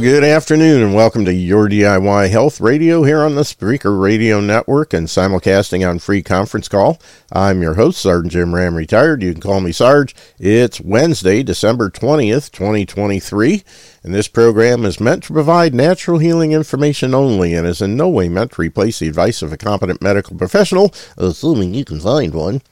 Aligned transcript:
Good 0.00 0.22
afternoon 0.22 0.80
and 0.80 0.94
welcome 0.94 1.24
to 1.24 1.34
Your 1.34 1.68
DIY 1.68 2.30
Health 2.30 2.60
Radio 2.60 3.02
here 3.02 3.20
on 3.24 3.34
the 3.34 3.42
Spreaker 3.42 4.00
Radio 4.00 4.40
Network 4.40 4.94
and 4.94 5.08
simulcasting 5.08 5.86
on 5.86 5.98
free 5.98 6.22
conference 6.22 6.68
call. 6.68 7.00
I'm 7.32 7.60
your 7.62 7.74
host, 7.74 8.00
Sergeant 8.00 8.32
Jim 8.32 8.54
Ram, 8.54 8.76
retired. 8.76 9.24
You 9.24 9.32
can 9.32 9.40
call 9.40 9.60
me 9.60 9.72
Sarge. 9.72 10.14
It's 10.38 10.80
Wednesday, 10.80 11.42
December 11.42 11.90
20th, 11.90 12.52
2023, 12.52 13.64
and 14.04 14.14
this 14.14 14.28
program 14.28 14.84
is 14.84 15.00
meant 15.00 15.24
to 15.24 15.32
provide 15.32 15.74
natural 15.74 16.18
healing 16.18 16.52
information 16.52 17.12
only 17.12 17.52
and 17.52 17.66
is 17.66 17.82
in 17.82 17.96
no 17.96 18.08
way 18.08 18.28
meant 18.28 18.52
to 18.52 18.62
replace 18.62 19.00
the 19.00 19.08
advice 19.08 19.42
of 19.42 19.52
a 19.52 19.58
competent 19.58 20.00
medical 20.00 20.36
professional, 20.36 20.94
assuming 21.16 21.74
you 21.74 21.84
can 21.84 21.98
find 21.98 22.34
one. 22.34 22.62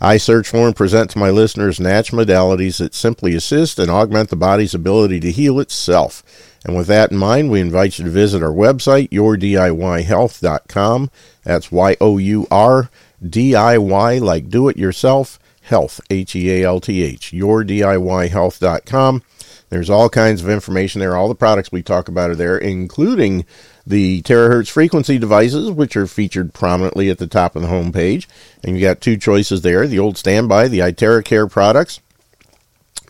I 0.00 0.16
search 0.16 0.48
for 0.48 0.66
and 0.66 0.76
present 0.76 1.10
to 1.10 1.18
my 1.18 1.30
listeners 1.30 1.80
natural 1.80 2.24
modalities 2.24 2.78
that 2.78 2.94
simply 2.94 3.34
assist 3.34 3.78
and 3.78 3.90
augment 3.90 4.30
the 4.30 4.36
body's 4.36 4.74
ability 4.74 5.20
to 5.20 5.32
heal 5.32 5.58
itself. 5.58 6.22
And 6.64 6.76
with 6.76 6.86
that 6.86 7.10
in 7.10 7.18
mind, 7.18 7.50
we 7.50 7.60
invite 7.60 7.98
you 7.98 8.04
to 8.04 8.10
visit 8.10 8.42
our 8.42 8.52
website, 8.52 9.10
yourdiyhealth.com. 9.10 11.10
That's 11.42 11.72
Y 11.72 11.96
O 12.00 12.18
U 12.18 12.46
R 12.50 12.90
D 13.26 13.54
I 13.54 13.78
Y, 13.78 14.18
like 14.18 14.48
do 14.48 14.68
it 14.68 14.76
yourself, 14.76 15.38
health, 15.62 16.00
H 16.10 16.36
E 16.36 16.50
A 16.52 16.66
L 16.66 16.80
T 16.80 17.02
H, 17.02 17.32
yourdiyhealth.com. 17.32 19.22
There's 19.70 19.90
all 19.90 20.08
kinds 20.08 20.42
of 20.42 20.48
information 20.48 21.00
there. 21.00 21.16
All 21.16 21.28
the 21.28 21.34
products 21.34 21.70
we 21.70 21.82
talk 21.82 22.08
about 22.08 22.30
are 22.30 22.36
there, 22.36 22.56
including 22.56 23.44
the 23.88 24.20
terahertz 24.22 24.68
frequency 24.68 25.18
devices, 25.18 25.70
which 25.70 25.96
are 25.96 26.06
featured 26.06 26.52
prominently 26.52 27.08
at 27.08 27.16
the 27.16 27.26
top 27.26 27.56
of 27.56 27.62
the 27.62 27.68
homepage. 27.68 28.26
And 28.62 28.76
you 28.76 28.82
got 28.82 29.00
two 29.00 29.16
choices 29.16 29.62
there 29.62 29.86
the 29.86 29.98
old 29.98 30.18
standby, 30.18 30.68
the 30.68 30.80
iTeracare 30.80 31.50
products, 31.50 32.00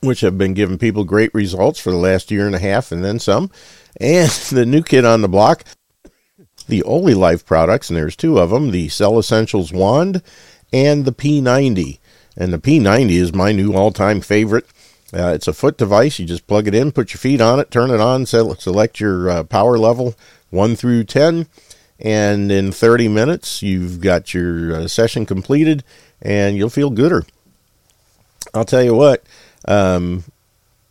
which 0.01 0.21
have 0.21 0.39
been 0.39 0.55
giving 0.55 0.79
people 0.79 1.03
great 1.03 1.35
results 1.35 1.81
for 1.81 1.91
the 1.91 1.97
last 1.97 2.31
year 2.31 2.47
and 2.47 2.55
a 2.55 2.61
half 2.61 2.93
and 2.93 3.05
then 3.05 3.19
some. 3.19 3.51
And 4.01 4.31
the 4.51 4.65
new 4.65 4.83
kid 4.83 5.05
on 5.05 5.21
the 5.21 5.29
block, 5.29 5.65
the 6.69 6.83
Olylife 6.83 7.45
products, 7.45 7.91
and 7.91 7.97
there's 7.97 8.17
two 8.17 8.39
of 8.39 8.51
them 8.51 8.71
the 8.71 8.89
Cell 8.89 9.19
Essentials 9.19 9.73
Wand 9.73 10.23
and 10.73 11.05
the 11.05 11.13
P90. 11.13 11.99
And 12.37 12.53
the 12.53 12.59
P90 12.59 13.11
is 13.11 13.35
my 13.35 13.51
new 13.51 13.75
all 13.75 13.91
time 13.91 14.21
favorite. 14.21 14.67
Uh, 15.13 15.33
it's 15.35 15.49
a 15.49 15.53
foot 15.53 15.77
device. 15.77 16.21
You 16.21 16.27
just 16.27 16.47
plug 16.47 16.69
it 16.69 16.75
in, 16.75 16.93
put 16.93 17.13
your 17.13 17.19
feet 17.19 17.41
on 17.41 17.59
it, 17.59 17.71
turn 17.71 17.91
it 17.91 17.99
on, 17.99 18.27
select 18.27 19.01
your 19.01 19.29
uh, 19.29 19.43
power 19.43 19.77
level 19.79 20.15
1 20.51 20.77
through 20.77 21.05
10. 21.05 21.47
And 22.01 22.53
in 22.53 22.71
30 22.71 23.09
minutes, 23.09 23.63
you've 23.63 24.01
got 24.01 24.33
your 24.33 24.75
uh, 24.75 24.89
session 24.89 25.27
completed 25.27 25.83
and 26.23 26.57
you'll 26.57 26.71
feel 26.71 26.91
gooder. 26.91 27.25
I'll 28.55 28.65
tell 28.65 28.83
you 28.83 28.95
what. 28.95 29.25
Um, 29.67 30.25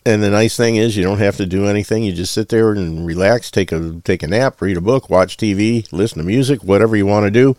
and 0.06 0.24
the 0.24 0.30
nice 0.30 0.56
thing 0.56 0.78
is 0.78 0.96
you 0.96 1.04
don't 1.04 1.18
have 1.18 1.38
to 1.38 1.46
do 1.46 1.66
anything. 1.66 2.04
You 2.04 2.14
just 2.14 2.34
sit 2.34 2.50
there 2.50 2.72
and 2.72 3.06
relax, 3.06 3.52
take 3.52 3.74
a 3.74 4.00
take 4.06 4.24
a 4.24 4.28
nap, 4.28 4.62
read 4.62 4.78
a 4.78 4.82
book, 4.82 5.10
watch 5.10 5.36
TV, 5.36 5.92
listen 5.92 6.20
to 6.20 6.24
music, 6.24 6.64
whatever 6.64 6.96
you 6.96 7.06
want 7.06 7.26
to 7.26 7.32
do. 7.32 7.58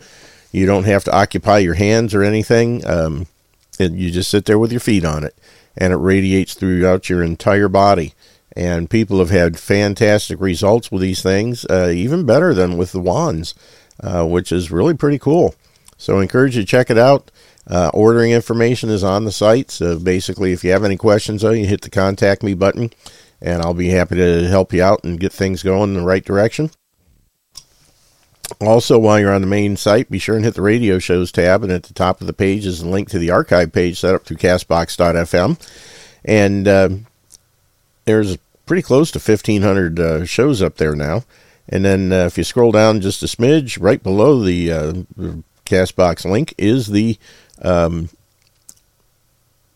You 0.51 0.65
don't 0.65 0.85
have 0.85 1.03
to 1.03 1.15
occupy 1.15 1.59
your 1.59 1.75
hands 1.75 2.15
or 2.15 2.23
anything. 2.23 2.83
Um, 2.87 3.27
you 3.77 4.09
just 4.09 4.31
sit 4.31 4.45
there 4.45 4.57
with 4.57 4.71
your 4.71 4.79
feet 4.79 5.05
on 5.05 5.23
it, 5.23 5.35
and 5.77 5.93
it 5.93 5.97
radiates 5.97 6.55
throughout 6.55 7.07
your 7.07 7.21
entire 7.21 7.67
body 7.67 8.13
and 8.55 8.89
people 8.89 9.19
have 9.19 9.29
had 9.29 9.59
fantastic 9.59 10.39
results 10.39 10.91
with 10.91 11.01
these 11.01 11.21
things, 11.21 11.65
uh, 11.69 11.91
even 11.93 12.25
better 12.25 12.53
than 12.53 12.77
with 12.77 12.91
the 12.91 12.99
wands, 12.99 13.53
uh, 14.01 14.25
which 14.25 14.51
is 14.51 14.71
really 14.71 14.93
pretty 14.93 15.19
cool. 15.19 15.55
So 15.97 16.19
I 16.19 16.21
encourage 16.23 16.55
you 16.55 16.63
to 16.63 16.67
check 16.67 16.89
it 16.89 16.97
out. 16.97 17.31
Uh, 17.67 17.91
ordering 17.93 18.31
information 18.31 18.89
is 18.89 19.03
on 19.03 19.25
the 19.25 19.31
site. 19.31 19.69
So 19.69 19.99
basically, 19.99 20.53
if 20.53 20.63
you 20.63 20.71
have 20.71 20.83
any 20.83 20.97
questions, 20.97 21.41
though, 21.41 21.51
you 21.51 21.67
hit 21.67 21.81
the 21.81 21.89
contact 21.89 22.41
me 22.41 22.55
button, 22.55 22.91
and 23.41 23.61
I'll 23.61 23.75
be 23.75 23.89
happy 23.89 24.15
to 24.15 24.47
help 24.47 24.73
you 24.73 24.81
out 24.81 25.03
and 25.03 25.19
get 25.19 25.31
things 25.31 25.61
going 25.61 25.89
in 25.89 25.93
the 25.93 26.05
right 26.05 26.25
direction. 26.25 26.71
Also, 28.59 28.97
while 28.97 29.19
you're 29.19 29.33
on 29.33 29.41
the 29.41 29.47
main 29.47 29.77
site, 29.77 30.09
be 30.09 30.17
sure 30.17 30.35
and 30.35 30.43
hit 30.43 30.55
the 30.55 30.61
radio 30.61 30.97
shows 30.97 31.31
tab, 31.31 31.63
and 31.63 31.71
at 31.71 31.83
the 31.83 31.93
top 31.93 32.19
of 32.19 32.27
the 32.27 32.33
page 32.33 32.65
is 32.65 32.81
a 32.81 32.87
link 32.87 33.07
to 33.09 33.19
the 33.19 33.29
archive 33.29 33.71
page 33.71 33.99
set 33.99 34.15
up 34.15 34.25
through 34.25 34.37
Castbox.fm. 34.37 35.59
And 36.25 36.67
uh, 36.67 36.89
there's 38.09 38.37
pretty 38.65 38.81
close 38.81 39.11
to 39.11 39.19
1,500 39.19 39.99
uh, 39.99 40.25
shows 40.25 40.61
up 40.63 40.77
there 40.77 40.95
now. 40.95 41.23
And 41.67 41.85
then 41.85 42.11
uh, 42.11 42.25
if 42.25 42.37
you 42.37 42.43
scroll 42.43 42.71
down 42.71 43.01
just 43.01 43.21
a 43.21 43.27
smidge, 43.27 43.77
right 43.79 44.01
below 44.01 44.41
the, 44.41 44.71
uh, 44.71 44.93
Castbox 45.69 46.25
link 46.25 46.55
is 46.57 46.87
the 46.87 47.19
um, 47.61 48.09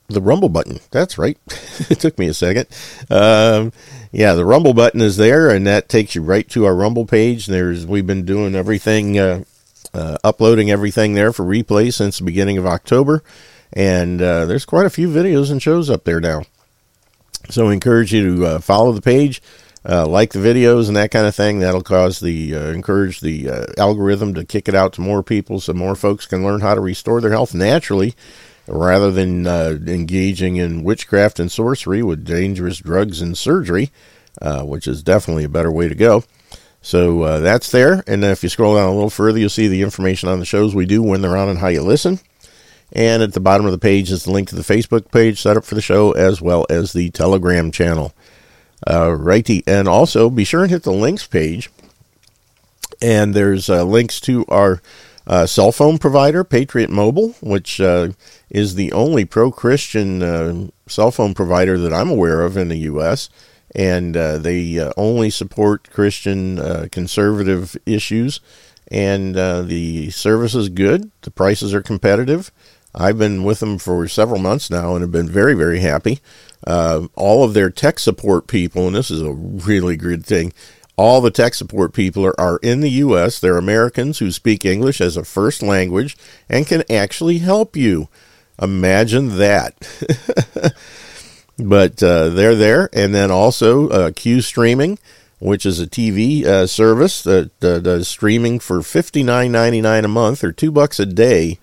the 0.08 0.22
Rumble 0.22 0.50
button. 0.50 0.80
That's 0.90 1.20
right. 1.20 1.38
it 1.90 2.00
took 2.00 2.18
me 2.18 2.28
a 2.28 2.34
second. 2.34 2.66
Um, 3.12 3.72
yeah, 4.12 4.34
the 4.34 4.46
Rumble 4.46 4.74
button 4.74 5.02
is 5.02 5.18
there, 5.18 5.52
and 5.52 5.68
that 5.68 5.90
takes 5.90 6.16
you 6.16 6.24
right 6.24 6.50
to 6.50 6.66
our 6.66 6.76
Rumble 6.76 7.06
page. 7.06 7.46
There's 7.46 7.86
we've 7.86 8.08
been 8.08 8.26
doing 8.26 8.56
everything, 8.56 9.20
uh, 9.20 9.44
uh, 9.94 10.18
uploading 10.24 10.72
everything 10.72 11.14
there 11.14 11.32
for 11.32 11.46
replay 11.46 11.94
since 11.94 12.18
the 12.18 12.26
beginning 12.26 12.58
of 12.58 12.66
October, 12.66 13.24
and 13.72 14.20
uh, 14.20 14.46
there's 14.46 14.66
quite 14.66 14.88
a 14.88 14.92
few 14.92 15.10
videos 15.10 15.52
and 15.52 15.62
shows 15.62 15.92
up 15.92 16.06
there 16.06 16.20
now. 16.20 16.44
So 17.50 17.68
I 17.70 17.74
encourage 17.74 18.14
you 18.14 18.38
to 18.38 18.46
uh, 18.46 18.60
follow 18.60 18.94
the 18.94 19.02
page, 19.02 19.42
uh, 19.88 20.08
like 20.08 20.32
the 20.32 20.40
videos 20.40 20.88
and 20.88 20.96
that 20.96 21.12
kind 21.12 21.28
of 21.28 21.36
thing. 21.36 21.60
That'll 21.60 21.82
cause 21.82 22.20
the 22.20 22.56
uh, 22.56 22.68
encourage 22.68 23.20
the 23.20 23.50
uh, 23.50 23.66
algorithm 23.78 24.34
to 24.36 24.46
kick 24.46 24.68
it 24.70 24.76
out 24.76 24.94
to 24.94 25.02
more 25.02 25.22
people, 25.24 25.60
so 25.60 25.74
more 25.74 25.96
folks 25.96 26.26
can 26.26 26.44
learn 26.44 26.62
how 26.62 26.74
to 26.74 26.82
restore 26.82 27.20
their 27.20 27.32
health 27.32 27.54
naturally, 27.54 28.16
rather 28.66 29.12
than 29.12 29.46
uh, 29.46 29.78
engaging 29.86 30.56
in 30.56 30.84
witchcraft 30.84 31.40
and 31.40 31.52
sorcery 31.52 32.02
with 32.02 32.24
dangerous 32.24 32.78
drugs 32.78 33.22
and 33.22 33.38
surgery, 33.38 33.92
uh, 34.42 34.64
which 34.64 34.88
is 34.88 35.04
definitely 35.04 35.44
a 35.44 35.50
better 35.50 35.72
way 35.72 35.90
to 35.90 35.96
go. 35.96 36.24
So 36.82 37.40
that's 37.40 37.72
there. 37.72 38.04
And 38.08 38.26
if 38.26 38.44
you 38.44 38.50
scroll 38.50 38.76
down 38.76 38.90
a 38.90 38.94
little 38.94 39.10
further, 39.10 39.40
you'll 39.40 39.50
see 39.50 39.70
the 39.70 39.82
information 39.82 40.28
on 40.28 40.40
the 40.40 40.46
shows 40.46 40.76
we 40.76 40.86
do 40.86 41.02
when 41.02 41.22
they're 41.22 41.38
on 41.38 41.48
and 41.48 41.60
how 41.60 41.70
you 41.70 41.82
listen. 41.82 42.20
And 42.94 43.24
at 43.24 43.34
the 43.34 43.40
bottom 43.40 43.66
of 43.66 43.72
the 43.72 43.80
page 43.80 44.12
is 44.12 44.24
the 44.24 44.32
link 44.32 44.48
to 44.50 44.56
the 44.56 44.62
Facebook 44.62 45.12
page 45.12 45.42
set 45.42 45.58
up 45.58 45.66
for 45.66 45.74
the 45.74 45.82
show, 45.82 46.12
as 46.12 46.42
well 46.42 46.66
as 46.70 46.94
the 46.94 47.10
Telegram 47.10 47.72
channel. 47.72 48.14
Uh, 48.88 49.12
righty. 49.12 49.64
And 49.66 49.88
also 49.88 50.30
be 50.30 50.44
sure 50.44 50.62
and 50.62 50.72
hit 50.72 50.84
the 50.84 50.92
links 50.92 51.26
page. 51.26 51.72
And 53.02 53.34
there's 53.34 53.70
uh, 53.70 53.84
links 53.84 54.20
to 54.22 54.46
our 54.48 54.82
uh, 55.26 55.46
cell 55.46 55.72
phone 55.72 55.98
provider, 55.98 56.44
Patriot 56.44 56.90
Mobile, 56.90 57.30
which 57.42 57.82
uh, 57.82 58.10
is 58.50 58.76
the 58.76 58.92
only 58.92 59.26
pro 59.26 59.52
Christian 59.52 60.22
uh, 60.22 60.68
cell 60.88 61.12
phone 61.12 61.34
provider 61.34 61.78
that 61.78 61.94
I'm 61.94 62.10
aware 62.10 62.42
of 62.42 62.58
in 62.58 62.68
the 62.68 62.78
U.S. 62.78 63.30
And 63.74 64.16
uh, 64.16 64.38
they 64.38 64.80
only 64.98 65.32
support 65.32 65.90
Christian 65.90 66.90
conservative 66.90 67.76
issues. 67.86 68.40
And 68.92 69.34
the 69.34 70.12
service 70.12 70.54
is 70.54 70.70
good, 70.70 71.10
the 71.22 71.32
prices 71.32 71.74
are 71.74 71.82
competitive. 71.82 72.52
I've 72.96 73.18
been 73.18 73.44
with 73.44 73.60
them 73.60 73.78
for 73.78 74.08
several 74.08 74.40
months 74.40 74.70
now 74.70 74.94
and 74.94 75.02
have 75.02 75.12
been 75.12 75.30
very, 75.30 75.54
very 75.54 75.80
happy. 75.80 76.20
Uh, 76.66 77.08
all 77.16 77.44
of 77.44 77.54
their 77.54 77.70
tech 77.70 78.00
support 78.00 78.48
people, 78.48 78.88
and 78.88 78.96
this 78.96 79.10
is 79.10 79.22
a 79.22 79.34
really 79.34 79.98
good 79.98 80.26
thing, 80.26 80.54
all 80.96 81.22
the 81.22 81.32
tech 81.32 81.56
support 81.56 81.94
people 81.94 82.26
are, 82.26 82.40
are 82.40 82.58
in 82.62 82.82
the 82.82 82.90
U.S. 82.92 83.40
They're 83.40 83.58
Americans 83.58 84.20
who 84.20 84.32
speak 84.32 84.64
English 84.64 85.02
as 85.02 85.18
a 85.18 85.24
first 85.24 85.64
language 85.64 86.16
and 86.48 86.68
can 86.68 86.84
actually 86.90 87.40
help 87.40 87.76
you. 87.76 88.10
Imagine 88.62 89.38
that. 89.38 89.76
but 91.58 92.04
uh, 92.04 92.30
they're 92.30 92.56
there. 92.56 92.90
And 92.94 93.14
then 93.14 93.32
also 93.32 93.90
uh, 93.90 94.12
Q 94.12 94.42
Streaming, 94.42 95.00
which 95.40 95.66
is 95.66 95.80
a 95.80 95.88
TV 95.88 96.46
uh, 96.46 96.68
service 96.68 97.24
that 97.24 97.60
does 97.60 98.08
streaming 98.08 98.60
for 98.60 98.84
fifty 98.84 99.24
nine 99.24 99.52
ninety 99.52 99.82
nine 99.82 100.06
a 100.06 100.10
month 100.10 100.44
or 100.44 100.52
two 100.52 100.72
bucks 100.72 101.00
a 101.00 101.08
day. 101.08 101.58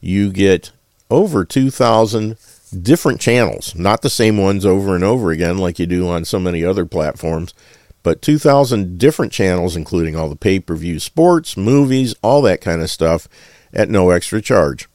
You 0.00 0.30
get 0.30 0.70
over 1.10 1.44
2,000 1.44 2.36
different 2.82 3.20
channels, 3.20 3.74
not 3.74 4.02
the 4.02 4.10
same 4.10 4.36
ones 4.36 4.66
over 4.66 4.94
and 4.94 5.04
over 5.04 5.30
again 5.30 5.58
like 5.58 5.78
you 5.78 5.86
do 5.86 6.08
on 6.08 6.24
so 6.24 6.38
many 6.38 6.64
other 6.64 6.84
platforms, 6.84 7.54
but 8.02 8.22
2,000 8.22 8.98
different 8.98 9.32
channels, 9.32 9.76
including 9.76 10.16
all 10.16 10.28
the 10.28 10.36
pay 10.36 10.60
per 10.60 10.74
view 10.74 10.98
sports, 10.98 11.56
movies, 11.56 12.14
all 12.22 12.42
that 12.42 12.60
kind 12.60 12.82
of 12.82 12.90
stuff 12.90 13.28
at 13.72 13.88
no 13.88 14.10
extra 14.10 14.40
charge. 14.40 14.88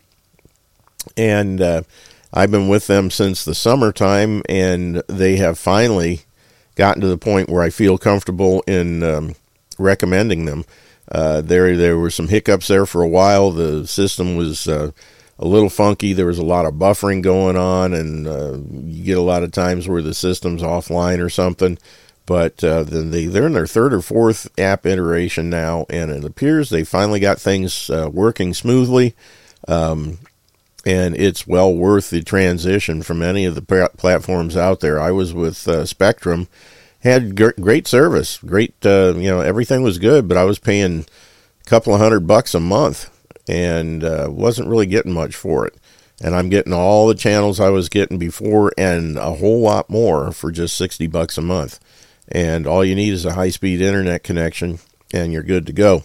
And 1.18 1.62
uh, 1.62 1.84
I've 2.34 2.52
been 2.52 2.68
with 2.70 2.88
them 2.88 3.12
since 3.12 3.44
the 3.44 3.56
summertime, 3.56 4.44
and 4.48 5.04
they 5.08 5.38
have 5.38 5.58
finally 5.58 6.22
gotten 6.76 7.02
to 7.02 7.08
the 7.08 7.18
point 7.18 7.50
where 7.50 7.62
I 7.62 7.70
feel 7.70 7.98
comfortable 7.98 8.64
in 8.68 9.04
um, 9.04 9.36
recommending 9.78 10.46
them. 10.46 10.66
Uh, 11.12 11.42
there, 11.42 11.76
there 11.76 11.98
were 11.98 12.10
some 12.10 12.30
hiccups 12.30 12.68
there 12.68 12.86
for 12.86 13.02
a 13.02 13.08
while. 13.08 13.52
The 13.52 13.86
system 13.86 14.38
was 14.38 14.68
uh, 14.68 14.92
a 15.42 15.48
little 15.48 15.70
funky. 15.70 16.14
There 16.14 16.28
was 16.28 16.38
a 16.38 16.46
lot 16.46 16.66
of 16.66 16.76
buffering 16.76 17.24
going 17.24 17.58
on, 17.58 17.94
and 17.94 18.28
uh, 18.28 18.58
you 18.72 19.04
get 19.04 19.18
a 19.18 19.22
lot 19.22 19.44
of 19.44 19.52
times 19.52 19.88
where 19.88 20.02
the 20.02 20.14
system's 20.14 20.62
offline 20.62 21.20
or 21.20 21.30
something. 21.30 21.78
But 22.28 22.64
uh, 22.64 22.84
they, 22.84 23.26
they're 23.26 23.48
in 23.48 23.54
their 23.54 23.68
third 23.68 23.94
or 23.94 24.02
fourth 24.02 24.48
app 24.60 24.86
iteration 24.86 25.50
now, 25.50 25.88
and 25.90 26.12
it 26.12 26.24
appears 26.24 26.70
they 26.70 26.84
finally 26.84 27.20
got 27.20 27.40
things 27.40 27.90
uh, 27.90 28.10
working 28.14 28.54
smoothly. 28.54 29.16
Um, 29.68 30.20
and 30.86 31.16
it's 31.16 31.46
well 31.46 31.74
worth 31.74 32.10
the 32.10 32.22
transition 32.22 33.04
from 33.04 33.22
any 33.22 33.46
of 33.46 33.56
the 33.56 33.90
platforms 33.98 34.56
out 34.56 34.80
there. 34.80 35.00
I 35.00 35.12
was 35.12 35.34
with 35.34 35.68
uh, 35.68 35.86
Spectrum, 35.86 36.48
had 37.02 37.36
great 37.36 37.88
service, 37.88 38.38
great, 38.40 38.74
uh, 38.86 39.14
you 39.16 39.30
know, 39.30 39.42
everything 39.42 39.84
was 39.84 40.00
good, 40.00 40.28
but 40.28 40.38
I 40.38 40.44
was 40.44 40.58
paying 40.58 41.02
a 41.02 41.70
couple 41.70 41.94
of 41.94 42.00
hundred 42.00 42.26
bucks 42.26 42.56
a 42.56 42.60
month 42.60 43.11
and 43.52 44.06
uh, 44.06 44.28
wasn't 44.32 44.70
really 44.70 44.86
getting 44.86 45.12
much 45.12 45.36
for 45.36 45.68
it. 45.68 45.76
And 46.24 46.34
I'm 46.36 46.50
getting 46.50 46.72
all 46.72 47.08
the 47.08 47.16
channels 47.16 47.60
I 47.60 47.70
was 47.70 47.90
getting 47.90 48.18
before 48.18 48.72
and 48.78 49.18
a 49.18 49.34
whole 49.34 49.60
lot 49.60 49.90
more 49.90 50.32
for 50.32 50.52
just 50.52 50.78
60 50.78 51.08
bucks 51.08 51.38
a 51.38 51.42
month. 51.42 51.80
And 52.30 52.66
all 52.66 52.86
you 52.86 52.96
need 52.96 53.12
is 53.12 53.26
a 53.26 53.34
high 53.34 53.50
speed 53.50 53.82
internet 53.82 54.24
connection 54.24 54.80
and 55.14 55.34
you're 55.34 55.44
good 55.44 55.66
to 55.66 55.74
go. 55.74 56.04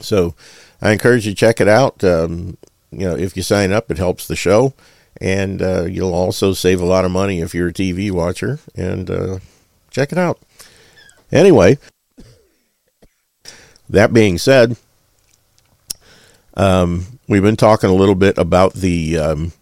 So 0.00 0.34
I 0.82 0.90
encourage 0.90 1.24
you 1.24 1.32
to 1.32 1.36
check 1.36 1.60
it 1.60 1.68
out. 1.68 2.04
Um, 2.04 2.58
you 2.90 3.08
know, 3.08 3.16
if 3.16 3.34
you 3.34 3.42
sign 3.42 3.72
up, 3.72 3.90
it 3.90 3.96
helps 3.96 4.26
the 4.26 4.36
show. 4.36 4.74
And 5.18 5.62
uh, 5.62 5.84
you'll 5.84 6.12
also 6.12 6.52
save 6.52 6.82
a 6.82 6.86
lot 6.86 7.06
of 7.06 7.10
money 7.10 7.40
if 7.40 7.54
you're 7.54 7.68
a 7.68 7.72
TV 7.72 8.10
watcher. 8.10 8.58
And 8.74 9.08
uh, 9.08 9.38
check 9.90 10.12
it 10.12 10.18
out. 10.18 10.38
Anyway, 11.32 11.78
that 13.88 14.12
being 14.12 14.36
said, 14.36 14.76
um, 16.56 17.18
we've 17.28 17.42
been 17.42 17.56
talking 17.56 17.90
a 17.90 17.94
little 17.94 18.14
bit 18.14 18.38
about 18.38 18.74
the 18.74 19.18
um, 19.18 19.52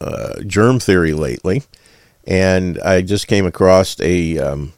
uh, 0.00 0.40
germ 0.46 0.80
theory 0.80 1.12
lately, 1.12 1.62
and 2.26 2.80
I 2.80 3.02
just 3.02 3.26
came 3.26 3.46
across 3.46 4.00
a 4.00 4.38
um, 4.38 4.72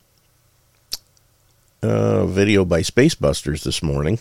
uh, 1.83 2.27
video 2.27 2.65
by 2.65 2.81
Spacebusters 2.81 3.63
this 3.63 3.83
morning 3.83 4.19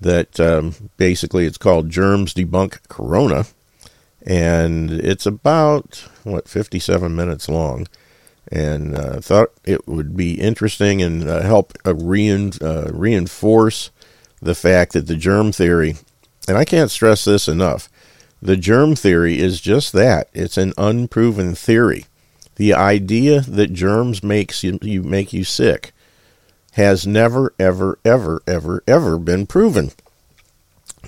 that 0.00 0.38
um, 0.40 0.90
basically 0.96 1.46
it's 1.46 1.58
called 1.58 1.90
Germs 1.90 2.34
Debunk 2.34 2.86
Corona, 2.88 3.46
and 4.26 4.90
it's 4.90 5.26
about 5.26 6.08
what 6.24 6.48
57 6.48 7.14
minutes 7.14 7.48
long 7.48 7.86
and 8.50 8.96
uh, 8.96 9.20
thought 9.20 9.50
it 9.64 9.86
would 9.88 10.16
be 10.16 10.34
interesting 10.34 11.02
and 11.02 11.28
uh, 11.28 11.42
help 11.42 11.72
rein, 11.84 12.52
uh, 12.60 12.90
reinforce 12.92 13.90
the 14.40 14.54
fact 14.54 14.92
that 14.92 15.06
the 15.06 15.16
germ 15.16 15.50
theory, 15.52 15.96
and 16.48 16.56
I 16.56 16.64
can't 16.64 16.90
stress 16.90 17.24
this 17.24 17.48
enough, 17.48 17.88
the 18.40 18.56
germ 18.56 18.94
theory 18.94 19.38
is 19.38 19.60
just 19.60 19.92
that. 19.92 20.28
It's 20.32 20.56
an 20.56 20.72
unproven 20.76 21.54
theory. 21.54 22.06
The 22.56 22.74
idea 22.74 23.40
that 23.42 23.72
germs 23.72 24.22
makes 24.22 24.62
you, 24.62 24.78
you 24.82 25.02
make 25.02 25.32
you 25.32 25.44
sick 25.44 25.92
has 26.72 27.06
never, 27.06 27.54
ever, 27.58 27.98
ever, 28.04 28.42
ever, 28.46 28.82
ever 28.86 29.18
been 29.18 29.46
proven. 29.46 29.92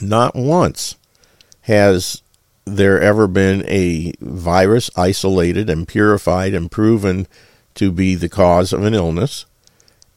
Not 0.01 0.35
once 0.35 0.97
has 1.63 2.23
there 2.65 3.01
ever 3.01 3.27
been 3.27 3.65
a 3.67 4.13
virus 4.21 4.91
isolated 4.97 5.69
and 5.69 5.89
purified 5.89 6.55
and 6.55 6.71
proven 6.71 7.27
to 7.75 7.93
be 7.93 8.15
the 8.15 8.29
cause 8.29 8.73
of 8.73 8.85
an 8.85 8.95
illness. 8.95 9.45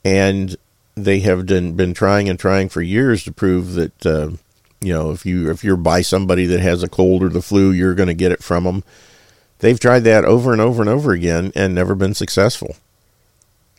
And 0.04 0.56
they 0.96 1.20
have 1.20 1.46
been, 1.46 1.76
been 1.76 1.94
trying 1.94 2.30
and 2.30 2.40
trying 2.40 2.70
for 2.70 2.82
years 2.82 3.24
to 3.26 3.32
prove 3.32 3.74
that, 3.74 4.06
uh, 4.06 4.32
you 4.82 4.94
know, 4.94 5.12
if 5.12 5.26
you 5.26 5.50
if 5.52 5.64
you're 5.64 5.78
by 5.78 6.02
somebody 6.02 6.46
that 6.48 6.60
has 6.60 6.84
a 6.84 6.90
cold 6.90 7.24
or 7.24 7.30
the 7.30 7.42
flu, 7.42 7.72
you're 7.72 7.96
going 7.96 8.08
to 8.08 8.14
get 8.14 8.32
it 8.32 8.44
from 8.44 8.64
them. 8.64 8.84
They've 9.60 9.80
tried 9.80 10.04
that 10.06 10.26
over 10.26 10.52
and 10.52 10.62
over 10.62 10.82
and 10.82 10.90
over 10.90 11.12
again 11.12 11.52
and 11.56 11.76
never 11.76 11.94
been 11.94 12.16
successful. 12.16 12.76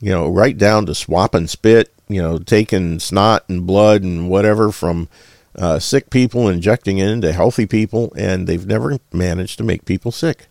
You 0.00 0.10
know, 0.10 0.28
right 0.28 0.56
down 0.56 0.86
to 0.86 0.94
swap 0.94 1.34
and 1.34 1.50
spit, 1.50 1.92
you 2.08 2.22
know, 2.22 2.38
taking 2.38 3.00
snot 3.00 3.44
and 3.48 3.66
blood 3.66 4.02
and 4.02 4.28
whatever 4.28 4.70
from 4.70 5.08
uh, 5.56 5.78
sick 5.80 6.08
people 6.08 6.48
injecting 6.48 6.98
it 6.98 7.08
into 7.08 7.32
healthy 7.32 7.66
people, 7.66 8.12
and 8.16 8.46
they've 8.46 8.66
never 8.66 8.98
managed 9.12 9.58
to 9.58 9.64
make 9.64 9.84
people 9.84 10.12
sick. 10.12 10.46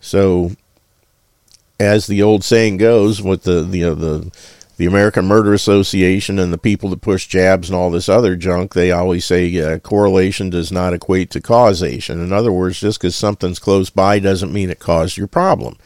So, 0.00 0.52
as 1.78 2.06
the 2.06 2.22
old 2.22 2.44
saying 2.44 2.76
goes, 2.76 3.22
with 3.22 3.44
the 3.44 3.62
the 3.62 3.84
uh, 3.84 3.94
the 3.94 4.30
the 4.80 4.86
American 4.86 5.26
Murder 5.26 5.52
Association 5.52 6.38
and 6.38 6.50
the 6.50 6.56
people 6.56 6.88
that 6.88 7.02
push 7.02 7.26
jabs 7.26 7.68
and 7.68 7.76
all 7.76 7.90
this 7.90 8.08
other 8.08 8.34
junk, 8.34 8.72
they 8.72 8.90
always 8.90 9.26
say 9.26 9.54
uh, 9.60 9.78
correlation 9.78 10.48
does 10.48 10.72
not 10.72 10.94
equate 10.94 11.28
to 11.32 11.40
causation. 11.42 12.18
In 12.18 12.32
other 12.32 12.50
words, 12.50 12.80
just 12.80 12.98
because 12.98 13.14
something's 13.14 13.58
close 13.58 13.90
by 13.90 14.18
doesn't 14.18 14.54
mean 14.54 14.70
it 14.70 14.78
caused 14.78 15.18
your 15.18 15.26
problem. 15.26 15.76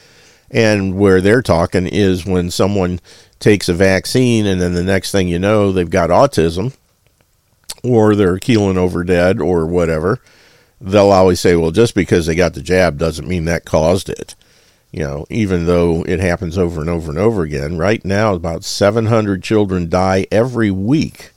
And 0.48 0.96
where 0.96 1.20
they're 1.20 1.42
talking 1.42 1.88
is 1.88 2.24
when 2.24 2.52
someone 2.52 3.00
takes 3.40 3.68
a 3.68 3.74
vaccine 3.74 4.46
and 4.46 4.60
then 4.60 4.74
the 4.74 4.84
next 4.84 5.10
thing 5.10 5.26
you 5.26 5.40
know, 5.40 5.72
they've 5.72 5.90
got 5.90 6.10
autism 6.10 6.76
or 7.82 8.14
they're 8.14 8.38
keeling 8.38 8.78
over 8.78 9.02
dead 9.02 9.40
or 9.40 9.66
whatever, 9.66 10.20
they'll 10.80 11.10
always 11.10 11.40
say, 11.40 11.56
well, 11.56 11.72
just 11.72 11.96
because 11.96 12.26
they 12.26 12.36
got 12.36 12.54
the 12.54 12.62
jab 12.62 12.96
doesn't 12.96 13.26
mean 13.26 13.46
that 13.46 13.64
caused 13.64 14.08
it. 14.08 14.36
You 14.94 15.00
know, 15.00 15.26
even 15.28 15.66
though 15.66 16.04
it 16.06 16.20
happens 16.20 16.56
over 16.56 16.80
and 16.80 16.88
over 16.88 17.10
and 17.10 17.18
over 17.18 17.42
again. 17.42 17.78
Right 17.78 18.04
now, 18.04 18.32
about 18.32 18.62
700 18.62 19.42
children 19.42 19.88
die 19.88 20.28
every 20.30 20.70
week 20.70 21.32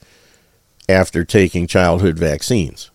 after 0.88 1.26
taking 1.26 1.66
childhood 1.66 2.20
vaccines. 2.20 2.92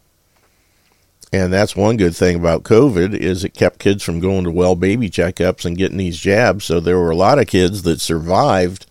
And 1.32 1.52
that's 1.52 1.74
one 1.74 1.96
good 1.96 2.14
thing 2.14 2.36
about 2.36 2.62
COVID 2.62 3.12
is 3.12 3.42
it 3.42 3.54
kept 3.54 3.80
kids 3.80 4.04
from 4.04 4.20
going 4.20 4.44
to 4.44 4.52
well 4.52 4.76
baby 4.76 5.10
checkups 5.10 5.64
and 5.64 5.76
getting 5.76 5.96
these 5.96 6.20
jabs. 6.20 6.66
So 6.66 6.78
there 6.78 6.96
were 6.96 7.10
a 7.10 7.16
lot 7.16 7.40
of 7.40 7.48
kids 7.48 7.82
that 7.82 8.00
survived 8.00 8.86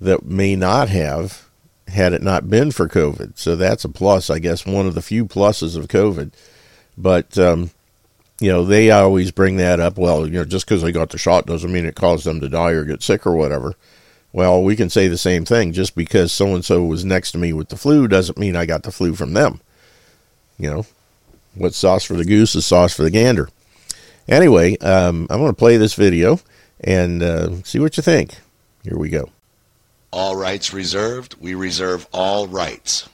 that 0.00 0.24
may 0.24 0.56
not 0.56 0.88
have 0.88 1.46
had 1.88 2.14
it 2.14 2.22
not 2.22 2.48
been 2.48 2.70
for 2.70 2.88
COVID. 2.88 3.36
So 3.36 3.54
that's 3.54 3.84
a 3.84 3.90
plus, 3.90 4.30
I 4.30 4.38
guess, 4.38 4.64
one 4.64 4.86
of 4.86 4.94
the 4.94 5.02
few 5.02 5.26
pluses 5.26 5.76
of 5.76 5.88
COVID. 5.88 6.32
But, 6.96 7.36
um, 7.36 7.70
you 8.40 8.50
know, 8.50 8.64
they 8.64 8.90
always 8.90 9.30
bring 9.30 9.56
that 9.56 9.80
up. 9.80 9.96
Well, 9.96 10.26
you 10.26 10.34
know, 10.34 10.44
just 10.44 10.66
because 10.66 10.82
they 10.82 10.92
got 10.92 11.10
the 11.10 11.18
shot 11.18 11.46
doesn't 11.46 11.72
mean 11.72 11.86
it 11.86 11.94
caused 11.94 12.24
them 12.24 12.40
to 12.40 12.48
die 12.48 12.72
or 12.72 12.84
get 12.84 13.02
sick 13.02 13.26
or 13.26 13.34
whatever. 13.34 13.74
Well, 14.32 14.62
we 14.62 14.76
can 14.76 14.90
say 14.90 15.08
the 15.08 15.16
same 15.16 15.44
thing. 15.44 15.72
Just 15.72 15.94
because 15.94 16.32
so 16.32 16.54
and 16.54 16.64
so 16.64 16.84
was 16.84 17.04
next 17.04 17.32
to 17.32 17.38
me 17.38 17.52
with 17.52 17.68
the 17.68 17.76
flu 17.76 18.06
doesn't 18.06 18.38
mean 18.38 18.54
I 18.54 18.66
got 18.66 18.82
the 18.82 18.92
flu 18.92 19.14
from 19.14 19.32
them. 19.32 19.60
You 20.58 20.70
know, 20.70 20.86
what's 21.54 21.78
sauce 21.78 22.04
for 22.04 22.14
the 22.14 22.24
goose 22.24 22.54
is 22.54 22.66
sauce 22.66 22.94
for 22.94 23.02
the 23.02 23.10
gander. 23.10 23.48
Anyway, 24.28 24.76
um, 24.78 25.26
I'm 25.30 25.38
going 25.38 25.52
to 25.52 25.56
play 25.56 25.76
this 25.76 25.94
video 25.94 26.40
and 26.80 27.22
uh, 27.22 27.62
see 27.62 27.78
what 27.78 27.96
you 27.96 28.02
think. 28.02 28.34
Here 28.82 28.98
we 28.98 29.08
go. 29.08 29.30
All 30.12 30.36
rights 30.36 30.72
reserved. 30.72 31.36
We 31.40 31.54
reserve 31.54 32.06
all 32.12 32.46
rights. 32.48 33.08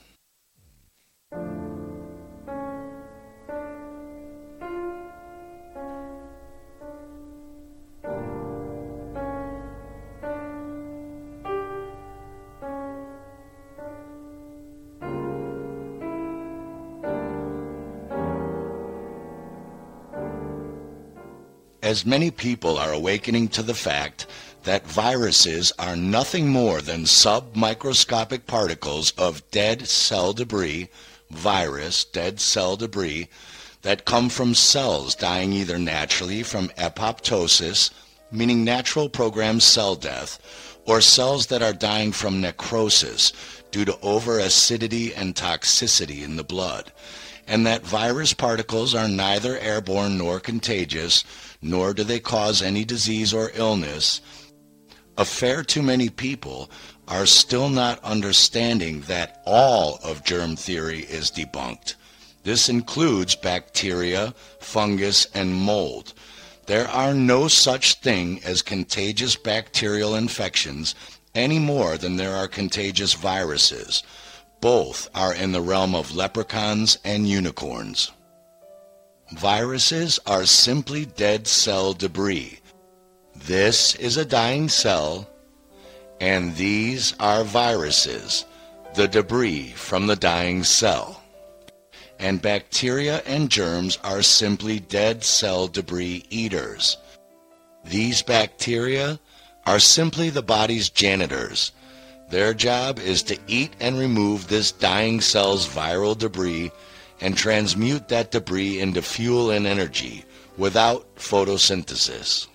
As 21.83 22.05
many 22.05 22.31
people 22.31 22.77
are 22.77 22.93
awakening 22.93 23.49
to 23.49 23.61
the 23.61 23.73
fact 23.73 24.25
that 24.63 24.87
viruses 24.87 25.73
are 25.77 25.97
nothing 25.97 26.47
more 26.47 26.79
than 26.79 27.03
submicroscopic 27.03 28.45
particles 28.47 29.11
of 29.17 29.43
dead 29.51 29.85
cell 29.85 30.31
debris, 30.31 30.87
virus, 31.29 32.05
dead 32.05 32.39
cell 32.39 32.77
debris, 32.77 33.27
that 33.81 34.05
come 34.05 34.29
from 34.29 34.53
cells 34.53 35.13
dying 35.13 35.51
either 35.51 35.77
naturally 35.77 36.41
from 36.41 36.69
apoptosis, 36.77 37.91
meaning 38.31 38.63
natural 38.63 39.09
programmed 39.09 39.61
cell 39.61 39.95
death, 39.95 40.39
or 40.85 41.01
cells 41.01 41.47
that 41.47 41.61
are 41.61 41.73
dying 41.73 42.13
from 42.13 42.39
necrosis 42.39 43.33
due 43.71 43.83
to 43.83 43.99
over 43.99 44.39
acidity 44.39 45.13
and 45.13 45.35
toxicity 45.35 46.23
in 46.23 46.37
the 46.37 46.45
blood, 46.45 46.93
and 47.47 47.65
that 47.65 47.85
virus 47.85 48.33
particles 48.33 48.95
are 48.95 49.07
neither 49.07 49.57
airborne 49.59 50.17
nor 50.17 50.39
contagious, 50.39 51.23
nor 51.61 51.93
do 51.93 52.03
they 52.03 52.19
cause 52.19 52.61
any 52.61 52.85
disease 52.85 53.33
or 53.33 53.51
illness, 53.53 54.21
a 55.17 55.25
fair 55.25 55.63
too 55.63 55.83
many 55.83 56.09
people 56.09 56.71
are 57.07 57.25
still 57.25 57.69
not 57.69 58.03
understanding 58.03 59.01
that 59.01 59.41
all 59.45 59.99
of 60.03 60.23
germ 60.23 60.55
theory 60.55 61.01
is 61.01 61.29
debunked. 61.29 61.95
This 62.43 62.67
includes 62.67 63.35
bacteria, 63.35 64.33
fungus, 64.59 65.27
and 65.33 65.53
mold. 65.53 66.13
There 66.65 66.87
are 66.87 67.13
no 67.13 67.47
such 67.47 67.95
thing 67.95 68.41
as 68.43 68.61
contagious 68.61 69.35
bacterial 69.35 70.15
infections 70.15 70.95
any 71.35 71.59
more 71.59 71.97
than 71.97 72.15
there 72.15 72.35
are 72.35 72.47
contagious 72.47 73.13
viruses. 73.13 74.03
Both 74.63 75.09
are 75.13 75.33
in 75.33 75.51
the 75.51 75.61
realm 75.61 75.93
of 75.93 76.15
leprechauns 76.15 76.97
and 77.03 77.27
unicorns. 77.27 78.11
Viruses 79.33 80.19
are 80.25 80.45
simply 80.45 81.05
dead 81.05 81.45
cell 81.47 81.93
debris 81.93 82.59
this 83.35 83.95
is 83.95 84.15
a 84.15 84.23
dying 84.23 84.69
cell, 84.69 85.29
and 86.21 86.55
these 86.55 87.13
are 87.19 87.43
viruses, 87.43 88.45
the 88.95 89.07
debris 89.07 89.71
from 89.71 90.07
the 90.07 90.15
dying 90.15 90.63
cell. 90.63 91.21
And 92.19 92.41
bacteria 92.41 93.21
and 93.25 93.49
germs 93.49 93.97
are 94.03 94.21
simply 94.21 94.79
dead 94.79 95.25
cell 95.25 95.67
debris 95.67 96.25
eaters. 96.29 96.97
These 97.83 98.21
bacteria, 98.21 99.19
are 99.65 99.79
simply 99.79 100.29
the 100.29 100.43
body's 100.43 100.89
janitors. 100.89 101.71
Their 102.29 102.53
job 102.53 102.99
is 102.99 103.23
to 103.23 103.37
eat 103.47 103.73
and 103.79 103.97
remove 103.97 104.47
this 104.47 104.71
dying 104.71 105.21
cell's 105.21 105.67
viral 105.67 106.17
debris 106.17 106.71
and 107.21 107.37
transmute 107.37 108.07
that 108.07 108.31
debris 108.31 108.79
into 108.79 109.01
fuel 109.01 109.51
and 109.51 109.67
energy 109.67 110.25
without 110.57 111.15
photosynthesis. 111.15 112.47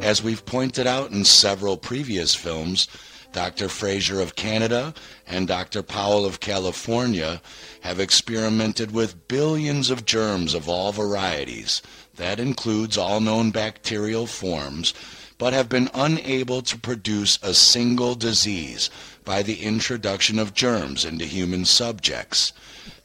As 0.00 0.22
we've 0.22 0.44
pointed 0.44 0.86
out 0.86 1.10
in 1.10 1.24
several 1.24 1.76
previous 1.76 2.34
films, 2.34 2.88
Dr. 3.32 3.68
Fraser 3.68 4.20
of 4.20 4.36
Canada 4.36 4.94
and 5.26 5.46
Dr. 5.46 5.82
Powell 5.82 6.24
of 6.24 6.40
California 6.40 7.42
have 7.82 8.00
experimented 8.00 8.92
with 8.92 9.28
billions 9.28 9.90
of 9.90 10.06
germs 10.06 10.54
of 10.54 10.68
all 10.68 10.92
varieties. 10.92 11.82
That 12.14 12.40
includes 12.40 12.96
all 12.96 13.20
known 13.20 13.50
bacterial 13.50 14.26
forms, 14.26 14.94
but 15.38 15.52
have 15.52 15.68
been 15.68 15.90
unable 15.94 16.62
to 16.62 16.78
produce 16.78 17.38
a 17.42 17.52
single 17.52 18.14
disease 18.14 18.88
by 19.24 19.42
the 19.42 19.62
introduction 19.62 20.38
of 20.38 20.54
germs 20.54 21.04
into 21.04 21.24
human 21.24 21.64
subjects. 21.64 22.52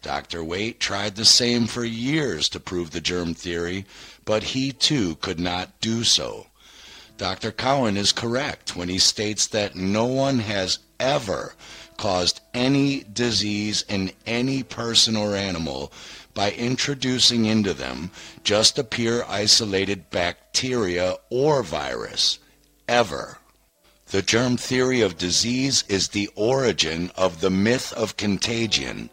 Dr. 0.02 0.44
Waite 0.44 0.80
tried 0.80 1.16
the 1.16 1.26
same 1.26 1.68
for 1.68 1.84
years 1.84 2.50
to 2.50 2.60
prove 2.60 2.92
the 2.92 3.02
germ 3.02 3.34
theory, 3.34 3.86
but 4.26 4.44
he 4.44 4.72
too 4.72 5.16
could 5.16 5.40
not 5.40 5.80
do 5.82 6.04
so. 6.04 6.48
Dr. 7.18 7.52
Cowan 7.52 7.98
is 7.98 8.12
correct 8.12 8.76
when 8.76 8.90
he 8.90 8.98
states 8.98 9.46
that 9.48 9.76
no 9.76 10.06
one 10.06 10.40
has 10.40 10.80
ever 11.00 11.54
caused 12.02 12.42
any 12.56 13.04
disease 13.14 13.86
in 13.88 14.12
any 14.26 14.64
person 14.64 15.16
or 15.16 15.36
animal 15.36 15.94
by 16.34 16.52
introducing 16.54 17.46
into 17.46 17.76
them 17.76 18.10
just 18.44 18.80
a 18.80 18.84
pure 18.84 19.24
isolated 19.30 20.10
bacteria 20.10 21.16
or 21.30 21.62
virus. 21.62 22.40
Ever. 22.88 23.38
The 24.08 24.24
germ 24.24 24.58
theory 24.58 25.02
of 25.02 25.20
disease 25.20 25.84
is 25.88 26.08
the 26.08 26.28
origin 26.34 27.12
of 27.16 27.40
the 27.40 27.52
myth 27.52 27.94
of 27.94 28.18
contagion. 28.18 29.12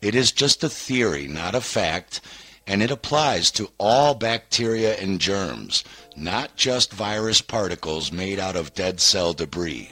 It 0.00 0.14
is 0.14 0.32
just 0.32 0.64
a 0.64 0.70
theory, 0.70 1.28
not 1.28 1.54
a 1.54 1.60
fact, 1.60 2.22
and 2.66 2.82
it 2.82 2.90
applies 2.90 3.50
to 3.50 3.70
all 3.78 4.14
bacteria 4.14 4.94
and 4.94 5.20
germs 5.20 5.84
not 6.16 6.56
just 6.56 6.90
virus 6.90 7.42
particles 7.42 8.10
made 8.10 8.38
out 8.38 8.56
of 8.56 8.72
dead 8.72 8.98
cell 8.98 9.34
debris. 9.34 9.90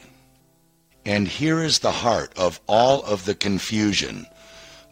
And 1.04 1.28
here 1.28 1.62
is 1.62 1.78
the 1.78 1.92
heart 1.92 2.32
of 2.36 2.60
all 2.66 3.02
of 3.04 3.24
the 3.24 3.34
confusion. 3.34 4.26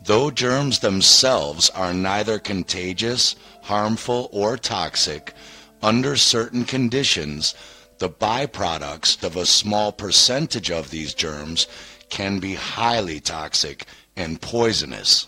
Though 0.05 0.31
germs 0.31 0.79
themselves 0.79 1.69
are 1.71 1.93
neither 1.93 2.39
contagious, 2.39 3.35
harmful, 3.63 4.29
or 4.33 4.57
toxic, 4.57 5.35
under 5.83 6.17
certain 6.17 6.65
conditions, 6.65 7.55
the 7.99 8.09
byproducts 8.09 9.23
of 9.25 9.37
a 9.37 9.47
small 9.47 9.93
percentage 9.93 10.71
of 10.71 10.91
these 10.91 11.15
germs 11.15 11.67
can 12.09 12.39
be 12.39 12.55
highly 12.55 13.21
toxic 13.21 13.87
and 14.17 14.41
poisonous. 14.41 15.27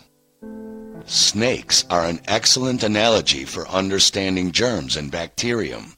Snakes 1.05 1.85
are 1.89 2.05
an 2.05 2.21
excellent 2.27 2.83
analogy 2.83 3.43
for 3.43 3.67
understanding 3.67 4.51
germs 4.51 4.95
and 4.95 5.11
bacterium. 5.11 5.95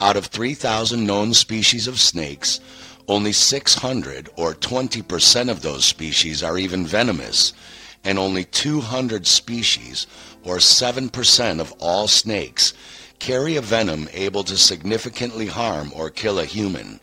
Out 0.00 0.16
of 0.16 0.26
3,000 0.26 1.06
known 1.06 1.32
species 1.32 1.86
of 1.88 1.98
snakes, 1.98 2.60
only 3.08 3.32
600 3.32 4.30
or 4.36 4.54
20% 4.54 5.50
of 5.50 5.62
those 5.62 5.84
species 5.84 6.42
are 6.42 6.58
even 6.58 6.86
venomous, 6.86 7.52
and 8.04 8.18
only 8.18 8.44
200 8.44 9.26
species 9.26 10.06
or 10.42 10.56
7% 10.56 11.60
of 11.60 11.72
all 11.78 12.08
snakes 12.08 12.74
carry 13.18 13.56
a 13.56 13.60
venom 13.60 14.08
able 14.12 14.44
to 14.44 14.56
significantly 14.56 15.46
harm 15.46 15.92
or 15.94 16.10
kill 16.10 16.38
a 16.38 16.44
human. 16.44 17.00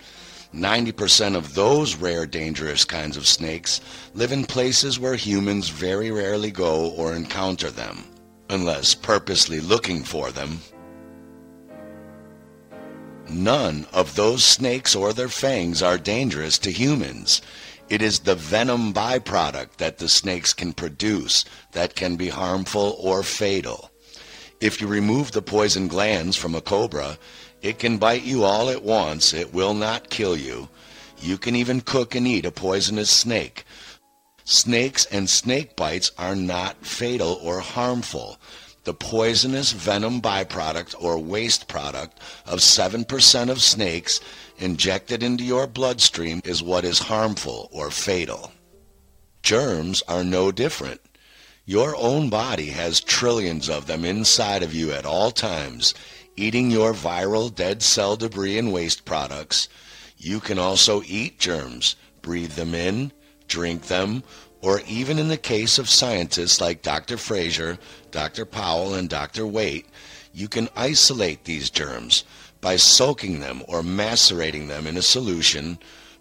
90% 0.54 1.36
of 1.36 1.56
those 1.56 1.96
rare 1.96 2.26
dangerous 2.26 2.84
kinds 2.84 3.16
of 3.16 3.26
snakes 3.26 3.80
live 4.14 4.32
in 4.32 4.44
places 4.44 5.00
where 5.00 5.16
humans 5.16 5.70
very 5.70 6.12
rarely 6.12 6.52
go 6.52 6.90
or 6.92 7.16
encounter 7.16 7.72
them, 7.72 8.04
unless 8.50 8.94
purposely 8.94 9.62
looking 9.62 10.04
for 10.04 10.30
them. 10.32 10.60
None 13.34 13.88
of 13.94 14.16
those 14.16 14.44
snakes 14.44 14.94
or 14.94 15.14
their 15.14 15.30
fangs 15.30 15.82
are 15.82 15.98
dangerous 15.98 16.58
to 16.60 16.72
humans. 16.72 17.42
It 17.88 18.02
is 18.02 18.20
the 18.20 18.36
venom 18.36 18.94
byproduct 18.94 19.78
that 19.78 20.00
the 20.00 20.10
snakes 20.10 20.54
can 20.54 20.74
produce 20.74 21.46
that 21.72 21.96
can 21.96 22.18
be 22.18 22.28
harmful 22.28 22.98
or 23.00 23.24
fatal. 23.24 23.90
If 24.60 24.82
you 24.82 24.88
remove 24.88 25.32
the 25.32 25.42
poison 25.42 25.88
glands 25.88 26.36
from 26.36 26.56
a 26.56 26.62
cobra, 26.62 27.18
it 27.62 27.80
can 27.80 27.98
bite 27.98 28.24
you 28.24 28.44
all 28.44 28.70
at 28.70 28.84
once. 28.84 29.34
It 29.34 29.54
will 29.54 29.74
not 29.74 30.10
kill 30.10 30.36
you. 30.36 30.68
You 31.18 31.38
can 31.38 31.56
even 31.56 31.80
cook 31.80 32.16
and 32.16 32.28
eat 32.28 32.46
a 32.46 32.52
poisonous 32.52 33.10
snake. 33.10 33.64
Snakes 34.44 35.06
and 35.06 35.30
snake 35.30 35.78
bites 35.78 36.12
are 36.18 36.36
not 36.36 36.86
fatal 36.86 37.40
or 37.42 37.62
harmful 37.62 38.38
the 38.84 38.94
poisonous 38.94 39.72
venom 39.72 40.22
byproduct 40.22 40.96
or 41.00 41.20
waste 41.20 41.68
product 41.68 42.20
of 42.46 42.60
7% 42.60 43.50
of 43.50 43.62
snakes 43.62 44.20
injected 44.58 45.22
into 45.22 45.44
your 45.44 45.68
bloodstream 45.68 46.42
is 46.44 46.64
what 46.64 46.84
is 46.84 47.00
harmful 47.00 47.70
or 47.72 47.92
fatal. 47.92 48.52
Germs 49.44 50.02
are 50.08 50.24
no 50.24 50.52
different. 50.52 51.02
Your 51.66 51.96
own 51.96 52.30
body 52.30 52.68
has 52.68 53.00
trillions 53.00 53.70
of 53.70 53.86
them 53.86 54.04
inside 54.04 54.64
of 54.64 54.74
you 54.74 54.92
at 54.92 55.06
all 55.06 55.32
times, 55.32 55.94
eating 56.36 56.72
your 56.72 56.94
viral 56.94 57.54
dead 57.54 57.84
cell 57.84 58.16
debris 58.16 58.58
and 58.58 58.74
waste 58.74 59.06
products. 59.06 59.70
You 60.18 60.40
can 60.40 60.58
also 60.58 61.04
eat 61.06 61.40
germs, 61.40 61.96
breathe 62.22 62.54
them 62.54 62.74
in, 62.74 63.12
drink 63.48 63.84
them, 63.84 64.24
or 64.62 64.82
even 64.88 65.18
in 65.18 65.28
the 65.28 65.38
case 65.38 65.80
of 65.80 65.90
scientists 65.90 66.62
like 66.62 66.82
Dr. 66.82 67.18
Fraser, 67.18 67.80
Dr. 68.12 68.46
Powell, 68.46 68.94
and 68.94 69.10
Dr. 69.10 69.46
Waite, 69.46 69.88
you 70.34 70.48
can 70.48 70.70
isolate 70.76 71.44
these 71.44 71.70
germs 71.70 72.24
by 72.62 72.76
soaking 72.76 73.40
them 73.40 73.64
or 73.68 73.82
macerating 73.82 74.68
them 74.68 74.86
in 74.86 74.96
a 74.96 75.02
solution, 75.02 75.80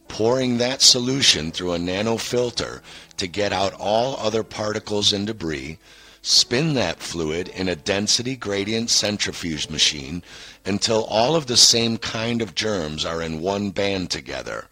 pouring 0.08 0.56
that 0.56 0.80
solution 0.80 1.50
through 1.52 1.74
a 1.74 1.78
nanofilter 1.78 2.80
to 3.18 3.26
get 3.26 3.52
out 3.52 3.74
all 3.78 4.16
other 4.16 4.42
particles 4.42 5.12
and 5.12 5.26
debris, 5.26 5.78
spin 6.22 6.74
that 6.74 7.00
fluid 7.00 7.48
in 7.48 7.68
a 7.68 7.76
density 7.76 8.36
gradient 8.36 8.90
centrifuge 8.90 9.68
machine 9.68 10.22
until 10.64 11.04
all 11.04 11.36
of 11.36 11.46
the 11.46 11.56
same 11.56 11.96
kind 11.98 12.40
of 12.42 12.54
germs 12.54 13.04
are 13.04 13.22
in 13.22 13.40
one 13.40 13.70
band 13.70 14.10
together. 14.10 14.66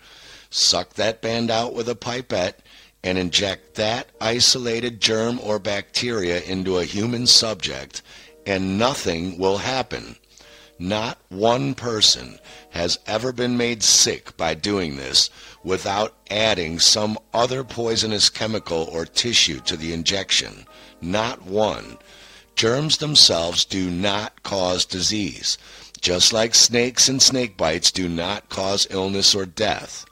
Suck 0.50 0.94
that 0.94 1.20
band 1.20 1.50
out 1.50 1.74
with 1.74 1.88
a 1.88 1.94
pipette 1.94 2.60
and 3.02 3.18
inject 3.18 3.74
that 3.76 4.08
isolated 4.20 5.00
germ 5.00 5.38
or 5.42 5.58
bacteria 5.58 6.40
into 6.42 6.78
a 6.78 6.84
human 6.84 7.26
subject, 7.26 8.02
and 8.46 8.78
nothing 8.78 9.38
will 9.38 9.58
happen. 9.58 10.16
Not 10.78 11.18
one 11.28 11.74
person 11.74 12.38
has 12.70 12.98
ever 13.06 13.32
been 13.32 13.56
made 13.56 13.82
sick 13.82 14.36
by 14.36 14.54
doing 14.54 14.96
this 14.96 15.28
without 15.64 16.14
adding 16.30 16.78
some 16.78 17.18
other 17.34 17.64
poisonous 17.64 18.30
chemical 18.30 18.84
or 18.92 19.04
tissue 19.04 19.60
to 19.60 19.76
the 19.76 19.92
injection. 19.92 20.66
Not 21.00 21.42
one. 21.42 21.98
Germs 22.54 22.98
themselves 22.98 23.64
do 23.64 23.90
not 23.90 24.42
cause 24.42 24.84
disease, 24.84 25.58
just 26.00 26.32
like 26.32 26.54
snakes 26.54 27.08
and 27.08 27.20
snake 27.20 27.56
bites 27.56 27.90
do 27.90 28.08
not 28.08 28.48
cause 28.48 28.86
illness 28.90 29.34
or 29.34 29.46
death. 29.46 30.04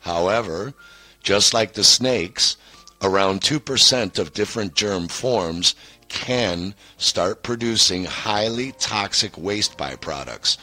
However, 0.00 0.74
just 1.22 1.54
like 1.54 1.74
the 1.74 1.84
snakes, 1.84 2.56
around 3.02 3.40
2% 3.40 4.18
of 4.18 4.32
different 4.32 4.74
germ 4.74 5.08
forms 5.08 5.74
can 6.08 6.74
start 6.96 7.42
producing 7.42 8.04
highly 8.04 8.72
toxic 8.72 9.36
waste 9.38 9.78
byproducts 9.78 10.58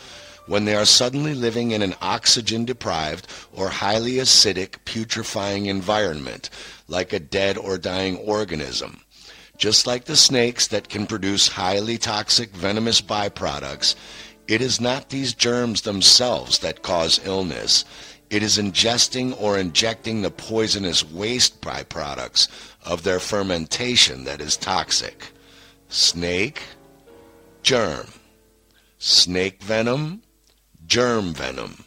when 0.48 0.66
they 0.66 0.76
are 0.76 0.86
suddenly 0.86 1.34
living 1.34 1.72
in 1.72 1.82
an 1.82 1.96
oxygen 2.02 2.66
deprived 2.66 3.28
or 3.54 3.70
highly 3.70 4.14
acidic 4.14 4.78
putrefying 4.86 5.66
environment 5.66 6.50
like 6.88 7.14
a 7.14 7.20
dead 7.20 7.58
or 7.58 7.78
dying 7.78 8.18
organism. 8.18 9.02
Just 9.58 9.88
like 9.88 10.06
the 10.06 10.16
snakes 10.16 10.68
that 10.68 10.88
can 10.90 11.08
produce 11.08 11.48
highly 11.48 11.98
toxic 11.98 12.52
venomous 12.52 13.02
byproducts, 13.02 13.96
it 14.48 14.62
is 14.62 14.80
not 14.80 15.10
these 15.10 15.34
germs 15.34 15.82
themselves 15.82 16.60
that 16.60 16.84
cause 16.84 17.20
illness. 17.26 17.84
It 18.30 18.44
is 18.44 18.58
ingesting 18.58 19.40
or 19.40 19.58
injecting 19.58 20.22
the 20.22 20.32
poisonous 20.32 21.04
waste 21.04 21.62
byproducts 21.62 22.50
of 22.84 23.04
their 23.04 23.20
fermentation 23.20 24.26
that 24.26 24.42
is 24.42 24.58
toxic. 24.58 25.32
Snake, 25.88 26.62
germ. 27.64 28.08
Snake 29.00 29.64
venom, 29.64 30.24
germ 30.86 31.34
venom. 31.34 31.86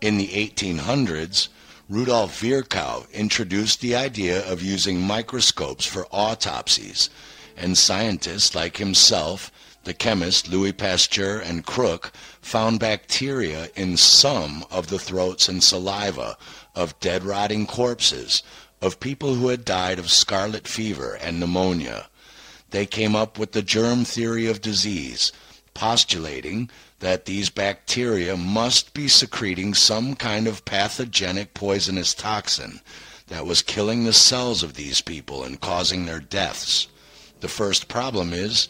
In 0.00 0.18
the 0.18 0.28
1800s, 0.28 1.48
Rudolf 1.88 2.40
Virchow 2.40 3.06
introduced 3.12 3.80
the 3.80 3.96
idea 3.96 4.46
of 4.50 4.62
using 4.62 5.00
microscopes 5.00 5.86
for 5.86 6.06
autopsies, 6.12 7.10
and 7.56 7.76
scientists 7.76 8.54
like 8.54 8.76
himself 8.76 9.50
the 9.84 9.94
chemist 9.94 10.48
Louis 10.48 10.72
Pasteur 10.72 11.38
and 11.38 11.64
Crook 11.64 12.12
found 12.42 12.80
bacteria 12.80 13.70
in 13.74 13.96
some 13.96 14.64
of 14.70 14.88
the 14.88 14.98
throats 14.98 15.48
and 15.48 15.62
saliva 15.62 16.36
of 16.74 16.98
dead 17.00 17.24
rotting 17.24 17.66
corpses 17.66 18.42
of 18.82 19.00
people 19.00 19.34
who 19.34 19.48
had 19.48 19.64
died 19.64 19.98
of 19.98 20.10
scarlet 20.10 20.68
fever 20.68 21.18
and 21.20 21.40
pneumonia. 21.40 22.08
They 22.70 22.86
came 22.86 23.16
up 23.16 23.38
with 23.38 23.52
the 23.52 23.62
germ 23.62 24.04
theory 24.04 24.46
of 24.46 24.60
disease, 24.60 25.32
postulating 25.74 26.70
that 27.00 27.24
these 27.24 27.50
bacteria 27.50 28.36
must 28.36 28.94
be 28.94 29.08
secreting 29.08 29.74
some 29.74 30.14
kind 30.14 30.46
of 30.46 30.64
pathogenic 30.64 31.54
poisonous 31.54 32.14
toxin 32.14 32.80
that 33.28 33.46
was 33.46 33.62
killing 33.62 34.04
the 34.04 34.12
cells 34.12 34.62
of 34.62 34.74
these 34.74 35.00
people 35.00 35.42
and 35.42 35.60
causing 35.60 36.04
their 36.04 36.20
deaths. 36.20 36.88
The 37.40 37.48
first 37.48 37.88
problem 37.88 38.32
is 38.32 38.68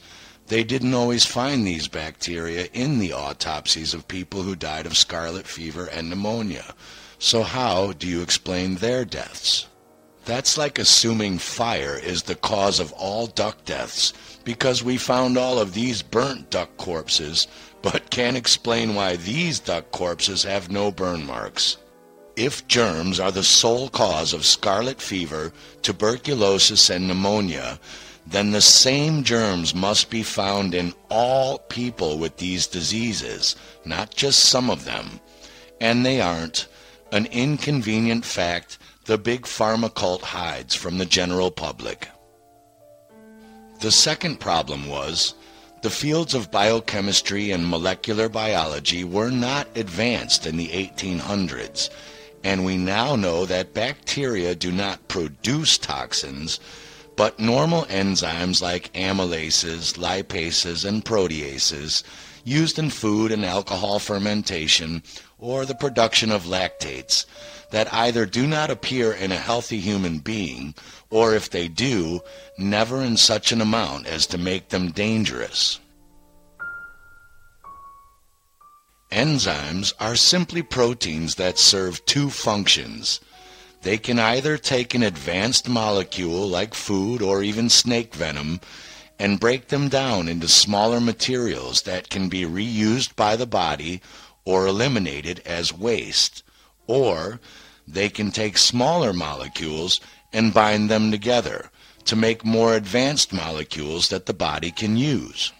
they 0.50 0.64
didn't 0.64 0.95
always 0.95 1.25
find 1.25 1.64
these 1.64 1.87
bacteria 1.87 2.66
in 2.73 2.99
the 2.99 3.12
autopsies 3.12 3.95
of 3.95 4.09
people 4.09 4.42
who 4.42 4.57
died 4.57 4.85
of 4.85 4.97
scarlet 4.97 5.47
fever 5.47 5.87
and 5.87 6.11
pneumonia. 6.11 6.75
So 7.21 7.45
how 7.45 7.92
do 7.92 8.09
you 8.09 8.21
explain 8.21 8.75
their 8.75 9.04
deaths? 9.04 9.69
That's 10.25 10.59
like 10.59 10.80
assuming 10.80 11.38
fire 11.38 11.97
is 11.97 12.25
the 12.25 12.35
cause 12.35 12.80
of 12.80 12.92
all 12.95 13.28
duck 13.28 13.64
deaths 13.64 14.12
because 14.42 14.83
we 14.83 14.97
found 14.97 15.38
all 15.38 15.61
of 15.61 15.73
these 15.73 16.02
burnt 16.02 16.50
duck 16.50 16.76
corpses 16.76 17.47
but 17.80 18.11
can't 18.11 18.37
explain 18.37 18.97
why 18.97 19.16
these 19.16 19.61
duck 19.61 19.92
corpses 19.92 20.42
have 20.42 20.69
no 20.69 20.90
burn 20.90 21.25
marks. 21.25 21.76
If 22.35 22.66
germs 22.66 23.21
are 23.21 23.30
the 23.30 23.45
sole 23.45 23.88
cause 23.88 24.33
of 24.33 24.45
scarlet 24.45 25.00
fever, 25.00 25.52
tuberculosis, 25.83 26.90
and 26.90 27.07
pneumonia, 27.07 27.78
then 28.30 28.52
the 28.52 28.60
same 28.60 29.25
germs 29.25 29.75
must 29.75 30.08
be 30.08 30.22
found 30.22 30.75
in 30.75 30.94
all 31.10 31.58
people 31.58 32.16
with 32.16 32.37
these 32.37 32.66
diseases, 32.66 33.56
not 33.84 34.14
just 34.14 34.44
some 34.44 34.70
of 34.70 34.84
them. 34.84 35.20
And 35.80 36.06
they 36.06 36.20
aren't. 36.20 36.68
An 37.12 37.26
inconvenient 37.26 38.25
fact 38.25 38.78
the 39.06 39.18
big 39.18 39.42
pharma 39.42 39.92
cult 39.92 40.22
hides 40.22 40.76
from 40.76 40.99
the 40.99 41.04
general 41.04 41.50
public. 41.50 42.08
The 43.80 43.90
second 43.90 44.38
problem 44.38 44.87
was 44.87 45.34
the 45.82 45.90
fields 45.90 46.34
of 46.34 46.52
biochemistry 46.52 47.50
and 47.50 47.66
molecular 47.66 48.28
biology 48.28 49.02
were 49.02 49.30
not 49.30 49.66
advanced 49.75 50.46
in 50.46 50.56
the 50.56 50.68
1800s, 50.68 51.90
and 52.44 52.64
we 52.64 52.76
now 52.76 53.16
know 53.16 53.46
that 53.46 53.75
bacteria 53.75 54.54
do 54.54 54.70
not 54.70 55.08
produce 55.08 55.78
toxins, 55.78 56.60
but 57.20 57.38
normal 57.38 57.84
enzymes 57.90 58.62
like 58.62 58.90
amylases, 58.94 59.98
lipases, 59.98 60.86
and 60.86 61.04
proteases 61.04 62.02
used 62.44 62.78
in 62.78 62.88
food 62.88 63.30
and 63.30 63.44
alcohol 63.44 63.98
fermentation 63.98 65.02
or 65.38 65.66
the 65.66 65.74
production 65.74 66.32
of 66.32 66.44
lactates 66.44 67.26
that 67.72 67.92
either 67.92 68.24
do 68.24 68.46
not 68.46 68.70
appear 68.70 69.12
in 69.12 69.32
a 69.32 69.36
healthy 69.36 69.78
human 69.80 70.16
being 70.16 70.74
or 71.10 71.34
if 71.34 71.50
they 71.50 71.68
do, 71.68 72.22
never 72.56 73.02
in 73.02 73.18
such 73.18 73.52
an 73.52 73.60
amount 73.60 74.06
as 74.06 74.26
to 74.26 74.38
make 74.38 74.70
them 74.70 74.90
dangerous. 74.90 75.78
Enzymes 79.12 79.92
are 80.00 80.16
simply 80.16 80.62
proteins 80.62 81.34
that 81.34 81.58
serve 81.58 82.02
two 82.06 82.30
functions. 82.30 83.21
They 83.82 83.97
can 83.97 84.19
either 84.19 84.58
take 84.58 84.95
an 84.95 85.02
advanced 85.02 85.69
molecule 85.69 86.47
like 86.47 86.75
food 86.75 87.23
or 87.23 87.43
even 87.43 87.71
snake 87.71 88.14
venom 88.14 88.60
and 89.19 89.40
break 89.40 89.69
them 89.69 89.88
down 89.88 90.28
into 90.28 90.49
smaller 90.49 91.00
materials 91.00 91.82
that 91.82 92.10
can 92.10 92.28
be 92.28 92.45
reused 92.45 93.16
by 93.16 93.36
the 93.36 93.47
body 93.47 94.00
or 94.45 94.66
eliminated 94.66 95.40
as 95.45 95.73
waste, 95.73 96.43
or 96.86 97.40
they 97.86 98.08
can 98.08 98.30
take 98.30 98.58
smaller 98.58 99.12
molecules 99.12 100.00
and 100.32 100.54
bind 100.54 100.90
them 100.90 101.10
together 101.10 101.71
to 102.04 102.16
make 102.16 102.45
more 102.45 102.75
advanced 102.75 103.32
molecules 103.32 104.08
that 104.08 104.26
the 104.26 104.34
body 104.34 104.71
can 104.71 104.97
use. 104.97 105.52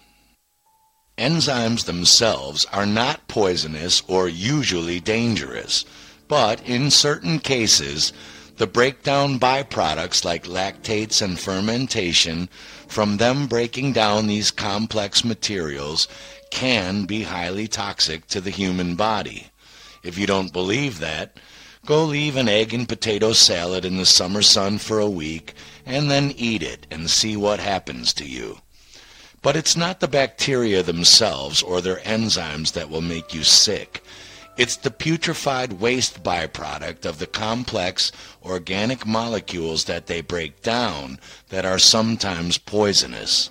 Enzymes 1.17 1.85
themselves 1.85 2.65
are 2.71 2.85
not 2.85 3.27
poisonous 3.27 4.01
or 4.07 4.27
usually 4.27 4.99
dangerous, 4.99 5.85
but 6.31 6.65
in 6.65 6.89
certain 6.89 7.39
cases, 7.39 8.13
the 8.55 8.65
breakdown 8.65 9.37
byproducts 9.37 10.23
like 10.23 10.45
lactates 10.45 11.21
and 11.21 11.37
fermentation 11.37 12.47
from 12.87 13.17
them 13.17 13.47
breaking 13.47 13.91
down 13.91 14.27
these 14.27 14.49
complex 14.49 15.25
materials 15.25 16.07
can 16.49 17.03
be 17.03 17.23
highly 17.23 17.67
toxic 17.67 18.25
to 18.27 18.39
the 18.39 18.49
human 18.49 18.95
body. 18.95 19.47
If 20.03 20.17
you 20.17 20.25
don't 20.25 20.53
believe 20.53 20.99
that, 20.99 21.35
Go 21.85 22.05
leave 22.05 22.37
an 22.37 22.47
egg 22.47 22.73
and 22.73 22.87
potato 22.87 23.33
salad 23.33 23.83
in 23.83 23.97
the 23.97 24.05
summer 24.05 24.41
sun 24.41 24.77
for 24.77 24.99
a 24.99 25.09
week 25.09 25.53
and 25.85 26.09
then 26.09 26.31
eat 26.37 26.63
it 26.63 26.87
and 26.89 27.09
see 27.09 27.35
what 27.35 27.59
happens 27.59 28.13
to 28.13 28.25
you. 28.25 28.59
But 29.41 29.57
it's 29.57 29.75
not 29.75 29.99
the 29.99 30.07
bacteria 30.07 30.81
themselves 30.81 31.61
or 31.61 31.81
their 31.81 31.97
enzymes 31.97 32.71
that 32.73 32.89
will 32.89 33.01
make 33.01 33.33
you 33.33 33.43
sick. 33.43 34.01
It's 34.61 34.75
the 34.75 34.91
putrefied 34.91 35.79
waste 35.79 36.21
byproduct 36.21 37.03
of 37.07 37.17
the 37.17 37.25
complex 37.25 38.11
organic 38.45 39.07
molecules 39.07 39.85
that 39.85 40.05
they 40.05 40.21
break 40.21 40.61
down 40.61 41.17
that 41.49 41.65
are 41.65 41.79
sometimes 41.79 42.59
poisonous. 42.59 43.49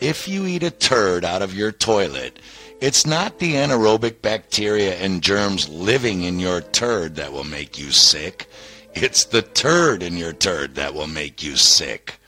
If 0.00 0.26
you 0.26 0.46
eat 0.46 0.62
a 0.62 0.70
turd 0.70 1.26
out 1.26 1.42
of 1.42 1.52
your 1.52 1.72
toilet, 1.72 2.38
it's 2.80 3.04
not 3.04 3.38
the 3.38 3.52
anaerobic 3.52 4.22
bacteria 4.22 4.94
and 4.94 5.22
germs 5.22 5.68
living 5.68 6.22
in 6.22 6.40
your 6.40 6.62
turd 6.62 7.16
that 7.16 7.34
will 7.34 7.44
make 7.44 7.78
you 7.78 7.90
sick. 7.90 8.48
It's 8.94 9.26
the 9.26 9.42
turd 9.42 10.02
in 10.02 10.16
your 10.16 10.32
turd 10.32 10.74
that 10.76 10.94
will 10.94 11.06
make 11.06 11.42
you 11.42 11.56
sick. 11.56 12.18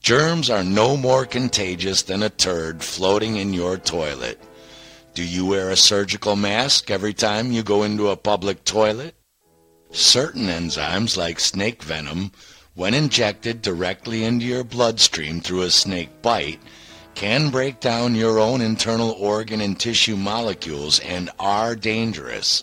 Germs 0.00 0.48
are 0.48 0.62
no 0.62 0.96
more 0.96 1.26
contagious 1.26 2.02
than 2.02 2.22
a 2.22 2.30
turd 2.30 2.84
floating 2.84 3.34
in 3.34 3.52
your 3.52 3.76
toilet. 3.78 4.40
Do 5.18 5.24
you 5.24 5.46
wear 5.46 5.68
a 5.68 5.76
surgical 5.76 6.36
mask 6.36 6.92
every 6.92 7.12
time 7.12 7.50
you 7.50 7.64
go 7.64 7.82
into 7.82 8.06
a 8.06 8.16
public 8.16 8.62
toilet? 8.62 9.16
Certain 9.90 10.46
enzymes, 10.46 11.16
like 11.16 11.40
snake 11.40 11.82
venom, 11.82 12.30
when 12.74 12.94
injected 12.94 13.60
directly 13.60 14.22
into 14.22 14.46
your 14.46 14.62
bloodstream 14.62 15.40
through 15.40 15.62
a 15.62 15.72
snake 15.72 16.22
bite, 16.22 16.60
can 17.16 17.50
break 17.50 17.80
down 17.80 18.14
your 18.14 18.38
own 18.38 18.60
internal 18.60 19.10
organ 19.10 19.60
and 19.60 19.80
tissue 19.80 20.14
molecules 20.14 21.00
and 21.00 21.30
are 21.40 21.74
dangerous. 21.74 22.62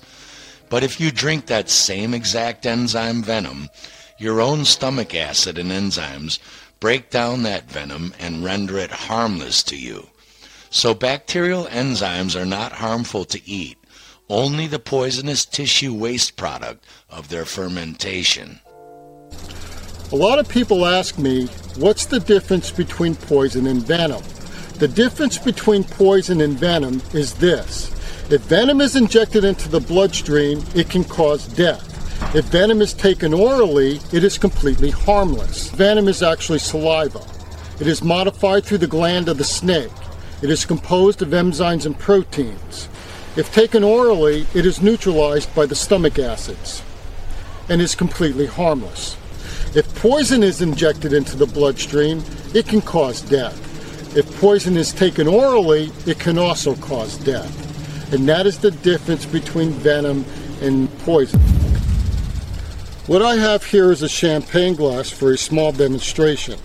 But 0.69 0.81
if 0.81 0.97
you 0.97 1.11
drink 1.11 1.47
that 1.47 1.69
same 1.69 2.13
exact 2.13 2.65
enzyme 2.65 3.21
venom, 3.21 3.67
your 4.17 4.39
own 4.39 4.63
stomach 4.63 5.13
acid 5.13 5.57
and 5.57 5.71
enzymes 5.71 6.39
break 6.79 7.09
down 7.09 7.43
that 7.43 7.69
venom 7.69 8.13
and 8.17 8.45
render 8.45 8.77
it 8.77 8.91
harmless 8.91 9.61
to 9.63 9.75
you. 9.75 10.07
So 10.75 10.93
bacterial 10.93 11.67
enzymes 11.67 12.37
are 12.37 12.45
not 12.45 12.73
harmful 12.73 13.23
to 13.25 13.49
eat, 13.49 13.77
only 14.27 14.67
the 14.67 14.77
poisonous 14.77 15.45
tissue 15.45 15.93
waste 15.93 16.35
product 16.35 16.85
of 17.09 17.29
their 17.29 17.45
fermentation. 17.45 18.59
A 20.11 20.15
lot 20.17 20.37
of 20.37 20.49
people 20.49 20.85
ask 20.85 21.17
me, 21.17 21.45
what's 21.77 22.05
the 22.05 22.19
difference 22.19 22.71
between 22.71 23.15
poison 23.15 23.67
and 23.67 23.83
venom? 23.83 24.21
The 24.77 24.89
difference 24.89 25.37
between 25.37 25.85
poison 25.85 26.41
and 26.41 26.59
venom 26.59 27.01
is 27.13 27.35
this. 27.35 27.89
If 28.29 28.41
venom 28.41 28.81
is 28.81 28.97
injected 28.97 29.45
into 29.45 29.69
the 29.69 29.79
bloodstream, 29.79 30.61
it 30.75 30.89
can 30.89 31.05
cause 31.05 31.47
death. 31.47 31.89
If 32.35 32.43
venom 32.47 32.81
is 32.81 32.93
taken 32.93 33.33
orally, 33.33 34.01
it 34.11 34.25
is 34.25 34.37
completely 34.37 34.91
harmless. 34.91 35.69
Venom 35.69 36.09
is 36.09 36.21
actually 36.21 36.59
saliva. 36.59 37.25
It 37.79 37.87
is 37.87 38.03
modified 38.03 38.65
through 38.65 38.79
the 38.79 38.87
gland 38.87 39.29
of 39.29 39.37
the 39.37 39.45
snake. 39.45 39.89
It 40.41 40.49
is 40.49 40.65
composed 40.65 41.21
of 41.21 41.29
enzymes 41.29 41.85
and 41.85 41.97
proteins. 41.97 42.89
If 43.35 43.53
taken 43.53 43.83
orally, 43.83 44.45
it 44.53 44.65
is 44.65 44.81
neutralized 44.81 45.53
by 45.55 45.65
the 45.65 45.75
stomach 45.75 46.19
acids 46.19 46.83
and 47.69 47.81
is 47.81 47.95
completely 47.95 48.45
harmless. 48.45 49.17
If 49.75 49.93
poison 49.95 50.43
is 50.43 50.61
injected 50.61 51.13
into 51.13 51.35
the 51.35 51.45
bloodstream, 51.45 52.23
it 52.53 52.67
can 52.67 52.81
cause 52.81 53.21
death. 53.21 53.61
If 54.15 54.39
poison 54.39 54.77
is 54.77 54.93
taken 54.93 55.27
orally, 55.27 55.91
it 56.05 56.19
can 56.19 56.37
also 56.37 56.75
cause 56.75 57.17
death. 57.17 58.13
And 58.13 58.27
that 58.29 58.45
is 58.45 58.59
the 58.59 58.71
difference 58.71 59.25
between 59.25 59.71
venom 59.71 60.25
and 60.61 60.89
poison. 60.99 61.41
What 63.07 63.21
I 63.21 63.35
have 63.35 63.63
here 63.63 63.91
is 63.91 64.01
a 64.01 64.09
champagne 64.09 64.75
glass 64.75 65.09
for 65.09 65.31
a 65.31 65.37
small 65.37 65.71
demonstration. 65.71 66.57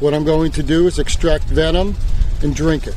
What 0.00 0.12
I'm 0.12 0.24
going 0.24 0.52
to 0.52 0.62
do 0.62 0.86
is 0.86 0.98
extract 0.98 1.44
venom 1.44 1.96
and 2.42 2.54
drink 2.54 2.86
it. 2.86 2.96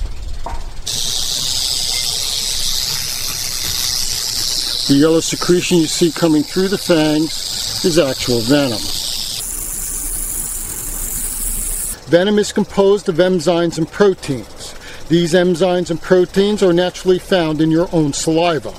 The 4.88 4.93
yellow 4.93 5.19
secretion 5.19 5.79
you 5.79 5.88
see 5.88 6.12
coming 6.12 6.43
through 6.43 6.67
the 6.67 6.77
fangs 6.77 7.84
is 7.84 7.97
actual 7.97 8.39
venom. 8.41 8.79
Venom 12.08 12.38
is 12.38 12.51
composed 12.51 13.10
of 13.10 13.15
enzymes 13.15 13.79
and 13.79 13.91
proteins. 13.91 14.75
These 15.10 15.34
enzymes 15.34 15.89
and 15.89 15.99
proteins 15.99 16.62
are 16.62 16.71
naturally 16.71 17.17
found 17.17 17.62
in 17.62 17.71
your 17.71 17.89
own 17.91 18.13
saliva. 18.13 18.73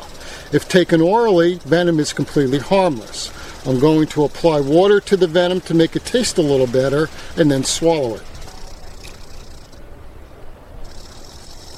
If 0.53 0.69
taken 0.69 1.01
orally, 1.01 1.57
venom 1.65 1.99
is 1.99 2.13
completely 2.13 2.61
harmless. 2.61 3.33
I'm 3.67 3.81
going 3.81 4.07
to 4.09 4.23
apply 4.23 4.61
water 4.61 5.01
to 5.01 5.17
the 5.17 5.27
venom 5.27 5.61
to 5.63 5.75
make 5.75 5.97
it 5.97 6.05
taste 6.05 6.39
a 6.39 6.43
little 6.43 6.69
better 6.69 7.09
and 7.37 7.51
then 7.51 7.65
swallow 7.65 8.15
it. 8.15 8.36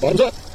Bottoms. 0.01 0.49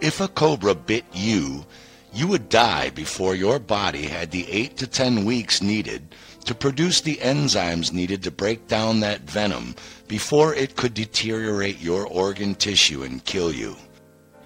If 0.00 0.20
a 0.20 0.28
cobra 0.28 0.74
bit 0.74 1.04
you, 1.12 1.66
you 2.12 2.26
would 2.26 2.48
die 2.48 2.90
before 2.90 3.34
your 3.34 3.58
body 3.58 4.02
had 4.02 4.30
the 4.30 4.50
8 4.50 4.76
to 4.78 4.86
10 4.86 5.24
weeks 5.24 5.60
needed 5.60 6.14
to 6.46 6.54
produce 6.54 7.00
the 7.00 7.16
enzymes 7.16 7.92
needed 7.92 8.22
to 8.22 8.30
break 8.30 8.66
down 8.66 9.00
that 9.00 9.20
venom 9.20 9.74
before 10.08 10.54
it 10.54 10.74
could 10.76 10.94
deteriorate 10.94 11.80
your 11.80 12.06
organ 12.06 12.54
tissue 12.54 13.02
and 13.02 13.24
kill 13.24 13.52
you. 13.52 13.76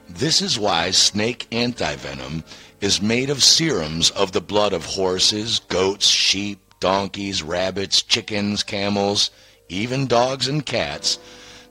This 0.09 0.43
is 0.43 0.59
why 0.59 0.91
snake 0.91 1.47
antivenom 1.51 2.43
is 2.81 3.01
made 3.01 3.31
of 3.31 3.43
serums 3.43 4.11
of 4.11 4.33
the 4.33 4.41
blood 4.41 4.73
of 4.73 4.85
horses, 4.85 5.61
goats, 5.69 6.07
sheep, 6.07 6.64
donkeys, 6.85 7.43
rabbits, 7.43 8.03
chickens, 8.03 8.63
camels, 8.63 9.31
even 9.71 10.07
dogs 10.07 10.49
and 10.49 10.67
cats, 10.67 11.19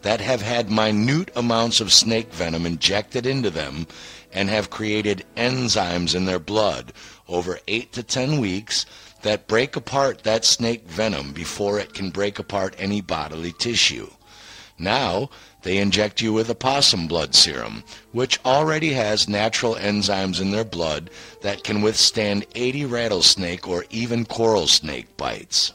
that 0.02 0.20
have 0.20 0.42
had 0.42 0.72
minute 0.72 1.30
amounts 1.36 1.80
of 1.80 1.94
snake 1.94 2.34
venom 2.34 2.66
injected 2.66 3.28
into 3.28 3.52
them 3.52 3.86
and 4.32 4.50
have 4.50 4.72
created 4.72 5.24
enzymes 5.38 6.16
in 6.16 6.26
their 6.26 6.40
blood 6.40 6.92
over 7.28 7.60
8 7.68 7.94
to 7.94 8.02
10 8.02 8.40
weeks 8.40 8.88
that 9.22 9.46
break 9.46 9.76
apart 9.76 10.24
that 10.24 10.44
snake 10.44 10.88
venom 10.88 11.32
before 11.32 11.78
it 11.78 11.94
can 11.94 12.10
break 12.10 12.40
apart 12.40 12.76
any 12.80 13.00
bodily 13.00 13.52
tissue. 13.52 14.10
Now, 14.80 15.30
they 15.64 15.78
inject 15.78 16.22
you 16.22 16.32
with 16.32 16.50
a 16.50 16.56
possum 16.56 17.08
blood 17.08 17.34
serum, 17.34 17.84
which 18.12 18.40
already 18.46 18.94
has 18.94 19.28
natural 19.28 19.76
enzymes 19.76 20.40
in 20.40 20.52
their 20.52 20.66
blood 20.66 21.10
that 21.42 21.64
can 21.64 21.82
withstand 21.82 22.46
80 22.54 22.86
rattlesnake 22.86 23.68
or 23.68 23.86
even 23.90 24.26
coral 24.26 24.68
snake 24.68 25.18
bites. 25.18 25.74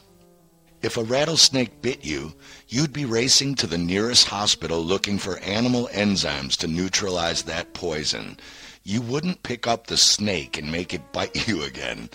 If 0.81 0.95
a 0.95 1.03
rattlesnake 1.03 1.81
bit 1.81 2.05
you, 2.05 2.33
you'd 2.69 2.93
be 2.93 3.03
racing 3.03 3.55
to 3.55 3.67
the 3.67 3.77
nearest 3.77 4.27
hospital 4.27 4.81
looking 4.81 5.17
for 5.17 5.39
animal 5.39 5.89
enzymes 5.91 6.55
to 6.57 6.67
neutralize 6.67 7.43
that 7.43 7.73
poison. 7.73 8.37
You 8.83 9.01
wouldn't 9.01 9.43
pick 9.43 9.67
up 9.67 9.87
the 9.87 9.97
snake 9.97 10.57
and 10.57 10.71
make 10.71 10.93
it 10.93 11.11
bite 11.11 11.47
you 11.47 11.63
again. 11.63 12.09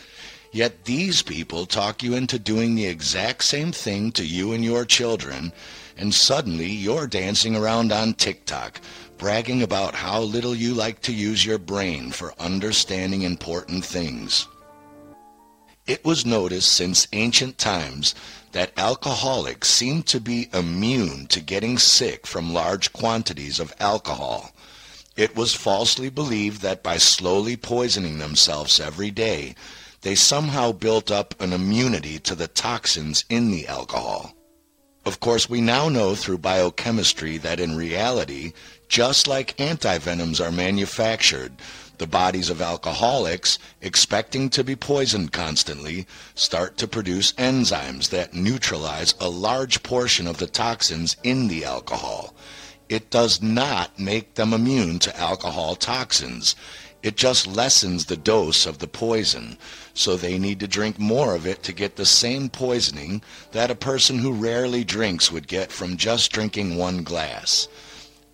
Yet 0.54 0.84
these 0.84 1.20
people 1.20 1.66
talk 1.66 2.00
you 2.04 2.14
into 2.14 2.38
doing 2.38 2.76
the 2.76 2.86
exact 2.86 3.42
same 3.42 3.72
thing 3.72 4.12
to 4.12 4.24
you 4.24 4.52
and 4.52 4.64
your 4.64 4.84
children, 4.84 5.52
and 5.96 6.14
suddenly 6.14 6.70
you're 6.70 7.08
dancing 7.08 7.56
around 7.56 7.90
on 7.90 8.14
TikTok, 8.14 8.80
bragging 9.18 9.64
about 9.64 9.96
how 9.96 10.20
little 10.20 10.54
you 10.54 10.72
like 10.72 11.02
to 11.02 11.12
use 11.12 11.44
your 11.44 11.58
brain 11.58 12.12
for 12.12 12.32
understanding 12.38 13.22
important 13.22 13.84
things. 13.84 14.46
It 15.88 16.04
was 16.04 16.24
noticed 16.24 16.72
since 16.72 17.08
ancient 17.12 17.58
times 17.58 18.14
that 18.52 18.72
alcoholics 18.76 19.68
seem 19.68 20.04
to 20.04 20.20
be 20.20 20.50
immune 20.52 21.26
to 21.30 21.40
getting 21.40 21.78
sick 21.78 22.28
from 22.28 22.54
large 22.54 22.92
quantities 22.92 23.58
of 23.58 23.74
alcohol. 23.80 24.52
It 25.16 25.34
was 25.34 25.52
falsely 25.52 26.10
believed 26.10 26.62
that 26.62 26.84
by 26.84 26.98
slowly 26.98 27.56
poisoning 27.56 28.18
themselves 28.18 28.78
every 28.78 29.10
day, 29.10 29.56
they 30.04 30.14
somehow 30.14 30.70
built 30.70 31.10
up 31.10 31.34
an 31.40 31.52
immunity 31.52 32.18
to 32.18 32.34
the 32.34 32.46
toxins 32.46 33.24
in 33.30 33.50
the 33.50 33.66
alcohol. 33.66 34.34
Of 35.06 35.18
course, 35.18 35.48
we 35.48 35.62
now 35.62 35.88
know 35.88 36.14
through 36.14 36.38
biochemistry 36.38 37.38
that 37.38 37.58
in 37.58 37.74
reality, 37.74 38.52
just 38.86 39.26
like 39.26 39.56
antivenoms 39.56 40.44
are 40.44 40.52
manufactured, 40.52 41.52
the 41.96 42.06
bodies 42.06 42.50
of 42.50 42.60
alcoholics, 42.60 43.58
expecting 43.80 44.50
to 44.50 44.62
be 44.62 44.76
poisoned 44.76 45.32
constantly, 45.32 46.06
start 46.34 46.76
to 46.78 46.88
produce 46.88 47.32
enzymes 47.32 48.10
that 48.10 48.34
neutralize 48.34 49.14
a 49.20 49.28
large 49.30 49.82
portion 49.82 50.26
of 50.26 50.36
the 50.36 50.46
toxins 50.46 51.16
in 51.22 51.48
the 51.48 51.64
alcohol. 51.64 52.34
It 52.90 53.08
does 53.08 53.40
not 53.40 53.98
make 53.98 54.34
them 54.34 54.52
immune 54.52 54.98
to 55.00 55.18
alcohol 55.18 55.76
toxins. 55.76 56.54
It 57.04 57.18
just 57.18 57.46
lessens 57.46 58.06
the 58.06 58.16
dose 58.16 58.64
of 58.64 58.78
the 58.78 58.86
poison, 58.86 59.58
so 59.92 60.16
they 60.16 60.38
need 60.38 60.58
to 60.60 60.66
drink 60.66 60.98
more 60.98 61.34
of 61.34 61.46
it 61.46 61.62
to 61.64 61.74
get 61.74 61.96
the 61.96 62.06
same 62.06 62.48
poisoning 62.48 63.20
that 63.52 63.70
a 63.70 63.74
person 63.74 64.20
who 64.20 64.32
rarely 64.32 64.84
drinks 64.84 65.30
would 65.30 65.46
get 65.46 65.70
from 65.70 65.98
just 65.98 66.32
drinking 66.32 66.78
one 66.78 67.02
glass. 67.02 67.68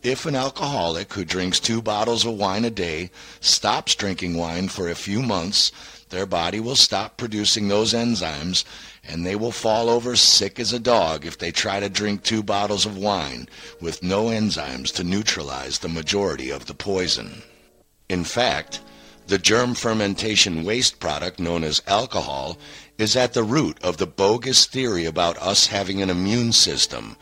If 0.05 0.25
an 0.25 0.37
alcoholic 0.37 1.13
who 1.15 1.25
drinks 1.25 1.59
two 1.59 1.83
bottles 1.83 2.25
of 2.25 2.35
wine 2.35 2.65
a 2.65 2.71
day 2.71 3.11
stops 3.41 3.97
drinking 3.97 4.37
wine 4.37 4.69
for 4.69 4.89
a 4.89 4.95
few 4.95 5.21
months, 5.21 5.73
their 6.11 6.25
body 6.25 6.61
will 6.61 6.77
stop 6.77 7.17
producing 7.17 7.67
those 7.67 7.93
enzymes 7.93 8.63
and 9.03 9.27
they 9.27 9.35
will 9.35 9.51
fall 9.51 9.91
over 9.91 10.15
sick 10.15 10.61
as 10.61 10.73
a 10.73 10.79
dog 10.79 11.27
if 11.27 11.37
they 11.37 11.51
try 11.51 11.81
to 11.81 11.89
drink 11.89 12.23
two 12.23 12.45
bottles 12.45 12.87
of 12.87 12.97
wine 12.97 13.49
with 13.81 14.01
no 14.01 14.27
enzymes 14.27 14.95
to 14.95 15.03
neutralize 15.03 15.81
the 15.81 15.89
majority 15.89 16.51
of 16.51 16.67
the 16.67 16.75
poison. 16.75 17.43
In 18.11 18.25
fact, 18.25 18.81
the 19.29 19.39
germ 19.39 19.77
fermentation 19.77 20.65
waste 20.65 20.99
product 20.99 21.39
known 21.39 21.63
as 21.63 21.81
alcohol 21.87 22.59
is 22.99 23.15
at 23.15 23.35
the 23.35 23.45
root 23.45 23.79
of 23.85 23.99
the 23.99 24.07
bogus 24.09 24.67
theory 24.67 25.05
about 25.05 25.39
us 25.39 25.69
having 25.69 26.03
an 26.03 26.11
immune 26.11 26.51
system 26.51 27.17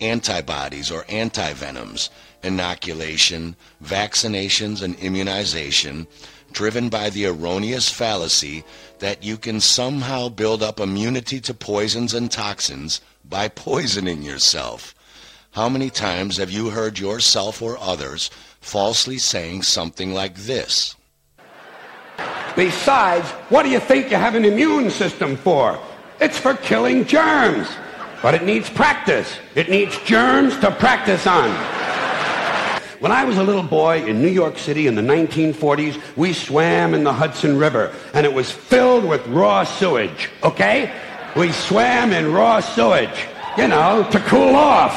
antibodies 0.00 0.90
or 0.90 1.04
antivenoms, 1.10 2.08
inoculation, 2.42 3.54
vaccinations, 3.84 4.80
and 4.80 4.98
immunization, 4.98 6.06
driven 6.52 6.88
by 6.88 7.10
the 7.10 7.26
erroneous 7.26 7.90
fallacy 7.90 8.64
that 9.00 9.22
you 9.22 9.36
can 9.36 9.60
somehow 9.60 10.30
build 10.30 10.62
up 10.62 10.80
immunity 10.80 11.38
to 11.38 11.52
poisons 11.52 12.14
and 12.14 12.32
toxins 12.32 13.02
by 13.26 13.46
poisoning 13.46 14.22
yourself. 14.22 14.94
How 15.50 15.68
many 15.68 15.90
times 15.90 16.38
have 16.38 16.50
you 16.50 16.70
heard 16.70 16.98
yourself 16.98 17.60
or 17.60 17.76
others 17.76 18.30
falsely 18.60 19.18
saying 19.18 19.62
something 19.62 20.12
like 20.12 20.34
this? 20.36 20.96
Besides, 22.56 23.28
what 23.48 23.62
do 23.62 23.70
you 23.70 23.80
think 23.80 24.10
you 24.10 24.16
have 24.16 24.34
an 24.34 24.44
immune 24.44 24.90
system 24.90 25.36
for? 25.36 25.78
It's 26.20 26.38
for 26.38 26.54
killing 26.54 27.04
germs. 27.06 27.68
But 28.22 28.34
it 28.34 28.44
needs 28.44 28.68
practice. 28.68 29.38
It 29.54 29.70
needs 29.70 29.98
germs 30.00 30.58
to 30.58 30.70
practice 30.70 31.26
on. 31.26 31.48
When 33.00 33.12
I 33.12 33.24
was 33.24 33.38
a 33.38 33.42
little 33.42 33.62
boy 33.62 34.04
in 34.04 34.20
New 34.20 34.28
York 34.28 34.58
City 34.58 34.86
in 34.86 34.94
the 34.94 35.00
1940s, 35.00 35.98
we 36.16 36.34
swam 36.34 36.92
in 36.92 37.02
the 37.02 37.14
Hudson 37.14 37.56
River, 37.56 37.94
and 38.12 38.26
it 38.26 38.34
was 38.34 38.50
filled 38.50 39.06
with 39.06 39.26
raw 39.28 39.64
sewage, 39.64 40.28
okay? 40.42 40.92
We 41.34 41.50
swam 41.50 42.12
in 42.12 42.30
raw 42.30 42.60
sewage, 42.60 43.26
you 43.56 43.68
know, 43.68 44.06
to 44.12 44.20
cool 44.20 44.54
off. 44.54 44.92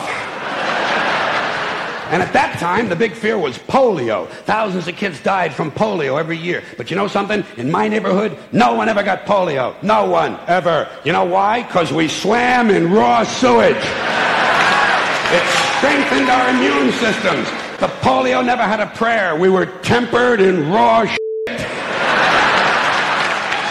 And 2.14 2.22
at 2.22 2.32
that 2.34 2.60
time, 2.60 2.90
the 2.90 2.96
big 2.96 3.14
fear 3.14 3.40
was 3.40 3.58
polio. 3.58 4.30
Thousands 4.46 4.88
of 4.88 4.96
kids 4.96 5.20
died 5.24 5.52
from 5.52 5.72
polio 5.72 6.20
every 6.20 6.38
year. 6.38 6.62
But 6.78 6.92
you 6.92 6.96
know 6.96 7.08
something? 7.08 7.44
In 7.58 7.72
my 7.72 7.88
neighborhood, 7.88 8.38
no 8.52 8.76
one 8.76 8.88
ever 8.88 9.02
got 9.02 9.26
polio. 9.26 9.82
No 9.82 10.06
one 10.06 10.40
ever. 10.46 10.88
You 11.04 11.12
know 11.12 11.24
why? 11.24 11.64
Because 11.64 11.92
we 11.92 12.08
swam 12.08 12.70
in 12.70 12.92
raw 12.92 13.24
sewage. 13.24 13.76
It 13.78 15.44
strengthened 15.78 16.30
our 16.30 16.50
immune 16.52 16.92
systems. 16.92 17.50
The 17.80 17.88
polio 18.04 18.46
never 18.46 18.62
had 18.62 18.80
a 18.80 18.92
prayer. 18.96 19.36
We 19.36 19.50
were 19.50 19.66
tempered 19.66 20.40
in 20.40 20.70
raw 20.70 21.08
shit. 21.08 21.20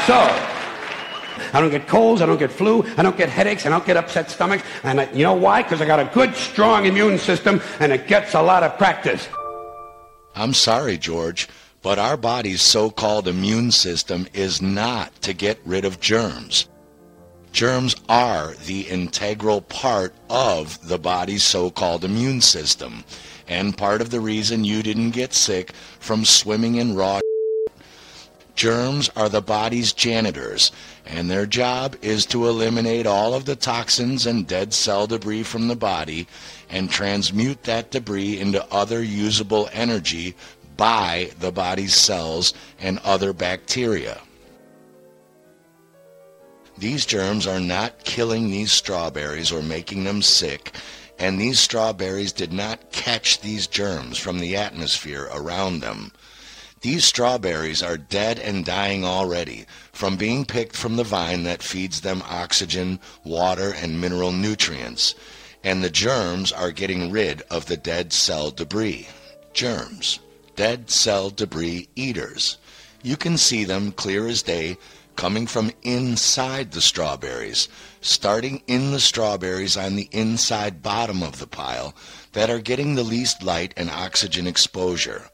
So, 0.09 0.52
I 1.53 1.61
don't 1.61 1.71
get 1.71 1.87
colds. 1.87 2.23
I 2.23 2.27
don't 2.27 2.39
get 2.39 2.51
flu. 2.51 2.85
I 2.97 3.03
don't 3.03 3.17
get 3.17 3.29
headaches. 3.29 3.67
I 3.67 3.69
don't 3.69 3.85
get 3.85 3.97
upset 3.97 4.31
stomachs. 4.31 4.65
And 4.83 5.01
I, 5.01 5.13
you 5.13 5.23
know 5.23 5.35
why? 5.35 5.63
Because 5.63 5.81
I 5.81 5.87
got 5.87 6.01
a 6.01 6.11
good, 6.13 6.35
strong 6.35 6.87
immune 6.87 7.19
system, 7.19 7.61
and 7.81 7.93
it 7.93 8.07
gets 8.07 8.35
a 8.35 8.43
lot 8.43 8.63
of 8.63 8.77
practice. 8.79 9.29
I'm 10.35 10.55
sorry, 10.55 10.97
George, 10.97 11.49
but 11.83 11.99
our 11.99 12.17
body's 12.17 12.63
so-called 12.63 13.29
immune 13.29 13.71
system 13.71 14.27
is 14.33 14.63
not 14.63 15.15
to 15.23 15.35
get 15.35 15.59
rid 15.65 15.85
of 15.85 16.01
germs. 16.01 16.69
Germs 17.53 17.95
are 18.09 18.55
the 18.65 18.83
integral 18.83 19.61
part 19.61 20.15
of 20.31 20.89
the 20.89 20.99
body's 20.99 21.43
so-called 21.43 22.03
immune 22.03 22.41
system, 22.41 23.05
and 23.47 23.77
part 23.77 24.01
of 24.01 24.09
the 24.11 24.21
reason 24.21 24.65
you 24.65 24.83
didn't 24.83 25.11
get 25.11 25.35
sick 25.35 25.73
from 26.01 26.25
swimming 26.25 26.77
in 26.77 26.95
raw 26.95 27.21
Germs 28.55 29.11
are 29.17 29.29
the 29.29 29.41
body's 29.41 29.93
janitors, 29.93 30.73
and 31.07 31.31
their 31.31 31.47
job 31.47 31.97
is 32.03 32.27
to 32.27 32.49
eliminate 32.49 33.07
all 33.07 33.35
of 33.35 33.45
the 33.45 33.57
toxins 33.57 34.27
and 34.27 34.47
dead 34.47 34.75
cell 34.75 35.07
debris 35.07 35.43
from 35.43 35.69
the 35.69 35.77
body 35.77 36.29
and 36.69 36.91
transmute 36.91 37.65
that 37.65 37.91
debris 37.91 38.39
into 38.39 38.65
other 38.73 39.03
usable 39.03 39.69
energy 39.73 40.35
by 40.77 41.31
the 41.41 41.53
body's 41.53 41.95
cells 41.95 42.55
and 42.79 42.99
other 43.01 43.33
bacteria. 43.33 44.21
These 46.79 47.07
germs 47.07 47.47
are 47.47 47.61
not 47.61 48.05
killing 48.05 48.51
these 48.51 48.73
strawberries 48.73 49.53
or 49.53 49.63
making 49.63 50.05
them 50.05 50.23
sick, 50.23 50.75
and 51.19 51.41
these 51.41 51.61
strawberries 51.61 52.33
did 52.33 52.53
not 52.53 52.91
catch 52.91 53.41
these 53.41 53.67
germs 53.67 54.19
from 54.19 54.41
the 54.41 54.57
atmosphere 54.57 55.29
around 55.33 55.81
them. 55.81 56.13
These 56.83 57.05
strawberries 57.05 57.81
are 57.81 57.97
dead 57.97 58.41
and 58.41 58.65
dying 58.65 59.05
already 59.05 59.67
from 59.93 60.17
being 60.17 60.45
picked 60.45 60.77
from 60.77 60.97
the 60.97 61.05
vine 61.05 61.45
that 61.45 61.63
feeds 61.63 62.01
them 62.01 62.25
oxygen, 62.29 62.99
water, 63.23 63.73
and 63.73 64.01
mineral 64.01 64.33
nutrients, 64.33 65.15
and 65.63 65.85
the 65.85 65.91
germs 65.91 66.51
are 66.51 66.73
getting 66.73 67.13
rid 67.13 67.43
of 67.43 67.67
the 67.67 67.77
dead 67.77 68.13
cell 68.13 68.51
debris. 68.51 69.07
Germs, 69.53 70.19
dead 70.57 70.91
cell 70.91 71.31
debris 71.31 71.89
eaters. 71.95 72.59
You 73.01 73.17
can 73.17 73.39
see 73.39 73.63
them 73.63 73.93
clear 73.93 74.27
as 74.27 74.43
day 74.43 74.77
coming 75.15 75.47
from 75.47 75.71
inside 75.85 76.73
the 76.73 76.81
strawberries, 76.81 77.69
starting 78.01 78.61
in 78.67 78.91
the 78.91 78.99
strawberries 78.99 79.77
on 79.77 79.95
the 79.95 80.09
inside 80.11 80.83
bottom 80.83 81.23
of 81.23 81.39
the 81.39 81.47
pile 81.47 81.95
that 82.33 82.51
are 82.51 82.59
getting 82.59 82.97
the 82.97 83.05
least 83.05 83.41
light 83.41 83.73
and 83.77 83.89
oxygen 83.89 84.49
exposure. 84.49 85.31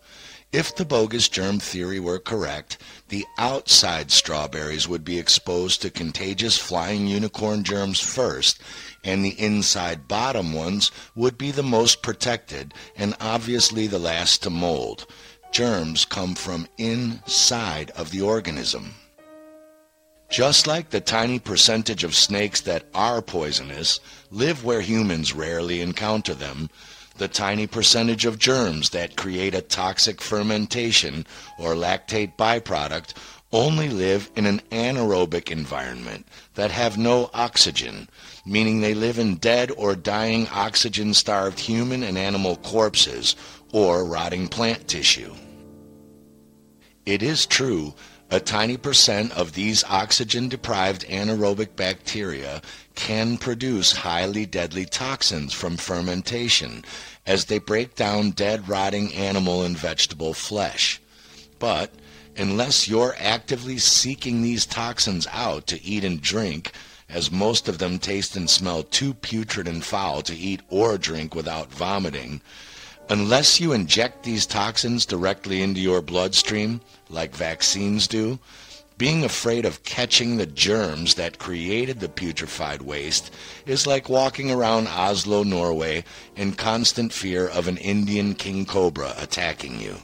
If 0.51 0.75
the 0.75 0.87
bogus 0.87 1.29
germ 1.29 1.61
theory 1.61 2.01
were 2.01 2.19
correct, 2.19 2.79
the 3.09 3.27
outside 3.37 4.11
strawberries 4.11 4.89
would 4.89 5.05
be 5.05 5.19
exposed 5.19 5.83
to 5.83 5.91
contagious 5.91 6.57
flying 6.57 7.07
unicorn 7.07 7.65
germs 7.65 8.01
first, 8.01 8.59
and 9.05 9.23
the 9.23 9.39
inside 9.39 10.09
bottom 10.09 10.55
ones 10.55 10.91
would 11.15 11.37
be 11.37 11.51
the 11.51 11.63
most 11.63 12.01
protected 12.01 12.73
and 12.97 13.15
obviously 13.21 13.87
the 13.87 13.99
last 13.99 14.43
to 14.45 14.49
mold. 14.49 15.05
Germs 15.53 16.07
come 16.07 16.35
from 16.35 16.67
inside 16.79 17.91
of 17.91 18.11
the 18.11 18.23
organism. 18.23 18.95
Just 20.31 20.67
like 20.67 20.89
the 20.89 21.01
tiny 21.01 21.39
percentage 21.39 22.05
of 22.05 22.15
snakes 22.15 22.63
that 22.63 22.87
are 22.95 23.21
poisonous 23.21 24.01
live 24.31 24.65
where 24.65 24.81
humans 24.81 25.35
rarely 25.35 25.83
encounter 25.83 26.33
them, 26.33 26.71
the 27.19 27.29
tiny 27.29 27.67
percentage 27.67 28.25
of 28.25 28.39
germs 28.39 28.91
that 28.91 29.17
create 29.17 29.55
a 29.55 29.61
toxic 29.61 30.21
fermentation 30.21 31.27
or 31.59 31.75
lactate 31.75 32.37
byproduct 32.37 33.15
only 33.53 33.89
live 33.89 34.31
in 34.37 34.47
an 34.47 34.61
anaerobic 34.71 35.51
environment 35.51 36.27
that 36.55 36.71
have 36.71 36.99
no 36.99 37.31
oxygen, 37.33 38.09
meaning 38.45 38.81
they 38.81 38.95
live 38.95 39.19
in 39.19 39.37
dead 39.37 39.71
or 39.73 39.95
dying 39.95 40.47
oxygen-starved 40.49 41.59
human 41.59 42.03
and 42.03 42.19
animal 42.19 42.57
corpses 42.57 43.37
or 43.73 44.05
rotting 44.05 44.49
plant 44.49 44.87
tissue. 44.87 45.33
It 47.07 47.23
is 47.23 47.47
true 47.47 47.95
a 48.31 48.41
tiny 48.41 48.77
percent 48.77 49.33
of 49.33 49.53
these 49.53 49.85
oxygen-deprived 49.85 51.07
anaerobic 51.09 51.75
bacteria 51.77 52.61
can 52.95 53.38
produce 53.38 53.93
highly 53.93 54.45
deadly 54.45 54.85
toxins 54.85 55.55
from 55.55 55.77
fermentation 55.77 56.85
as 57.27 57.47
they 57.47 57.59
break 57.59 57.95
down 57.95 58.31
dead 58.31 58.69
rotting 58.69 59.14
animal 59.14 59.62
and 59.62 59.79
vegetable 59.79 60.35
flesh. 60.35 61.01
But 61.59 61.93
unless 62.37 62.87
you're 62.87 63.17
actively 63.19 63.79
seeking 63.79 64.43
these 64.43 64.67
toxins 64.67 65.27
out 65.33 65.67
to 65.69 65.83
eat 65.83 66.05
and 66.05 66.21
drink, 66.21 66.73
as 67.09 67.31
most 67.31 67.69
of 67.69 67.79
them 67.79 67.99
taste 67.99 68.37
and 68.37 68.49
smell 68.49 68.83
too 68.83 69.14
putrid 69.14 69.67
and 69.67 69.83
foul 69.83 70.21
to 70.23 70.37
eat 70.37 70.61
or 70.69 70.99
drink 70.99 71.35
without 71.35 71.73
vomiting, 71.73 72.43
unless 73.09 73.59
you 73.59 73.73
inject 73.73 74.23
these 74.23 74.45
toxins 74.45 75.07
directly 75.07 75.62
into 75.62 75.81
your 75.81 76.03
bloodstream, 76.03 76.81
like 77.11 77.35
vaccines 77.35 78.07
do, 78.07 78.38
being 78.99 79.25
afraid 79.25 79.64
of 79.64 79.85
catching 79.85 80.37
the 80.37 80.47
germs 80.47 81.14
that 81.14 81.38
created 81.38 82.01
the 82.01 82.09
putrefied 82.09 82.83
waste 82.83 83.33
is 83.64 83.87
like 83.87 84.09
walking 84.09 84.51
around 84.51 84.88
Oslo, 84.88 85.44
Norway 85.44 86.05
in 86.35 86.53
constant 86.53 87.12
fear 87.12 87.47
of 87.47 87.68
an 87.68 87.77
Indian 87.77 88.35
king 88.35 88.66
cobra 88.66 89.14
attacking 89.18 89.81
you. 89.81 89.97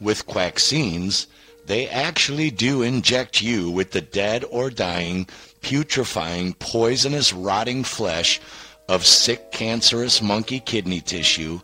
With 0.00 0.26
quaxines, 0.26 1.28
they 1.66 1.88
actually 1.88 2.50
do 2.50 2.82
inject 2.82 3.42
you 3.42 3.70
with 3.70 3.92
the 3.92 4.00
dead 4.00 4.44
or 4.50 4.70
dying, 4.70 5.26
putrefying, 5.60 6.54
poisonous, 6.58 7.32
rotting 7.32 7.84
flesh 7.84 8.40
of 8.88 9.04
sick 9.04 9.52
cancerous 9.52 10.22
monkey 10.22 10.60
kidney 10.60 11.00
tissue, 11.00 11.60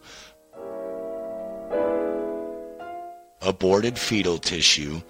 aborted 3.44 3.98
fetal 3.98 4.38
tissue, 4.38 5.02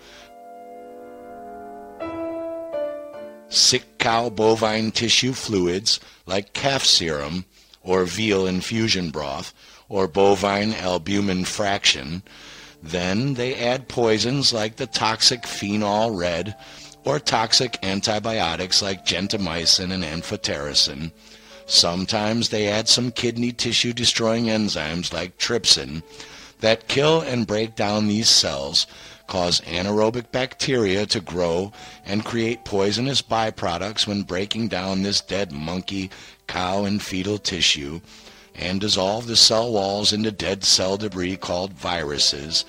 sick 3.48 3.98
cow 3.98 4.28
bovine 4.28 4.90
tissue 4.90 5.32
fluids 5.32 6.00
like 6.26 6.52
calf 6.52 6.84
serum 6.84 7.44
or 7.82 8.04
veal 8.04 8.46
infusion 8.46 9.10
broth 9.10 9.54
or 9.88 10.08
bovine 10.08 10.74
albumin 10.74 11.44
fraction. 11.44 12.22
Then 12.82 13.34
they 13.34 13.54
add 13.54 13.88
poisons 13.88 14.52
like 14.52 14.76
the 14.76 14.86
toxic 14.86 15.46
phenol 15.46 16.10
red 16.10 16.56
or 17.04 17.18
toxic 17.18 17.78
antibiotics 17.82 18.82
like 18.82 19.06
gentamicin 19.06 19.92
and 19.92 20.02
amphotericin. 20.04 21.12
Sometimes 21.66 22.48
they 22.48 22.68
add 22.68 22.88
some 22.88 23.10
kidney 23.10 23.52
tissue 23.52 23.92
destroying 23.92 24.46
enzymes 24.46 25.12
like 25.12 25.38
trypsin 25.38 26.02
that 26.64 26.88
kill 26.88 27.20
and 27.20 27.46
break 27.46 27.74
down 27.74 28.08
these 28.08 28.26
cells, 28.26 28.86
cause 29.26 29.60
anaerobic 29.66 30.32
bacteria 30.32 31.04
to 31.04 31.20
grow, 31.20 31.70
and 32.06 32.24
create 32.24 32.64
poisonous 32.64 33.20
byproducts 33.20 34.06
when 34.06 34.22
breaking 34.22 34.66
down 34.66 35.02
this 35.02 35.20
dead 35.20 35.52
monkey, 35.52 36.08
cow, 36.46 36.86
and 36.86 37.02
fetal 37.02 37.36
tissue, 37.36 38.00
and 38.54 38.80
dissolve 38.80 39.26
the 39.26 39.36
cell 39.36 39.70
walls 39.70 40.10
into 40.10 40.32
dead 40.32 40.64
cell 40.64 40.96
debris 40.96 41.36
called 41.36 41.74
viruses, 41.74 42.64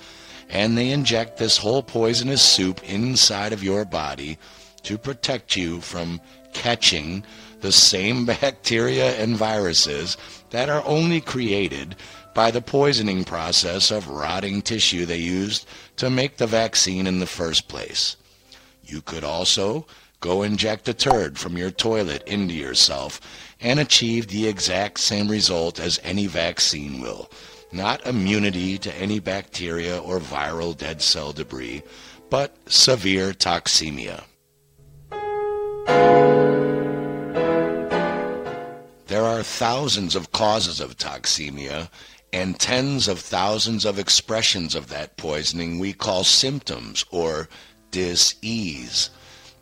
and 0.50 0.76
they 0.76 0.90
inject 0.90 1.38
this 1.38 1.56
whole 1.56 1.82
poisonous 1.82 2.42
soup 2.42 2.84
inside 2.84 3.54
of 3.54 3.64
your 3.64 3.86
body 3.86 4.36
to 4.82 4.98
protect 4.98 5.56
you 5.56 5.80
from 5.80 6.20
catching 6.52 7.24
the 7.62 7.72
same 7.72 8.26
bacteria 8.42 9.16
and 9.16 9.38
viruses 9.38 10.18
that 10.50 10.68
are 10.68 10.84
only 10.84 11.22
created 11.22 11.96
by 12.36 12.50
the 12.50 12.60
poisoning 12.60 13.24
process 13.24 13.90
of 13.90 14.10
rotting 14.10 14.60
tissue 14.60 15.06
they 15.06 15.16
used 15.16 15.66
to 15.96 16.10
make 16.10 16.36
the 16.36 16.46
vaccine 16.46 17.06
in 17.06 17.18
the 17.18 17.26
first 17.26 17.66
place. 17.66 18.16
You 18.84 19.00
could 19.00 19.24
also 19.24 19.86
go 20.20 20.42
inject 20.42 20.86
a 20.86 20.92
turd 20.92 21.38
from 21.38 21.56
your 21.56 21.70
toilet 21.70 22.22
into 22.28 22.52
yourself 22.52 23.22
and 23.58 23.80
achieve 23.80 24.28
the 24.28 24.46
exact 24.46 25.00
same 25.00 25.28
result 25.28 25.80
as 25.80 25.98
any 26.04 26.26
vaccine 26.26 27.00
will. 27.00 27.30
Not 27.72 28.06
immunity 28.06 28.76
to 28.78 28.94
any 28.94 29.18
bacteria 29.18 29.98
or 29.98 30.20
viral 30.20 30.76
dead 30.76 31.00
cell 31.00 31.32
debris, 31.32 31.82
but 32.28 32.54
severe 32.70 33.32
toxemia. 33.32 34.24
There 39.06 39.24
are 39.24 39.42
thousands 39.42 40.14
of 40.14 40.32
causes 40.32 40.80
of 40.80 40.98
toxemia, 40.98 41.88
and 42.36 42.60
tens 42.60 43.08
of 43.08 43.18
thousands 43.18 43.86
of 43.86 43.98
expressions 43.98 44.74
of 44.74 44.88
that 44.88 45.16
poisoning 45.16 45.78
we 45.78 45.90
call 45.94 46.22
symptoms 46.22 47.02
or 47.10 47.48
dis-ease. 47.90 49.08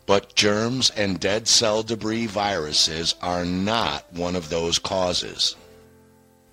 But 0.05 0.35
germs 0.35 0.89
and 0.89 1.17
dead 1.17 1.47
cell 1.47 1.83
debris 1.83 2.25
viruses 2.25 3.15
are 3.21 3.45
not 3.45 4.11
one 4.11 4.35
of 4.35 4.49
those 4.49 4.77
causes. 4.77 5.55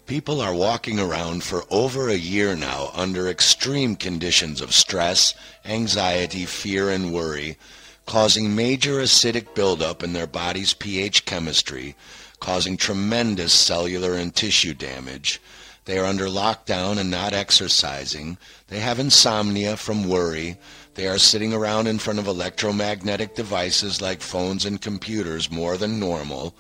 People 0.07 0.41
are 0.41 0.55
walking 0.55 1.01
around 1.01 1.43
for 1.43 1.65
over 1.71 2.09
a 2.09 2.15
year 2.15 2.55
now 2.55 2.93
under 2.95 3.29
extreme 3.29 3.97
conditions 3.97 4.61
of 4.61 4.73
stress, 4.73 5.35
anxiety, 5.65 6.47
fear, 6.47 6.89
and 6.89 7.13
worry, 7.13 7.59
causing 8.07 8.55
major 8.55 9.01
acidic 9.01 9.57
buildup 9.57 10.05
in 10.05 10.13
their 10.13 10.29
body's 10.29 10.73
pH 10.73 11.25
chemistry, 11.25 11.97
causing 12.39 12.77
tremendous 12.77 13.53
cellular 13.53 14.15
and 14.15 14.37
tissue 14.37 14.73
damage, 14.73 15.41
they 15.85 15.99
are 15.99 16.07
under 16.07 16.27
lockdown 16.27 16.97
and 16.99 17.11
not 17.11 17.33
exercising. 17.33 18.39
They 18.69 18.79
have 18.79 19.01
insomnia 19.01 19.77
from 19.77 20.09
worry. 20.09 20.57
They 20.95 21.09
are 21.09 21.19
sitting 21.19 21.53
around 21.53 21.89
in 21.89 21.99
front 21.99 22.21
of 22.21 22.29
electromagnetic 22.29 23.35
devices 23.35 24.01
like 24.01 24.23
phones 24.23 24.65
and 24.65 24.81
computers 24.81 25.51
more 25.51 25.77
than 25.77 25.99
normal. 25.99 26.55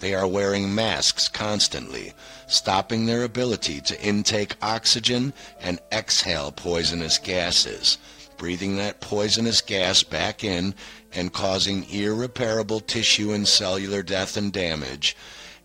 They 0.00 0.12
are 0.12 0.26
wearing 0.26 0.74
masks 0.74 1.28
constantly, 1.28 2.14
stopping 2.48 3.06
their 3.06 3.22
ability 3.22 3.80
to 3.82 4.02
intake 4.02 4.56
oxygen 4.60 5.32
and 5.60 5.78
exhale 5.92 6.50
poisonous 6.50 7.16
gases, 7.16 7.98
breathing 8.36 8.76
that 8.78 9.00
poisonous 9.00 9.60
gas 9.60 10.02
back 10.02 10.42
in 10.42 10.74
and 11.12 11.32
causing 11.32 11.88
irreparable 11.88 12.80
tissue 12.80 13.30
and 13.30 13.46
cellular 13.46 14.02
death 14.02 14.36
and 14.36 14.52
damage 14.52 15.16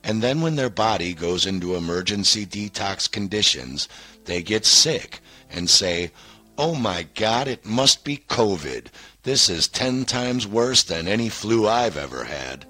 and 0.03 0.21
then 0.21 0.41
when 0.41 0.55
their 0.55 0.69
body 0.69 1.13
goes 1.13 1.45
into 1.45 1.75
emergency 1.75 2.45
detox 2.45 3.11
conditions, 3.11 3.87
they 4.25 4.41
get 4.41 4.65
sick 4.65 5.19
and 5.49 5.69
say, 5.69 6.11
Oh 6.57 6.75
my 6.75 7.07
God, 7.15 7.47
it 7.47 7.65
must 7.65 8.03
be 8.03 8.17
COVID. 8.29 8.87
This 9.23 9.49
is 9.49 9.67
ten 9.67 10.05
times 10.05 10.45
worse 10.45 10.83
than 10.83 11.07
any 11.07 11.29
flu 11.29 11.67
I've 11.67 11.97
ever 11.97 12.25
had. 12.25 12.65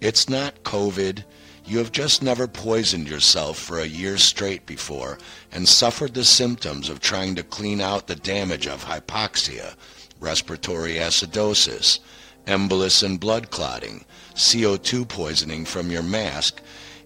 It's 0.00 0.28
not 0.28 0.62
COVID. 0.62 1.24
You 1.64 1.78
have 1.78 1.92
just 1.92 2.22
never 2.22 2.46
poisoned 2.46 3.08
yourself 3.08 3.58
for 3.58 3.78
a 3.78 3.86
year 3.86 4.16
straight 4.16 4.64
before 4.64 5.18
and 5.52 5.68
suffered 5.68 6.14
the 6.14 6.24
symptoms 6.24 6.88
of 6.88 7.00
trying 7.00 7.34
to 7.34 7.42
clean 7.42 7.82
out 7.82 8.06
the 8.06 8.16
damage 8.16 8.66
of 8.66 8.84
hypoxia, 8.84 9.74
respiratory 10.20 10.94
acidosis, 10.94 12.00
embolus 12.46 13.02
and 13.02 13.20
blood 13.20 13.50
clotting, 13.50 14.06
CO2 14.38 15.06
poisoning 15.08 15.64
from 15.64 15.90
your 15.90 16.02
mask, 16.02 16.60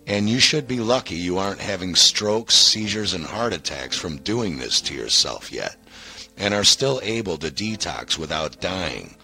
and 0.06 0.28
you 0.28 0.38
should 0.38 0.68
be 0.68 0.80
lucky 0.80 1.14
you 1.14 1.38
aren't 1.38 1.60
having 1.60 1.94
strokes, 1.94 2.54
seizures, 2.54 3.14
and 3.14 3.24
heart 3.24 3.52
attacks 3.52 3.96
from 3.96 4.18
doing 4.18 4.58
this 4.58 4.80
to 4.82 4.94
yourself 4.94 5.50
yet, 5.50 5.76
and 6.36 6.52
are 6.52 6.64
still 6.64 7.00
able 7.02 7.38
to 7.38 7.50
detox 7.50 8.18
without 8.18 8.60
dying. 8.60 9.16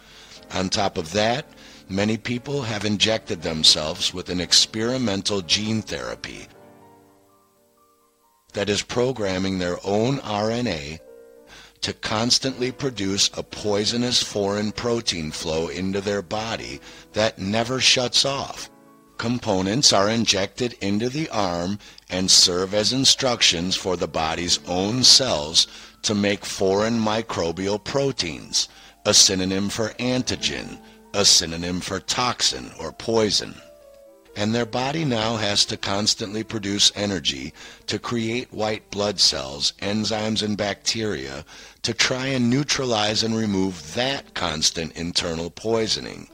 On 0.52 0.68
top 0.68 0.96
of 0.96 1.12
that, 1.12 1.46
many 1.88 2.16
people 2.16 2.62
have 2.62 2.84
injected 2.84 3.42
themselves 3.42 4.14
with 4.14 4.30
an 4.30 4.40
experimental 4.40 5.42
gene 5.42 5.82
therapy 5.82 6.48
that 8.54 8.70
is 8.70 8.82
programming 8.82 9.58
their 9.58 9.78
own 9.84 10.18
RNA 10.18 11.00
to 11.82 11.92
constantly 11.92 12.72
produce 12.72 13.30
a 13.36 13.42
poisonous 13.42 14.22
foreign 14.22 14.72
protein 14.72 15.30
flow 15.30 15.68
into 15.68 16.00
their 16.00 16.22
body 16.22 16.80
that 17.12 17.38
never 17.38 17.80
shuts 17.80 18.24
off 18.24 18.70
components 19.18 19.92
are 19.92 20.08
injected 20.08 20.74
into 20.80 21.08
the 21.08 21.28
arm 21.30 21.78
and 22.08 22.30
serve 22.30 22.72
as 22.72 22.92
instructions 22.92 23.76
for 23.76 23.96
the 23.96 24.08
body's 24.08 24.60
own 24.66 25.02
cells 25.02 25.66
to 26.02 26.14
make 26.14 26.44
foreign 26.44 26.98
microbial 26.98 27.82
proteins, 27.82 28.68
a 29.04 29.12
synonym 29.12 29.68
for 29.68 29.88
antigen, 29.98 30.80
a 31.12 31.24
synonym 31.24 31.80
for 31.80 31.98
toxin 31.98 32.70
or 32.78 32.92
poison. 32.92 33.54
And 34.38 34.54
their 34.54 34.66
body 34.66 35.04
now 35.04 35.34
has 35.34 35.64
to 35.64 35.76
constantly 35.76 36.44
produce 36.44 36.92
energy 36.94 37.52
to 37.88 37.98
create 37.98 38.52
white 38.52 38.88
blood 38.88 39.18
cells, 39.18 39.72
enzymes, 39.82 40.44
and 40.44 40.56
bacteria 40.56 41.44
to 41.82 41.92
try 41.92 42.28
and 42.28 42.48
neutralize 42.48 43.24
and 43.24 43.36
remove 43.36 43.94
that 43.94 44.34
constant 44.34 44.92
internal 44.92 45.50
poisoning. 45.50 46.28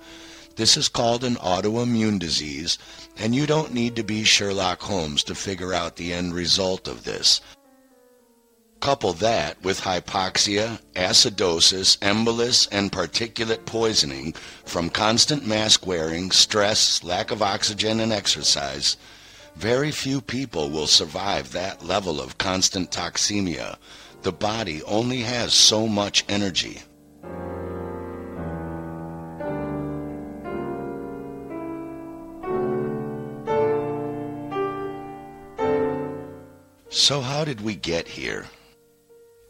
This 0.56 0.76
is 0.76 0.86
called 0.86 1.24
an 1.24 1.36
autoimmune 1.36 2.18
disease, 2.18 2.76
and 3.16 3.34
you 3.34 3.46
don't 3.46 3.72
need 3.72 3.96
to 3.96 4.04
be 4.04 4.22
Sherlock 4.22 4.82
Holmes 4.82 5.24
to 5.24 5.34
figure 5.34 5.72
out 5.72 5.96
the 5.96 6.12
end 6.12 6.34
result 6.34 6.86
of 6.86 7.04
this. 7.04 7.40
Couple 8.84 9.14
that 9.14 9.56
with 9.64 9.80
hypoxia, 9.80 10.78
acidosis, 10.92 11.96
embolus, 12.00 12.68
and 12.70 12.92
particulate 12.92 13.64
poisoning 13.64 14.34
from 14.66 14.90
constant 14.90 15.46
mask 15.46 15.86
wearing, 15.86 16.30
stress, 16.30 17.02
lack 17.02 17.30
of 17.30 17.40
oxygen, 17.40 17.98
and 17.98 18.12
exercise. 18.12 18.98
Very 19.56 19.90
few 19.90 20.20
people 20.20 20.68
will 20.68 20.86
survive 20.86 21.52
that 21.52 21.82
level 21.82 22.20
of 22.20 22.36
constant 22.36 22.90
toxemia. 22.90 23.78
The 24.20 24.32
body 24.32 24.82
only 24.82 25.20
has 25.20 25.54
so 25.54 25.86
much 25.86 26.22
energy. 26.28 26.82
So 36.90 37.22
how 37.22 37.46
did 37.46 37.62
we 37.62 37.76
get 37.76 38.08
here? 38.08 38.44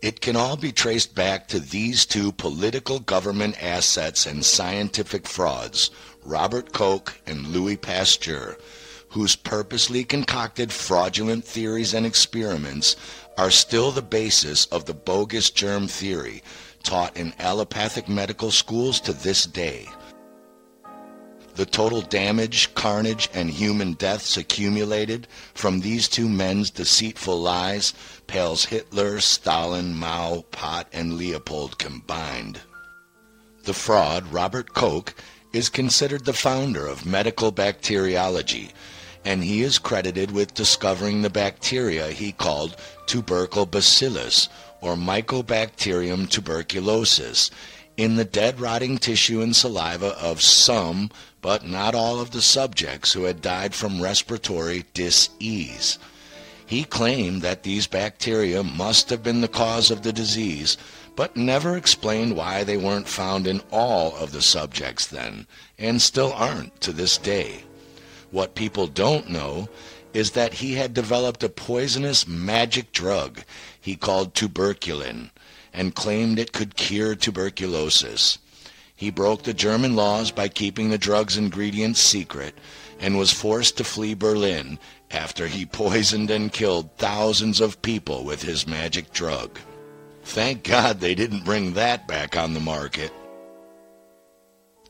It 0.05 0.21
can 0.21 0.37
all 0.37 0.59
be 0.59 0.71
traced 0.71 1.15
back 1.15 1.49
to 1.49 1.59
these 1.59 2.05
two 2.05 2.31
political 2.33 2.99
government 2.99 3.57
assets 3.65 4.27
and 4.27 4.45
scientific 4.45 5.27
frauds, 5.27 5.91
Robert 6.23 6.75
Koch 6.75 7.15
and 7.27 7.47
Louis 7.47 7.79
Pasteur, 7.79 8.59
whose 9.09 9.35
purposely 9.35 10.05
concocted 10.05 10.71
fraudulent 10.71 11.47
theories 11.47 11.95
and 11.95 12.05
experiments 12.05 12.97
are 13.39 13.51
still 13.51 13.91
the 13.91 14.03
basis 14.03 14.67
of 14.67 14.85
the 14.85 14.93
bogus 14.93 15.49
germ 15.49 15.89
theory 15.89 16.43
taught 16.83 17.17
in 17.17 17.33
allopathic 17.39 18.07
medical 18.07 18.51
schools 18.51 19.01
to 19.01 19.15
this 19.15 19.47
day. 19.47 19.89
The 21.57 21.67
total 21.67 22.01
damage, 22.01 22.75
carnage, 22.75 23.29
and 23.33 23.49
human 23.49 23.93
deaths 23.93 24.37
accumulated 24.37 25.29
from 25.55 25.81
these 25.81 26.09
two 26.09 26.29
men's 26.29 26.71
deceitful 26.71 27.41
lies 27.41 27.95
pales 28.27 28.65
Hitler, 28.65 29.21
Stalin, 29.21 29.95
Mao, 29.95 30.45
Pot, 30.51 30.89
and 30.93 31.17
Leopold 31.17 31.79
combined. 31.79 32.61
The 33.63 33.75
fraud, 33.75 34.33
Robert 34.33 34.75
Koch, 34.75 35.15
is 35.53 35.69
considered 35.69 36.25
the 36.25 36.33
founder 36.33 36.87
of 36.87 37.07
medical 37.07 37.53
bacteriology, 37.53 38.73
and 39.25 39.45
he 39.45 39.63
is 39.63 39.79
credited 39.79 40.33
with 40.33 40.55
discovering 40.55 41.23
the 41.23 41.31
bacteria 41.31 42.09
he 42.09 42.33
called 42.33 42.77
tubercle 43.07 43.67
bacillus, 43.67 44.49
or 44.81 44.97
Mycobacterium 44.97 46.29
tuberculosis, 46.29 47.51
in 47.97 48.17
the 48.17 48.25
dead 48.25 48.61
rotting 48.61 48.99
tissue 48.99 49.41
and 49.41 49.55
saliva 49.55 50.17
of 50.19 50.43
some 50.43 51.11
but 51.41 51.67
not 51.67 51.95
all 51.95 52.21
of 52.21 52.31
the 52.31 52.43
subjects 52.43 53.13
who 53.13 53.25
had 53.25 53.43
died 53.43 53.75
from 53.75 54.01
respiratory 54.01 54.85
dis-ease. 54.95 55.99
He 56.67 56.85
claimed 56.85 57.43
that 57.43 57.63
these 57.63 57.87
bacteria 57.87 58.63
must 58.63 59.11
have 59.11 59.23
been 59.23 59.43
the 59.43 59.49
cause 59.49 59.91
of 59.91 60.03
the 60.03 60.13
disease, 60.13 60.79
but 61.15 61.37
never 61.37 61.77
explained 61.77 62.35
why 62.35 62.65
they 62.65 62.79
weren't 62.79 63.07
found 63.07 63.47
in 63.47 63.61
all 63.71 64.17
of 64.17 64.33
the 64.33 64.43
subjects 64.43 65.07
then, 65.07 65.47
and 65.79 66.01
still 66.01 66.33
aren't 66.33 66.81
to 66.81 66.93
this 66.93 67.19
day. 67.19 67.65
What 68.31 68.55
people 68.55 68.87
don't 68.87 69.29
know 69.29 69.69
is 70.15 70.31
that 70.31 70.55
he 70.55 70.75
had 70.75 70.95
developed 70.95 71.43
a 71.45 71.49
poisonous 71.49 72.27
magic 72.27 72.91
drug 72.93 73.43
he 73.79 73.97
called 73.97 74.35
tuberculin 74.35 75.31
and 75.75 75.95
claimed 75.95 76.39
it 76.39 76.53
could 76.53 76.77
cure 76.77 77.15
tuberculosis. 77.15 78.39
He 78.97 79.11
broke 79.11 79.43
the 79.43 79.53
German 79.53 79.97
laws 79.97 80.31
by 80.31 80.49
keeping 80.49 80.89
the 80.89 80.99
drug's 80.99 81.37
ingredients 81.37 82.01
secret 82.01 82.55
and 83.01 83.19
was 83.19 83.33
forced 83.33 83.77
to 83.77 83.85
flee 83.85 84.15
Berlin 84.15 84.79
after 85.11 85.49
he 85.49 85.67
poisoned 85.67 86.31
and 86.31 86.53
killed 86.53 86.97
thousands 86.97 87.61
of 87.61 87.83
people 87.83 88.25
with 88.25 88.43
his 88.43 88.69
magic 88.69 89.13
drug. 89.13 89.59
Thank 90.23 90.63
God 90.63 91.01
they 91.01 91.15
didn't 91.15 91.45
bring 91.45 91.75
that 91.75 92.07
back 92.07 92.37
on 92.37 92.55
the 92.55 92.61
market. 92.61 93.13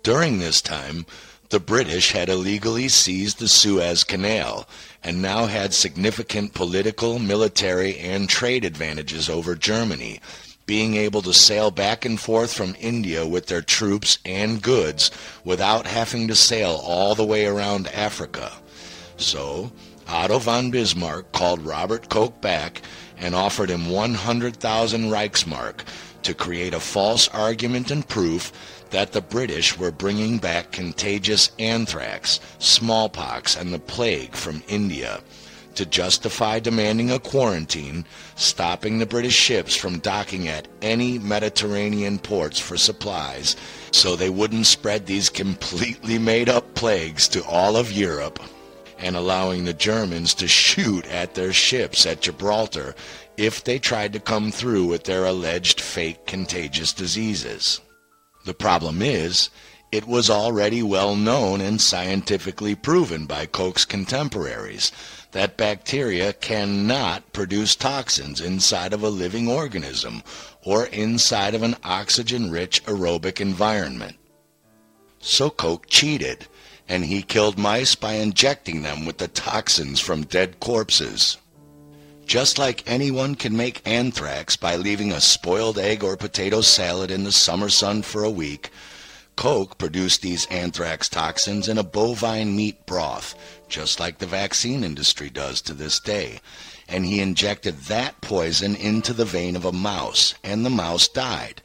During 0.03 0.38
this 0.38 0.61
time, 0.61 1.07
the 1.49 1.59
British 1.59 2.12
had 2.12 2.29
illegally 2.29 2.88
seized 2.88 3.38
the 3.38 3.49
Suez 3.49 4.05
Canal 4.05 4.68
and 5.03 5.23
now 5.23 5.47
had 5.47 5.73
significant 5.73 6.53
political, 6.53 7.18
military, 7.18 7.99
and 7.99 8.29
trade 8.29 8.64
advantages 8.64 9.31
over 9.31 9.55
Germany 9.55 10.20
being 10.66 10.94
able 10.94 11.22
to 11.22 11.33
sail 11.35 11.70
back 11.70 12.05
and 12.05 12.18
forth 12.18 12.53
from 12.53 12.77
India 12.81 13.27
with 13.27 13.46
their 13.46 13.62
troops 13.62 14.18
and 14.24 14.62
goods 14.62 15.11
without 15.44 15.87
having 15.87 16.29
to 16.29 16.35
sail 16.35 16.81
all 16.83 17.14
the 17.14 17.24
way 17.24 17.46
around 17.46 17.87
Africa. 17.88 18.50
So, 19.16 19.72
Otto 20.09 20.38
von 20.38 20.70
Bismarck 20.70 21.33
called 21.33 21.64
Robert 21.64 22.09
Koch 22.09 22.40
back 22.40 22.83
and 23.18 23.35
offered 23.35 23.71
him 23.71 23.90
100,000 23.90 25.10
Reichsmark 25.10 25.81
to 26.23 26.35
create 26.35 26.75
a 26.75 26.81
false 26.81 27.29
argument 27.29 27.90
and 27.90 28.08
proof 28.08 28.52
that 28.90 29.12
the 29.12 29.21
British 29.21 29.79
were 29.79 29.90
bringing 29.90 30.38
back 30.38 30.73
contagious 30.73 31.50
anthrax, 31.58 32.40
smallpox, 32.58 33.56
and 33.56 33.73
the 33.73 33.79
plague 33.79 34.35
from 34.35 34.62
India 34.69 35.21
to 35.77 35.87
justify 35.87 36.58
demanding 36.58 37.10
a 37.10 37.18
quarantine, 37.18 38.04
stopping 38.37 38.98
the 38.98 39.06
British 39.06 39.35
ships 39.35 39.77
from 39.77 39.98
docking 39.98 40.48
at 40.48 40.68
any 40.83 41.18
Mediterranean 41.18 42.18
ports 42.18 42.58
for 42.58 42.77
supplies 42.77 43.56
so 43.90 44.16
they 44.16 44.31
wouldn't 44.31 44.66
spread 44.66 45.06
these 45.06 45.31
completely 45.31 46.18
made 46.18 46.48
up 46.48 46.75
plagues 46.75 47.29
to 47.29 47.44
all 47.44 47.77
of 47.77 47.92
Europe, 47.92 48.40
and 48.98 49.16
allowing 49.16 49.64
the 49.64 49.75
Germans 49.75 50.35
to 50.35 50.48
shoot 50.48 51.06
at 51.06 51.35
their 51.35 51.52
ships 51.52 52.06
at 52.06 52.22
Gibraltar 52.22 52.94
if 53.37 53.64
they 53.64 53.79
tried 53.79 54.12
to 54.12 54.20
come 54.20 54.50
through 54.50 54.87
with 54.87 55.04
their 55.04 55.25
alleged 55.25 55.81
fake 55.81 56.27
contagious 56.27 56.92
diseases. 56.92 57.81
The 58.44 58.54
problem 58.54 59.00
is, 59.02 59.50
it 59.95 60.09
was 60.09 60.29
already 60.29 60.83
well 60.83 61.15
known 61.15 61.61
and 61.61 61.81
scientifically 61.81 62.75
proven 62.75 63.27
by 63.27 63.47
Koch's 63.47 63.85
contemporaries 63.85 64.90
that 65.31 65.57
bacteria 65.57 66.33
cannot 66.33 67.33
produce 67.33 67.77
toxins 67.77 68.40
inside 68.40 68.92
of 68.92 69.05
a 69.05 69.09
living 69.09 69.47
organism 69.47 70.21
or 70.65 70.87
inside 70.87 71.55
of 71.55 71.63
an 71.63 71.77
oxygen-rich 71.85 72.85
aerobic 72.87 73.40
environment. 73.40 74.17
So 75.21 75.49
Koch 75.49 75.87
cheated, 75.87 76.49
and 76.88 77.05
he 77.05 77.23
killed 77.23 77.57
mice 77.57 77.95
by 77.95 78.15
injecting 78.15 78.83
them 78.83 79.07
with 79.07 79.19
the 79.19 79.29
toxins 79.29 80.01
from 80.01 80.25
dead 80.25 80.59
corpses. 80.59 81.37
Just 82.27 82.59
like 82.59 82.83
anyone 82.85 83.37
can 83.37 83.57
make 83.57 83.87
anthrax 83.87 84.57
by 84.57 84.75
leaving 84.75 85.13
a 85.13 85.21
spoiled 85.21 85.79
egg 85.79 86.03
or 86.03 86.17
potato 86.17 86.63
salad 86.63 87.13
in 87.13 87.23
the 87.23 87.31
summer 87.31 87.69
sun 87.69 88.03
for 88.03 88.25
a 88.25 88.31
week, 88.31 88.71
Koch 89.37 89.76
produced 89.78 90.22
these 90.22 90.46
anthrax 90.46 91.08
toxins 91.08 91.68
in 91.68 91.76
a 91.76 91.82
bovine 91.82 92.54
meat 92.54 92.87
broth, 92.87 93.35
just 93.68 93.98
like 93.98 94.18
the 94.18 94.26
vaccine 94.26 94.85
industry 94.85 95.28
does 95.28 95.60
to 95.62 95.74
this 95.74 95.98
day. 95.98 96.40
And 96.88 97.04
he 97.04 97.20
injected 97.20 97.80
that 97.82 98.20
poison 98.20 98.76
into 98.76 99.12
the 99.12 99.24
vein 99.24 99.56
of 99.56 99.64
a 99.64 99.72
mouse, 99.72 100.35
and 100.44 100.64
the 100.64 100.70
mouse 100.70 101.08
died. 101.08 101.62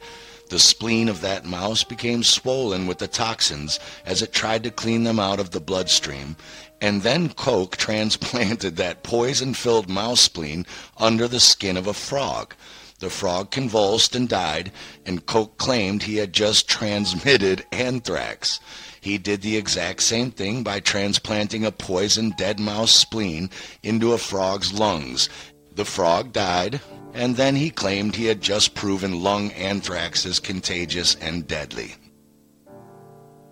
The 0.48 0.58
spleen 0.58 1.08
of 1.08 1.20
that 1.20 1.44
mouse 1.44 1.84
became 1.84 2.24
swollen 2.24 2.88
with 2.88 2.98
the 2.98 3.06
toxins 3.06 3.78
as 4.04 4.20
it 4.20 4.32
tried 4.32 4.64
to 4.64 4.72
clean 4.72 5.04
them 5.04 5.20
out 5.20 5.38
of 5.38 5.50
the 5.50 5.60
bloodstream, 5.60 6.34
and 6.80 7.02
then 7.02 7.28
Koch 7.28 7.76
transplanted 7.76 8.76
that 8.76 9.04
poison-filled 9.04 9.88
mouse 9.88 10.22
spleen 10.22 10.66
under 10.96 11.28
the 11.28 11.38
skin 11.38 11.76
of 11.76 11.86
a 11.86 11.94
frog. 11.94 12.54
The 13.00 13.08
frog 13.08 13.50
convulsed 13.50 14.14
and 14.14 14.28
died, 14.28 14.72
and 15.06 15.24
Koch 15.24 15.56
claimed 15.56 16.02
he 16.02 16.16
had 16.16 16.34
just 16.34 16.68
transmitted 16.68 17.64
anthrax. 17.72 18.60
He 19.00 19.16
did 19.16 19.40
the 19.40 19.56
exact 19.56 20.02
same 20.02 20.30
thing 20.30 20.62
by 20.62 20.80
transplanting 20.80 21.64
a 21.64 21.72
poisoned 21.72 22.36
dead 22.36 22.60
mouse 22.60 22.92
spleen 22.92 23.48
into 23.82 24.12
a 24.12 24.18
frog's 24.18 24.74
lungs. 24.74 25.30
The 25.74 25.86
frog 25.86 26.34
died, 26.34 26.82
and 27.14 27.36
then 27.36 27.56
he 27.56 27.70
claimed 27.70 28.16
he 28.16 28.26
had 28.26 28.42
just 28.42 28.74
proven 28.74 29.22
lung 29.22 29.50
anthrax 29.52 30.26
is 30.26 30.38
contagious 30.38 31.14
and 31.14 31.46
deadly. 31.46 31.94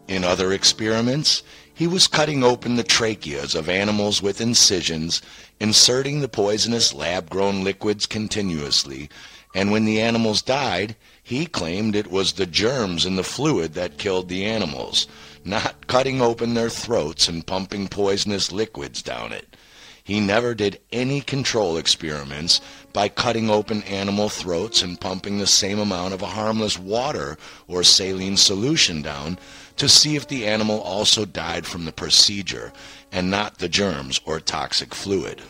In 0.08 0.24
other 0.24 0.52
experiments, 0.52 1.42
he 1.72 1.86
was 1.86 2.06
cutting 2.06 2.44
open 2.44 2.76
the 2.76 2.84
tracheas 2.84 3.54
of 3.54 3.68
animals 3.68 4.20
with 4.20 4.42
incisions, 4.42 5.22
inserting 5.58 6.20
the 6.20 6.28
poisonous 6.28 6.92
lab-grown 6.92 7.64
liquids 7.64 8.04
continuously, 8.04 9.08
and 9.58 9.72
when 9.72 9.84
the 9.84 10.00
animals 10.00 10.40
died, 10.40 10.94
he 11.20 11.44
claimed 11.44 11.96
it 11.96 12.12
was 12.12 12.34
the 12.34 12.46
germs 12.46 13.04
in 13.04 13.16
the 13.16 13.24
fluid 13.24 13.74
that 13.74 13.98
killed 13.98 14.28
the 14.28 14.44
animals, 14.44 15.08
not 15.44 15.88
cutting 15.88 16.22
open 16.22 16.54
their 16.54 16.70
throats 16.70 17.26
and 17.26 17.44
pumping 17.44 17.88
poisonous 17.88 18.52
liquids 18.52 19.02
down 19.02 19.32
it. 19.32 19.56
He 20.04 20.20
never 20.20 20.54
did 20.54 20.78
any 20.92 21.20
control 21.22 21.76
experiments 21.76 22.60
by 22.92 23.08
cutting 23.08 23.50
open 23.50 23.82
animal 23.82 24.28
throats 24.28 24.80
and 24.80 25.00
pumping 25.00 25.38
the 25.38 25.46
same 25.48 25.80
amount 25.80 26.14
of 26.14 26.22
a 26.22 26.26
harmless 26.26 26.78
water 26.78 27.36
or 27.66 27.82
saline 27.82 28.36
solution 28.36 29.02
down 29.02 29.40
to 29.76 29.88
see 29.88 30.14
if 30.14 30.28
the 30.28 30.46
animal 30.46 30.80
also 30.82 31.24
died 31.24 31.66
from 31.66 31.84
the 31.84 31.90
procedure 31.90 32.72
and 33.10 33.28
not 33.28 33.58
the 33.58 33.68
germs 33.68 34.20
or 34.24 34.38
toxic 34.38 34.94
fluid. 34.94 35.42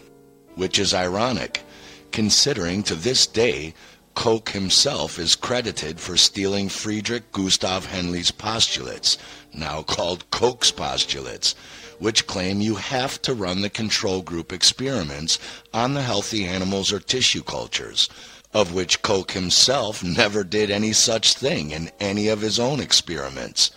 Which 0.54 0.78
is 0.78 0.94
ironic, 0.94 1.62
considering 2.10 2.82
to 2.84 2.94
this 2.94 3.26
day 3.26 3.74
Koch 4.18 4.48
himself 4.48 5.16
is 5.16 5.36
credited 5.36 6.00
for 6.00 6.16
stealing 6.16 6.68
Friedrich 6.68 7.30
Gustav 7.30 7.86
Henle's 7.86 8.32
postulates, 8.32 9.16
now 9.54 9.82
called 9.82 10.28
Koch's 10.32 10.72
postulates, 10.72 11.54
which 12.00 12.26
claim 12.26 12.60
you 12.60 12.74
have 12.74 13.22
to 13.22 13.32
run 13.32 13.60
the 13.60 13.70
control 13.70 14.22
group 14.22 14.52
experiments 14.52 15.38
on 15.72 15.94
the 15.94 16.02
healthy 16.02 16.46
animals 16.46 16.92
or 16.92 16.98
tissue 16.98 17.44
cultures, 17.44 18.08
of 18.52 18.74
which 18.74 19.02
Koch 19.02 19.30
himself 19.30 20.02
never 20.02 20.42
did 20.42 20.68
any 20.68 20.92
such 20.92 21.34
thing 21.34 21.70
in 21.70 21.92
any 22.00 22.26
of 22.26 22.40
his 22.40 22.58
own 22.58 22.80
experiments, 22.80 23.70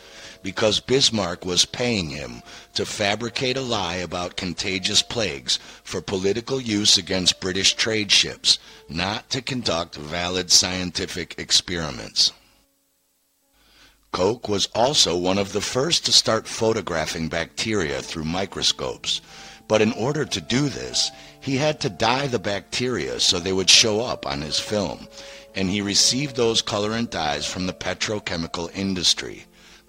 because 0.44 0.80
Bismarck 0.80 1.46
was 1.46 1.66
paying 1.66 2.10
him 2.10 2.42
to 2.74 2.86
fabricate 2.86 3.58
a 3.58 3.62
lie 3.62 3.96
about 3.96 4.36
contagious 4.36 5.02
plagues 5.02 5.60
for 5.84 6.02
political 6.02 6.60
use 6.60 6.98
against 6.98 7.40
British 7.40 7.74
trade 7.74 8.12
ships, 8.12 8.60
not 8.90 9.30
to 9.30 9.42
conduct 9.42 9.96
valid 9.96 10.52
scientific 10.52 11.36
experiments. 11.38 12.32
Koch 14.12 14.50
was 14.50 14.68
also 14.76 15.16
one 15.16 15.38
of 15.38 15.54
the 15.54 15.62
first 15.62 16.06
to 16.06 16.12
start 16.12 16.48
photographing 16.48 17.30
bacteria 17.30 18.02
through 18.02 18.26
microscopes. 18.26 19.22
But 19.70 19.82
in 19.82 19.94
order 19.94 20.26
to 20.26 20.42
do 20.42 20.68
this, 20.68 21.12
he 21.40 21.56
had 21.56 21.80
to 21.80 21.90
dye 21.90 22.28
the 22.28 22.40
bacteria 22.40 23.22
so 23.22 23.40
they 23.40 23.54
would 23.54 23.70
show 23.70 24.02
up 24.02 24.28
on 24.28 24.42
his 24.42 24.60
film, 24.60 25.08
and 25.56 25.70
he 25.70 25.80
received 25.80 26.36
those 26.36 26.62
colorant 26.62 27.10
dyes 27.10 27.46
from 27.46 27.68
the 27.68 27.74
petrochemical 27.74 28.70
industry. 28.76 29.46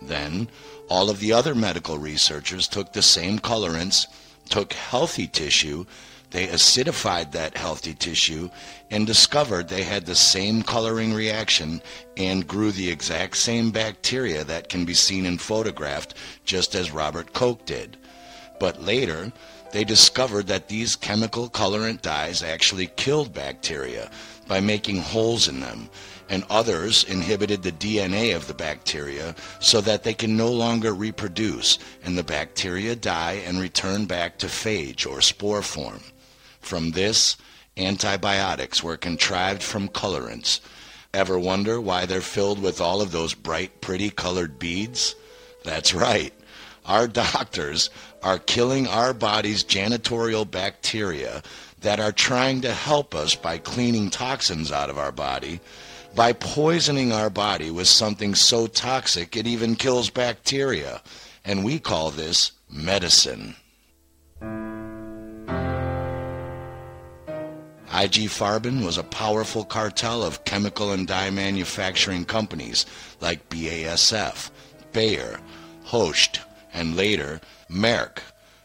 Then, 0.07 0.49
all 0.89 1.11
of 1.11 1.21
the 1.21 1.33
other 1.33 1.55
medical 1.55 1.99
researchers 1.99 2.69
took 2.69 2.93
the 2.93 3.03
same 3.03 3.39
colorants, 3.39 4.07
took 4.49 4.73
healthy 4.73 5.27
tissue, 5.27 5.87
they 6.33 6.47
acidified 6.47 7.33
that 7.33 7.59
healthy 7.59 7.93
tissue 7.93 8.49
and 8.91 9.07
discovered 9.07 9.69
they 9.69 9.83
had 9.83 10.07
the 10.07 10.15
same 10.15 10.63
coloring 10.63 11.13
reaction 11.13 11.83
and 12.17 12.49
grew 12.49 12.73
the 12.73 12.91
exact 12.91 13.37
same 13.37 13.71
bacteria 13.71 14.43
that 14.45 14.71
can 14.71 14.87
be 14.87 14.95
seen 14.95 15.27
and 15.27 15.41
photographed 15.41 16.15
just 16.47 16.75
as 16.75 16.91
Robert 16.91 17.35
Koch 17.35 17.63
did. 17.67 17.99
But 18.59 18.83
later, 18.83 19.31
they 19.73 19.85
discovered 19.85 20.47
that 20.47 20.69
these 20.69 20.97
chemical 20.97 21.51
colorant 21.51 22.01
dyes 22.01 22.43
actually 22.43 22.87
killed 22.97 23.35
bacteria 23.35 24.11
by 24.49 24.61
making 24.61 24.99
holes 24.99 25.49
in 25.49 25.61
them, 25.61 25.91
and 26.29 26.45
others 26.51 27.05
inhibited 27.05 27.63
the 27.63 27.73
DNA 27.73 28.35
of 28.35 28.47
the 28.47 28.55
bacteria 28.55 29.35
so 29.61 29.81
that 29.81 30.05
they 30.05 30.15
can 30.15 30.37
no 30.37 30.51
longer 30.51 30.95
reproduce, 30.95 31.79
and 32.05 32.17
the 32.17 32.23
bacteria 32.23 32.95
die 32.97 33.43
and 33.47 33.61
return 33.61 34.07
back 34.07 34.39
to 34.39 34.47
phage 34.47 35.07
or 35.07 35.21
spore 35.21 35.63
form. 35.63 36.01
From 36.61 36.93
this, 36.93 37.37
antibiotics 37.77 38.83
were 38.83 38.97
contrived 38.97 39.63
from 39.63 39.89
colorants. 39.89 40.61
Ever 41.15 41.39
wonder 41.39 41.81
why 41.81 42.07
they're 42.07 42.21
filled 42.21 42.61
with 42.61 42.81
all 42.81 43.03
of 43.03 43.13
those 43.13 43.35
bright, 43.35 43.81
pretty 43.81 44.11
colored 44.11 44.59
beads? 44.59 45.15
That's 45.65 45.93
right. 45.93 46.33
Our 46.87 47.07
doctors 47.07 47.91
are 48.23 48.39
killing 48.39 48.87
our 48.87 49.13
body's 49.13 49.63
janitorial 49.63 50.51
bacteria 50.51 51.43
that 51.83 52.01
are 52.01 52.13
trying 52.13 52.61
to 52.63 52.73
help 52.73 53.15
us 53.15 53.35
by 53.35 53.59
cleaning 53.59 54.11
toxins 54.11 54.73
out 54.73 54.91
of 54.91 54.99
our 54.99 55.13
body, 55.13 55.61
by 56.15 56.33
poisoning 56.33 57.13
our 57.13 57.31
body 57.31 57.71
with 57.71 57.89
something 57.89 58.35
so 58.35 58.67
toxic 58.67 59.37
it 59.37 59.47
even 59.47 59.77
kills 59.77 60.11
bacteria. 60.11 61.01
And 61.45 61.65
we 61.65 61.79
call 61.79 62.11
this 62.11 62.53
medicine. 62.71 63.57
IG 67.95 68.31
Farben 68.31 68.85
was 68.85 68.97
a 68.97 69.03
powerful 69.05 69.65
cartel 69.65 70.23
of 70.23 70.45
chemical 70.47 70.93
and 70.93 71.07
dye 71.07 71.29
manufacturing 71.31 72.25
companies 72.25 72.87
like 73.21 73.51
BASF, 73.51 74.51
Bayer, 74.93 75.39
Hoechst, 75.85 76.41
and 76.73 76.97
later 76.97 77.41
Merck, 77.71 78.19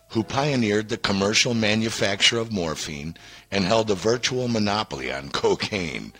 who 0.10 0.24
pioneered 0.24 0.88
the 0.88 0.98
commercial 0.98 1.54
manufacture 1.54 2.38
of 2.38 2.54
morphine 2.54 3.18
and 3.52 3.66
held 3.66 3.92
a 3.92 3.96
virtual 3.96 4.48
monopoly 4.48 5.12
on 5.12 5.30
cocaine. 5.30 6.14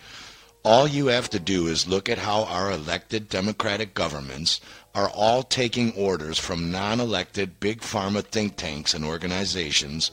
All 0.64 0.88
you 0.88 1.06
have 1.06 1.30
to 1.30 1.38
do 1.38 1.68
is 1.68 1.86
look 1.86 2.08
at 2.08 2.18
how 2.18 2.44
our 2.44 2.70
elected 2.72 3.28
democratic 3.28 3.94
governments 3.94 4.60
are 4.94 5.08
all 5.08 5.42
taking 5.42 5.92
orders 5.92 6.38
from 6.38 6.72
non-elected 6.72 7.60
big 7.60 7.80
pharma 7.80 8.24
think 8.24 8.56
tanks 8.56 8.92
and 8.92 9.04
organizations 9.04 10.10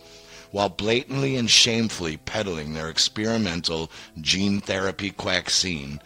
while 0.52 0.70
blatantly 0.70 1.36
and 1.36 1.50
shamefully 1.50 2.16
peddling 2.16 2.74
their 2.74 2.90
experimental 2.90 3.92
gene 4.22 4.62
therapy 4.62 5.12
quacksine, 5.12 6.00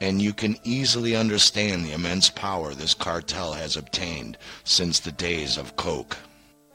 and 0.00 0.22
you 0.22 0.32
can 0.32 0.56
easily 0.64 1.14
understand 1.14 1.84
the 1.84 1.92
immense 1.92 2.30
power 2.30 2.72
this 2.72 2.94
cartel 2.94 3.52
has 3.52 3.76
obtained 3.76 4.38
since 4.64 5.00
the 5.00 5.12
days 5.12 5.58
of 5.58 5.76
Koch. 5.76 6.16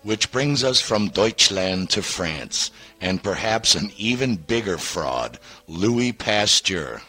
Which 0.06 0.32
brings 0.32 0.64
us 0.64 0.80
from 0.80 1.10
Deutschland 1.10 1.90
to 1.90 2.04
France, 2.04 2.70
and 3.02 3.24
perhaps 3.24 3.74
an 3.74 3.92
even 3.98 4.36
bigger 4.36 4.78
fraud, 4.78 5.40
Louis 5.68 6.12
Pasteur. 6.12 7.02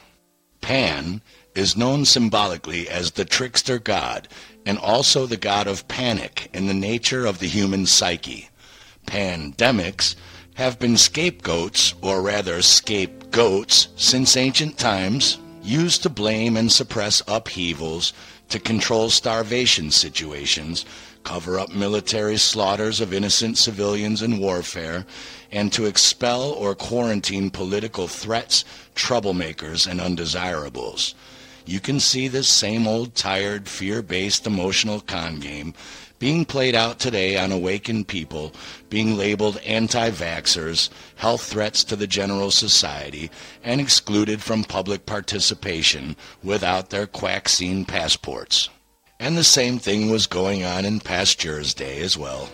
Pan 0.63 1.21
is 1.55 1.77
known 1.77 2.07
symbolically 2.07 2.89
as 2.89 3.11
the 3.11 3.27
trickster 3.27 3.79
god, 3.79 4.29
and 4.65 4.79
also 4.79 5.27
the 5.27 5.37
god 5.37 5.67
of 5.67 5.87
panic 5.89 6.49
in 6.55 6.69
the 6.69 6.73
nature 6.73 7.27
of 7.27 7.39
the 7.39 7.49
human 7.49 7.85
psyche 7.85 8.49
pandemics 9.07 10.15
have 10.55 10.79
been 10.79 10.97
scapegoats, 10.97 11.93
or 12.01 12.23
rather 12.23 12.63
scapegoats, 12.63 13.89
since 13.97 14.39
ancient 14.39 14.79
times, 14.79 15.37
used 15.63 16.03
to 16.03 16.09
blame 16.09 16.57
and 16.57 16.73
suppress 16.73 17.23
upheavals, 17.29 18.15
to 18.49 18.59
control 18.59 19.11
starvation 19.11 19.91
situations, 19.91 20.87
cover 21.27 21.59
up 21.59 21.75
military 21.75 22.37
slaughters 22.37 23.01
of 23.01 23.13
innocent 23.13 23.59
civilians 23.59 24.23
in 24.23 24.39
warfare, 24.39 25.05
and 25.51 25.73
to 25.73 25.85
expel 25.85 26.53
or 26.53 26.73
quarantine 26.73 27.51
political 27.51 28.07
threats, 28.07 28.65
troublemakers, 28.95 29.89
and 29.89 30.01
undesirables. 30.01 31.17
you 31.69 31.81
can 31.81 31.99
see 31.99 32.29
this 32.29 32.47
same 32.47 32.87
old 32.87 33.13
tired, 33.17 33.69
fear-based 33.69 34.47
emotional 34.47 35.01
con 35.01 35.41
game 35.41 35.75
being 36.21 36.45
played 36.45 36.77
out 36.77 37.01
today 37.01 37.37
on 37.37 37.51
awakened 37.51 38.07
people 38.07 38.53
being 38.89 39.17
labeled 39.17 39.59
anti-vaxxers, 39.67 40.89
health 41.17 41.43
threats 41.43 41.83
to 41.85 41.97
the 41.97 42.07
general 42.07 42.53
society, 42.53 43.31
and 43.65 43.81
excluded 43.81 44.41
from 44.41 44.63
public 44.63 45.05
participation 45.05 46.17
without 46.43 46.91
their 46.91 47.07
quacksine 47.07 47.87
passports. 47.87 48.71
And 49.19 49.37
the 49.37 49.45
same 49.45 49.79
thing 49.79 50.11
was 50.11 50.27
going 50.27 50.63
on 50.63 50.85
in 50.85 51.01
Pasteur's 51.01 51.73
day 51.73 52.01
as 52.01 52.19
well. 52.19 52.51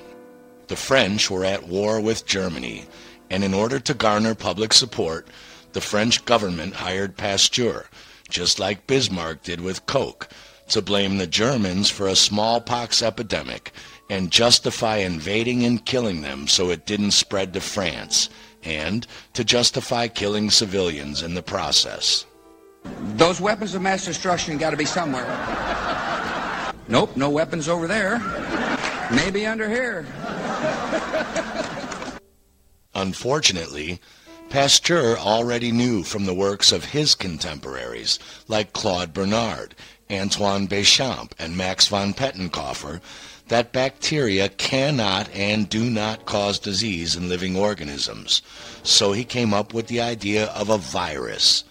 The 0.68 0.76
French 0.76 1.28
were 1.28 1.44
at 1.44 1.68
war 1.68 2.00
with 2.00 2.24
Germany, 2.24 2.86
and 3.30 3.42
in 3.42 3.52
order 3.52 3.80
to 3.80 3.94
garner 3.94 4.34
public 4.34 4.72
support, 4.72 5.26
the 5.72 5.80
French 5.80 6.24
government 6.24 6.74
hired 6.74 7.16
Pasteur, 7.16 7.86
just 8.28 8.60
like 8.60 8.86
Bismarck 8.86 9.42
did 9.42 9.60
with 9.60 9.86
Koch, 9.86 10.28
to 10.68 10.80
blame 10.80 11.18
the 11.18 11.26
Germans 11.26 11.90
for 11.90 12.06
a 12.06 12.16
smallpox 12.16 13.02
epidemic 13.02 13.72
and 14.08 14.30
justify 14.30 14.98
invading 14.98 15.64
and 15.64 15.84
killing 15.84 16.22
them 16.22 16.46
so 16.46 16.70
it 16.70 16.86
didn't 16.86 17.10
spread 17.10 17.52
to 17.54 17.60
France, 17.60 18.28
and 18.62 19.06
to 19.32 19.42
justify 19.42 20.06
killing 20.06 20.50
civilians 20.50 21.22
in 21.22 21.34
the 21.34 21.42
process. 21.42 22.24
Those 23.16 23.40
weapons 23.40 23.74
of 23.74 23.82
mass 23.82 24.04
destruction 24.04 24.58
got 24.58 24.70
to 24.70 24.76
be 24.76 24.84
somewhere. 24.84 25.26
Nope, 26.93 27.16
no 27.16 27.30
weapons 27.30 27.70
over 27.70 27.86
there. 27.86 28.18
Maybe 29.11 29.47
under 29.47 29.66
here. 29.66 30.05
Unfortunately, 32.95 33.99
Pasteur 34.51 35.16
already 35.16 35.72
knew 35.72 36.03
from 36.03 36.26
the 36.26 36.34
works 36.34 36.70
of 36.70 36.84
his 36.84 37.14
contemporaries, 37.14 38.18
like 38.47 38.74
Claude 38.74 39.14
Bernard, 39.14 39.74
Antoine 40.11 40.68
Béchamp, 40.68 41.32
and 41.38 41.57
Max 41.57 41.86
von 41.86 42.12
Pettenkofer, 42.12 43.01
that 43.49 43.72
bacteria 43.72 44.51
cannot 44.51 45.30
and 45.34 45.70
do 45.70 45.88
not 45.88 46.26
cause 46.26 46.59
disease 46.59 47.16
in 47.16 47.26
living 47.26 47.57
organisms. 47.57 48.43
So 48.82 49.12
he 49.12 49.24
came 49.24 49.55
up 49.55 49.72
with 49.72 49.86
the 49.86 50.03
idea 50.03 50.49
of 50.49 50.68
a 50.68 50.76
virus. 50.76 51.64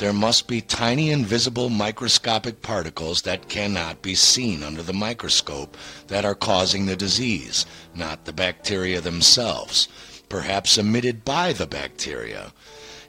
There 0.00 0.12
must 0.12 0.48
be 0.48 0.60
tiny 0.60 1.10
invisible 1.10 1.68
microscopic 1.68 2.62
particles 2.62 3.22
that 3.22 3.48
cannot 3.48 4.02
be 4.02 4.16
seen 4.16 4.64
under 4.64 4.82
the 4.82 4.92
microscope 4.92 5.76
that 6.08 6.24
are 6.24 6.34
causing 6.34 6.86
the 6.86 6.96
disease, 6.96 7.64
not 7.94 8.24
the 8.24 8.32
bacteria 8.32 9.00
themselves 9.00 9.88
perhaps 10.30 10.78
emitted 10.78 11.24
by 11.24 11.52
the 11.52 11.66
bacteria. 11.66 12.52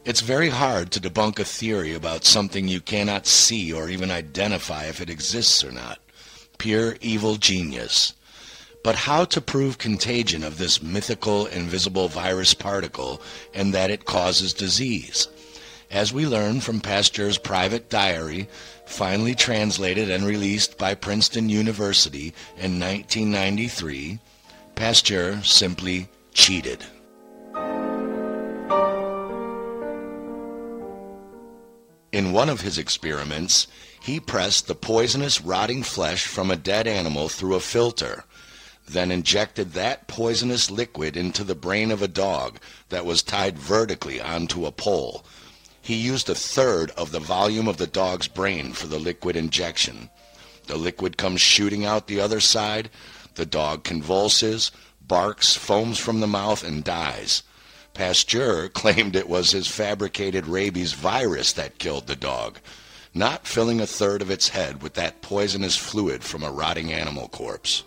It's 0.04 0.20
very 0.22 0.50
hard 0.50 0.92
to 0.92 1.00
debunk 1.00 1.40
a 1.40 1.46
theory 1.46 1.94
about 1.94 2.26
something 2.26 2.68
you 2.68 2.82
cannot 2.82 3.28
see 3.28 3.72
or 3.72 3.88
even 3.88 4.12
identify 4.12 4.86
if 4.86 5.00
it 5.00 5.10
exists 5.10 5.64
or 5.64 5.72
not. 5.72 6.00
Pure 6.58 6.98
evil 7.00 7.36
genius. 7.36 8.14
But 8.84 8.96
how 8.96 9.26
to 9.26 9.40
prove 9.40 9.78
contagion 9.78 10.44
of 10.44 10.58
this 10.58 10.82
mythical 10.82 11.46
invisible 11.46 12.08
virus 12.08 12.56
particle 12.56 13.22
and 13.54 13.74
that 13.74 13.92
it 13.92 14.06
causes 14.06 14.54
disease? 14.54 15.28
As 15.92 16.14
we 16.14 16.26
learn 16.26 16.62
from 16.62 16.80
Pasteur's 16.80 17.38
private 17.38 17.90
diary, 17.90 18.48
finally 18.86 19.36
translated 19.36 20.10
and 20.10 20.26
released 20.26 20.78
by 20.78 20.96
Princeton 20.96 21.50
University 21.50 22.34
in 22.56 22.80
1993, 22.80 24.20
Pasteur 24.76 25.42
simply 25.44 26.08
cheated. 26.34 26.86
In 32.14 32.32
one 32.32 32.48
of 32.48 32.62
his 32.62 32.78
experiments, 32.78 33.68
he 34.02 34.22
pressed 34.22 34.68
the 34.68 34.76
poisonous 34.76 35.42
rotting 35.42 35.84
flesh 35.84 36.26
from 36.26 36.50
a 36.50 36.56
dead 36.56 36.88
animal 36.88 37.28
through 37.28 37.56
a 37.56 37.60
filter, 37.60 38.24
then 38.88 39.12
injected 39.12 39.74
that 39.74 40.08
poisonous 40.08 40.72
liquid 40.72 41.18
into 41.18 41.44
the 41.44 41.54
brain 41.54 41.92
of 41.92 42.02
a 42.02 42.08
dog 42.08 42.60
that 42.88 43.06
was 43.06 43.22
tied 43.22 43.60
vertically 43.60 44.22
onto 44.22 44.66
a 44.66 44.72
pole. 44.72 45.26
He 45.82 45.96
used 45.96 46.30
a 46.30 46.36
third 46.36 46.92
of 46.92 47.12
the 47.12 47.20
volume 47.20 47.68
of 47.68 47.78
the 47.78 47.88
dog's 47.88 48.28
brain 48.28 48.74
for 48.74 48.88
the 48.88 49.00
liquid 49.00 49.36
injection. 49.36 50.10
The 50.68 50.78
liquid 50.78 51.18
comes 51.18 51.42
shooting 51.42 51.86
out 51.86 52.08
the 52.08 52.20
other 52.20 52.40
side. 52.40 52.92
The 53.36 53.48
dog 53.48 53.84
convulses, 53.84 54.72
barks, 55.02 55.56
foams 55.56 55.98
from 55.98 56.20
the 56.20 56.28
mouth, 56.28 56.64
and 56.64 56.84
dies. 56.84 57.44
Pasteur 57.94 58.70
claimed 58.74 59.16
it 59.16 59.28
was 59.28 59.52
his 59.52 59.68
fabricated 59.68 60.46
rabies 60.46 60.94
virus 60.94 61.52
that 61.54 61.80
killed 61.80 62.08
the 62.08 62.16
dog, 62.16 62.60
not 63.14 63.48
filling 63.48 63.82
a 63.82 63.88
third 63.88 64.22
of 64.22 64.30
its 64.30 64.50
head 64.50 64.82
with 64.82 64.94
that 64.94 65.22
poisonous 65.22 65.76
fluid 65.76 66.24
from 66.24 66.44
a 66.44 66.52
rotting 66.52 66.94
animal 66.94 67.28
corpse. 67.28 67.84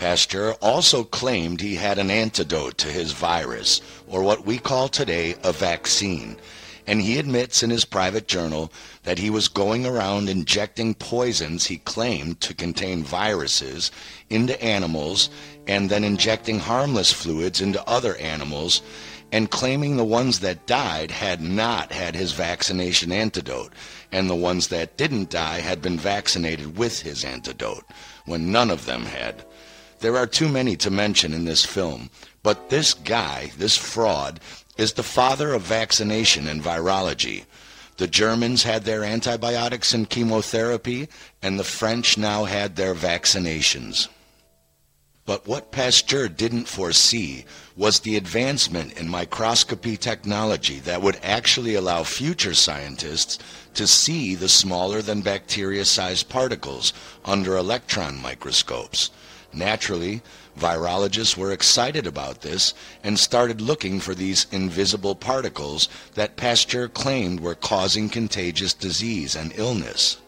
Pasteur 0.00 0.52
also 0.62 1.04
claimed 1.04 1.60
he 1.60 1.74
had 1.74 1.98
an 1.98 2.10
antidote 2.10 2.78
to 2.78 2.88
his 2.88 3.12
virus, 3.12 3.82
or 4.08 4.22
what 4.22 4.46
we 4.46 4.56
call 4.56 4.88
today 4.88 5.34
a 5.44 5.52
vaccine, 5.52 6.38
and 6.86 7.02
he 7.02 7.18
admits 7.18 7.62
in 7.62 7.68
his 7.68 7.84
private 7.84 8.26
journal 8.26 8.72
that 9.02 9.18
he 9.18 9.28
was 9.28 9.48
going 9.48 9.84
around 9.84 10.30
injecting 10.30 10.94
poisons 10.94 11.66
he 11.66 11.76
claimed 11.76 12.40
to 12.40 12.54
contain 12.54 13.04
viruses 13.04 13.90
into 14.30 14.58
animals 14.64 15.28
and 15.66 15.90
then 15.90 16.02
injecting 16.02 16.60
harmless 16.60 17.12
fluids 17.12 17.60
into 17.60 17.86
other 17.86 18.16
animals 18.16 18.80
and 19.32 19.50
claiming 19.50 19.98
the 19.98 20.04
ones 20.04 20.40
that 20.40 20.66
died 20.66 21.10
had 21.10 21.42
not 21.42 21.92
had 21.92 22.14
his 22.14 22.32
vaccination 22.32 23.12
antidote 23.12 23.74
and 24.10 24.30
the 24.30 24.34
ones 24.34 24.68
that 24.68 24.96
didn't 24.96 25.28
die 25.28 25.60
had 25.60 25.82
been 25.82 25.98
vaccinated 25.98 26.78
with 26.78 27.02
his 27.02 27.22
antidote 27.22 27.84
when 28.24 28.50
none 28.50 28.70
of 28.70 28.86
them 28.86 29.04
had. 29.04 29.44
There 30.00 30.16
are 30.16 30.26
too 30.26 30.48
many 30.48 30.76
to 30.76 30.90
mention 30.90 31.34
in 31.34 31.44
this 31.44 31.64
film, 31.64 32.08
but 32.42 32.70
this 32.70 32.94
guy, 32.94 33.52
this 33.58 33.76
fraud, 33.76 34.40
is 34.78 34.94
the 34.94 35.02
father 35.02 35.52
of 35.52 35.62
vaccination 35.62 36.48
and 36.48 36.62
virology. 36.62 37.44
The 37.98 38.06
Germans 38.06 38.62
had 38.62 38.84
their 38.84 39.04
antibiotics 39.04 39.92
and 39.92 40.08
chemotherapy, 40.08 41.08
and 41.42 41.58
the 41.58 41.64
French 41.64 42.16
now 42.16 42.44
had 42.44 42.76
their 42.76 42.94
vaccinations. 42.94 44.08
But 45.26 45.46
what 45.46 45.70
Pasteur 45.70 46.28
didn't 46.28 46.64
foresee 46.66 47.44
was 47.76 48.00
the 48.00 48.16
advancement 48.16 48.98
in 48.98 49.06
microscopy 49.06 49.98
technology 49.98 50.80
that 50.80 51.02
would 51.02 51.20
actually 51.22 51.74
allow 51.74 52.04
future 52.04 52.54
scientists 52.54 53.38
to 53.74 53.86
see 53.86 54.34
the 54.34 54.48
smaller 54.48 55.02
than 55.02 55.20
bacteria 55.20 55.84
sized 55.84 56.30
particles 56.30 56.94
under 57.26 57.54
electron 57.56 58.20
microscopes. 58.20 59.10
Naturally, 59.52 60.22
virologists 60.58 61.36
were 61.36 61.52
excited 61.52 62.06
about 62.06 62.42
this 62.42 62.72
and 63.02 63.18
started 63.18 63.60
looking 63.60 63.98
for 63.98 64.14
these 64.14 64.46
invisible 64.52 65.14
particles 65.14 65.88
that 66.14 66.36
Pasteur 66.36 66.88
claimed 66.88 67.40
were 67.40 67.54
causing 67.54 68.08
contagious 68.08 68.72
disease 68.74 69.34
and 69.34 69.52
illness. 69.56 70.18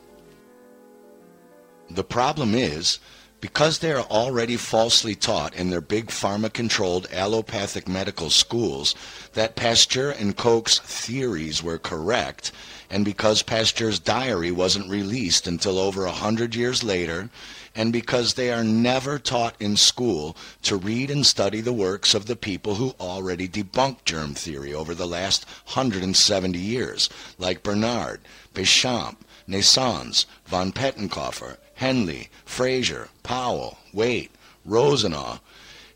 The 1.88 2.04
problem 2.04 2.54
is, 2.54 2.98
because 3.40 3.80
they 3.80 3.92
are 3.92 4.02
already 4.02 4.56
falsely 4.56 5.16
taught 5.16 5.54
in 5.54 5.68
their 5.68 5.80
big 5.80 6.06
pharma-controlled 6.06 7.08
allopathic 7.12 7.88
medical 7.88 8.30
schools 8.30 8.94
that 9.32 9.56
Pasteur 9.56 10.10
and 10.10 10.36
Koch's 10.36 10.78
theories 10.78 11.60
were 11.60 11.78
correct, 11.78 12.52
and 12.88 13.04
because 13.04 13.42
Pasteur's 13.42 13.98
diary 13.98 14.52
wasn't 14.52 14.88
released 14.88 15.48
until 15.48 15.78
over 15.78 16.04
a 16.04 16.12
hundred 16.12 16.54
years 16.54 16.84
later, 16.84 17.30
and 17.74 17.92
because 17.92 18.34
they 18.34 18.52
are 18.52 18.64
never 18.64 19.18
taught 19.18 19.54
in 19.60 19.76
school 19.76 20.36
to 20.62 20.76
read 20.76 21.10
and 21.10 21.24
study 21.24 21.60
the 21.60 21.72
works 21.72 22.14
of 22.14 22.26
the 22.26 22.36
people 22.36 22.74
who 22.74 22.94
already 23.00 23.48
debunked 23.48 24.04
germ 24.04 24.34
theory 24.34 24.74
over 24.74 24.94
the 24.94 25.06
last 25.06 25.44
170 25.66 26.58
years, 26.58 27.08
like 27.38 27.62
Bernard, 27.62 28.20
Béchamp, 28.54 29.16
Naessens, 29.48 30.26
von 30.46 30.72
Pettenkofer, 30.72 31.56
Henle, 31.74 32.26
Fraser, 32.44 33.08
Powell, 33.22 33.78
Waite, 33.92 34.30
Rosenau, 34.64 35.38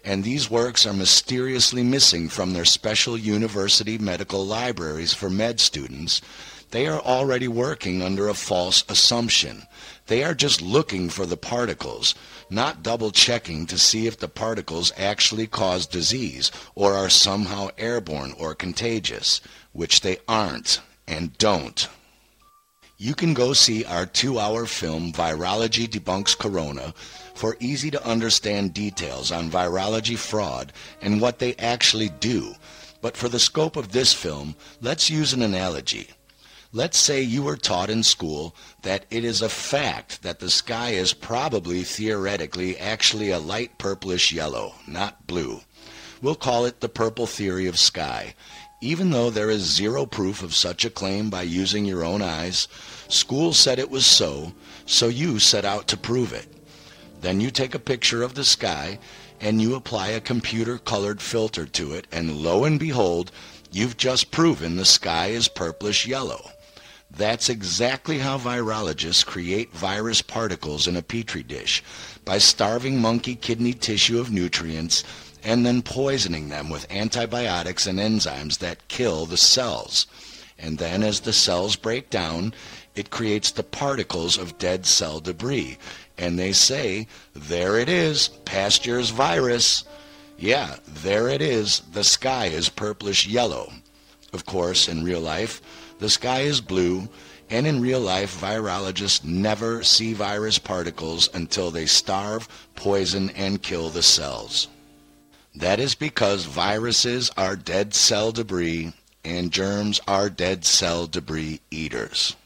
and 0.04 0.22
these 0.22 0.48
works 0.48 0.86
are 0.86 0.92
mysteriously 0.92 1.82
missing 1.82 2.28
from 2.28 2.52
their 2.52 2.64
special 2.64 3.18
university 3.18 3.98
medical 3.98 4.46
libraries 4.46 5.12
for 5.12 5.28
med 5.28 5.58
students, 5.58 6.22
they 6.70 6.86
are 6.86 7.00
already 7.00 7.48
working 7.48 8.02
under 8.02 8.28
a 8.28 8.34
false 8.34 8.84
assumption. 8.88 9.66
They 10.06 10.22
are 10.22 10.34
just 10.34 10.62
looking 10.62 11.08
for 11.08 11.26
the 11.26 11.36
particles, 11.36 12.14
not 12.48 12.82
double 12.82 13.10
checking 13.10 13.66
to 13.66 13.78
see 13.78 14.06
if 14.06 14.18
the 14.18 14.28
particles 14.28 14.92
actually 14.96 15.48
cause 15.48 15.86
disease 15.86 16.52
or 16.74 16.94
are 16.94 17.08
somehow 17.08 17.70
airborne 17.76 18.32
or 18.38 18.54
contagious, 18.54 19.40
which 19.72 20.02
they 20.02 20.18
aren't 20.28 20.80
and 21.08 21.36
don't. 21.38 21.88
You 22.98 23.14
can 23.14 23.34
go 23.34 23.52
see 23.52 23.84
our 23.84 24.06
two-hour 24.06 24.64
film, 24.66 25.12
Virology 25.12 25.86
Debunks 25.86 26.38
Corona, 26.38 26.94
for 27.34 27.56
easy 27.60 27.90
to 27.90 28.06
understand 28.06 28.72
details 28.72 29.30
on 29.30 29.50
virology 29.50 30.16
fraud 30.16 30.72
and 31.02 31.20
what 31.20 31.38
they 31.38 31.54
actually 31.56 32.08
do. 32.08 32.54
But 33.02 33.16
for 33.16 33.28
the 33.28 33.38
scope 33.38 33.76
of 33.76 33.92
this 33.92 34.14
film, 34.14 34.54
let's 34.80 35.10
use 35.10 35.34
an 35.34 35.42
analogy. 35.42 36.08
Let's 36.76 36.98
say 36.98 37.22
you 37.22 37.42
were 37.42 37.56
taught 37.56 37.88
in 37.88 38.02
school 38.02 38.54
that 38.82 39.06
it 39.10 39.24
is 39.24 39.40
a 39.40 39.48
fact 39.48 40.22
that 40.22 40.40
the 40.40 40.50
sky 40.50 40.90
is 40.90 41.14
probably 41.14 41.82
theoretically 41.84 42.78
actually 42.78 43.30
a 43.30 43.38
light 43.38 43.78
purplish 43.78 44.30
yellow, 44.30 44.74
not 44.86 45.26
blue. 45.26 45.62
We'll 46.20 46.34
call 46.34 46.66
it 46.66 46.80
the 46.80 46.90
purple 46.90 47.26
theory 47.26 47.66
of 47.66 47.78
sky. 47.78 48.34
Even 48.82 49.08
though 49.08 49.30
there 49.30 49.48
is 49.48 49.62
zero 49.62 50.04
proof 50.04 50.42
of 50.42 50.54
such 50.54 50.84
a 50.84 50.90
claim 50.90 51.30
by 51.30 51.44
using 51.44 51.86
your 51.86 52.04
own 52.04 52.20
eyes, 52.20 52.68
school 53.08 53.54
said 53.54 53.78
it 53.78 53.90
was 53.90 54.04
so, 54.04 54.52
so 54.84 55.08
you 55.08 55.38
set 55.38 55.64
out 55.64 55.88
to 55.88 55.96
prove 55.96 56.34
it. 56.34 56.46
Then 57.22 57.40
you 57.40 57.50
take 57.50 57.74
a 57.74 57.78
picture 57.78 58.22
of 58.22 58.34
the 58.34 58.44
sky 58.44 58.98
and 59.40 59.62
you 59.62 59.76
apply 59.76 60.08
a 60.08 60.20
computer 60.20 60.76
colored 60.76 61.22
filter 61.22 61.64
to 61.64 61.94
it, 61.94 62.06
and 62.12 62.36
lo 62.36 62.64
and 62.64 62.78
behold, 62.78 63.32
you've 63.72 63.96
just 63.96 64.30
proven 64.30 64.76
the 64.76 64.84
sky 64.84 65.28
is 65.28 65.48
purplish 65.48 66.06
yellow. 66.06 66.50
That's 67.10 67.48
exactly 67.48 68.18
how 68.18 68.38
virologists 68.38 69.24
create 69.24 69.72
virus 69.72 70.22
particles 70.22 70.86
in 70.86 70.96
a 70.96 71.02
petri 71.02 71.42
dish 71.42 71.82
by 72.24 72.38
starving 72.38 73.00
monkey 73.00 73.36
kidney 73.36 73.72
tissue 73.72 74.18
of 74.18 74.32
nutrients 74.32 75.04
and 75.44 75.64
then 75.64 75.80
poisoning 75.80 76.48
them 76.48 76.68
with 76.68 76.90
antibiotics 76.90 77.86
and 77.86 77.98
enzymes 77.98 78.58
that 78.58 78.88
kill 78.88 79.26
the 79.26 79.36
cells. 79.36 80.06
And 80.58 80.78
then 80.78 81.02
as 81.02 81.20
the 81.20 81.32
cells 81.32 81.76
break 81.76 82.10
down, 82.10 82.52
it 82.96 83.10
creates 83.10 83.50
the 83.50 83.62
particles 83.62 84.36
of 84.36 84.58
dead 84.58 84.86
cell 84.86 85.20
debris. 85.20 85.78
And 86.18 86.38
they 86.38 86.52
say, 86.52 87.06
there 87.34 87.78
it 87.78 87.88
is, 87.88 88.28
Pasteur's 88.44 89.10
virus. 89.10 89.84
Yeah, 90.38 90.76
there 90.86 91.28
it 91.28 91.40
is. 91.40 91.80
The 91.92 92.04
sky 92.04 92.46
is 92.46 92.68
purplish 92.68 93.26
yellow. 93.26 93.72
Of 94.32 94.46
course, 94.46 94.88
in 94.88 95.04
real 95.04 95.20
life, 95.20 95.60
the 95.98 96.10
sky 96.10 96.40
is 96.40 96.60
blue, 96.60 97.08
and 97.48 97.66
in 97.66 97.80
real 97.80 98.00
life, 98.00 98.40
virologists 98.40 99.24
never 99.24 99.82
see 99.82 100.12
virus 100.12 100.58
particles 100.58 101.28
until 101.32 101.70
they 101.70 101.86
starve, 101.86 102.48
poison, 102.74 103.30
and 103.30 103.62
kill 103.62 103.88
the 103.88 104.02
cells. 104.02 104.68
That 105.54 105.80
is 105.80 105.94
because 105.94 106.44
viruses 106.44 107.30
are 107.36 107.56
dead 107.56 107.94
cell 107.94 108.32
debris 108.32 108.92
and 109.24 109.50
germs 109.50 110.00
are 110.06 110.28
dead 110.28 110.64
cell 110.64 111.06
debris 111.06 111.60
eaters. 111.70 112.36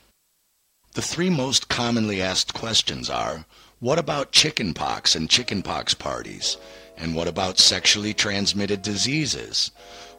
The 0.95 1.03
three 1.03 1.31
most 1.31 1.69
commonly 1.69 2.23
asked 2.23 2.55
questions 2.55 3.11
are, 3.11 3.45
what 3.81 3.99
about 3.99 4.33
chickenpox 4.33 5.15
and 5.15 5.29
chickenpox 5.29 5.95
parties? 5.95 6.57
And 6.97 7.15
what 7.15 7.29
about 7.29 7.59
sexually 7.59 8.13
transmitted 8.13 8.83
diseases? 8.83 9.71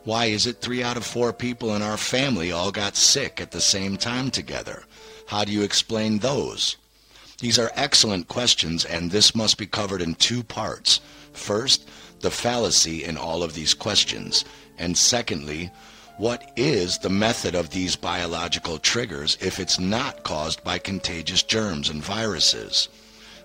Why 0.04 0.26
is 0.26 0.48
it 0.48 0.62
three 0.62 0.82
out 0.82 0.98
of 0.98 1.06
four 1.06 1.32
people 1.32 1.76
in 1.76 1.84
our 1.84 1.98
family 1.98 2.52
all 2.52 2.72
got 2.72 2.96
sick 2.96 3.40
at 3.40 3.52
the 3.52 3.62
same 3.62 3.98
time 3.98 4.32
together? 4.32 4.84
How 5.28 5.46
do 5.46 5.52
you 5.52 5.62
explain 5.62 6.20
those? 6.20 6.76
These 7.40 7.60
are 7.60 7.72
excellent 7.76 8.28
questions, 8.28 8.84
and 8.84 9.12
this 9.12 9.36
must 9.36 9.58
be 9.58 9.68
covered 9.68 10.02
in 10.02 10.16
two 10.16 10.42
parts. 10.42 11.02
First, 11.34 11.88
the 12.22 12.32
fallacy 12.32 13.04
in 13.04 13.16
all 13.16 13.44
of 13.44 13.54
these 13.54 13.76
questions. 13.76 14.44
And 14.78 14.98
secondly, 14.98 15.70
what 16.18 16.52
is 16.56 16.98
the 17.00 17.10
method 17.10 17.54
of 17.54 17.70
these 17.70 17.96
biological 17.96 18.80
triggers 18.80 19.38
if 19.40 19.60
it's 19.60 19.80
not 19.80 20.24
caused 20.24 20.64
by 20.64 20.80
contagious 20.80 21.44
germs 21.44 21.90
and 21.90 22.04
viruses? 22.04 22.90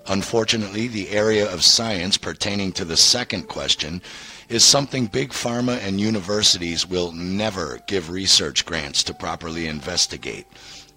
Unfortunately, 0.08 0.88
the 0.88 1.10
area 1.10 1.50
of 1.52 1.64
science 1.64 2.16
pertaining 2.16 2.72
to 2.72 2.84
the 2.84 2.96
second 2.96 3.48
question 3.48 4.00
is 4.48 4.64
something 4.64 5.06
big 5.06 5.30
pharma 5.30 5.78
and 5.78 6.00
universities 6.00 6.88
will 6.88 7.12
never 7.12 7.80
give 7.86 8.10
research 8.10 8.64
grants 8.64 9.02
to 9.02 9.14
properly 9.14 9.66
investigate, 9.66 10.46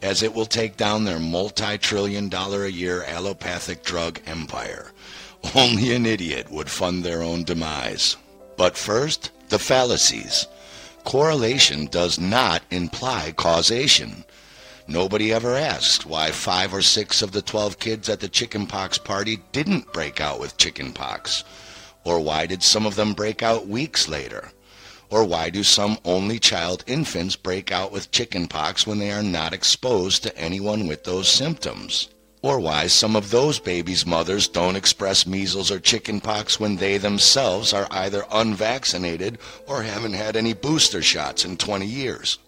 as 0.01 0.21
it 0.21 0.33
will 0.33 0.45
take 0.45 0.77
down 0.77 1.03
their 1.03 1.19
multi-trillion 1.19 2.29
dollar 2.29 2.65
a 2.65 2.71
year 2.71 3.03
allopathic 3.05 3.83
drug 3.83 4.19
empire. 4.25 4.91
Only 5.55 5.95
an 5.95 6.05
idiot 6.05 6.51
would 6.51 6.69
fund 6.69 7.03
their 7.03 7.23
own 7.23 7.43
demise. 7.43 8.17
But 8.57 8.77
first, 8.77 9.31
the 9.49 9.59
fallacies. 9.59 10.45
Correlation 11.03 11.85
does 11.87 12.19
not 12.19 12.61
imply 12.69 13.33
causation. 13.35 14.25
Nobody 14.87 15.31
ever 15.31 15.55
asked 15.55 16.05
why 16.05 16.31
five 16.31 16.73
or 16.73 16.81
six 16.81 17.21
of 17.21 17.31
the 17.31 17.41
12 17.41 17.79
kids 17.79 18.09
at 18.09 18.19
the 18.19 18.27
chickenpox 18.27 18.97
party 18.97 19.39
didn't 19.51 19.93
break 19.93 20.19
out 20.19 20.39
with 20.39 20.57
chickenpox. 20.57 21.43
Or 22.09 22.19
why 22.19 22.47
did 22.47 22.63
some 22.63 22.87
of 22.87 22.95
them 22.95 23.13
break 23.13 23.43
out 23.43 23.67
weeks 23.67 24.07
later? 24.07 24.51
Or 25.11 25.23
why 25.23 25.51
do 25.51 25.63
some 25.63 25.99
only 26.03 26.39
child 26.39 26.83
infants 26.87 27.35
break 27.35 27.71
out 27.71 27.91
with 27.91 28.09
chickenpox 28.09 28.87
when 28.87 28.97
they 28.97 29.11
are 29.11 29.21
not 29.21 29.53
exposed 29.53 30.23
to 30.23 30.35
anyone 30.35 30.87
with 30.87 31.03
those 31.03 31.27
symptoms? 31.29 32.09
Or 32.41 32.59
why 32.59 32.87
some 32.87 33.15
of 33.15 33.29
those 33.29 33.59
babies' 33.59 34.07
mothers 34.07 34.47
don't 34.47 34.75
express 34.75 35.27
measles 35.27 35.69
or 35.69 35.79
chickenpox 35.79 36.59
when 36.59 36.77
they 36.77 36.97
themselves 36.97 37.73
are 37.73 37.87
either 37.91 38.25
unvaccinated 38.31 39.37
or 39.67 39.83
haven't 39.83 40.13
had 40.13 40.35
any 40.35 40.53
booster 40.53 41.03
shots 41.03 41.45
in 41.45 41.57
20 41.57 41.85
years? 41.85 42.39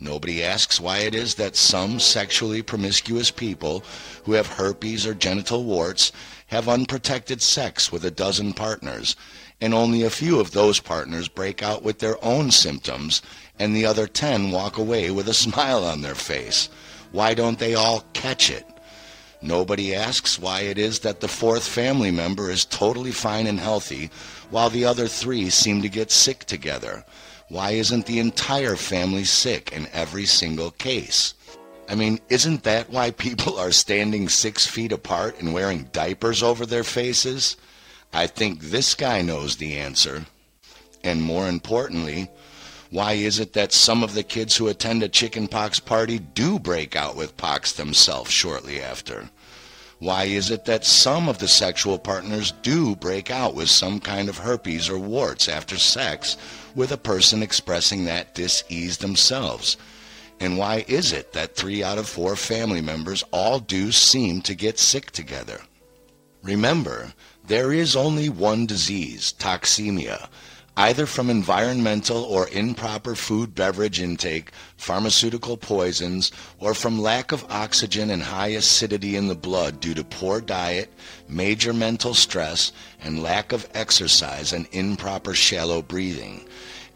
Nobody 0.00 0.42
asks 0.42 0.80
why 0.80 1.00
it 1.00 1.14
is 1.14 1.36
that 1.36 1.54
some 1.54 2.00
sexually 2.00 2.62
promiscuous 2.62 3.30
people 3.30 3.84
who 4.24 4.32
have 4.32 4.46
herpes 4.48 5.06
or 5.06 5.14
genital 5.14 5.62
warts 5.62 6.10
have 6.50 6.68
unprotected 6.68 7.40
sex 7.40 7.92
with 7.92 8.04
a 8.04 8.10
dozen 8.10 8.52
partners, 8.52 9.14
and 9.60 9.72
only 9.72 10.02
a 10.02 10.10
few 10.10 10.40
of 10.40 10.50
those 10.50 10.80
partners 10.80 11.28
break 11.28 11.62
out 11.62 11.84
with 11.84 12.00
their 12.00 12.22
own 12.24 12.50
symptoms, 12.50 13.22
and 13.56 13.74
the 13.74 13.86
other 13.86 14.08
ten 14.08 14.50
walk 14.50 14.76
away 14.76 15.12
with 15.12 15.28
a 15.28 15.34
smile 15.46 15.84
on 15.84 16.00
their 16.00 16.16
face. 16.16 16.68
Why 17.12 17.34
don't 17.34 17.60
they 17.60 17.74
all 17.76 18.04
catch 18.14 18.50
it? 18.50 18.66
Nobody 19.40 19.94
asks 19.94 20.40
why 20.40 20.62
it 20.62 20.76
is 20.76 20.98
that 20.98 21.20
the 21.20 21.28
fourth 21.28 21.66
family 21.68 22.10
member 22.10 22.50
is 22.50 22.64
totally 22.64 23.12
fine 23.12 23.46
and 23.46 23.60
healthy, 23.60 24.10
while 24.50 24.70
the 24.70 24.84
other 24.84 25.06
three 25.06 25.50
seem 25.50 25.82
to 25.82 25.88
get 25.88 26.10
sick 26.10 26.46
together. 26.46 27.04
Why 27.48 27.70
isn't 27.72 28.06
the 28.06 28.18
entire 28.18 28.74
family 28.74 29.24
sick 29.24 29.70
in 29.70 29.86
every 29.92 30.26
single 30.26 30.72
case? 30.72 31.34
I 31.90 31.96
mean, 31.96 32.20
isn't 32.28 32.62
that 32.62 32.90
why 32.90 33.10
people 33.10 33.58
are 33.58 33.72
standing 33.72 34.28
six 34.28 34.64
feet 34.64 34.92
apart 34.92 35.40
and 35.40 35.52
wearing 35.52 35.88
diapers 35.90 36.40
over 36.40 36.64
their 36.64 36.84
faces? 36.84 37.56
I 38.12 38.28
think 38.28 38.60
this 38.60 38.94
guy 38.94 39.22
knows 39.22 39.56
the 39.56 39.76
answer. 39.76 40.26
And 41.02 41.20
more 41.20 41.48
importantly, 41.48 42.30
why 42.90 43.14
is 43.14 43.40
it 43.40 43.54
that 43.54 43.72
some 43.72 44.04
of 44.04 44.14
the 44.14 44.22
kids 44.22 44.56
who 44.56 44.68
attend 44.68 45.02
a 45.02 45.08
chickenpox 45.08 45.80
party 45.80 46.20
do 46.20 46.60
break 46.60 46.94
out 46.94 47.16
with 47.16 47.36
pox 47.36 47.72
themselves 47.72 48.30
shortly 48.30 48.80
after? 48.80 49.28
Why 49.98 50.26
is 50.26 50.48
it 50.48 50.66
that 50.66 50.84
some 50.84 51.28
of 51.28 51.38
the 51.38 51.48
sexual 51.48 51.98
partners 51.98 52.52
do 52.62 52.94
break 52.94 53.32
out 53.32 53.56
with 53.56 53.68
some 53.68 53.98
kind 53.98 54.28
of 54.28 54.38
herpes 54.38 54.88
or 54.88 54.98
warts 54.98 55.48
after 55.48 55.76
sex 55.76 56.36
with 56.72 56.92
a 56.92 56.96
person 56.96 57.42
expressing 57.42 58.04
that 58.04 58.36
dis-ease 58.36 58.98
themselves? 58.98 59.76
And 60.40 60.56
why 60.56 60.86
is 60.88 61.12
it 61.12 61.34
that 61.34 61.54
three 61.54 61.82
out 61.82 61.98
of 61.98 62.08
four 62.08 62.34
family 62.34 62.80
members 62.80 63.22
all 63.30 63.60
do 63.60 63.92
seem 63.92 64.40
to 64.42 64.54
get 64.54 64.78
sick 64.78 65.10
together? 65.10 65.60
Remember, 66.42 67.12
there 67.46 67.74
is 67.74 67.94
only 67.94 68.30
one 68.30 68.64
disease, 68.64 69.34
toxemia, 69.38 70.30
either 70.78 71.04
from 71.04 71.28
environmental 71.28 72.24
or 72.24 72.48
improper 72.48 73.14
food 73.14 73.54
beverage 73.54 74.00
intake, 74.00 74.50
pharmaceutical 74.78 75.58
poisons, 75.58 76.32
or 76.58 76.72
from 76.72 77.02
lack 77.02 77.32
of 77.32 77.44
oxygen 77.50 78.08
and 78.08 78.22
high 78.22 78.48
acidity 78.48 79.16
in 79.16 79.28
the 79.28 79.34
blood 79.34 79.78
due 79.78 79.92
to 79.92 80.02
poor 80.02 80.40
diet, 80.40 80.90
major 81.28 81.74
mental 81.74 82.14
stress, 82.14 82.72
and 83.02 83.22
lack 83.22 83.52
of 83.52 83.68
exercise 83.74 84.54
and 84.54 84.66
improper 84.72 85.34
shallow 85.34 85.82
breathing. 85.82 86.48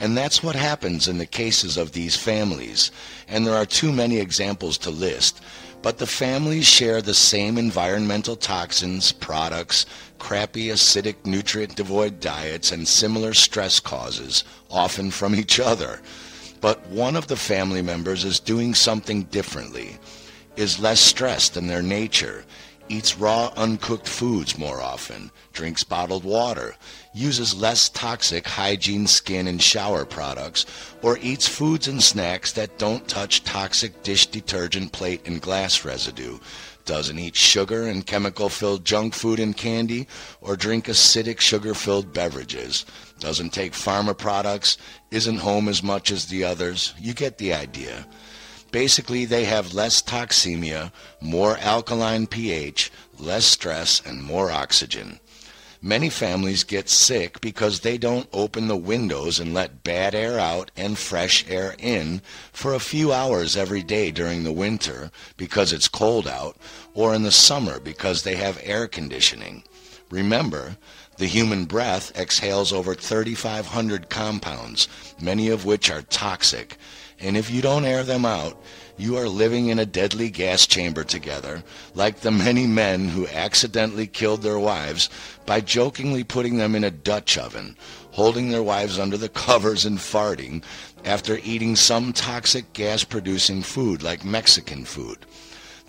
And 0.04 0.14
that's 0.14 0.42
what 0.42 0.54
happens 0.54 1.08
in 1.08 1.16
the 1.16 1.24
cases 1.24 1.78
of 1.78 1.92
these 1.92 2.14
families. 2.14 2.90
And 3.26 3.46
there 3.46 3.54
are 3.54 3.64
too 3.64 3.90
many 3.90 4.18
examples 4.18 4.76
to 4.78 4.90
list. 4.90 5.40
But 5.80 5.96
the 5.96 6.06
families 6.06 6.66
share 6.66 7.00
the 7.00 7.14
same 7.14 7.56
environmental 7.56 8.36
toxins, 8.36 9.12
products, 9.12 9.86
crappy 10.18 10.66
acidic 10.66 11.24
nutrient 11.24 11.76
devoid 11.76 12.20
diets, 12.20 12.70
and 12.70 12.86
similar 12.86 13.32
stress 13.32 13.80
causes, 13.80 14.44
often 14.70 15.10
from 15.10 15.34
each 15.34 15.58
other. 15.58 16.02
But 16.60 16.86
one 16.88 17.16
of 17.16 17.28
the 17.28 17.36
family 17.36 17.80
members 17.80 18.26
is 18.26 18.38
doing 18.38 18.74
something 18.74 19.22
differently, 19.22 19.96
is 20.56 20.78
less 20.78 21.00
stressed 21.00 21.56
in 21.56 21.66
their 21.66 21.82
nature, 21.82 22.44
eats 22.90 23.16
raw 23.16 23.50
uncooked 23.56 24.06
foods 24.06 24.58
more 24.58 24.82
often, 24.82 25.30
drinks 25.54 25.82
bottled 25.82 26.24
water, 26.24 26.74
uses 27.14 27.54
less 27.54 27.88
toxic 27.88 28.46
hygiene 28.46 29.06
skin 29.06 29.46
and 29.46 29.62
shower 29.62 30.04
products, 30.04 30.66
or 31.00 31.16
eats 31.22 31.48
foods 31.48 31.86
and 31.88 32.02
snacks 32.02 32.52
that 32.52 32.76
don't 32.76 33.08
touch 33.08 33.44
toxic 33.44 34.02
dish 34.02 34.26
detergent 34.26 34.92
plate 34.92 35.26
and 35.26 35.40
glass 35.40 35.84
residue, 35.84 36.38
doesn't 36.84 37.18
eat 37.18 37.36
sugar 37.36 37.86
and 37.86 38.04
chemical 38.04 38.48
filled 38.48 38.84
junk 38.84 39.14
food 39.14 39.38
and 39.38 39.56
candy, 39.56 40.06
or 40.40 40.56
drink 40.56 40.86
acidic 40.86 41.40
sugar 41.40 41.72
filled 41.72 42.12
beverages, 42.12 42.84
doesn't 43.20 43.54
take 43.54 43.72
pharma 43.72 44.16
products, 44.16 44.76
isn't 45.10 45.38
home 45.38 45.68
as 45.68 45.82
much 45.82 46.10
as 46.10 46.26
the 46.26 46.44
others. 46.44 46.94
You 46.98 47.14
get 47.14 47.38
the 47.38 47.54
idea. 47.54 48.06
Basically, 48.72 49.24
they 49.24 49.44
have 49.44 49.72
less 49.72 50.02
toxemia, 50.02 50.90
more 51.20 51.56
alkaline 51.58 52.26
pH, 52.26 52.90
less 53.20 53.44
stress, 53.44 54.02
and 54.04 54.20
more 54.20 54.50
oxygen. 54.50 55.20
Many 55.86 56.08
families 56.08 56.64
get 56.64 56.88
sick 56.88 57.42
because 57.42 57.80
they 57.80 57.98
don't 57.98 58.26
open 58.32 58.68
the 58.68 58.76
windows 58.76 59.38
and 59.38 59.52
let 59.52 59.84
bad 59.84 60.14
air 60.14 60.38
out 60.38 60.70
and 60.78 60.96
fresh 60.96 61.44
air 61.46 61.74
in 61.78 62.22
for 62.54 62.72
a 62.72 62.80
few 62.80 63.12
hours 63.12 63.54
every 63.54 63.82
day 63.82 64.10
during 64.10 64.44
the 64.44 64.52
winter 64.52 65.10
because 65.36 65.74
it's 65.74 65.86
cold 65.86 66.26
out, 66.26 66.56
or 66.94 67.14
in 67.14 67.22
the 67.22 67.30
summer 67.30 67.78
because 67.78 68.22
they 68.22 68.36
have 68.36 68.58
air 68.62 68.88
conditioning. 68.88 69.62
Remember, 70.10 70.78
the 71.18 71.26
human 71.26 71.66
breath 71.66 72.18
exhales 72.18 72.72
over 72.72 72.94
3,500 72.94 74.08
compounds, 74.08 74.88
many 75.20 75.50
of 75.50 75.66
which 75.66 75.90
are 75.90 76.00
toxic, 76.00 76.78
and 77.20 77.36
if 77.36 77.50
you 77.50 77.60
don't 77.60 77.84
air 77.84 78.04
them 78.04 78.24
out, 78.24 78.58
you 78.96 79.16
are 79.16 79.28
living 79.28 79.68
in 79.68 79.78
a 79.78 79.86
deadly 79.86 80.30
gas 80.30 80.66
chamber 80.66 81.02
together, 81.02 81.62
like 81.94 82.20
the 82.20 82.30
many 82.30 82.66
men 82.66 83.08
who 83.08 83.26
accidentally 83.28 84.06
killed 84.06 84.42
their 84.42 84.58
wives 84.58 85.10
by 85.46 85.60
jokingly 85.60 86.22
putting 86.22 86.56
them 86.56 86.74
in 86.74 86.84
a 86.84 86.90
Dutch 86.90 87.36
oven, 87.36 87.76
holding 88.12 88.50
their 88.50 88.62
wives 88.62 88.98
under 88.98 89.16
the 89.16 89.28
covers 89.28 89.84
and 89.84 89.98
farting 89.98 90.62
after 91.04 91.40
eating 91.42 91.74
some 91.74 92.12
toxic 92.12 92.72
gas 92.72 93.04
producing 93.04 93.62
food 93.62 94.02
like 94.02 94.24
Mexican 94.24 94.84
food. 94.84 95.18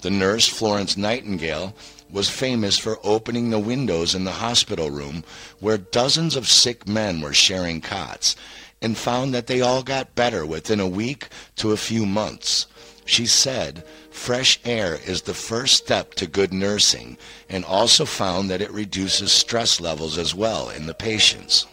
The 0.01 0.09
nurse, 0.09 0.47
Florence 0.47 0.97
Nightingale, 0.97 1.75
was 2.11 2.29
famous 2.29 2.77
for 2.77 2.99
opening 3.03 3.49
the 3.49 3.59
windows 3.59 4.15
in 4.15 4.23
the 4.23 4.31
hospital 4.31 4.89
room 4.89 5.23
where 5.59 5.77
dozens 5.77 6.35
of 6.35 6.47
sick 6.47 6.87
men 6.87 7.21
were 7.21 7.33
sharing 7.33 7.81
cots 7.81 8.35
and 8.81 8.97
found 8.97 9.33
that 9.33 9.47
they 9.47 9.61
all 9.61 9.83
got 9.83 10.15
better 10.15 10.45
within 10.45 10.79
a 10.79 10.87
week 10.87 11.29
to 11.55 11.71
a 11.71 11.77
few 11.77 12.05
months. 12.05 12.67
She 13.05 13.27
said, 13.27 13.83
fresh 14.09 14.59
air 14.65 14.99
is 15.05 15.21
the 15.21 15.35
first 15.35 15.77
step 15.77 16.15
to 16.15 16.25
good 16.25 16.51
nursing 16.51 17.17
and 17.47 17.63
also 17.63 18.03
found 18.03 18.49
that 18.49 18.61
it 18.61 18.71
reduces 18.71 19.31
stress 19.31 19.79
levels 19.79 20.17
as 20.17 20.33
well 20.33 20.69
in 20.69 20.87
the 20.87 20.95
patients. 20.95 21.67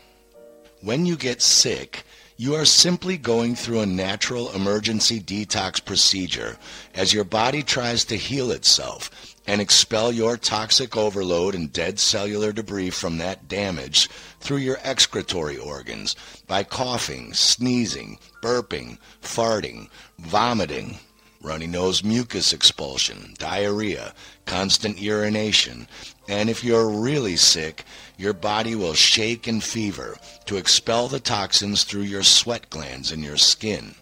When 0.82 1.06
you 1.06 1.16
get 1.16 1.40
sick, 1.40 2.04
you 2.36 2.54
are 2.54 2.66
simply 2.66 3.16
going 3.16 3.54
through 3.54 3.80
a 3.80 3.86
natural 3.86 4.50
emergency 4.52 5.20
detox 5.20 5.82
procedure 5.82 6.58
as 6.94 7.12
your 7.12 7.24
body 7.24 7.62
tries 7.62 8.04
to 8.06 8.16
heal 8.16 8.50
itself 8.50 9.36
and 9.46 9.60
expel 9.60 10.12
your 10.12 10.36
toxic 10.36 10.96
overload 10.96 11.54
and 11.54 11.72
dead 11.72 11.98
cellular 11.98 12.52
debris 12.52 12.90
from 12.90 13.18
that 13.18 13.48
damage 13.48 14.08
through 14.40 14.58
your 14.58 14.78
excretory 14.82 15.56
organs 15.56 16.14
by 16.46 16.62
coughing, 16.62 17.32
sneezing, 17.32 18.18
burping, 18.42 18.98
farting, 19.22 19.88
vomiting, 20.18 20.98
runny 21.42 21.66
nose 21.66 22.04
mucus 22.04 22.52
expulsion, 22.52 23.34
diarrhea, 23.38 24.14
constant 24.46 24.98
urination, 25.00 25.88
and 26.28 26.48
if 26.48 26.62
you're 26.62 26.88
really 26.88 27.36
sick, 27.36 27.84
your 28.16 28.32
body 28.32 28.74
will 28.76 28.94
shake 28.94 29.46
and 29.48 29.62
fever 29.62 30.16
to 30.46 30.56
expel 30.56 31.08
the 31.08 31.18
toxins 31.18 31.82
through 31.84 32.02
your 32.02 32.22
sweat 32.22 32.70
glands 32.70 33.10
and 33.10 33.24
your 33.24 33.36
skin. 33.36 33.94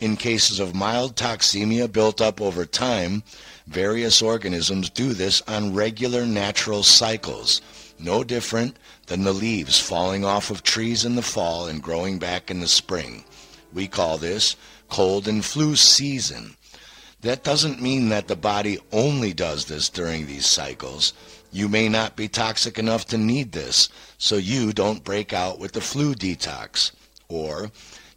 In 0.00 0.16
cases 0.16 0.60
of 0.60 0.74
mild 0.74 1.16
toxemia 1.16 1.90
built 1.90 2.20
up 2.20 2.40
over 2.40 2.66
time, 2.66 3.22
various 3.66 4.20
organisms 4.20 4.90
do 4.90 5.14
this 5.14 5.40
on 5.48 5.72
regular 5.72 6.26
natural 6.26 6.82
cycles, 6.82 7.62
no 7.98 8.22
different 8.22 8.76
than 9.06 9.22
the 9.22 9.32
leaves 9.32 9.80
falling 9.80 10.24
off 10.24 10.50
of 10.50 10.62
trees 10.62 11.04
in 11.04 11.14
the 11.14 11.22
fall 11.22 11.66
and 11.66 11.82
growing 11.82 12.18
back 12.18 12.50
in 12.50 12.60
the 12.60 12.68
spring. 12.68 13.24
We 13.72 13.86
call 13.86 14.18
this 14.18 14.56
cold 14.88 15.26
and 15.28 15.44
flu 15.44 15.76
season. 15.76 16.55
That 17.26 17.42
doesn't 17.42 17.82
mean 17.82 18.10
that 18.10 18.28
the 18.28 18.36
body 18.36 18.78
only 18.92 19.32
does 19.32 19.64
this 19.64 19.88
during 19.88 20.26
these 20.26 20.46
cycles. 20.46 21.12
You 21.50 21.68
may 21.68 21.88
not 21.88 22.14
be 22.14 22.28
toxic 22.28 22.78
enough 22.78 23.04
to 23.06 23.18
need 23.18 23.50
this, 23.50 23.88
so 24.16 24.36
you 24.36 24.72
don't 24.72 25.02
break 25.02 25.32
out 25.32 25.58
with 25.58 25.72
the 25.72 25.80
flu 25.80 26.14
detox. 26.14 26.92
Or 27.28 27.72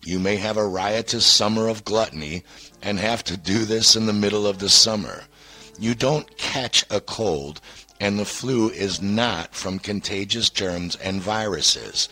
you 0.05 0.19
may 0.19 0.35
have 0.35 0.57
a 0.57 0.67
riotous 0.67 1.25
summer 1.25 1.69
of 1.69 1.83
gluttony 1.85 2.43
and 2.83 2.99
have 2.99 3.23
to 3.23 3.35
do 3.35 3.65
this 3.65 3.95
in 3.95 4.05
the 4.05 4.13
middle 4.13 4.45
of 4.45 4.59
the 4.59 4.69
summer. 4.69 5.23
You 5.79 5.95
don't 5.95 6.37
catch 6.37 6.85
a 6.91 7.01
cold, 7.01 7.61
and 7.99 8.19
the 8.19 8.25
flu 8.25 8.69
is 8.69 9.01
not 9.01 9.55
from 9.55 9.79
contagious 9.79 10.51
germs 10.51 10.95
and 10.97 11.19
viruses. 11.19 12.09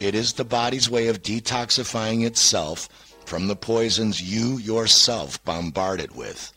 It 0.00 0.14
is 0.14 0.32
the 0.32 0.46
body's 0.46 0.88
way 0.88 1.08
of 1.08 1.22
detoxifying 1.22 2.24
itself 2.24 2.88
from 3.28 3.46
the 3.46 3.54
poisons 3.54 4.22
you 4.22 4.56
yourself 4.56 5.44
bombard 5.44 6.00
it 6.00 6.16
with. 6.16 6.50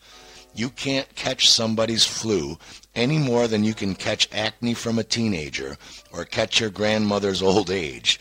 You 0.54 0.70
can't 0.70 1.14
catch 1.14 1.50
somebody's 1.50 2.06
flu 2.06 2.56
any 2.94 3.18
more 3.18 3.46
than 3.46 3.62
you 3.62 3.74
can 3.74 3.94
catch 3.94 4.26
acne 4.32 4.72
from 4.72 4.98
a 4.98 5.04
teenager 5.04 5.76
or 6.14 6.24
catch 6.24 6.60
your 6.60 6.70
grandmother's 6.70 7.42
old 7.42 7.70
age. 7.70 8.18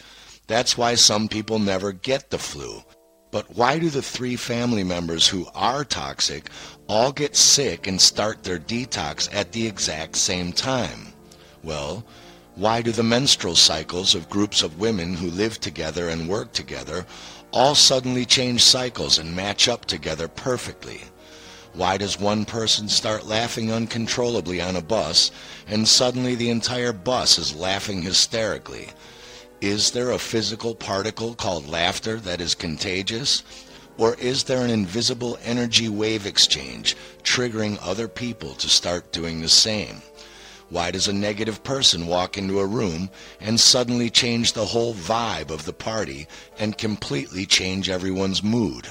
That's 0.48 0.78
why 0.78 0.96
some 0.96 1.30
people 1.30 1.60
never 1.60 1.94
get 1.94 2.30
the 2.30 2.38
flu. 2.38 2.84
But 3.32 3.56
why 3.56 3.80
do 3.80 3.90
the 3.90 4.02
three 4.02 4.36
family 4.36 4.84
members 4.84 5.30
who 5.30 5.48
are 5.56 5.86
toxic 5.86 6.50
all 6.88 7.14
get 7.14 7.38
sick 7.38 7.88
and 7.88 8.02
start 8.02 8.44
their 8.44 8.60
detox 8.60 9.34
at 9.34 9.54
the 9.54 9.66
exact 9.66 10.18
same 10.18 10.52
time? 10.52 11.14
Well, 11.64 12.06
why 12.56 12.82
do 12.82 12.92
the 12.92 13.02
menstrual 13.04 13.56
cycles 13.56 14.14
of 14.14 14.30
groups 14.30 14.62
of 14.62 14.78
women 14.78 15.14
who 15.14 15.32
live 15.32 15.62
together 15.62 16.10
and 16.10 16.28
work 16.28 16.52
together 16.52 17.06
all 17.54 17.76
suddenly 17.76 18.26
change 18.26 18.64
cycles 18.64 19.18
and 19.18 19.36
match 19.36 19.68
up 19.68 19.86
together 19.86 20.28
perfectly? 20.28 21.02
Why 21.74 21.98
does 21.98 22.20
one 22.20 22.46
person 22.46 22.90
start 22.90 23.26
laughing 23.26 23.72
uncontrollably 23.72 24.60
on 24.62 24.76
a 24.76 24.82
bus 24.82 25.32
and 25.68 25.88
suddenly 25.88 26.36
the 26.36 26.50
entire 26.50 26.92
bus 26.92 27.38
is 27.38 27.56
laughing 27.56 28.02
hysterically? 28.02 28.90
Is 29.62 29.92
there 29.92 30.12
a 30.12 30.20
physical 30.20 30.76
particle 30.76 31.34
called 31.34 31.70
laughter 31.70 32.18
that 32.18 32.42
is 32.42 32.56
contagious? 32.56 33.44
Or 33.98 34.16
is 34.16 34.44
there 34.44 34.64
an 34.66 34.72
invisible 34.72 35.38
energy 35.44 35.88
wave 35.88 36.26
exchange 36.26 36.98
triggering 37.24 37.78
other 37.82 38.08
people 38.08 38.54
to 38.56 38.68
start 38.68 39.12
doing 39.12 39.42
the 39.42 39.50
same? 39.50 40.02
Why 40.72 40.90
does 40.90 41.10
a 41.10 41.14
negative 41.14 41.66
person 41.66 42.08
walk 42.08 42.38
into 42.38 42.62
a 42.62 42.66
room 42.66 43.10
and 43.42 43.60
suddenly 43.60 44.10
change 44.10 44.54
the 44.54 44.68
whole 44.68 44.94
vibe 44.94 45.52
of 45.52 45.66
the 45.66 45.74
party 45.74 46.28
and 46.58 46.78
completely 46.78 47.46
change 47.46 47.90
everyone's 47.90 48.42
mood? 48.42 48.88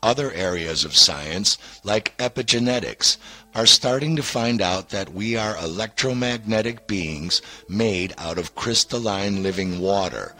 Other 0.00 0.30
areas 0.30 0.84
of 0.84 0.94
science, 0.94 1.58
like 1.82 2.16
epigenetics, 2.18 3.16
are 3.52 3.66
starting 3.66 4.14
to 4.14 4.22
find 4.22 4.62
out 4.62 4.90
that 4.90 5.12
we 5.12 5.34
are 5.34 5.56
electromagnetic 5.56 6.86
beings 6.86 7.42
made 7.68 8.14
out 8.16 8.38
of 8.38 8.54
crystalline 8.54 9.42
living 9.42 9.80
water 9.80 10.36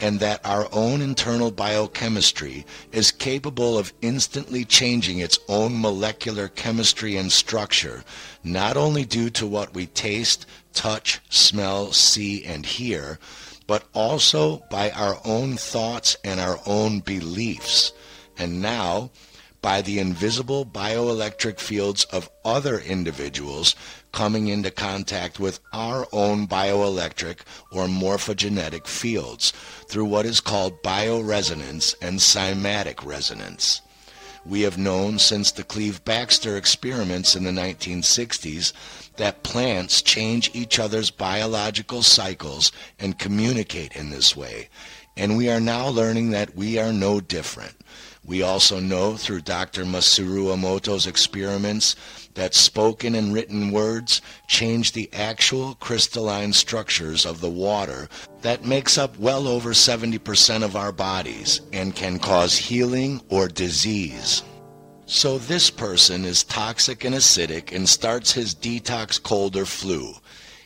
and 0.00 0.20
that 0.20 0.44
our 0.46 0.68
own 0.72 1.02
internal 1.02 1.50
biochemistry 1.50 2.64
is 2.92 3.10
capable 3.10 3.76
of 3.76 3.92
instantly 4.00 4.64
changing 4.64 5.18
its 5.18 5.38
own 5.48 5.78
molecular 5.80 6.48
chemistry 6.48 7.16
and 7.16 7.30
structure, 7.30 8.02
not 8.42 8.76
only 8.76 9.04
due 9.04 9.30
to 9.30 9.46
what 9.46 9.74
we 9.74 9.86
taste, 9.86 10.46
touch, 10.72 11.20
smell, 11.28 11.92
see, 11.92 12.44
and 12.44 12.64
hear, 12.64 13.18
but 13.66 13.84
also 13.94 14.64
by 14.70 14.90
our 14.90 15.18
own 15.24 15.56
thoughts 15.56 16.16
and 16.24 16.40
our 16.40 16.58
own 16.66 17.00
beliefs. 17.00 17.92
And 18.36 18.60
now, 18.62 19.10
by 19.62 19.82
the 19.82 19.98
invisible 19.98 20.64
bioelectric 20.64 21.60
fields 21.60 22.04
of 22.04 22.30
other 22.44 22.78
individuals 22.78 23.76
coming 24.12 24.48
into 24.48 24.70
contact 24.70 25.38
with 25.38 25.60
our 25.72 26.06
own 26.12 26.46
bioelectric 26.48 27.40
or 27.70 27.86
morphogenetic 27.86 28.86
fields 28.86 29.52
through 29.86 30.06
what 30.06 30.26
is 30.26 30.40
called 30.40 30.82
bioresonance 30.82 31.94
and 32.00 32.18
cymatic 32.18 33.04
resonance. 33.04 33.82
We 34.46 34.62
have 34.62 34.78
known 34.78 35.18
since 35.18 35.50
the 35.50 35.64
Cleve 35.64 36.04
Baxter 36.04 36.56
experiments 36.56 37.36
in 37.36 37.44
the 37.44 37.50
1960s 37.50 38.72
that 39.16 39.42
plants 39.42 40.00
change 40.00 40.50
each 40.54 40.78
other's 40.78 41.10
biological 41.10 42.02
cycles 42.02 42.72
and 42.98 43.18
communicate 43.18 43.94
in 43.96 44.08
this 44.10 44.34
way, 44.34 44.70
and 45.16 45.36
we 45.36 45.50
are 45.50 45.60
now 45.60 45.88
learning 45.88 46.30
that 46.30 46.56
we 46.56 46.78
are 46.78 46.92
no 46.92 47.20
different. 47.20 47.74
We 48.24 48.42
also 48.42 48.80
know 48.80 49.16
through 49.16 49.40
Dr. 49.40 49.84
Masaru 49.84 50.54
Emoto's 50.54 51.06
experiments 51.06 51.96
that 52.34 52.54
spoken 52.54 53.14
and 53.14 53.32
written 53.32 53.70
words 53.70 54.20
change 54.46 54.92
the 54.92 55.08
actual 55.12 55.74
crystalline 55.76 56.52
structures 56.52 57.24
of 57.24 57.40
the 57.40 57.50
water 57.50 58.08
that 58.42 58.64
makes 58.64 58.98
up 58.98 59.18
well 59.18 59.48
over 59.48 59.70
70% 59.70 60.62
of 60.62 60.76
our 60.76 60.92
bodies 60.92 61.60
and 61.72 61.96
can 61.96 62.18
cause 62.18 62.56
healing 62.56 63.20
or 63.30 63.48
disease. 63.48 64.42
So 65.06 65.38
this 65.38 65.70
person 65.70 66.24
is 66.24 66.44
toxic 66.44 67.04
and 67.04 67.16
acidic 67.16 67.74
and 67.74 67.88
starts 67.88 68.32
his 68.32 68.54
detox 68.54 69.20
cold 69.20 69.56
or 69.56 69.66
flu. 69.66 70.14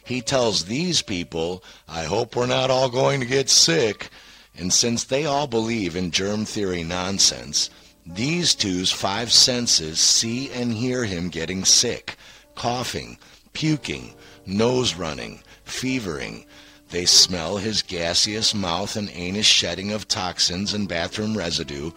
He 0.05 0.21
tells 0.21 0.67
these 0.67 1.01
people, 1.01 1.65
I 1.89 2.05
hope 2.05 2.37
we're 2.37 2.47
not 2.47 2.71
all 2.71 2.91
going 2.91 3.21
to 3.21 3.27
get 3.27 3.49
sick. 3.49 4.11
And 4.57 4.73
since 4.73 5.05
they 5.05 5.27
all 5.27 5.47
believe 5.47 5.97
in 5.97 6.11
germ 6.11 6.45
theory 6.45 6.85
nonsense, 6.85 7.71
These 8.07 8.55
two's 8.55 8.93
five 8.93 9.33
senses 9.33 9.99
see 9.99 10.51
and 10.51 10.75
hear 10.75 11.07
him 11.07 11.31
getting 11.31 11.65
sick, 11.65 12.17
coughing, 12.55 13.17
puking, 13.55 14.13
nose 14.45 14.95
running, 14.95 15.43
fevering. 15.65 16.45
They 16.91 17.07
smell 17.07 17.57
his 17.57 17.81
gaseous 17.81 18.55
mouth 18.55 18.95
and 18.97 19.09
anus 19.11 19.47
shedding 19.47 19.91
of 19.91 20.07
toxins 20.07 20.75
and 20.75 20.87
bathroom 20.87 21.37
residue, 21.37 21.93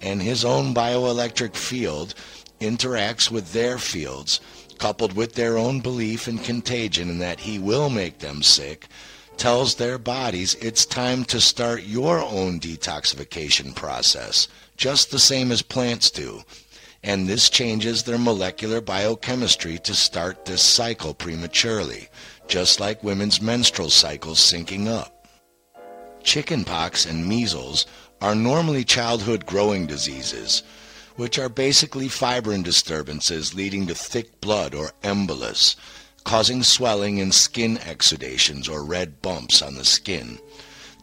and 0.00 0.22
his 0.22 0.44
own 0.44 0.72
bioelectric 0.72 1.56
field 1.56 2.14
interacts 2.60 3.32
with 3.32 3.52
their 3.52 3.78
fields, 3.78 4.40
coupled 4.78 5.14
with 5.14 5.34
their 5.34 5.58
own 5.58 5.80
belief 5.80 6.28
in 6.28 6.38
contagion 6.38 7.10
and 7.10 7.20
that 7.20 7.40
he 7.40 7.58
will 7.58 7.90
make 7.90 8.20
them 8.20 8.44
sick, 8.44 8.86
tells 9.38 9.76
their 9.76 9.98
bodies 9.98 10.54
it's 10.56 10.84
time 10.84 11.24
to 11.24 11.40
start 11.40 11.84
your 11.84 12.18
own 12.18 12.60
detoxification 12.60 13.74
process, 13.74 14.48
just 14.76 15.10
the 15.10 15.18
same 15.18 15.52
as 15.52 15.62
plants 15.62 16.10
do. 16.10 16.42
And 17.02 17.28
this 17.28 17.48
changes 17.48 18.02
their 18.02 18.18
molecular 18.18 18.80
biochemistry 18.80 19.78
to 19.78 19.94
start 19.94 20.44
this 20.44 20.62
cycle 20.62 21.14
prematurely, 21.14 22.08
just 22.48 22.80
like 22.80 23.04
women's 23.04 23.40
menstrual 23.40 23.90
cycles 23.90 24.40
syncing 24.40 24.88
up. 24.88 25.26
Chickenpox 26.24 27.06
and 27.06 27.26
measles 27.26 27.86
are 28.20 28.34
normally 28.34 28.84
childhood 28.84 29.46
growing 29.46 29.86
diseases, 29.86 30.64
which 31.14 31.38
are 31.38 31.48
basically 31.48 32.08
fibrin 32.08 32.62
disturbances 32.62 33.54
leading 33.54 33.86
to 33.86 33.94
thick 33.94 34.40
blood 34.40 34.74
or 34.74 34.92
embolus, 35.02 35.76
causing 36.28 36.62
swelling 36.62 37.22
and 37.22 37.32
skin 37.32 37.78
exudations 37.78 38.68
or 38.68 38.84
red 38.84 39.22
bumps 39.22 39.62
on 39.62 39.74
the 39.76 39.84
skin. 39.84 40.38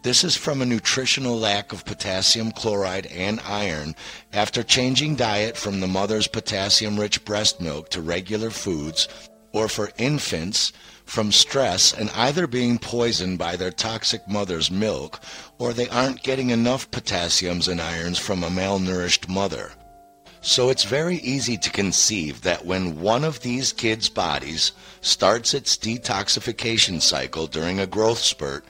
This 0.04 0.24
is 0.24 0.38
from 0.38 0.62
a 0.62 0.68
nutritional 0.68 1.36
lack 1.36 1.74
of 1.74 1.84
potassium 1.84 2.52
chloride 2.52 3.08
and 3.08 3.40
iron 3.40 3.96
after 4.34 4.62
changing 4.62 5.16
diet 5.16 5.58
from 5.58 5.80
the 5.80 5.88
mother's 5.88 6.28
potassium-rich 6.28 7.26
breast 7.26 7.60
milk 7.60 7.90
to 7.90 8.04
regular 8.04 8.52
foods, 8.52 9.08
or 9.52 9.68
for 9.68 9.92
infants, 9.98 10.72
from 11.06 11.32
stress 11.32 11.92
and 11.92 12.12
either 12.12 12.46
being 12.46 12.78
poisoned 12.78 13.40
by 13.40 13.56
their 13.56 13.72
toxic 13.72 14.28
mother's 14.28 14.70
milk 14.70 15.20
or 15.58 15.74
they 15.74 15.90
aren't 15.90 16.22
getting 16.22 16.52
enough 16.52 16.92
potassiums 16.92 17.68
and 17.68 17.82
irons 17.82 18.20
from 18.20 18.44
a 18.44 18.50
malnourished 18.50 19.28
mother. 19.28 19.72
So 20.48 20.70
it's 20.70 20.84
very 20.84 21.16
easy 21.16 21.58
to 21.58 21.72
conceive 21.72 22.41
that 22.43 22.68
when 22.68 23.02
one 23.02 23.24
of 23.24 23.39
these 23.39 23.74
kids' 23.74 24.10
bodies 24.10 24.74
starts 25.02 25.56
its 25.56 25.76
detoxification 25.76 27.02
cycle 27.02 27.48
during 27.48 27.80
a 27.80 27.88
growth 27.88 28.20
spurt 28.20 28.64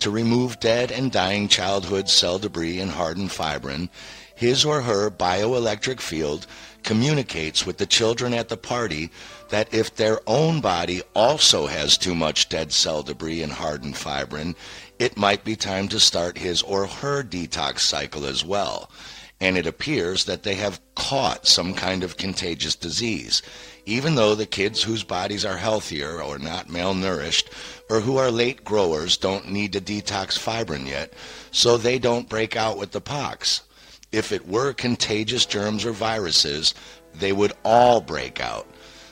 to 0.00 0.10
remove 0.10 0.58
dead 0.58 0.90
and 0.90 1.12
dying 1.12 1.46
childhood 1.46 2.08
cell 2.08 2.40
debris 2.40 2.80
and 2.80 2.90
hardened 2.90 3.30
fibrin, 3.30 3.90
his 4.34 4.64
or 4.64 4.82
her 4.82 5.08
bioelectric 5.08 6.00
field 6.00 6.48
communicates 6.82 7.64
with 7.64 7.78
the 7.78 7.86
children 7.86 8.34
at 8.34 8.48
the 8.48 8.56
party 8.56 9.08
that 9.50 9.72
if 9.72 9.94
their 9.94 10.18
own 10.26 10.60
body 10.60 11.00
also 11.14 11.68
has 11.68 11.96
too 11.96 12.16
much 12.16 12.48
dead 12.48 12.72
cell 12.72 13.04
debris 13.04 13.40
and 13.40 13.52
hardened 13.52 13.96
fibrin, 13.96 14.56
it 14.98 15.16
might 15.16 15.44
be 15.44 15.54
time 15.54 15.86
to 15.86 16.00
start 16.00 16.38
his 16.38 16.60
or 16.62 16.88
her 16.88 17.22
detox 17.22 17.78
cycle 17.78 18.26
as 18.26 18.44
well 18.44 18.90
and 19.40 19.56
it 19.56 19.66
appears 19.66 20.24
that 20.24 20.42
they 20.42 20.54
have 20.54 20.80
caught 20.94 21.46
some 21.46 21.72
kind 21.72 22.04
of 22.04 22.18
contagious 22.18 22.76
disease, 22.76 23.42
even 23.86 24.14
though 24.14 24.34
the 24.34 24.46
kids 24.46 24.82
whose 24.82 25.02
bodies 25.02 25.44
are 25.44 25.56
healthier 25.56 26.22
or 26.22 26.38
not 26.38 26.68
malnourished 26.68 27.48
or 27.88 28.00
who 28.00 28.18
are 28.18 28.30
late 28.30 28.64
growers 28.64 29.16
don't 29.16 29.50
need 29.50 29.72
to 29.72 29.80
detox 29.80 30.38
fibrin 30.38 30.86
yet, 30.86 31.12
so 31.50 31.76
they 31.76 31.98
don't 31.98 32.28
break 32.28 32.54
out 32.54 32.76
with 32.76 32.92
the 32.92 33.00
pox. 33.00 33.62
If 34.12 34.30
it 34.32 34.46
were 34.46 34.72
contagious 34.72 35.46
germs 35.46 35.84
or 35.84 35.92
viruses, 35.92 36.74
they 37.14 37.32
would 37.32 37.52
all 37.64 38.00
break 38.00 38.40
out. 38.40 38.66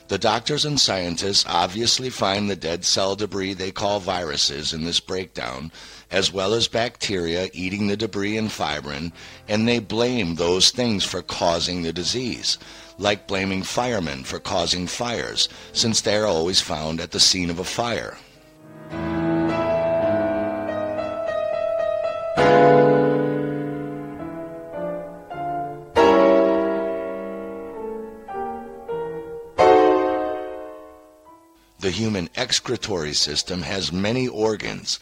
The 0.08 0.18
doctors 0.18 0.64
and 0.64 0.80
scientists 0.80 1.44
obviously 1.46 2.08
find 2.08 2.48
the 2.48 2.56
dead 2.56 2.84
cell 2.84 3.14
debris 3.14 3.54
they 3.54 3.70
call 3.70 4.00
viruses 4.00 4.72
in 4.72 4.84
this 4.84 5.00
breakdown 5.00 5.70
as 6.10 6.32
well 6.32 6.54
as 6.54 6.68
bacteria 6.68 7.50
eating 7.52 7.86
the 7.86 7.96
debris 7.96 8.36
and 8.36 8.50
fibrin, 8.50 9.12
and 9.46 9.68
they 9.68 9.78
blame 9.78 10.34
those 10.34 10.70
things 10.70 11.04
for 11.04 11.22
causing 11.22 11.82
the 11.82 11.92
disease, 11.92 12.58
like 12.98 13.26
blaming 13.26 13.62
firemen 13.62 14.24
for 14.24 14.38
causing 14.38 14.86
fires, 14.86 15.48
since 15.72 16.00
they 16.00 16.16
are 16.16 16.26
always 16.26 16.60
found 16.60 17.00
at 17.00 17.10
the 17.10 17.20
scene 17.20 17.50
of 17.50 17.58
a 17.58 17.64
fire. 17.64 18.16
The 31.80 31.92
human 31.92 32.28
excretory 32.34 33.14
system 33.14 33.62
has 33.62 33.92
many 33.92 34.26
organs, 34.26 34.98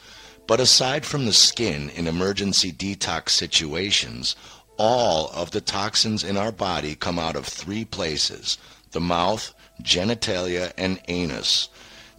but 0.47 0.61
aside 0.61 1.05
from 1.05 1.27
the 1.27 1.33
skin 1.33 1.91
in 1.91 2.07
emergency 2.07 2.71
detox 2.73 3.31
situations, 3.31 4.37
all 4.77 5.31
of 5.31 5.51
the 5.51 5.61
toxins 5.61 6.23
in 6.23 6.37
our 6.37 6.53
body 6.53 6.95
come 6.95 7.19
out 7.19 7.37
of 7.37 7.47
three 7.47 7.85
places 7.85 8.59
the 8.93 9.01
mouth, 9.01 9.53
genitalia, 9.83 10.73
and 10.79 11.01
anus. 11.09 11.69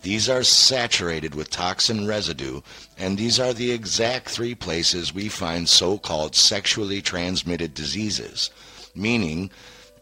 These 0.02 0.30
are 0.30 0.44
saturated 0.44 1.34
with 1.34 1.50
toxin 1.50 2.06
residue, 2.06 2.62
and 2.98 3.18
these 3.18 3.40
are 3.40 3.54
the 3.54 3.72
exact 3.72 4.30
three 4.30 4.54
places 4.54 5.14
we 5.14 5.28
find 5.28 5.68
so 5.68 5.98
called 5.98 6.36
sexually 6.36 7.02
transmitted 7.02 7.74
diseases, 7.74 8.52
meaning 8.94 9.50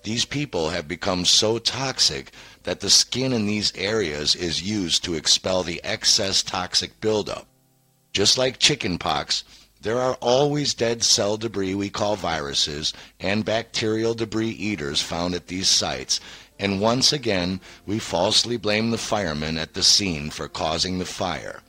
these 0.03 0.25
people 0.25 0.69
have 0.69 0.87
become 0.87 1.23
so 1.25 1.59
toxic 1.59 2.31
that 2.63 2.81
the 2.81 2.89
skin 2.89 3.31
in 3.31 3.45
these 3.45 3.71
areas 3.75 4.35
is 4.35 4.61
used 4.61 5.03
to 5.03 5.13
expel 5.13 5.63
the 5.63 5.81
excess 5.83 6.43
toxic 6.43 6.99
buildup. 6.99 7.47
Just 8.15 8.37
like 8.37 8.59
chickenpox, 8.59 9.43
there 9.81 9.99
are 9.99 10.13
always 10.21 10.73
dead 10.73 11.03
cell 11.03 11.35
debris 11.35 11.75
we 11.75 11.89
call 11.89 12.15
viruses 12.15 12.93
and 13.19 13.43
bacterial 13.43 14.13
debris 14.13 14.51
eaters 14.51 15.01
found 15.01 15.35
at 15.35 15.47
these 15.47 15.67
sites, 15.67 16.21
and 16.57 16.79
once 16.79 17.11
again 17.11 17.59
we 17.85 17.99
falsely 17.99 18.55
blame 18.55 18.91
the 18.91 18.97
firemen 18.97 19.57
at 19.57 19.73
the 19.73 19.83
scene 19.83 20.29
for 20.29 20.47
causing 20.47 20.97
the 20.97 21.03
fire. 21.03 21.59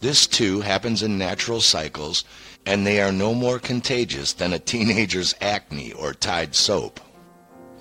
This 0.00 0.26
too 0.26 0.60
happens 0.60 1.02
in 1.02 1.16
natural 1.16 1.62
cycles, 1.62 2.22
and 2.66 2.86
they 2.86 3.00
are 3.00 3.10
no 3.10 3.32
more 3.32 3.58
contagious 3.58 4.34
than 4.34 4.52
a 4.52 4.58
teenager's 4.58 5.34
acne 5.40 5.94
or 5.94 6.12
Tide 6.12 6.54
soap. 6.54 7.00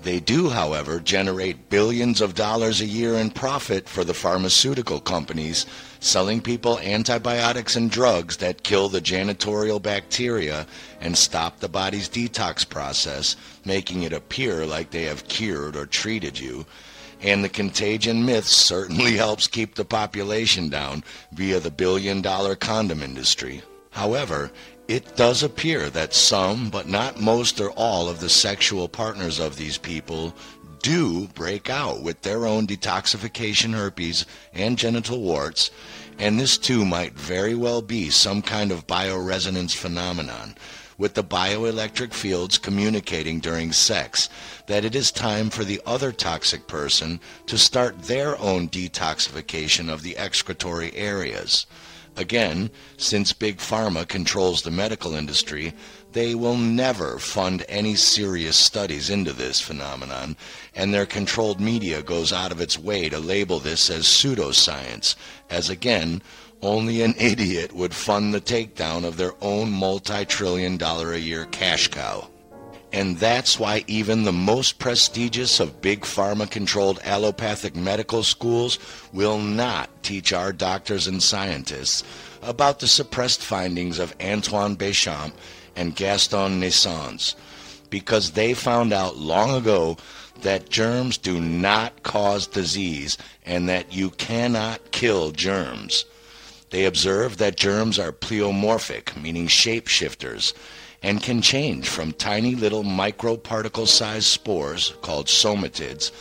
They 0.03 0.19
do, 0.19 0.49
however, 0.49 0.99
generate 0.99 1.69
billions 1.69 2.21
of 2.21 2.35
dollars 2.35 2.81
a 2.81 2.85
year 2.85 3.15
in 3.15 3.31
profit 3.31 3.89
for 3.89 4.03
the 4.03 4.13
pharmaceutical 4.13 4.99
companies, 4.99 5.65
selling 5.99 6.39
people 6.39 6.79
antibiotics 6.79 7.75
and 7.75 7.89
drugs 7.89 8.37
that 8.37 8.63
kill 8.63 8.89
the 8.89 9.01
janitorial 9.01 9.81
bacteria 9.81 10.67
and 11.01 11.17
stop 11.17 11.59
the 11.59 11.67
body's 11.67 12.07
detox 12.07 12.67
process, 12.67 13.35
making 13.65 14.03
it 14.03 14.13
appear 14.13 14.65
like 14.65 14.91
they 14.91 15.03
have 15.03 15.27
cured 15.27 15.75
or 15.75 15.85
treated 15.85 16.39
you. 16.39 16.65
And 17.21 17.43
the 17.43 17.49
contagion 17.49 18.23
myth 18.23 18.45
certainly 18.45 19.17
helps 19.17 19.47
keep 19.47 19.75
the 19.75 19.85
population 19.85 20.69
down 20.69 21.03
via 21.33 21.59
the 21.59 21.71
billion 21.71 22.21
dollar 22.21 22.55
condom 22.55 23.01
industry. 23.01 23.61
However, 23.91 24.51
it 24.88 25.17
does 25.17 25.43
appear 25.43 25.89
that 25.89 26.13
some, 26.13 26.69
but 26.69 26.88
not 26.88 27.19
most 27.19 27.59
or 27.59 27.71
all, 27.71 28.07
of 28.07 28.19
the 28.19 28.29
sexual 28.29 28.88
partners 28.88 29.39
of 29.39 29.57
these 29.57 29.77
people 29.77 30.33
do 30.81 31.27
break 31.29 31.69
out 31.69 32.01
with 32.01 32.21
their 32.21 32.45
own 32.45 32.65
detoxification 32.65 33.73
herpes 33.73 34.25
and 34.53 34.77
genital 34.77 35.19
warts, 35.19 35.71
and 36.17 36.39
this 36.39 36.57
too 36.57 36.85
might 36.85 37.13
very 37.13 37.53
well 37.53 37.81
be 37.81 38.09
some 38.09 38.41
kind 38.41 38.71
of 38.71 38.88
bioresonance 38.88 39.75
phenomenon, 39.75 40.55
with 40.97 41.13
the 41.13 41.23
bioelectric 41.23 42.13
fields 42.13 42.57
communicating 42.57 43.39
during 43.39 43.71
sex 43.71 44.29
that 44.67 44.85
it 44.85 44.95
is 44.95 45.11
time 45.11 45.49
for 45.49 45.63
the 45.63 45.81
other 45.85 46.11
toxic 46.11 46.65
person 46.67 47.19
to 47.45 47.57
start 47.57 48.03
their 48.03 48.39
own 48.39 48.69
detoxification 48.69 49.91
of 49.91 50.01
the 50.01 50.17
excretory 50.17 50.95
areas. 50.95 51.65
Again, 52.18 52.72
since 52.97 53.32
Big 53.32 53.57
Pharma 53.57 54.07
controls 54.07 54.63
the 54.63 54.72
medical 54.72 55.13
industry, 55.13 55.72
they 56.13 56.34
will 56.34 56.57
never 56.57 57.20
fund 57.20 57.63
any 57.70 57.95
serious 57.95 58.57
studies 58.57 59.11
into 59.11 59.34
this 59.34 59.61
phenomenon, 59.61 60.36
and 60.74 60.91
their 60.91 61.05
controlled 61.05 61.61
media 61.61 62.01
goes 62.01 62.34
out 62.34 62.51
of 62.51 62.59
its 62.59 62.80
way 62.80 63.07
to 63.07 63.20
label 63.20 63.59
this 63.59 63.91
as 63.91 64.05
pseudoscience, 64.05 65.15
as 65.51 65.70
again, 65.70 66.24
only 66.63 67.03
an 67.03 67.13
idiot 67.20 67.72
would 67.74 67.93
fund 67.93 68.34
the 68.34 68.41
takedown 68.41 69.05
of 69.05 69.18
their 69.18 69.34
own 69.39 69.72
multi-trillion 69.72 70.76
dollar 70.76 71.13
a 71.13 71.20
year 71.20 71.45
cash 71.45 71.88
cow. 71.89 72.28
And 72.93 73.17
that's 73.17 73.59
why 73.59 73.83
even 73.88 74.23
the 74.23 74.31
most 74.31 74.79
prestigious 74.79 75.59
of 75.59 75.81
big 75.81 76.01
pharma 76.01 76.49
controlled 76.49 76.99
allopathic 77.03 77.75
medical 77.75 78.23
schools 78.23 78.79
will 79.11 79.38
not 79.38 79.89
teach 80.03 80.31
our 80.31 80.53
doctors 80.53 81.05
and 81.05 81.21
scientists 81.21 82.03
about 82.41 82.79
the 82.79 82.88
suppressed 82.88 83.41
findings 83.43 83.99
of 83.99 84.15
Antoine 84.21 84.77
Béchamp 84.77 85.33
and 85.75 85.95
Gaston 85.95 86.61
Naessens. 86.61 87.35
because 87.89 88.31
they 88.31 88.53
found 88.53 88.93
out 88.93 89.17
long 89.17 89.55
ago 89.55 89.97
that 90.41 90.69
germs 90.69 91.17
do 91.17 91.39
not 91.41 92.03
cause 92.03 92.47
disease 92.47 93.17
and 93.45 93.67
that 93.69 93.93
you 93.93 94.09
cannot 94.11 94.91
kill 94.91 95.31
germs. 95.31 96.05
They 96.69 96.85
observed 96.85 97.39
that 97.39 97.55
germs 97.55 97.97
are 97.97 98.11
pleomorphic, 98.11 99.19
meaning 99.21 99.47
shapeshifters, 99.47 100.53
and 101.03 101.21
can 101.21 101.41
change 101.41 101.87
from 101.87 102.11
tiny 102.13 102.55
little 102.55 102.83
microparticle 102.83 103.87
sized 103.87 104.27
spores 104.27 104.93
called 105.01 105.27
somatids 105.27 106.11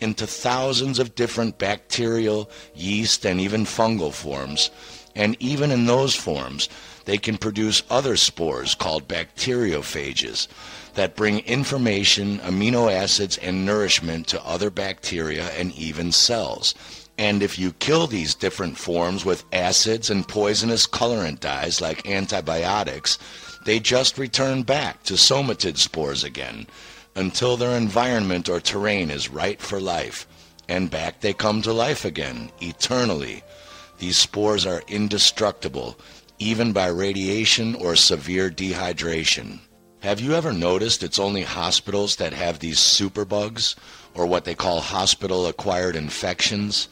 into 0.00 0.26
thousands 0.26 0.98
of 0.98 1.14
different 1.14 1.58
bacterial, 1.58 2.50
yeast, 2.74 3.24
and 3.26 3.40
even 3.40 3.64
fungal 3.64 4.12
forms. 4.12 4.70
And 5.14 5.36
even 5.40 5.70
in 5.70 5.86
those 5.86 6.14
forms, 6.14 6.68
they 7.04 7.18
can 7.18 7.36
produce 7.36 7.82
other 7.90 8.16
spores 8.16 8.74
called 8.74 9.08
bacteriophages 9.08 10.48
that 10.94 11.16
bring 11.16 11.40
information, 11.40 12.38
amino 12.40 12.92
acids, 12.92 13.36
and 13.38 13.66
nourishment 13.66 14.26
to 14.28 14.44
other 14.44 14.70
bacteria 14.70 15.50
and 15.50 15.72
even 15.72 16.12
cells. 16.12 16.74
And 17.18 17.42
if 17.42 17.58
you 17.58 17.72
kill 17.74 18.06
these 18.06 18.34
different 18.34 18.78
forms 18.78 19.24
with 19.24 19.44
acids 19.52 20.08
and 20.08 20.26
poisonous 20.26 20.86
colorant 20.86 21.40
dyes 21.40 21.80
like 21.80 22.08
antibiotics, 22.08 23.18
they 23.64 23.78
just 23.78 24.18
return 24.18 24.62
back 24.62 25.02
to 25.04 25.14
somatid 25.14 25.76
spores 25.76 26.24
again 26.24 26.66
until 27.14 27.56
their 27.56 27.76
environment 27.76 28.48
or 28.48 28.60
terrain 28.60 29.10
is 29.10 29.28
right 29.28 29.60
for 29.60 29.80
life. 29.80 30.26
And 30.68 30.90
back 30.90 31.20
they 31.20 31.32
come 31.32 31.62
to 31.62 31.72
life 31.72 32.04
again, 32.04 32.50
eternally. 32.60 33.42
These 33.98 34.16
spores 34.16 34.64
are 34.64 34.82
indestructible, 34.88 35.98
even 36.38 36.72
by 36.72 36.86
radiation 36.86 37.74
or 37.74 37.96
severe 37.96 38.50
dehydration. 38.50 39.58
Have 40.00 40.20
you 40.20 40.34
ever 40.34 40.52
noticed 40.52 41.02
it's 41.02 41.18
only 41.18 41.42
hospitals 41.42 42.16
that 42.16 42.32
have 42.32 42.58
these 42.60 42.78
superbugs, 42.78 43.74
or 44.14 44.24
what 44.24 44.46
they 44.46 44.54
call 44.54 44.80
hospital 44.80 45.46
acquired 45.46 45.96
infections? 45.96 46.88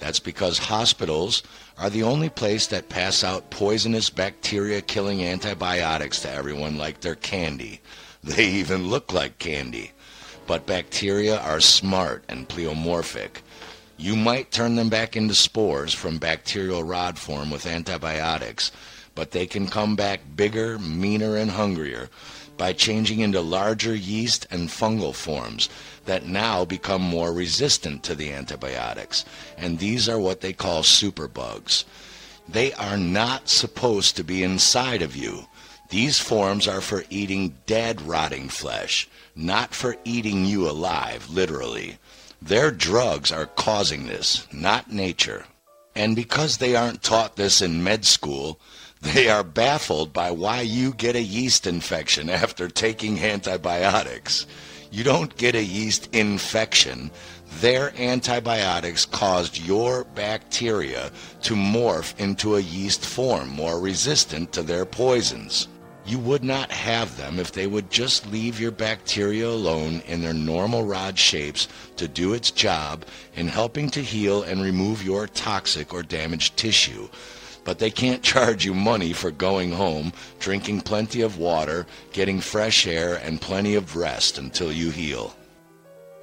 That's 0.00 0.18
because 0.18 0.58
hospitals 0.58 1.44
are 1.80 1.88
the 1.88 2.02
only 2.02 2.28
place 2.28 2.66
that 2.66 2.90
pass 2.90 3.24
out 3.24 3.48
poisonous 3.48 4.10
bacteria 4.10 4.82
killing 4.82 5.24
antibiotics 5.24 6.20
to 6.20 6.30
everyone 6.30 6.76
like 6.76 7.00
they're 7.00 7.14
candy. 7.14 7.80
They 8.22 8.44
even 8.44 8.90
look 8.90 9.14
like 9.14 9.38
candy. 9.38 9.92
But 10.46 10.66
bacteria 10.66 11.40
are 11.40 11.58
smart 11.58 12.22
and 12.28 12.46
pleomorphic. 12.46 13.40
You 13.96 14.14
might 14.14 14.50
turn 14.50 14.76
them 14.76 14.90
back 14.90 15.16
into 15.16 15.34
spores 15.34 15.94
from 15.94 16.18
bacterial 16.18 16.84
rod 16.84 17.18
form 17.18 17.50
with 17.50 17.64
antibiotics, 17.64 18.72
but 19.14 19.30
they 19.30 19.46
can 19.46 19.66
come 19.68 19.96
back 19.96 20.20
bigger, 20.36 20.78
meaner, 20.78 21.38
and 21.38 21.50
hungrier 21.50 22.10
by 22.58 22.74
changing 22.74 23.20
into 23.20 23.40
larger 23.40 23.94
yeast 23.94 24.46
and 24.50 24.68
fungal 24.68 25.14
forms 25.14 25.70
that 26.10 26.26
now 26.26 26.64
become 26.64 27.00
more 27.00 27.32
resistant 27.32 28.02
to 28.02 28.16
the 28.16 28.32
antibiotics. 28.32 29.24
And 29.56 29.78
these 29.78 30.08
are 30.08 30.18
what 30.18 30.40
they 30.40 30.52
call 30.52 30.82
superbugs. 30.82 31.84
They 32.48 32.72
are 32.72 32.96
not 32.96 33.48
supposed 33.48 34.16
to 34.16 34.24
be 34.24 34.42
inside 34.42 35.02
of 35.02 35.14
you. 35.14 35.46
These 35.88 36.18
forms 36.18 36.66
are 36.66 36.80
for 36.80 37.04
eating 37.10 37.54
dead, 37.64 38.02
rotting 38.02 38.48
flesh, 38.48 39.08
not 39.36 39.72
for 39.72 39.98
eating 40.04 40.44
you 40.46 40.68
alive, 40.68 41.30
literally. 41.30 41.98
Their 42.42 42.72
drugs 42.72 43.30
are 43.30 43.46
causing 43.46 44.08
this, 44.08 44.48
not 44.52 44.90
nature. 44.90 45.44
And 45.94 46.16
because 46.16 46.56
they 46.56 46.74
aren't 46.74 47.04
taught 47.04 47.36
this 47.36 47.62
in 47.62 47.84
med 47.84 48.04
school, 48.04 48.58
they 49.00 49.28
are 49.28 49.44
baffled 49.44 50.12
by 50.12 50.32
why 50.32 50.62
you 50.62 50.92
get 50.92 51.14
a 51.14 51.22
yeast 51.22 51.68
infection 51.68 52.28
after 52.28 52.68
taking 52.68 53.20
antibiotics. 53.20 54.44
You 54.92 55.04
don't 55.04 55.36
get 55.36 55.54
a 55.54 55.62
yeast 55.62 56.08
infection. 56.12 57.12
Their 57.60 57.92
antibiotics 57.96 59.04
caused 59.04 59.58
your 59.58 60.02
bacteria 60.02 61.12
to 61.42 61.54
morph 61.54 62.18
into 62.18 62.56
a 62.56 62.60
yeast 62.60 63.04
form 63.06 63.50
more 63.50 63.78
resistant 63.78 64.52
to 64.52 64.64
their 64.64 64.84
poisons. 64.84 65.68
You 66.04 66.18
would 66.18 66.42
not 66.42 66.72
have 66.72 67.16
them 67.16 67.38
if 67.38 67.52
they 67.52 67.68
would 67.68 67.88
just 67.88 68.26
leave 68.32 68.58
your 68.58 68.72
bacteria 68.72 69.48
alone 69.48 70.02
in 70.08 70.22
their 70.22 70.34
normal 70.34 70.84
rod 70.84 71.16
shapes 71.16 71.68
to 71.96 72.08
do 72.08 72.34
its 72.34 72.50
job 72.50 73.04
in 73.36 73.46
helping 73.46 73.90
to 73.90 74.02
heal 74.02 74.42
and 74.42 74.60
remove 74.60 75.04
your 75.04 75.28
toxic 75.28 75.94
or 75.94 76.02
damaged 76.02 76.56
tissue 76.56 77.08
but 77.64 77.78
they 77.78 77.90
can't 77.90 78.22
charge 78.22 78.64
you 78.64 78.74
money 78.74 79.12
for 79.12 79.30
going 79.30 79.72
home, 79.72 80.12
drinking 80.38 80.80
plenty 80.82 81.22
of 81.22 81.38
water, 81.38 81.86
getting 82.12 82.40
fresh 82.40 82.86
air, 82.86 83.16
and 83.16 83.40
plenty 83.40 83.74
of 83.74 83.96
rest 83.96 84.38
until 84.38 84.72
you 84.72 84.90
heal. 84.90 85.34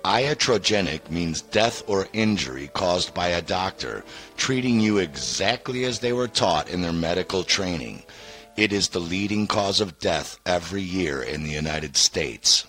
Iatrogenic 0.05 1.09
means 1.09 1.41
death 1.41 1.83
or 1.87 2.07
injury 2.13 2.69
caused 2.73 3.13
by 3.13 3.27
a 3.27 3.41
doctor, 3.41 4.05
treating 4.37 4.79
you 4.79 4.99
exactly 4.99 5.83
as 5.83 5.99
they 5.99 6.13
were 6.13 6.29
taught 6.29 6.69
in 6.69 6.81
their 6.81 6.93
medical 6.93 7.43
training. 7.43 8.03
It 8.55 8.71
is 8.71 8.87
the 8.87 8.99
leading 8.99 9.47
cause 9.47 9.81
of 9.81 9.99
death 9.99 10.39
every 10.45 10.81
year 10.81 11.21
in 11.21 11.43
the 11.43 11.51
United 11.51 11.97
States. 11.97 12.65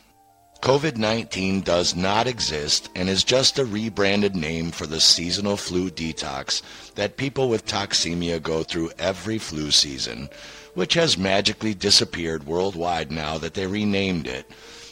COVID 0.61 0.97
19 0.97 1.61
does 1.61 1.95
not 1.95 2.27
exist 2.27 2.91
and 2.97 3.09
is 3.09 3.23
just 3.23 3.61
a 3.61 3.65
rebranded 3.65 4.35
name 4.35 4.73
for 4.73 4.87
the 4.87 5.01
seasonal 5.01 5.57
flu 5.57 5.89
detox 5.89 6.63
that 6.97 7.17
people 7.17 7.49
with 7.49 7.65
toxemia 7.65 8.43
go 8.43 8.65
through 8.65 8.91
every 8.99 9.39
flu 9.39 9.71
season, 9.71 10.29
which 10.75 10.95
has 10.95 11.17
magically 11.17 11.75
disappeared 11.75 12.45
worldwide 12.45 13.13
now 13.13 13.39
that 13.39 13.55
they 13.55 13.69
renamed 13.69 14.27
it. 14.27 14.51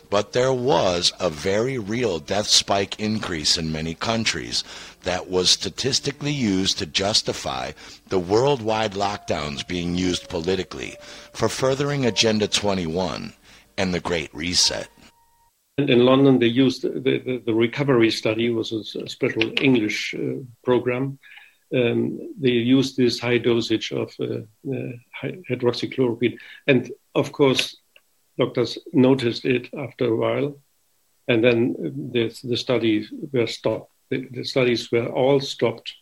But 0.08 0.32
there 0.32 0.52
was 0.52 1.12
a 1.18 1.28
very 1.28 1.78
real 1.78 2.20
death 2.20 2.46
spike 2.46 3.00
increase 3.00 3.58
in 3.58 3.72
many 3.72 3.94
countries 3.94 4.62
that 5.02 5.28
was 5.28 5.50
statistically 5.50 6.32
used 6.32 6.78
to 6.78 6.86
justify 6.86 7.72
the 8.08 8.20
worldwide 8.20 8.92
lockdowns 8.92 9.66
being 9.66 9.96
used 9.96 10.28
politically 10.28 10.96
for 11.32 11.48
furthering 11.48 12.06
Agenda 12.06 12.46
21 12.46 13.32
and 13.76 13.92
the 13.92 14.00
Great 14.00 14.32
Reset. 14.32 14.88
In 15.78 16.06
London, 16.06 16.38
they 16.38 16.46
used 16.46 16.82
the, 16.82 17.18
the, 17.18 17.42
the 17.44 17.54
recovery 17.54 18.10
study 18.10 18.48
was 18.48 18.72
a 18.72 19.06
special 19.08 19.52
English 19.60 20.14
uh, 20.14 20.42
program. 20.64 21.18
Um, 21.74 22.32
they 22.40 22.50
used 22.50 22.96
this 22.96 23.20
high 23.20 23.36
dosage 23.36 23.92
of 23.92 24.14
uh, 24.18 24.38
uh, 24.72 24.92
hydroxychloroquine, 25.50 26.38
and 26.66 26.90
of 27.14 27.32
course, 27.32 27.76
doctors 28.38 28.78
noticed 28.94 29.44
it 29.44 29.68
after 29.76 30.06
a 30.06 30.16
while, 30.16 30.58
and 31.28 31.44
then 31.44 31.74
the, 32.12 32.34
the 32.42 32.56
studies 32.56 33.12
were 33.32 33.46
stopped. 33.46 33.92
The, 34.08 34.28
the 34.30 34.44
studies 34.44 34.90
were 34.90 35.08
all 35.08 35.40
stopped 35.40 35.92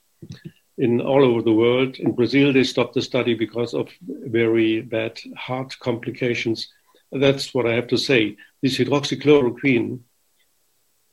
in 0.78 1.00
all 1.00 1.24
over 1.24 1.42
the 1.42 1.52
world. 1.52 1.96
In 1.96 2.12
Brazil, 2.12 2.52
they 2.52 2.62
stopped 2.62 2.94
the 2.94 3.02
study 3.02 3.34
because 3.34 3.74
of 3.74 3.88
very 4.00 4.82
bad 4.82 5.18
heart 5.36 5.76
complications 5.80 6.68
that's 7.14 7.54
what 7.54 7.66
I 7.66 7.74
have 7.74 7.86
to 7.88 7.96
say. 7.96 8.36
This 8.64 8.78
hydroxychloroquine, 8.78 10.00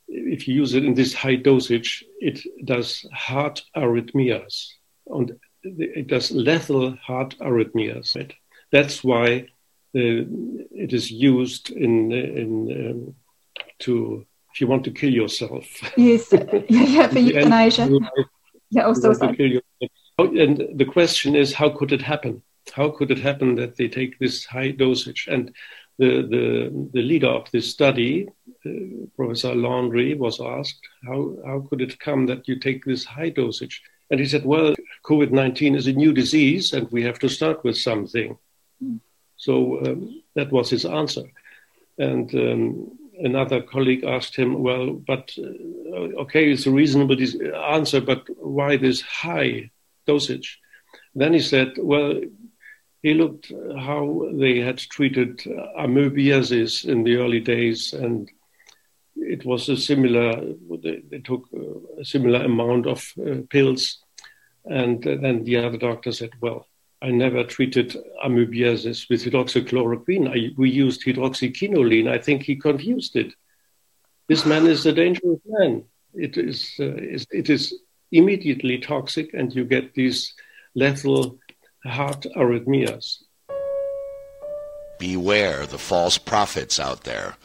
if 0.08 0.48
you 0.48 0.54
use 0.54 0.72
it 0.72 0.86
in 0.86 0.94
this 0.94 1.12
high 1.12 1.34
dosage, 1.34 2.02
it 2.18 2.40
does 2.64 3.04
heart 3.12 3.60
arrhythmias. 3.76 4.68
And 5.06 5.38
it 5.62 6.06
does 6.06 6.30
lethal 6.30 6.96
heart 6.96 7.36
arrhythmias. 7.40 8.16
Right? 8.16 8.32
That's 8.70 9.04
why 9.04 9.48
uh, 9.94 10.24
it 10.84 10.94
is 10.94 11.10
used 11.10 11.68
in, 11.68 12.10
in 12.10 12.52
um, 12.88 13.14
to 13.80 14.26
if 14.54 14.62
you 14.62 14.66
want 14.66 14.84
to 14.84 14.90
kill 14.90 15.12
yourself. 15.12 15.66
Yes, 15.94 16.32
yeah, 16.70 17.08
for 17.08 17.18
euthanasia. 17.18 17.86
Yeah, 18.70 18.84
also. 18.84 19.12
Oh, 20.18 20.38
and 20.38 20.78
the 20.78 20.86
question 20.86 21.36
is, 21.36 21.52
how 21.52 21.68
could 21.68 21.92
it 21.92 22.00
happen? 22.00 22.42
How 22.72 22.88
could 22.88 23.10
it 23.10 23.18
happen 23.18 23.56
that 23.56 23.76
they 23.76 23.88
take 23.88 24.18
this 24.18 24.46
high 24.46 24.70
dosage? 24.70 25.28
And 25.30 25.54
the, 26.02 26.22
the, 26.34 26.88
the 26.92 27.02
leader 27.02 27.28
of 27.28 27.48
this 27.52 27.70
study, 27.70 28.28
uh, 28.66 29.06
Professor 29.16 29.54
Landray, 29.54 30.18
was 30.18 30.40
asked, 30.40 30.80
how, 31.06 31.36
how 31.46 31.60
could 31.68 31.80
it 31.80 32.00
come 32.00 32.26
that 32.26 32.48
you 32.48 32.58
take 32.58 32.84
this 32.84 33.04
high 33.04 33.28
dosage? 33.28 33.80
And 34.10 34.18
he 34.18 34.26
said, 34.26 34.44
well, 34.44 34.74
COVID 35.04 35.30
19 35.30 35.76
is 35.76 35.86
a 35.86 35.92
new 35.92 36.12
disease 36.12 36.72
and 36.72 36.90
we 36.90 37.04
have 37.04 37.20
to 37.20 37.28
start 37.28 37.62
with 37.62 37.78
something. 37.78 38.36
Mm. 38.82 38.98
So 39.36 39.80
um, 39.86 40.22
that 40.34 40.50
was 40.50 40.70
his 40.70 40.84
answer. 40.84 41.26
And 41.98 42.34
um, 42.34 42.98
another 43.20 43.62
colleague 43.62 44.04
asked 44.04 44.34
him, 44.34 44.60
well, 44.60 44.94
but 44.94 45.32
uh, 45.38 46.22
okay, 46.24 46.50
it's 46.50 46.66
a 46.66 46.70
reasonable 46.70 47.16
answer, 47.78 48.00
but 48.00 48.26
why 48.38 48.76
this 48.76 49.00
high 49.02 49.70
dosage? 50.06 50.58
Then 51.14 51.32
he 51.32 51.40
said, 51.40 51.74
well, 51.78 52.20
he 53.02 53.14
looked 53.14 53.52
how 53.78 54.28
they 54.32 54.60
had 54.60 54.78
treated 54.78 55.38
amoebiasis 55.78 56.88
in 56.88 57.02
the 57.02 57.16
early 57.16 57.40
days, 57.40 57.92
and 57.92 58.30
it 59.16 59.44
was 59.44 59.68
a 59.68 59.76
similar. 59.76 60.54
They, 60.82 61.20
took 61.24 61.48
a 62.00 62.04
similar 62.04 62.44
amount 62.44 62.86
of 62.86 63.12
uh, 63.18 63.42
pills, 63.50 63.98
and 64.64 65.02
then 65.02 65.44
the 65.44 65.56
other 65.56 65.78
doctor 65.78 66.12
said, 66.12 66.30
"Well, 66.40 66.66
I 67.02 67.10
never 67.10 67.42
treated 67.42 67.96
amoebiasis 68.24 69.10
with 69.10 69.24
hydroxychloroquine. 69.24 70.28
I, 70.28 70.54
we 70.56 70.70
used 70.70 71.04
hydroxyquinoline. 71.04 72.08
I 72.08 72.18
think 72.18 72.44
he 72.44 72.54
confused 72.54 73.16
it. 73.16 73.34
This 74.28 74.46
man 74.46 74.68
is 74.68 74.86
a 74.86 74.92
dangerous 74.92 75.40
man. 75.44 75.84
It 76.14 76.36
is, 76.36 76.76
uh, 76.78 76.94
it 76.96 77.50
is 77.50 77.74
immediately 78.12 78.78
toxic, 78.78 79.34
and 79.34 79.52
you 79.52 79.64
get 79.64 79.94
these 79.94 80.32
lethal 80.76 81.38
heart 81.90 82.26
arrhythmias. 82.36 83.18
Beware 84.98 85.66
the 85.66 85.78
false 85.78 86.18
prophets 86.18 86.78
out 86.78 87.04
there 87.04 87.36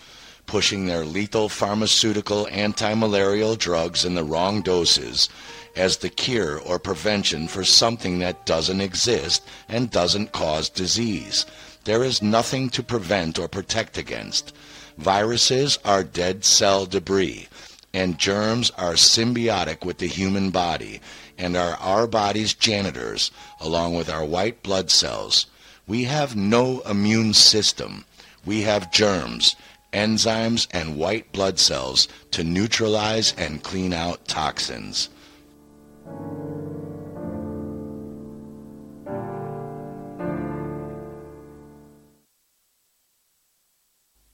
pushing 0.48 0.86
their 0.86 1.06
lethal 1.06 1.50
pharmaceutical 1.50 2.48
anti-malarial 2.50 3.56
drugs 3.56 4.06
in 4.06 4.16
the 4.16 4.24
wrong 4.24 4.62
doses 4.62 5.30
as 5.76 5.98
the 5.98 6.10
cure 6.10 6.58
or 6.60 6.80
prevention 6.80 7.48
for 7.48 7.64
something 7.64 8.20
that 8.20 8.46
doesn't 8.46 8.82
exist 8.82 9.44
and 9.70 9.92
doesn't 9.92 10.32
cause 10.32 10.70
disease. 10.70 11.46
There 11.84 12.04
is 12.04 12.22
nothing 12.22 12.70
to 12.72 12.82
prevent 12.82 13.38
or 13.38 13.48
protect 13.48 13.98
against. 13.98 14.56
Viruses 14.98 15.78
are 15.86 16.04
dead 16.04 16.44
cell 16.44 16.86
debris, 16.86 17.48
and 17.94 18.18
germs 18.18 18.72
are 18.72 18.94
symbiotic 18.94 19.86
with 19.86 20.00
the 20.00 20.08
human 20.08 20.50
body 20.50 21.00
and 21.38 21.56
are 21.56 21.76
our 21.76 22.08
body's 22.08 22.54
janitors, 22.54 23.32
along 23.60 23.96
with 23.96 24.10
our 24.10 24.26
white 24.26 24.64
blood 24.64 24.90
cells. 24.90 25.46
We 25.88 26.04
have 26.06 26.36
no 26.36 26.82
immune 26.82 27.34
system. 27.34 28.06
We 28.46 28.62
have 28.62 28.92
germs, 28.92 29.56
enzymes, 29.94 30.68
and 30.72 30.98
white 30.98 31.32
blood 31.32 31.60
cells 31.60 32.08
to 32.32 32.44
neutralize 32.44 33.34
and 33.38 33.64
clean 33.64 33.94
out 33.94 34.28
toxins. 34.28 35.10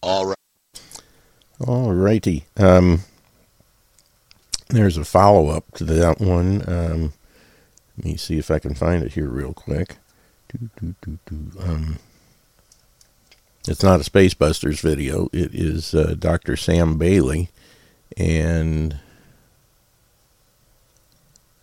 All 0.02 0.26
right. 0.26 0.38
All 1.66 1.94
righty. 1.94 2.46
Um, 2.58 3.02
there's 4.74 4.98
a 4.98 5.06
follow 5.06 5.50
up 5.50 5.72
to 5.76 5.84
that 5.86 6.20
one. 6.20 6.64
Um, 6.68 7.14
let 7.98 8.06
me 8.06 8.18
see 8.18 8.38
if 8.38 8.50
I 8.50 8.60
can 8.60 8.74
find 8.74 9.04
it 9.04 9.14
here 9.14 9.30
real 9.30 9.54
quick. 9.54 9.98
Um, 11.60 12.00
it's 13.68 13.84
not 13.84 14.00
a 14.00 14.10
Spacebusters 14.10 14.82
video. 14.82 15.30
It 15.32 15.54
is 15.54 15.94
uh, 15.94 16.16
Dr. 16.18 16.58
Sam 16.58 16.98
Bailey, 16.98 17.50
and 18.18 19.00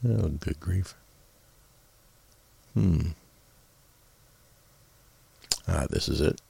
oh, 0.09 0.29
good 0.29 0.59
grief. 0.61 0.95
Hmm. 2.75 3.09
Ah, 5.69 5.87
this 5.91 6.09
is 6.09 6.21
it. 6.21 6.41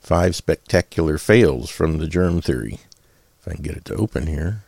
Five 0.00 0.36
spectacular 0.36 1.18
fails 1.18 1.70
from 1.70 1.98
the 1.98 2.06
germ 2.06 2.40
theory. 2.40 2.78
If 3.40 3.48
I 3.48 3.54
can 3.54 3.62
get 3.62 3.76
it 3.76 3.84
to 3.86 3.94
open 3.94 4.26
here. 4.26 4.64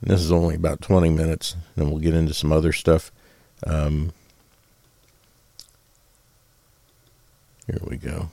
And 0.00 0.10
this 0.10 0.20
is 0.20 0.32
only 0.32 0.54
about 0.54 0.80
20 0.80 1.10
minutes, 1.10 1.56
then 1.76 1.90
we'll 1.90 2.00
get 2.00 2.14
into 2.14 2.34
some 2.34 2.52
other 2.52 2.72
stuff. 2.72 3.10
Um, 3.66 4.12
here 7.66 7.80
we 7.82 7.96
go. 7.96 8.30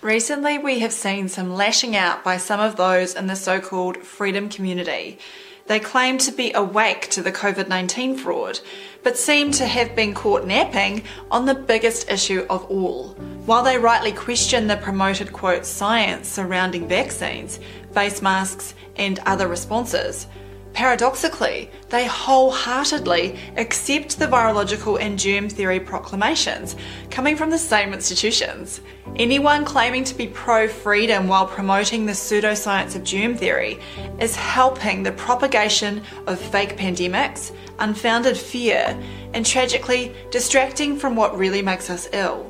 Recently, 0.00 0.58
we 0.58 0.78
have 0.78 0.92
seen 0.92 1.28
some 1.28 1.54
lashing 1.54 1.96
out 1.96 2.22
by 2.22 2.36
some 2.36 2.60
of 2.60 2.76
those 2.76 3.14
in 3.14 3.26
the 3.26 3.34
so 3.34 3.60
called 3.60 3.96
freedom 3.98 4.48
community. 4.48 5.18
They 5.68 5.78
claim 5.78 6.16
to 6.18 6.32
be 6.32 6.50
awake 6.54 7.10
to 7.10 7.22
the 7.22 7.30
COVID 7.30 7.68
19 7.68 8.16
fraud, 8.16 8.58
but 9.02 9.18
seem 9.18 9.50
to 9.52 9.66
have 9.66 9.94
been 9.94 10.14
caught 10.14 10.46
napping 10.46 11.02
on 11.30 11.44
the 11.44 11.54
biggest 11.54 12.10
issue 12.10 12.46
of 12.48 12.64
all. 12.70 13.10
While 13.44 13.62
they 13.62 13.76
rightly 13.76 14.12
question 14.12 14.66
the 14.66 14.78
promoted 14.78 15.30
quote 15.30 15.66
science 15.66 16.26
surrounding 16.26 16.88
vaccines, 16.88 17.60
face 17.92 18.22
masks, 18.22 18.74
and 18.96 19.18
other 19.26 19.46
responses, 19.46 20.26
Paradoxically, 20.78 21.68
they 21.88 22.06
wholeheartedly 22.06 23.36
accept 23.56 24.16
the 24.16 24.28
virological 24.28 24.96
and 25.00 25.18
germ 25.18 25.48
theory 25.48 25.80
proclamations 25.80 26.76
coming 27.10 27.34
from 27.34 27.50
the 27.50 27.58
same 27.58 27.92
institutions. 27.92 28.80
Anyone 29.16 29.64
claiming 29.64 30.04
to 30.04 30.14
be 30.14 30.28
pro 30.28 30.68
freedom 30.68 31.26
while 31.26 31.48
promoting 31.48 32.06
the 32.06 32.12
pseudoscience 32.12 32.94
of 32.94 33.02
germ 33.02 33.34
theory 33.34 33.80
is 34.20 34.36
helping 34.36 35.02
the 35.02 35.10
propagation 35.10 36.00
of 36.28 36.38
fake 36.38 36.76
pandemics, 36.76 37.50
unfounded 37.80 38.36
fear, 38.36 38.96
and 39.34 39.44
tragically 39.44 40.14
distracting 40.30 40.96
from 40.96 41.16
what 41.16 41.36
really 41.36 41.60
makes 41.60 41.90
us 41.90 42.08
ill. 42.12 42.48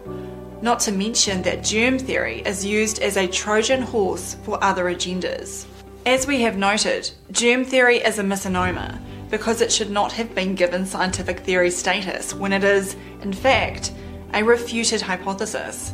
Not 0.60 0.80
to 0.80 0.92
mention 0.92 1.40
that 1.44 1.64
germ 1.64 1.98
theory 1.98 2.42
is 2.44 2.62
used 2.62 3.00
as 3.00 3.16
a 3.16 3.26
Trojan 3.26 3.80
horse 3.80 4.36
for 4.42 4.62
other 4.62 4.84
agendas. 4.84 5.64
As 6.08 6.26
we 6.26 6.40
have 6.40 6.56
noted, 6.56 7.10
germ 7.32 7.66
theory 7.66 7.98
is 7.98 8.18
a 8.18 8.22
misnomer 8.22 8.98
because 9.28 9.60
it 9.60 9.70
should 9.70 9.90
not 9.90 10.10
have 10.12 10.34
been 10.34 10.54
given 10.54 10.86
scientific 10.86 11.40
theory 11.40 11.70
status 11.70 12.32
when 12.32 12.54
it 12.54 12.64
is, 12.64 12.96
in 13.20 13.30
fact, 13.30 13.92
a 14.32 14.42
refuted 14.42 15.02
hypothesis. 15.02 15.92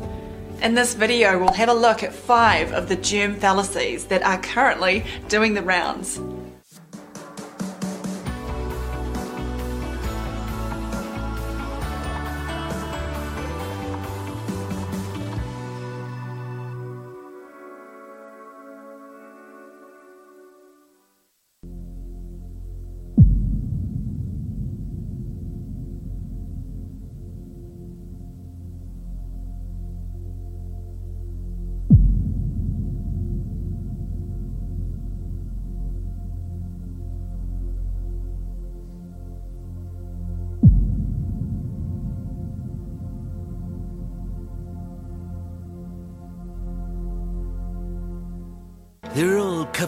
In 0.62 0.75
this 0.75 0.95
video, 0.95 1.41
we'll 1.41 1.53
have 1.55 1.69
a 1.69 1.75
look 1.75 2.05
at 2.05 2.15
five 2.15 2.73
of 2.73 2.89
the 2.89 2.95
germ 2.95 3.35
fallacies 3.35 4.05
that 4.05 4.23
are 4.23 4.41
currently 4.41 5.05
doing 5.27 5.53
the 5.53 5.62
rounds. 5.62 6.21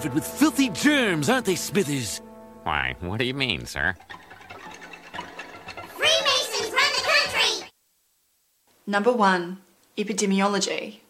Covered 0.06 0.14
with 0.14 0.26
filthy 0.26 0.68
germs, 0.68 1.28
aren't 1.28 1.46
they, 1.46 1.56
Smithers? 1.56 2.20
Why, 2.62 2.94
what 3.00 3.18
do 3.18 3.24
you 3.24 3.34
mean, 3.34 3.66
sir? 3.66 3.94
Freemasons 5.88 6.72
run 6.72 6.92
the 6.94 7.02
country! 7.02 7.68
Number 8.86 9.12
one, 9.12 9.58
epidemiology. 9.96 11.00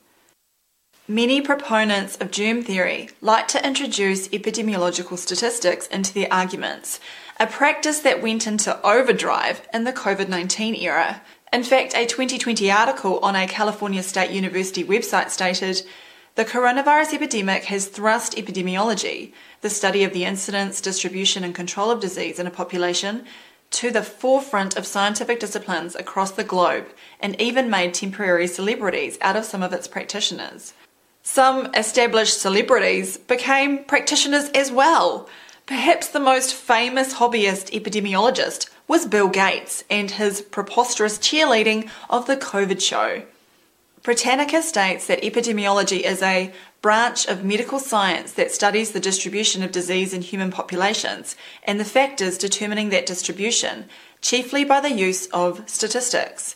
Many 1.08 1.40
proponents 1.40 2.16
of 2.16 2.30
germ 2.30 2.62
theory 2.62 3.10
like 3.20 3.48
to 3.48 3.64
introduce 3.64 4.28
epidemiological 4.28 5.18
statistics 5.18 5.86
into 5.88 6.12
their 6.12 6.32
arguments, 6.32 6.98
a 7.38 7.46
practice 7.46 8.00
that 8.00 8.22
went 8.22 8.46
into 8.46 8.80
overdrive 8.82 9.60
in 9.72 9.84
the 9.84 9.92
COVID 9.92 10.28
19 10.28 10.74
era. 10.74 11.22
In 11.52 11.62
fact, 11.62 11.94
a 11.94 12.06
2020 12.06 12.70
article 12.70 13.18
on 13.20 13.36
a 13.36 13.46
California 13.46 14.02
State 14.02 14.30
University 14.30 14.82
website 14.82 15.30
stated 15.30 15.82
the 16.36 16.44
coronavirus 16.44 17.14
epidemic 17.14 17.64
has 17.64 17.88
thrust 17.88 18.36
epidemiology, 18.36 19.32
the 19.62 19.70
study 19.70 20.04
of 20.04 20.12
the 20.12 20.26
incidence, 20.26 20.82
distribution, 20.82 21.42
and 21.42 21.54
control 21.54 21.90
of 21.90 21.98
disease 21.98 22.38
in 22.38 22.46
a 22.46 22.50
population, 22.50 23.24
to 23.70 23.90
the 23.90 24.02
forefront 24.02 24.76
of 24.76 24.86
scientific 24.86 25.40
disciplines 25.40 25.96
across 25.96 26.30
the 26.32 26.44
globe 26.44 26.86
and 27.20 27.40
even 27.40 27.70
made 27.70 27.94
temporary 27.94 28.46
celebrities 28.46 29.16
out 29.22 29.34
of 29.34 29.46
some 29.46 29.62
of 29.62 29.72
its 29.72 29.88
practitioners. 29.88 30.74
Some 31.22 31.74
established 31.74 32.38
celebrities 32.38 33.16
became 33.16 33.84
practitioners 33.84 34.50
as 34.50 34.70
well. 34.70 35.28
Perhaps 35.64 36.08
the 36.08 36.20
most 36.20 36.54
famous 36.54 37.14
hobbyist 37.14 37.72
epidemiologist 37.72 38.68
was 38.86 39.06
Bill 39.06 39.28
Gates 39.28 39.84
and 39.90 40.10
his 40.10 40.42
preposterous 40.42 41.18
cheerleading 41.18 41.88
of 42.10 42.26
the 42.26 42.36
COVID 42.36 42.80
show. 42.80 43.22
Britannica 44.06 44.62
states 44.62 45.08
that 45.08 45.22
epidemiology 45.22 46.02
is 46.02 46.22
a 46.22 46.52
branch 46.80 47.26
of 47.26 47.42
medical 47.42 47.80
science 47.80 48.34
that 48.34 48.52
studies 48.52 48.92
the 48.92 49.00
distribution 49.00 49.64
of 49.64 49.72
disease 49.72 50.14
in 50.14 50.22
human 50.22 50.52
populations 50.52 51.34
and 51.64 51.80
the 51.80 51.84
factors 51.84 52.38
determining 52.38 52.90
that 52.90 53.04
distribution, 53.04 53.86
chiefly 54.20 54.62
by 54.62 54.78
the 54.78 54.92
use 54.92 55.26
of 55.32 55.68
statistics. 55.68 56.54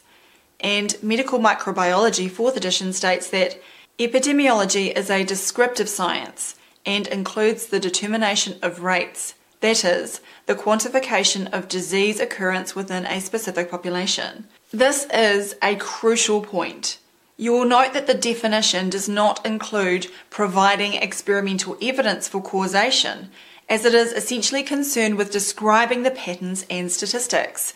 And 0.60 0.96
medical 1.02 1.40
microbiology, 1.40 2.30
fourth 2.30 2.56
edition, 2.56 2.92
states 2.92 3.28
that 3.30 3.60
epidemiology 3.98 4.96
is 4.96 5.10
a 5.10 5.24
descriptive 5.24 5.88
science 5.88 6.54
and 6.86 7.08
includes 7.08 7.66
the 7.66 7.80
determination 7.80 8.60
of 8.62 8.84
rates, 8.84 9.34
That 9.58 9.84
is, 9.84 10.20
the 10.46 10.54
quantification 10.54 11.52
of 11.52 11.66
disease 11.66 12.20
occurrence 12.20 12.76
within 12.76 13.06
a 13.06 13.20
specific 13.20 13.72
population. 13.72 14.46
This 14.70 15.08
is 15.12 15.56
a 15.60 15.74
crucial 15.74 16.42
point. 16.42 16.99
You 17.40 17.52
will 17.52 17.64
note 17.64 17.94
that 17.94 18.06
the 18.06 18.12
definition 18.12 18.90
does 18.90 19.08
not 19.08 19.46
include 19.46 20.08
providing 20.28 20.92
experimental 20.92 21.78
evidence 21.80 22.28
for 22.28 22.42
causation, 22.42 23.30
as 23.66 23.86
it 23.86 23.94
is 23.94 24.12
essentially 24.12 24.62
concerned 24.62 25.16
with 25.16 25.32
describing 25.32 26.02
the 26.02 26.10
patterns 26.10 26.66
and 26.68 26.92
statistics. 26.92 27.72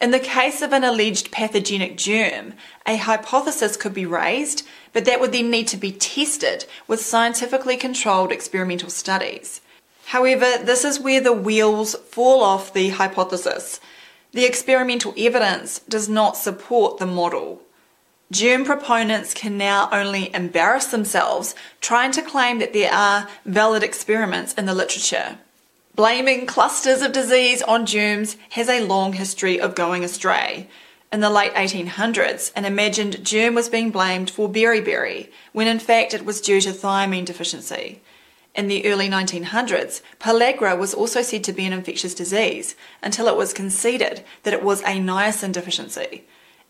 In 0.00 0.10
the 0.10 0.18
case 0.18 0.60
of 0.60 0.72
an 0.72 0.82
alleged 0.82 1.30
pathogenic 1.30 1.96
germ, 1.96 2.54
a 2.84 2.96
hypothesis 2.96 3.76
could 3.76 3.94
be 3.94 4.04
raised, 4.04 4.66
but 4.92 5.04
that 5.04 5.20
would 5.20 5.30
then 5.30 5.52
need 5.52 5.68
to 5.68 5.76
be 5.76 5.92
tested 5.92 6.66
with 6.88 7.00
scientifically 7.00 7.76
controlled 7.76 8.32
experimental 8.32 8.90
studies. 8.90 9.60
However, 10.06 10.58
this 10.60 10.84
is 10.84 10.98
where 10.98 11.20
the 11.20 11.32
wheels 11.32 11.94
fall 11.94 12.42
off 12.42 12.74
the 12.74 12.88
hypothesis. 12.88 13.78
The 14.32 14.44
experimental 14.44 15.14
evidence 15.16 15.78
does 15.88 16.08
not 16.08 16.36
support 16.36 16.98
the 16.98 17.06
model. 17.06 17.62
Germ 18.32 18.64
proponents 18.64 19.32
can 19.34 19.56
now 19.56 19.88
only 19.92 20.34
embarrass 20.34 20.86
themselves 20.86 21.54
trying 21.80 22.10
to 22.10 22.22
claim 22.22 22.58
that 22.58 22.72
there 22.72 22.92
are 22.92 23.28
valid 23.44 23.84
experiments 23.84 24.52
in 24.54 24.66
the 24.66 24.74
literature. 24.74 25.38
Blaming 25.94 26.44
clusters 26.44 27.02
of 27.02 27.12
disease 27.12 27.62
on 27.62 27.86
germs 27.86 28.36
has 28.50 28.68
a 28.68 28.84
long 28.84 29.12
history 29.12 29.60
of 29.60 29.76
going 29.76 30.02
astray. 30.02 30.68
In 31.12 31.20
the 31.20 31.30
late 31.30 31.54
1800s, 31.54 32.50
an 32.56 32.64
imagined 32.64 33.24
germ 33.24 33.54
was 33.54 33.68
being 33.68 33.90
blamed 33.90 34.28
for 34.28 34.48
beriberi, 34.48 35.30
when 35.52 35.68
in 35.68 35.78
fact 35.78 36.12
it 36.12 36.24
was 36.24 36.40
due 36.40 36.60
to 36.62 36.72
thiamine 36.72 37.24
deficiency. 37.24 38.02
In 38.56 38.66
the 38.66 38.86
early 38.86 39.08
1900s, 39.08 40.02
pellagra 40.18 40.76
was 40.76 40.94
also 40.94 41.22
said 41.22 41.44
to 41.44 41.52
be 41.52 41.64
an 41.64 41.72
infectious 41.72 42.14
disease 42.14 42.74
until 43.02 43.28
it 43.28 43.36
was 43.36 43.52
conceded 43.52 44.24
that 44.42 44.52
it 44.52 44.64
was 44.64 44.80
a 44.82 44.98
niacin 44.98 45.52
deficiency. 45.52 46.24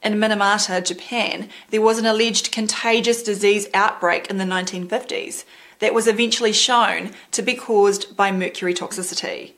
In 0.07 0.21
Minamata, 0.21 0.87
Japan, 0.87 1.49
there 1.71 1.83
was 1.83 1.99
an 1.99 2.07
alleged 2.07 2.53
contagious 2.53 3.25
disease 3.25 3.67
outbreak 3.75 4.31
in 4.31 4.39
the 4.39 4.45
1950s 4.45 5.45
that 5.81 5.93
was 5.93 6.07
eventually 6.07 6.53
shown 6.53 7.11
to 7.33 7.43
be 7.43 7.55
caused 7.55 8.17
by 8.17 8.31
mercury 8.31 8.73
toxicity. 8.73 9.55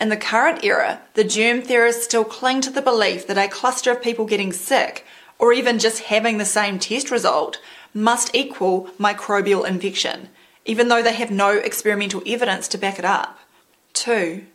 In 0.00 0.08
the 0.08 0.16
current 0.16 0.62
era, 0.62 1.02
the 1.14 1.24
germ 1.24 1.60
theorists 1.60 2.04
still 2.04 2.22
cling 2.22 2.60
to 2.60 2.70
the 2.70 2.80
belief 2.80 3.26
that 3.26 3.36
a 3.36 3.48
cluster 3.48 3.90
of 3.90 4.00
people 4.00 4.26
getting 4.26 4.52
sick, 4.52 5.04
or 5.40 5.52
even 5.52 5.80
just 5.80 6.04
having 6.04 6.38
the 6.38 6.44
same 6.44 6.78
test 6.78 7.10
result, 7.10 7.60
must 7.92 8.32
equal 8.32 8.90
microbial 8.96 9.66
infection, 9.66 10.28
even 10.64 10.86
though 10.86 11.02
they 11.02 11.14
have 11.14 11.32
no 11.32 11.50
experimental 11.50 12.22
evidence 12.24 12.68
to 12.68 12.78
back 12.78 13.00
it 13.00 13.04
up. 13.04 13.40
2. 13.94 14.46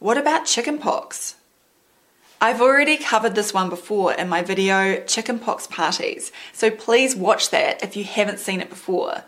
What 0.00 0.18
about 0.18 0.46
chickenpox? 0.46 1.36
I've 2.42 2.62
already 2.62 2.96
covered 2.96 3.34
this 3.34 3.52
one 3.52 3.68
before 3.68 4.14
in 4.14 4.30
my 4.30 4.40
video 4.40 5.02
Chickenpox 5.04 5.66
Parties, 5.66 6.32
so 6.54 6.70
please 6.70 7.14
watch 7.14 7.50
that 7.50 7.82
if 7.82 7.98
you 7.98 8.04
haven't 8.04 8.38
seen 8.38 8.62
it 8.62 8.70
before. 8.70 9.24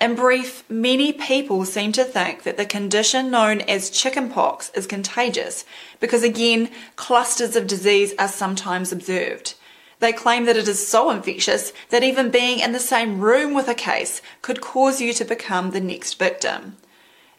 In 0.00 0.14
brief, 0.14 0.64
many 0.70 1.12
people 1.12 1.66
seem 1.66 1.92
to 1.92 2.04
think 2.04 2.44
that 2.44 2.56
the 2.56 2.64
condition 2.64 3.30
known 3.30 3.60
as 3.62 3.90
chickenpox 3.90 4.70
is 4.70 4.86
contagious 4.86 5.66
because, 6.00 6.22
again, 6.22 6.70
clusters 6.96 7.54
of 7.54 7.66
disease 7.66 8.14
are 8.18 8.28
sometimes 8.28 8.92
observed. 8.92 9.54
They 9.98 10.14
claim 10.14 10.46
that 10.46 10.56
it 10.56 10.68
is 10.68 10.88
so 10.88 11.10
infectious 11.10 11.74
that 11.90 12.02
even 12.02 12.30
being 12.30 12.60
in 12.60 12.72
the 12.72 12.80
same 12.80 13.20
room 13.20 13.52
with 13.52 13.68
a 13.68 13.74
case 13.74 14.22
could 14.40 14.62
cause 14.62 15.02
you 15.02 15.12
to 15.12 15.24
become 15.26 15.72
the 15.72 15.80
next 15.80 16.18
victim. 16.18 16.78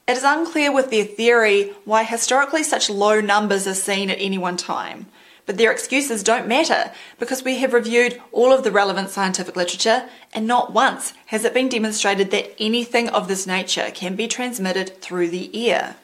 It 0.09 0.17
is 0.17 0.23
unclear 0.23 0.71
with 0.71 0.89
their 0.89 1.05
theory 1.05 1.71
why 1.85 2.03
historically 2.03 2.63
such 2.63 2.89
low 2.89 3.21
numbers 3.21 3.67
are 3.67 3.75
seen 3.75 4.09
at 4.09 4.17
any 4.19 4.39
one 4.39 4.57
time. 4.57 5.05
But 5.45 5.59
their 5.59 5.71
excuses 5.71 6.23
don't 6.23 6.47
matter 6.47 6.91
because 7.19 7.43
we 7.43 7.59
have 7.59 7.73
reviewed 7.73 8.19
all 8.31 8.51
of 8.51 8.63
the 8.63 8.71
relevant 8.71 9.11
scientific 9.11 9.55
literature 9.55 10.09
and 10.33 10.47
not 10.47 10.73
once 10.73 11.13
has 11.27 11.45
it 11.45 11.53
been 11.53 11.69
demonstrated 11.69 12.31
that 12.31 12.55
anything 12.59 13.07
of 13.09 13.27
this 13.27 13.45
nature 13.45 13.91
can 13.93 14.15
be 14.15 14.27
transmitted 14.27 14.99
through 14.99 15.29
the 15.29 15.69
air. 15.69 15.95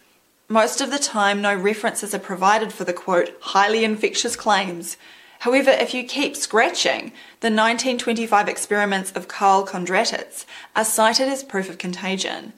Most 0.49 0.81
of 0.81 0.91
the 0.91 0.99
time, 0.99 1.41
no 1.41 1.55
references 1.55 2.13
are 2.13 2.19
provided 2.19 2.71
for 2.71 2.83
the 2.83 2.93
quote, 2.93 3.35
highly 3.41 3.83
infectious 3.83 4.35
claims. 4.35 4.97
However, 5.39 5.71
if 5.71 5.95
you 5.95 6.03
keep 6.03 6.35
scratching, 6.35 7.11
the 7.39 7.49
1925 7.49 8.49
experiments 8.49 9.11
of 9.13 9.27
Karl 9.27 9.65
Kundratitz 9.65 10.45
are 10.75 10.85
cited 10.85 11.27
as 11.27 11.43
proof 11.43 11.71
of 11.71 11.79
contagion, 11.79 12.53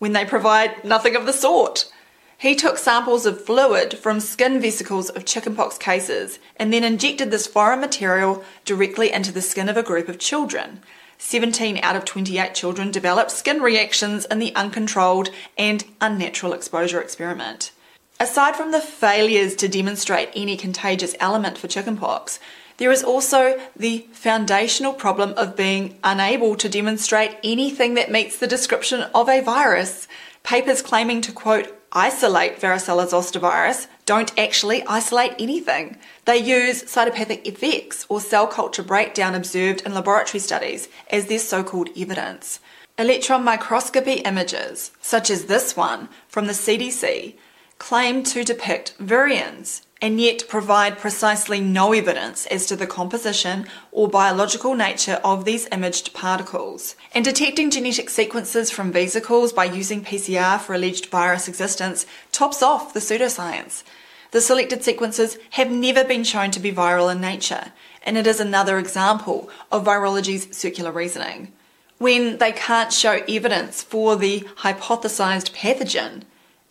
when 0.00 0.12
they 0.12 0.24
provide 0.24 0.84
nothing 0.84 1.14
of 1.14 1.26
the 1.26 1.32
sort. 1.32 1.88
He 2.36 2.54
took 2.56 2.78
samples 2.78 3.26
of 3.26 3.44
fluid 3.44 3.98
from 3.98 4.18
skin 4.18 4.60
vesicles 4.60 5.10
of 5.10 5.26
chickenpox 5.26 5.76
cases 5.76 6.38
and 6.56 6.72
then 6.72 6.82
injected 6.82 7.30
this 7.30 7.46
foreign 7.46 7.80
material 7.80 8.42
directly 8.64 9.12
into 9.12 9.30
the 9.30 9.42
skin 9.42 9.68
of 9.68 9.76
a 9.76 9.82
group 9.82 10.08
of 10.08 10.18
children. 10.18 10.80
17 11.18 11.78
out 11.82 11.96
of 11.96 12.06
28 12.06 12.54
children 12.54 12.90
developed 12.90 13.30
skin 13.30 13.60
reactions 13.60 14.24
in 14.24 14.38
the 14.38 14.54
uncontrolled 14.54 15.28
and 15.58 15.84
unnatural 16.00 16.54
exposure 16.54 17.00
experiment. 17.00 17.72
Aside 18.18 18.56
from 18.56 18.72
the 18.72 18.80
failures 18.80 19.54
to 19.56 19.68
demonstrate 19.68 20.30
any 20.34 20.56
contagious 20.56 21.14
element 21.20 21.58
for 21.58 21.68
chickenpox, 21.68 22.40
there 22.80 22.90
is 22.90 23.04
also 23.04 23.60
the 23.76 24.06
foundational 24.10 24.94
problem 24.94 25.34
of 25.36 25.54
being 25.54 25.98
unable 26.02 26.56
to 26.56 26.66
demonstrate 26.66 27.36
anything 27.44 27.92
that 27.92 28.10
meets 28.10 28.38
the 28.38 28.46
description 28.46 29.02
of 29.14 29.28
a 29.28 29.42
virus. 29.42 30.08
Papers 30.44 30.80
claiming 30.80 31.20
to 31.20 31.30
quote 31.30 31.78
isolate 31.92 32.58
varicella 32.58 33.06
zoster 33.06 33.38
virus 33.38 33.86
don't 34.06 34.36
actually 34.38 34.82
isolate 34.86 35.34
anything. 35.38 35.98
They 36.24 36.38
use 36.38 36.82
cytopathic 36.84 37.46
effects 37.46 38.06
or 38.08 38.18
cell 38.18 38.46
culture 38.46 38.82
breakdown 38.82 39.34
observed 39.34 39.82
in 39.82 39.92
laboratory 39.92 40.40
studies 40.40 40.88
as 41.10 41.26
their 41.26 41.38
so 41.38 41.62
called 41.62 41.90
evidence. 41.94 42.60
Electron 42.96 43.44
microscopy 43.44 44.14
images, 44.24 44.90
such 45.02 45.28
as 45.28 45.44
this 45.44 45.76
one 45.76 46.08
from 46.28 46.46
the 46.46 46.54
CDC, 46.54 47.34
claim 47.76 48.22
to 48.22 48.42
depict 48.42 48.96
virions 48.98 49.82
and 50.02 50.20
yet 50.20 50.48
provide 50.48 50.98
precisely 50.98 51.60
no 51.60 51.92
evidence 51.92 52.46
as 52.46 52.66
to 52.66 52.76
the 52.76 52.86
composition 52.86 53.66
or 53.92 54.08
biological 54.08 54.74
nature 54.74 55.20
of 55.22 55.44
these 55.44 55.68
imaged 55.70 56.14
particles. 56.14 56.96
And 57.14 57.24
detecting 57.24 57.70
genetic 57.70 58.08
sequences 58.08 58.70
from 58.70 58.92
vesicles 58.92 59.52
by 59.52 59.66
using 59.66 60.04
PCR 60.04 60.58
for 60.58 60.74
alleged 60.74 61.06
virus 61.06 61.48
existence 61.48 62.06
tops 62.32 62.62
off 62.62 62.94
the 62.94 63.00
pseudoscience. 63.00 63.82
The 64.30 64.40
selected 64.40 64.82
sequences 64.84 65.38
have 65.50 65.70
never 65.70 66.04
been 66.04 66.24
shown 66.24 66.50
to 66.52 66.60
be 66.60 66.72
viral 66.72 67.12
in 67.12 67.20
nature, 67.20 67.72
and 68.02 68.16
it 68.16 68.26
is 68.26 68.40
another 68.40 68.78
example 68.78 69.50
of 69.70 69.84
virology's 69.84 70.56
circular 70.56 70.92
reasoning. 70.92 71.52
When 71.98 72.38
they 72.38 72.52
can't 72.52 72.92
show 72.92 73.22
evidence 73.28 73.82
for 73.82 74.16
the 74.16 74.40
hypothesized 74.58 75.52
pathogen, 75.54 76.22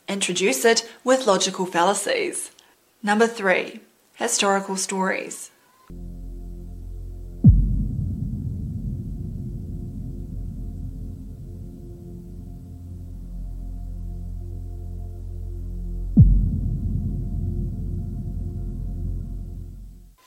introduce 0.08 0.66
it 0.66 0.90
with 1.04 1.28
logical 1.28 1.68
fallacies. 1.68 2.50
Number 3.02 3.28
three, 3.28 3.80
historical 4.16 4.76
stories. 4.76 5.52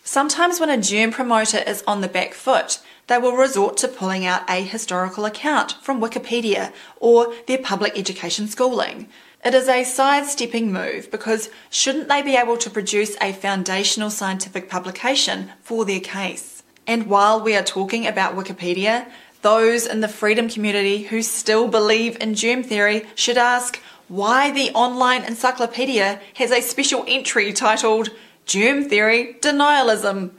Sometimes, 0.02 0.58
when 0.58 0.70
a 0.70 0.76
germ 0.76 1.10
promoter 1.10 1.58
is 1.58 1.84
on 1.86 2.00
the 2.00 2.08
back 2.08 2.32
foot, 2.32 2.80
they 3.06 3.18
will 3.18 3.36
resort 3.36 3.76
to 3.78 3.88
pulling 3.88 4.24
out 4.24 4.48
a 4.48 4.62
historical 4.62 5.26
account 5.26 5.72
from 5.82 6.00
Wikipedia 6.00 6.72
or 6.96 7.34
their 7.46 7.58
public 7.58 7.98
education 7.98 8.46
schooling. 8.46 9.08
It 9.44 9.54
is 9.54 9.68
a 9.68 9.82
sidestepping 9.82 10.72
move 10.72 11.10
because 11.10 11.50
shouldn't 11.68 12.06
they 12.08 12.22
be 12.22 12.36
able 12.36 12.56
to 12.58 12.70
produce 12.70 13.16
a 13.20 13.32
foundational 13.32 14.08
scientific 14.08 14.70
publication 14.70 15.50
for 15.62 15.84
their 15.84 15.98
case? 15.98 16.62
And 16.86 17.08
while 17.08 17.40
we 17.40 17.56
are 17.56 17.64
talking 17.64 18.06
about 18.06 18.36
Wikipedia, 18.36 19.10
those 19.40 19.84
in 19.84 20.00
the 20.00 20.06
freedom 20.06 20.48
community 20.48 21.02
who 21.02 21.22
still 21.22 21.66
believe 21.66 22.16
in 22.20 22.36
germ 22.36 22.62
theory 22.62 23.04
should 23.16 23.36
ask 23.36 23.80
why 24.06 24.52
the 24.52 24.70
online 24.74 25.24
encyclopedia 25.24 26.20
has 26.34 26.52
a 26.52 26.60
special 26.60 27.04
entry 27.08 27.52
titled 27.52 28.10
Germ 28.46 28.88
Theory 28.88 29.38
Denialism. 29.40 30.30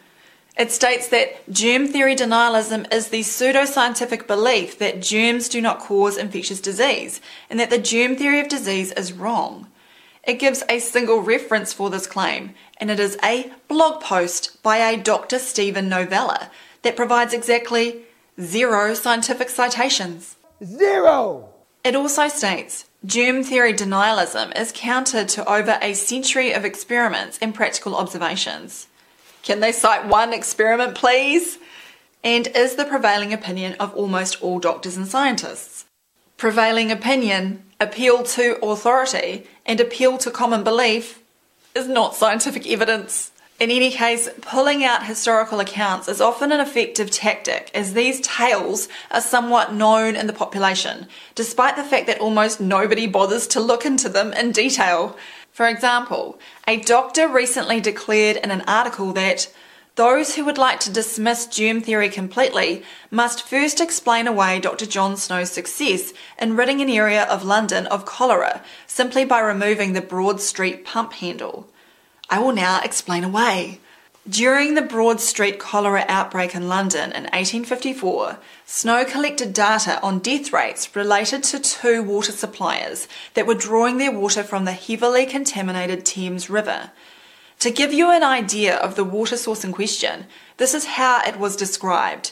It 0.56 0.72
states 0.72 1.08
that 1.08 1.50
germ 1.52 1.88
theory 1.88 2.16
denialism 2.16 2.92
is 2.94 3.08
the 3.08 3.22
pseudoscientific 3.22 4.28
belief 4.28 4.78
that 4.78 5.02
germs 5.02 5.50
do 5.50 5.60
not 5.62 5.80
cause 5.80 6.16
infectious 6.16 6.62
disease 6.62 7.22
and 7.50 7.60
that 7.60 7.72
the 7.72 7.80
germ 7.80 8.16
theory 8.16 8.40
of 8.40 8.50
disease 8.50 8.92
is 8.92 9.14
wrong. 9.14 9.68
It 10.24 10.40
gives 10.40 10.64
a 10.70 10.80
single 10.80 11.22
reference 11.22 11.74
for 11.74 11.90
this 11.90 12.08
claim, 12.08 12.54
and 12.78 12.90
it 12.90 13.00
is 13.00 13.18
a 13.22 13.52
blog 13.68 14.02
post 14.02 14.62
by 14.64 14.78
a 14.78 14.96
Dr. 14.96 15.38
Steven 15.38 15.90
Novella 15.90 16.50
that 16.84 16.96
provides 16.96 17.34
exactly 17.34 18.04
zero 18.40 18.94
scientific 18.94 19.50
citations. 19.50 20.38
Zero! 20.64 21.50
It 21.84 21.96
also 21.96 22.30
states 22.30 22.86
Germ 23.06 23.44
theory 23.44 23.74
denialism 23.74 24.58
is 24.58 24.72
countered 24.74 25.28
to 25.30 25.52
over 25.52 25.78
a 25.82 25.94
century 25.94 26.54
of 26.54 26.64
experiments 26.64 27.38
and 27.42 27.54
practical 27.54 27.98
observations. 27.98 28.88
Can 29.44 29.60
they 29.60 29.74
cite 29.74 30.08
one 30.08 30.34
experiment, 30.34 30.96
please? 30.96 31.60
And 32.24 32.48
is 32.48 32.76
the 32.76 32.86
prevailing 32.86 33.34
opinion 33.34 33.76
of 33.80 33.94
almost 33.94 34.42
all 34.42 34.58
doctors 34.58 34.96
and 34.96 35.06
scientists. 35.06 35.86
Prevailing 36.38 36.92
opinion, 36.92 37.64
appeal 37.80 38.24
to 38.24 38.58
authority, 38.64 39.46
and 39.66 39.80
appeal 39.80 40.18
to 40.20 40.32
common 40.32 40.64
belief 40.64 41.22
is 41.76 41.88
not 41.88 42.16
scientific 42.16 42.66
evidence. 42.66 43.32
In 43.60 43.70
any 43.70 43.92
case, 43.92 44.30
pulling 44.42 44.84
out 44.84 45.06
historical 45.06 45.60
accounts 45.60 46.08
is 46.08 46.22
often 46.22 46.52
an 46.52 46.60
effective 46.60 47.12
tactic, 47.12 47.70
as 47.74 47.94
these 47.94 48.22
tales 48.22 48.88
are 49.12 49.22
somewhat 49.22 49.74
known 49.74 50.16
in 50.16 50.28
the 50.28 50.34
population, 50.34 51.08
despite 51.36 51.76
the 51.76 51.84
fact 51.84 52.08
that 52.08 52.20
almost 52.20 52.60
nobody 52.60 53.08
bothers 53.08 53.46
to 53.48 53.60
look 53.60 53.86
into 53.86 54.10
them 54.10 54.34
in 54.34 54.52
detail. 54.52 55.18
For 55.54 55.68
example, 55.68 56.40
a 56.68 56.78
doctor 56.80 57.28
recently 57.28 57.80
declared 57.80 58.38
in 58.38 58.50
an 58.50 58.64
article 58.68 59.14
that 59.14 59.54
those 59.94 60.34
who 60.34 60.46
would 60.46 60.58
like 60.58 60.80
to 60.80 60.92
dismiss 60.92 61.46
germ 61.46 61.80
theory 61.80 62.10
completely 62.10 62.82
must 63.12 63.48
first 63.48 63.80
explain 63.80 64.26
away 64.26 64.60
Dr. 64.60 64.88
John 64.88 65.16
Snow's 65.16 65.52
success 65.52 66.12
in 66.42 66.56
ridding 66.56 66.82
an 66.82 66.90
area 66.90 67.26
of 67.26 67.46
London 67.46 67.86
of 67.86 68.04
cholera 68.04 68.64
simply 68.88 69.26
by 69.26 69.42
removing 69.42 69.94
the 69.94 70.02
Broad 70.02 70.42
Street 70.42 70.84
pump 70.86 71.14
handle. 71.14 71.70
I 72.32 72.40
will 72.40 72.54
now 72.54 72.82
explain 72.82 73.24
away. 73.24 73.80
During 74.30 74.76
the 74.76 74.82
Broad 74.82 75.20
Street 75.20 75.60
cholera 75.60 76.06
outbreak 76.08 76.56
in 76.56 76.70
London 76.70 77.12
in 77.12 77.24
1854, 77.24 78.38
Snow 78.66 79.04
collected 79.04 79.52
data 79.52 80.02
on 80.02 80.20
death 80.20 80.54
rates 80.54 80.96
related 80.96 81.44
to 81.44 81.60
two 81.60 82.02
water 82.02 82.32
suppliers 82.32 83.10
that 83.34 83.46
were 83.46 83.54
drawing 83.54 83.98
their 83.98 84.14
water 84.14 84.42
from 84.42 84.64
the 84.64 84.72
heavily 84.72 85.26
contaminated 85.26 86.06
Thames 86.06 86.50
River. 86.50 86.92
To 87.60 87.70
give 87.70 87.92
you 87.92 88.12
an 88.12 88.24
idea 88.24 88.78
of 88.78 88.96
the 88.96 89.04
water 89.04 89.36
source 89.36 89.66
in 89.66 89.74
question, 89.74 90.28
this 90.56 90.74
is 90.74 90.86
how 90.86 91.22
it 91.28 91.38
was 91.38 91.58
described. 91.58 92.32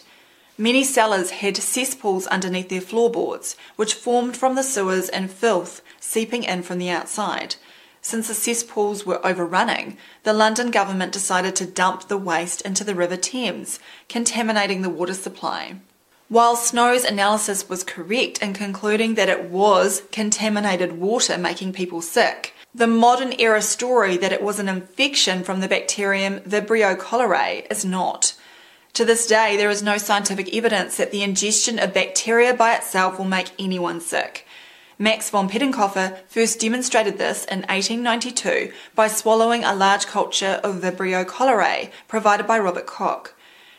Many 0.57 0.85
cellars 0.85 1.31
had 1.31 1.57
cesspools 1.57 2.25
underneath 2.27 2.69
their 2.69 2.79
floorboards, 2.79 3.57
which 3.75 3.95
formed 3.95 4.37
from 4.37 4.55
the 4.55 4.63
sewers 4.63 5.09
and 5.09 5.29
filth 5.29 5.81
seeping 5.99 6.45
in 6.45 6.63
from 6.63 6.77
the 6.77 6.89
outside. 6.89 7.55
Since 8.01 8.27
the 8.27 8.33
cesspools 8.33 9.05
were 9.05 9.25
overrunning, 9.25 9.97
the 10.23 10.33
London 10.33 10.71
government 10.71 11.11
decided 11.11 11.55
to 11.57 11.65
dump 11.65 12.07
the 12.07 12.17
waste 12.17 12.61
into 12.61 12.83
the 12.83 12.95
River 12.95 13.15
Thames, 13.15 13.79
contaminating 14.09 14.81
the 14.81 14.89
water 14.89 15.13
supply. 15.13 15.75
While 16.27 16.55
Snow's 16.55 17.03
analysis 17.03 17.69
was 17.69 17.83
correct 17.83 18.41
in 18.41 18.53
concluding 18.53 19.15
that 19.15 19.29
it 19.29 19.49
was 19.49 20.03
contaminated 20.11 20.93
water 20.93 21.37
making 21.37 21.73
people 21.73 22.01
sick, 22.01 22.55
the 22.73 22.87
modern 22.87 23.33
era 23.37 23.61
story 23.61 24.17
that 24.17 24.31
it 24.31 24.41
was 24.41 24.57
an 24.57 24.69
infection 24.69 25.43
from 25.43 25.59
the 25.59 25.67
bacterium 25.67 26.39
Vibrio 26.39 26.97
cholerae 26.97 27.67
is 27.69 27.83
not. 27.83 28.33
To 28.93 29.05
this 29.05 29.27
day, 29.27 29.57
there 29.57 29.69
is 29.69 29.83
no 29.83 29.97
scientific 29.97 30.53
evidence 30.53 30.97
that 30.97 31.11
the 31.11 31.21
ingestion 31.21 31.77
of 31.79 31.93
bacteria 31.93 32.53
by 32.53 32.75
itself 32.75 33.17
will 33.17 33.25
make 33.25 33.51
anyone 33.59 34.01
sick. 34.01 34.47
Max 35.01 35.31
von 35.31 35.49
Pettenkofer 35.49 36.19
first 36.27 36.59
demonstrated 36.59 37.17
this 37.17 37.43
in 37.45 37.61
1892 37.61 38.71
by 38.93 39.07
swallowing 39.07 39.63
a 39.63 39.73
large 39.73 40.05
culture 40.05 40.61
of 40.63 40.75
Vibrio 40.75 41.25
cholerae 41.25 41.89
provided 42.07 42.45
by 42.45 42.59
Robert 42.59 42.85
Koch. 42.85 43.33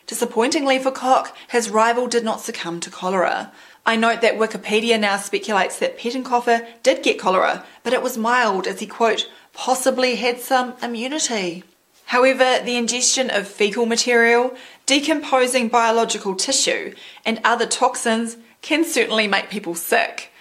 Disappointingly 0.05 0.79
for 0.79 0.91
Koch, 0.91 1.33
his 1.47 1.69
rival 1.69 2.07
did 2.07 2.25
not 2.25 2.41
succumb 2.41 2.81
to 2.81 2.89
cholera. 2.89 3.53
I 3.85 3.95
note 3.95 4.19
that 4.19 4.35
Wikipedia 4.35 4.99
now 4.99 5.15
speculates 5.15 5.79
that 5.79 5.97
Pettenkofer 5.97 6.67
did 6.83 7.03
get 7.03 7.19
cholera, 7.19 7.63
but 7.83 7.93
it 7.93 8.03
was 8.03 8.17
mild 8.17 8.67
as 8.67 8.81
he, 8.81 8.85
quote, 8.85 9.29
possibly 9.53 10.17
had 10.17 10.41
some 10.41 10.73
immunity. 10.83 11.63
However, 12.07 12.59
the 12.61 12.75
ingestion 12.75 13.29
of 13.29 13.47
fecal 13.47 13.85
material, 13.85 14.57
decomposing 14.85 15.69
biological 15.69 16.35
tissue, 16.35 16.93
and 17.25 17.39
other 17.45 17.65
toxins 17.65 18.35
can 18.61 18.83
certainly 18.83 19.25
make 19.25 19.49
people 19.49 19.73
sick. 19.73 20.31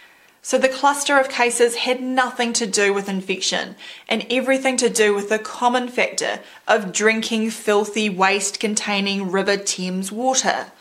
So 0.44 0.58
the 0.58 0.68
cluster 0.68 1.20
of 1.20 1.28
cases 1.28 1.76
had 1.76 2.02
nothing 2.02 2.52
to 2.54 2.66
do 2.66 2.92
with 2.92 3.08
infection 3.08 3.76
and 4.08 4.26
everything 4.28 4.76
to 4.78 4.90
do 4.90 5.14
with 5.14 5.28
the 5.28 5.38
common 5.38 5.86
factor 5.86 6.40
of 6.66 6.92
drinking 6.92 7.50
filthy 7.50 8.10
waste 8.10 8.58
containing 8.58 9.30
River 9.30 9.56
Thames 9.56 10.10
water. 10.10 10.72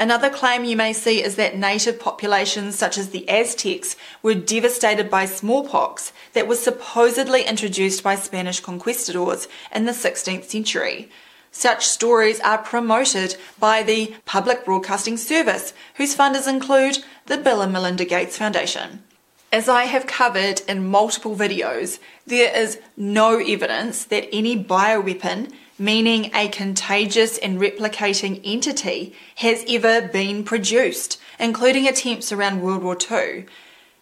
Another 0.00 0.28
claim 0.28 0.64
you 0.64 0.76
may 0.76 0.92
see 0.92 1.22
is 1.22 1.36
that 1.36 1.56
native 1.56 2.00
populations 2.00 2.76
such 2.76 2.98
as 2.98 3.10
the 3.10 3.28
Aztecs 3.28 3.94
were 4.20 4.34
devastated 4.34 5.08
by 5.08 5.26
smallpox 5.26 6.12
that 6.32 6.48
was 6.48 6.60
supposedly 6.60 7.44
introduced 7.44 8.02
by 8.02 8.16
Spanish 8.16 8.58
conquistadors 8.58 9.46
in 9.72 9.84
the 9.84 9.92
16th 9.92 10.46
century. 10.46 11.08
Such 11.52 11.86
stories 11.86 12.40
are 12.40 12.58
promoted 12.58 13.36
by 13.60 13.84
the 13.84 14.16
Public 14.24 14.64
Broadcasting 14.64 15.16
Service, 15.16 15.72
whose 15.94 16.16
funders 16.16 16.48
include 16.48 16.98
the 17.26 17.38
Bill 17.38 17.62
and 17.62 17.72
Melinda 17.72 18.04
Gates 18.04 18.36
Foundation. 18.36 19.03
As 19.54 19.68
I 19.68 19.84
have 19.84 20.08
covered 20.08 20.62
in 20.66 20.88
multiple 20.88 21.36
videos, 21.36 22.00
there 22.26 22.52
is 22.60 22.80
no 22.96 23.38
evidence 23.38 24.04
that 24.06 24.28
any 24.32 24.56
bioweapon, 24.56 25.52
meaning 25.78 26.32
a 26.34 26.48
contagious 26.48 27.38
and 27.38 27.60
replicating 27.60 28.40
entity, 28.42 29.14
has 29.36 29.64
ever 29.68 30.08
been 30.08 30.42
produced, 30.42 31.20
including 31.38 31.86
attempts 31.86 32.32
around 32.32 32.62
World 32.62 32.82
War 32.82 32.98
II. 33.08 33.46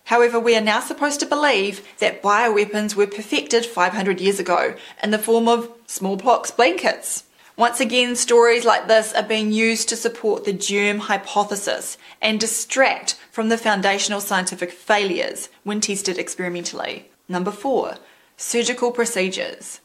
However, 0.05 0.41
we 0.41 0.57
are 0.57 0.63
now 0.63 0.81
supposed 0.81 1.21
to 1.21 1.27
believe 1.27 1.87
that 1.99 2.23
bioweapons 2.23 2.95
were 2.95 3.07
perfected 3.07 3.67
500 3.67 4.23
years 4.23 4.41
ago 4.41 4.75
in 5.03 5.11
the 5.11 5.19
form 5.19 5.49
of 5.49 5.71
smallpox 5.87 6.51
blankets. 6.51 7.25
Once 7.59 7.79
again, 7.79 8.17
stories 8.17 8.65
like 8.65 8.89
this 8.89 9.13
are 9.13 9.23
being 9.23 9.53
used 9.53 9.91
to 9.91 9.97
support 9.97 10.47
the 10.47 10.55
germ 10.55 10.99
hypothesis 10.99 11.99
and 12.23 12.41
distract 12.41 13.17
from 13.33 13.49
the 13.49 13.59
foundational 13.59 14.21
scientific 14.21 14.71
failures 14.71 15.49
when 15.65 15.81
tested 15.81 16.19
experimentally. 16.19 17.11
Number 17.29 17.51
four, 17.51 17.97
surgical 18.37 18.93
procedures. 18.93 19.81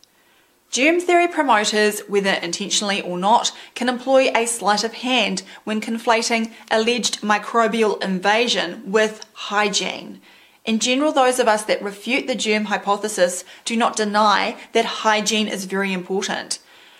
Germ 0.69 0.99
theory 0.99 1.29
promoters, 1.29 2.01
whether 2.09 2.33
intentionally 2.33 3.01
or 3.01 3.17
not, 3.17 3.53
can 3.73 3.87
employ 3.87 4.29
a 4.35 4.45
sleight 4.45 4.83
of 4.83 4.95
hand 4.95 5.43
when 5.63 5.79
conflating 5.79 6.51
alleged 6.69 7.21
microbial 7.21 8.03
invasion 8.03 8.83
with 8.91 9.25
hygiene. 9.31 10.19
In 10.65 10.79
general, 10.79 11.13
those 11.13 11.39
of 11.39 11.47
us 11.47 11.63
that 11.63 11.81
refute 11.81 12.27
the 12.27 12.35
germ 12.35 12.65
hypothesis 12.65 13.45
do 13.63 13.77
not 13.77 13.95
deny 13.95 14.57
that 14.73 14.85
hygiene 15.07 15.47
is 15.47 15.63
very 15.63 15.93
important. 15.93 16.59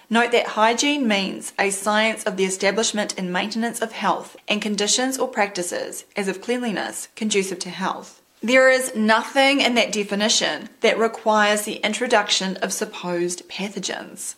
Note 0.10 0.32
that 0.32 0.48
hygiene 0.48 1.06
means 1.06 1.52
a 1.60 1.70
science 1.70 2.24
of 2.24 2.38
the 2.38 2.46
establishment 2.46 3.14
and 3.18 3.34
maintenance 3.34 3.82
of 3.82 3.92
health 3.92 4.38
and 4.48 4.62
conditions 4.62 5.18
or 5.18 5.28
practices, 5.28 6.06
as 6.16 6.30
of 6.30 6.42
cleanliness, 6.42 7.10
conducive 7.16 7.60
to 7.60 7.70
health. 7.70 8.22
There 8.42 8.70
is 8.70 8.96
nothing 8.96 9.60
in 9.60 9.76
that 9.76 9.92
definition 9.92 10.70
that 10.80 10.98
requires 10.98 11.64
the 11.64 11.78
introduction 11.78 12.56
of 12.58 12.72
supposed 12.72 13.50
pathogens. 13.50 14.36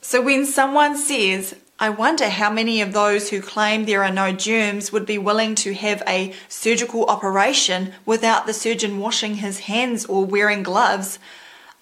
So 0.00 0.20
when 0.20 0.46
someone 0.46 0.96
says, 0.96 1.54
I 1.78 1.90
wonder 1.90 2.28
how 2.28 2.50
many 2.50 2.80
of 2.80 2.92
those 2.92 3.30
who 3.30 3.40
claim 3.40 3.84
there 3.84 4.02
are 4.02 4.12
no 4.12 4.32
germs 4.32 4.92
would 4.92 5.06
be 5.06 5.18
willing 5.18 5.54
to 5.56 5.74
have 5.74 6.02
a 6.08 6.32
surgical 6.48 7.04
operation 7.06 7.92
without 8.04 8.46
the 8.46 8.52
surgeon 8.52 8.98
washing 8.98 9.36
his 9.36 9.60
hands 9.60 10.06
or 10.06 10.24
wearing 10.24 10.62
gloves, 10.62 11.18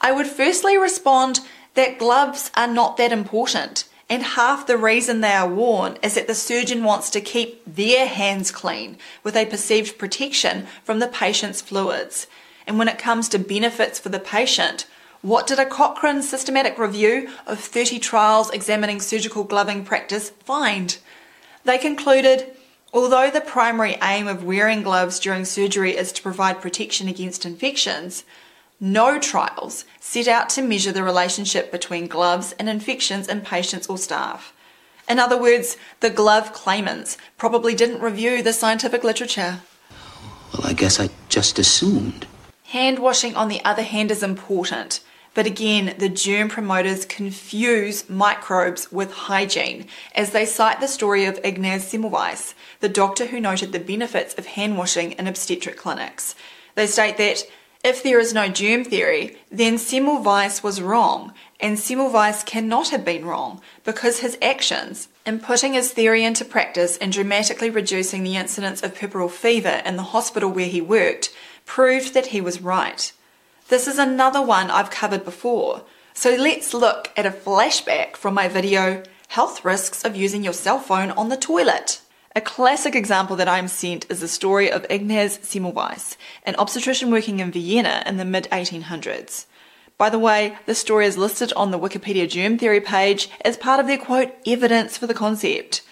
I 0.01 0.13
would 0.13 0.27
firstly 0.27 0.77
respond 0.77 1.41
that 1.75 1.99
gloves 1.99 2.51
are 2.57 2.67
not 2.67 2.97
that 2.97 3.13
important. 3.13 3.85
And 4.09 4.23
half 4.23 4.67
the 4.67 4.77
reason 4.77 5.21
they 5.21 5.33
are 5.33 5.49
worn 5.49 5.97
is 6.03 6.15
that 6.15 6.27
the 6.27 6.35
surgeon 6.35 6.85
wants 6.85 7.09
to 7.11 7.21
keep 7.21 7.63
their 7.65 8.07
hands 8.07 8.51
clean 8.51 8.99
with 9.23 9.37
a 9.37 9.47
perceived 9.47 9.97
protection 9.97 10.67
from 10.85 10.99
the 10.99 11.09
patient's 11.09 11.63
fluids. 11.63 12.27
And 12.67 12.79
when 12.79 12.89
it 12.89 12.99
comes 12.99 13.29
to 13.31 13.39
benefits 13.39 13.99
for 13.99 14.11
the 14.11 14.21
patient, 14.21 14.87
what 15.23 15.47
did 15.47 15.59
a 15.59 15.65
Cochrane 15.65 16.23
systematic 16.23 16.79
review 16.79 17.31
of 17.47 17.61
30 17.61 17.99
trials 18.01 18.51
examining 18.51 19.01
surgical 19.01 19.45
gloving 19.45 19.85
practice 19.85 20.31
find? 20.31 20.99
They 21.65 21.79
concluded 21.79 22.55
although 22.93 23.31
the 23.31 23.41
primary 23.41 23.97
aim 24.03 24.29
of 24.29 24.45
wearing 24.45 24.83
gloves 24.83 25.19
during 25.19 25.45
surgery 25.45 25.97
is 25.97 26.13
to 26.13 26.23
provide 26.23 26.61
protection 26.61 27.09
against 27.09 27.47
infections, 27.47 28.25
no 28.83 29.17
trials 29.17 29.85
set 30.01 30.27
out 30.27 30.51
to 30.51 30.61
measure 30.61 30.91
the 30.91 31.05
relationship 31.05 31.71
between 31.71 32.09
gloves 32.09 32.53
and 32.59 32.69
infections 32.69 33.29
in 33.29 33.41
patients 33.41 33.87
or 33.87 33.97
staff. 33.97 34.53
In 35.09 35.21
other 35.21 35.41
words, 35.41 35.77
the 36.01 36.11
glove 36.11 36.53
claimants 36.53 37.17
probably 37.39 37.77
didn't 37.77 38.03
review 38.03 38.43
the 38.43 38.53
scientific 38.53 39.05
literature. 39.05 39.61
Well, 40.53 40.67
I 40.67 40.73
guess 40.73 40.99
I 40.99 41.11
just 41.29 41.61
assumed. 41.61 42.27
Hand 42.65 42.99
washing, 42.99 43.37
on 43.37 43.49
the 43.49 43.65
other 43.65 43.83
hand, 43.83 44.11
is 44.11 44.23
important. 44.23 45.01
But 45.35 45.47
again, 45.47 45.95
the 45.99 46.09
germ 46.09 46.49
promoters 46.49 47.07
confuse 47.07 48.11
microbes 48.11 48.91
with 48.91 49.13
hygiene 49.13 49.87
as 50.15 50.31
they 50.31 50.45
cite 50.45 50.81
the 50.81 50.89
story 50.89 51.25
of 51.25 51.39
Ignaz 51.45 51.91
Semmelweis, 51.91 52.55
the 52.81 52.89
doctor 52.89 53.27
who 53.27 53.41
noted 53.41 53.71
the 53.71 53.79
benefits 53.79 54.35
of 54.35 54.47
hand 54.47 54.77
washing 54.77 55.13
in 55.13 55.29
obstetric 55.29 55.77
clinics. 55.77 56.35
They 56.75 56.87
state 56.87 57.17
that 57.19 57.45
if 57.85 58.03
there 58.03 58.21
is 58.21 58.33
no 58.33 58.49
germ 58.49 58.85
theory, 58.85 59.37
then 59.51 59.75
Semmelweis 59.75 60.63
was 60.63 60.81
wrong, 60.81 61.33
and 61.59 61.77
Semmelweis 61.77 62.45
cannot 62.47 62.91
have 62.91 63.05
been 63.05 63.25
wrong 63.25 63.61
because 63.83 64.21
his 64.21 64.39
actions 64.41 65.09
in 65.27 65.41
putting 65.41 65.73
his 65.73 65.93
theory 65.93 66.25
into 66.25 66.45
practice 66.45 66.97
and 66.99 67.13
dramatically 67.13 67.71
reducing 67.71 68.23
the 68.23 68.37
incidence 68.37 68.83
of 68.83 68.95
puerperal 68.95 69.31
fever 69.31 69.83
in 69.85 69.97
the 69.97 70.03
hospital 70.15 70.51
where 70.51 70.69
he 70.69 70.81
worked 70.81 71.35
proved 71.65 72.15
that 72.15 72.27
he 72.27 72.41
was 72.41 72.61
right. 72.61 73.13
This 73.69 73.89
is 73.89 73.99
another 73.99 74.43
one 74.43 74.71
I've 74.71 74.91
covered 74.91 75.25
before, 75.25 75.83
so 76.15 76.35
let's 76.35 76.75
look 76.75 77.11
at 77.17 77.27
a 77.27 77.31
flashback 77.31 78.17
from 78.17 78.35
my 78.35 78.47
video 78.47 79.03
Health 79.29 79.65
Risks 79.65 80.05
of 80.05 80.15
Using 80.15 80.45
Your 80.45 80.53
Cell 80.53 80.79
Phone 80.79 81.11
on 81.13 81.31
the 81.31 81.39
Toilet. 81.39 82.02
A 82.35 82.41
classic 82.41 82.95
example 82.95 83.37
that 83.37 83.49
I'm 83.49 83.69
sent 83.69 84.11
is 84.11 84.21
the 84.21 84.29
story 84.29 84.73
of 84.73 84.87
Ignaz 84.89 85.37
Semmelweis, 85.41 86.17
an 86.45 86.57
obstetrician 86.57 87.11
working 87.11 87.41
in 87.41 87.53
Vienna 87.53 88.03
in 88.07 88.17
the 88.17 88.25
mid 88.25 88.49
1800s. 88.51 89.45
By 89.99 90.09
the 90.09 90.19
way, 90.19 90.57
this 90.65 90.79
story 90.79 91.05
is 91.05 91.19
listed 91.19 91.53
on 91.55 91.73
the 91.73 91.79
Wikipedia 91.79 92.27
germ 92.27 92.57
theory 92.57 92.81
page 92.81 93.29
as 93.45 93.59
part 93.59 93.81
of 93.81 93.87
their 93.87 93.99
quote, 93.99 94.33
evidence 94.47 94.97
for 94.97 95.07
the 95.07 95.13
concept. 95.13 95.83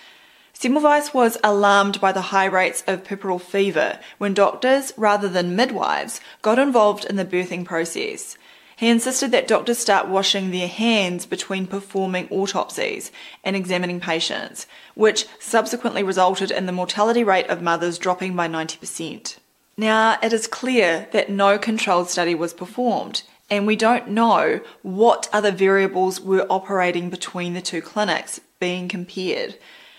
Semmelweis 0.55 1.12
was 1.12 1.37
alarmed 1.45 2.01
by 2.01 2.11
the 2.11 2.33
high 2.33 2.47
rates 2.47 2.83
of 2.87 3.05
puerperal 3.05 3.39
fever 3.39 4.01
when 4.17 4.33
doctors, 4.33 4.95
rather 4.97 5.29
than 5.29 5.55
midwives, 5.55 6.23
got 6.41 6.59
involved 6.59 7.05
in 7.05 7.17
the 7.17 7.25
birthing 7.27 7.67
process. 7.67 8.39
He 8.81 8.89
insisted 8.89 9.31
that 9.32 9.47
doctors 9.47 9.78
start 9.78 10.09
washing 10.09 10.51
their 10.51 10.66
hands 10.66 11.27
between 11.27 11.66
performing 11.66 12.27
autopsies 12.31 13.12
and 13.44 13.55
examining 13.55 14.01
patients, 14.01 14.66
which 14.94 15.27
subsequently 15.39 16.02
resulted 16.02 16.51
in 16.51 16.65
the 16.65 16.73
mortality 16.73 17.23
rate 17.23 17.47
of 17.51 17.61
mothers 17.61 17.98
dropping 17.98 18.35
by 18.35 18.48
90%. 18.48 19.36
Now, 19.77 20.16
it 20.23 20.32
is 20.32 20.47
clear 20.47 21.09
that 21.12 21.28
no 21.28 21.59
controlled 21.59 22.09
study 22.09 22.35
was 22.35 22.55
performed, 22.55 23.23
and 23.51 23.66
we 23.66 23.77
don't 23.77 24.09
know 24.09 24.61
what 24.81 25.28
other 25.31 25.52
variables 25.52 26.19
were 26.19 26.47
operating 26.48 27.11
between 27.11 27.52
the 27.52 27.61
two 27.61 27.82
clinics 27.82 28.40
being 28.61 28.89
compared. 28.89 29.59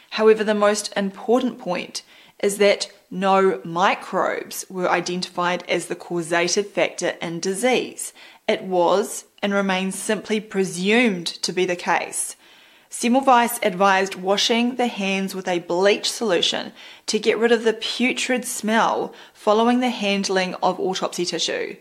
However, 0.10 0.44
the 0.44 0.56
most 0.56 0.92
important 0.98 1.60
point 1.60 2.02
is 2.42 2.58
that 2.58 2.92
no 3.12 3.62
microbes 3.64 4.66
were 4.70 4.90
identified 4.90 5.64
as 5.70 5.86
the 5.86 5.96
causative 5.96 6.72
factor 6.72 7.10
in 7.22 7.40
disease. 7.40 8.14
It 8.52 8.64
was 8.64 9.24
and 9.42 9.54
remains 9.54 9.96
simply 9.96 10.42
presumed 10.42 11.26
to 11.26 11.54
be 11.54 11.66
the 11.66 11.78
case. 11.78 12.36
Semmelweis 12.90 13.66
advised 13.66 14.16
washing 14.16 14.76
the 14.76 14.88
hands 14.88 15.34
with 15.34 15.48
a 15.48 15.60
bleach 15.60 16.12
solution 16.12 16.74
to 17.06 17.18
get 17.18 17.38
rid 17.38 17.54
of 17.54 17.64
the 17.64 17.72
putrid 17.72 18.44
smell 18.44 19.14
following 19.34 19.80
the 19.80 19.90
handling 19.90 20.56
of 20.56 20.82
autopsy 20.82 21.24
tissue. 21.24 21.78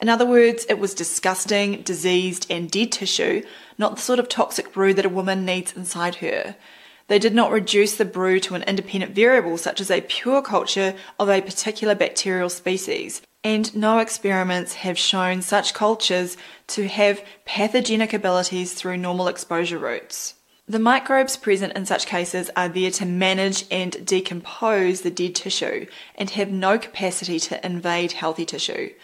In 0.00 0.08
other 0.08 0.24
words, 0.24 0.64
it 0.70 0.78
was 0.78 0.94
disgusting, 0.94 1.82
diseased, 1.82 2.46
and 2.48 2.70
dead 2.70 2.92
tissue, 2.92 3.42
not 3.76 3.96
the 3.96 4.00
sort 4.00 4.18
of 4.18 4.30
toxic 4.30 4.72
brew 4.72 4.94
that 4.94 5.04
a 5.04 5.10
woman 5.10 5.44
needs 5.44 5.76
inside 5.76 6.14
her. 6.16 6.56
They 7.08 7.18
did 7.18 7.34
not 7.34 7.52
reduce 7.52 7.96
the 7.96 8.06
brew 8.06 8.40
to 8.40 8.54
an 8.54 8.62
independent 8.62 9.14
variable 9.14 9.58
such 9.58 9.78
as 9.78 9.90
a 9.90 10.00
pure 10.00 10.40
culture 10.40 10.94
of 11.20 11.28
a 11.28 11.42
particular 11.42 11.94
bacterial 11.94 12.48
species, 12.48 13.20
and 13.44 13.76
no 13.76 13.98
experiments 13.98 14.74
have 14.74 14.98
shown 14.98 15.42
such 15.42 15.74
cultures 15.74 16.36
to 16.66 16.88
have 16.88 17.22
pathogenic 17.44 18.14
abilities 18.14 18.72
through 18.72 18.96
normal 18.96 19.28
exposure 19.28 19.78
routes. 19.78 20.34
The 20.66 20.78
microbes 20.78 21.36
present 21.36 21.74
in 21.74 21.84
such 21.84 22.06
cases 22.06 22.50
are 22.56 22.70
there 22.70 22.90
to 22.92 23.04
manage 23.04 23.66
and 23.70 24.04
decompose 24.06 25.02
the 25.02 25.10
dead 25.10 25.34
tissue 25.34 25.86
and 26.14 26.30
have 26.30 26.50
no 26.50 26.78
capacity 26.78 27.38
to 27.40 27.64
invade 27.64 28.12
healthy 28.12 28.46
tissue. 28.46 28.94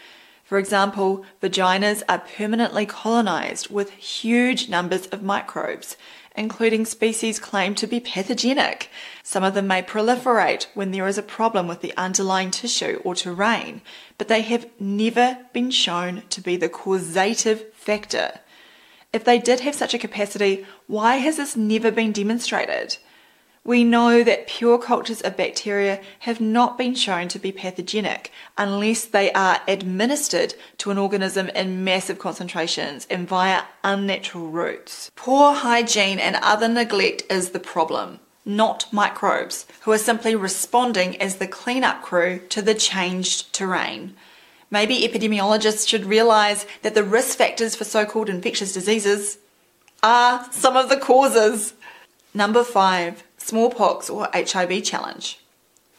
For 0.43 0.57
example, 0.57 1.23
vaginas 1.41 2.01
are 2.09 2.25
permanently 2.35 2.87
colonized 2.87 3.69
with 3.69 3.91
huge 3.91 4.69
numbers 4.69 5.05
of 5.07 5.21
microbes, 5.21 5.95
including 6.35 6.85
species 6.85 7.39
claimed 7.39 7.77
to 7.77 7.87
be 7.87 7.99
pathogenic. 7.99 8.89
Some 9.23 9.43
of 9.43 9.53
them 9.53 9.67
may 9.67 9.81
proliferate 9.81 10.67
when 10.73 10.91
there 10.91 11.07
is 11.07 11.17
a 11.17 11.23
problem 11.23 11.67
with 11.67 11.81
the 11.81 11.93
underlying 11.97 12.51
tissue 12.51 13.01
or 13.03 13.15
terrain, 13.15 13.81
but 14.17 14.27
they 14.27 14.41
have 14.41 14.67
never 14.79 15.37
been 15.53 15.71
shown 15.71 16.23
to 16.29 16.41
be 16.41 16.55
the 16.55 16.69
causative 16.69 17.73
factor. 17.73 18.39
If 19.13 19.23
they 19.25 19.39
did 19.39 19.59
have 19.61 19.75
such 19.75 19.93
a 19.93 19.99
capacity, 19.99 20.65
why 20.87 21.17
has 21.17 21.37
this 21.37 21.57
never 21.57 21.91
been 21.91 22.11
demonstrated? 22.11 22.97
We 23.63 23.83
know 23.83 24.23
that 24.23 24.47
pure 24.47 24.79
cultures 24.79 25.21
of 25.21 25.37
bacteria 25.37 26.01
have 26.19 26.41
not 26.41 26.79
been 26.79 26.95
shown 26.95 27.27
to 27.27 27.37
be 27.37 27.51
pathogenic 27.51 28.31
unless 28.57 29.05
they 29.05 29.31
are 29.33 29.61
administered 29.67 30.55
to 30.79 30.89
an 30.89 30.97
organism 30.97 31.49
in 31.49 31.83
massive 31.83 32.17
concentrations 32.17 33.05
and 33.07 33.27
via 33.27 33.63
unnatural 33.83 34.47
routes. 34.47 35.11
Poor 35.15 35.53
hygiene 35.53 36.17
and 36.17 36.37
other 36.37 36.67
neglect 36.67 37.21
is 37.29 37.51
the 37.51 37.59
problem, 37.59 38.19
not 38.45 38.91
microbes, 38.91 39.67
who 39.81 39.91
are 39.91 39.99
simply 39.99 40.33
responding 40.33 41.21
as 41.21 41.35
the 41.35 41.47
cleanup 41.47 42.01
crew 42.01 42.39
to 42.49 42.63
the 42.63 42.73
changed 42.73 43.53
terrain. 43.53 44.15
Maybe 44.71 45.07
epidemiologists 45.07 45.87
should 45.87 46.05
realise 46.05 46.65
that 46.81 46.95
the 46.95 47.03
risk 47.03 47.37
factors 47.37 47.75
for 47.75 47.83
so 47.83 48.05
called 48.05 48.27
infectious 48.27 48.73
diseases 48.73 49.37
are 50.01 50.47
some 50.51 50.75
of 50.75 50.89
the 50.89 50.97
causes. 50.97 51.75
Number 52.33 52.63
five, 52.63 53.23
smallpox 53.45 54.09
or 54.09 54.29
HIV 54.33 54.83
challenge. 54.83 55.39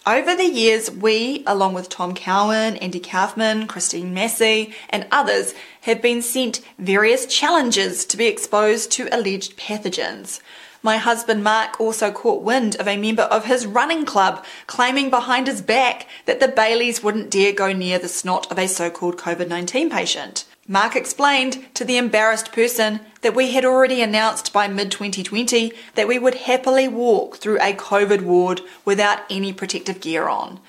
Over 0.04 0.34
the 0.34 0.46
years, 0.46 0.90
we, 0.90 1.44
along 1.46 1.74
with 1.74 1.88
Tom 1.88 2.12
Cowan, 2.14 2.76
Andy 2.78 2.98
Kaufman, 2.98 3.68
Christine 3.68 4.12
Massey, 4.12 4.74
and 4.90 5.06
others, 5.12 5.54
have 5.82 6.02
been 6.02 6.22
sent 6.22 6.60
various 6.76 7.24
challenges 7.24 8.04
to 8.06 8.16
be 8.16 8.26
exposed 8.26 8.90
to 8.92 9.08
alleged 9.12 9.56
pathogens. 9.56 10.40
My 10.82 10.96
husband 10.96 11.44
Mark 11.44 11.80
also 11.80 12.10
caught 12.10 12.42
wind 12.42 12.74
of 12.80 12.88
a 12.88 12.96
member 12.96 13.22
of 13.22 13.44
his 13.44 13.64
running 13.64 14.04
club 14.04 14.44
claiming 14.66 15.08
behind 15.08 15.46
his 15.46 15.62
back 15.62 16.08
that 16.26 16.40
the 16.40 16.48
Baileys 16.48 17.04
wouldn't 17.04 17.30
dare 17.30 17.52
go 17.52 17.72
near 17.72 18.00
the 18.00 18.08
snot 18.08 18.50
of 18.50 18.58
a 18.58 18.66
so 18.66 18.90
called 18.90 19.16
COVID 19.16 19.46
19 19.46 19.88
patient. 19.88 20.44
Mark 20.72 20.96
explained 20.96 21.66
to 21.74 21.84
the 21.84 21.98
embarrassed 21.98 22.50
person 22.50 23.00
that 23.20 23.34
we 23.34 23.52
had 23.52 23.62
already 23.62 24.00
announced 24.00 24.54
by 24.54 24.68
mid 24.68 24.90
2020 24.90 25.70
that 25.96 26.08
we 26.08 26.18
would 26.18 26.34
happily 26.34 26.88
walk 26.88 27.36
through 27.36 27.58
a 27.60 27.74
COVID 27.74 28.22
ward 28.22 28.62
without 28.82 29.18
any 29.28 29.52
protective 29.52 30.00
gear 30.00 30.28
on. 30.28 30.60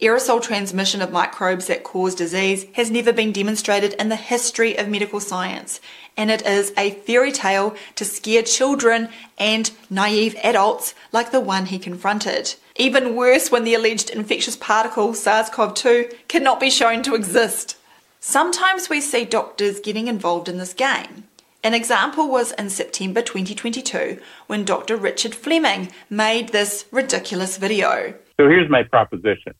Aerosol 0.00 0.42
transmission 0.42 1.00
of 1.00 1.12
microbes 1.12 1.68
that 1.68 1.84
cause 1.84 2.16
disease 2.16 2.66
has 2.72 2.90
never 2.90 3.12
been 3.12 3.30
demonstrated 3.30 3.92
in 4.00 4.08
the 4.08 4.16
history 4.16 4.76
of 4.76 4.88
medical 4.88 5.20
science, 5.20 5.80
and 6.16 6.28
it 6.28 6.44
is 6.44 6.72
a 6.76 6.90
fairy 6.90 7.30
tale 7.30 7.76
to 7.94 8.04
scare 8.04 8.42
children 8.42 9.10
and 9.38 9.70
naive 9.88 10.34
adults 10.42 10.92
like 11.12 11.30
the 11.30 11.38
one 11.38 11.66
he 11.66 11.78
confronted. 11.78 12.52
Even 12.74 13.14
worse 13.14 13.52
when 13.52 13.62
the 13.62 13.74
alleged 13.74 14.10
infectious 14.10 14.56
particle 14.56 15.14
SARS 15.14 15.50
CoV 15.50 15.72
2 15.72 16.08
cannot 16.26 16.58
be 16.58 16.68
shown 16.68 17.04
to 17.04 17.14
exist. 17.14 17.76
Sometimes 18.24 18.88
we 18.88 19.00
see 19.00 19.24
doctors 19.24 19.80
getting 19.80 20.06
involved 20.06 20.48
in 20.48 20.56
this 20.56 20.74
game. 20.74 21.24
An 21.64 21.74
example 21.74 22.30
was 22.30 22.52
in 22.52 22.70
September 22.70 23.20
2022 23.20 24.20
when 24.46 24.64
Dr. 24.64 24.96
Richard 24.96 25.34
Fleming 25.34 25.90
made 26.08 26.50
this 26.50 26.84
ridiculous 26.92 27.56
video. 27.56 28.14
So 28.38 28.48
here's 28.48 28.70
my 28.70 28.84
proposition. 28.84 29.54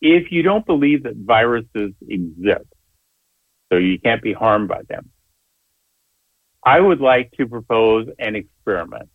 If 0.00 0.32
you 0.32 0.42
don't 0.42 0.64
believe 0.64 1.02
that 1.02 1.14
viruses 1.14 1.92
exist, 2.08 2.64
so 3.70 3.76
you 3.76 3.98
can't 3.98 4.22
be 4.22 4.32
harmed 4.32 4.68
by 4.68 4.80
them, 4.88 5.10
I 6.64 6.80
would 6.80 7.02
like 7.02 7.32
to 7.32 7.46
propose 7.46 8.08
an 8.18 8.34
experiment 8.34 9.10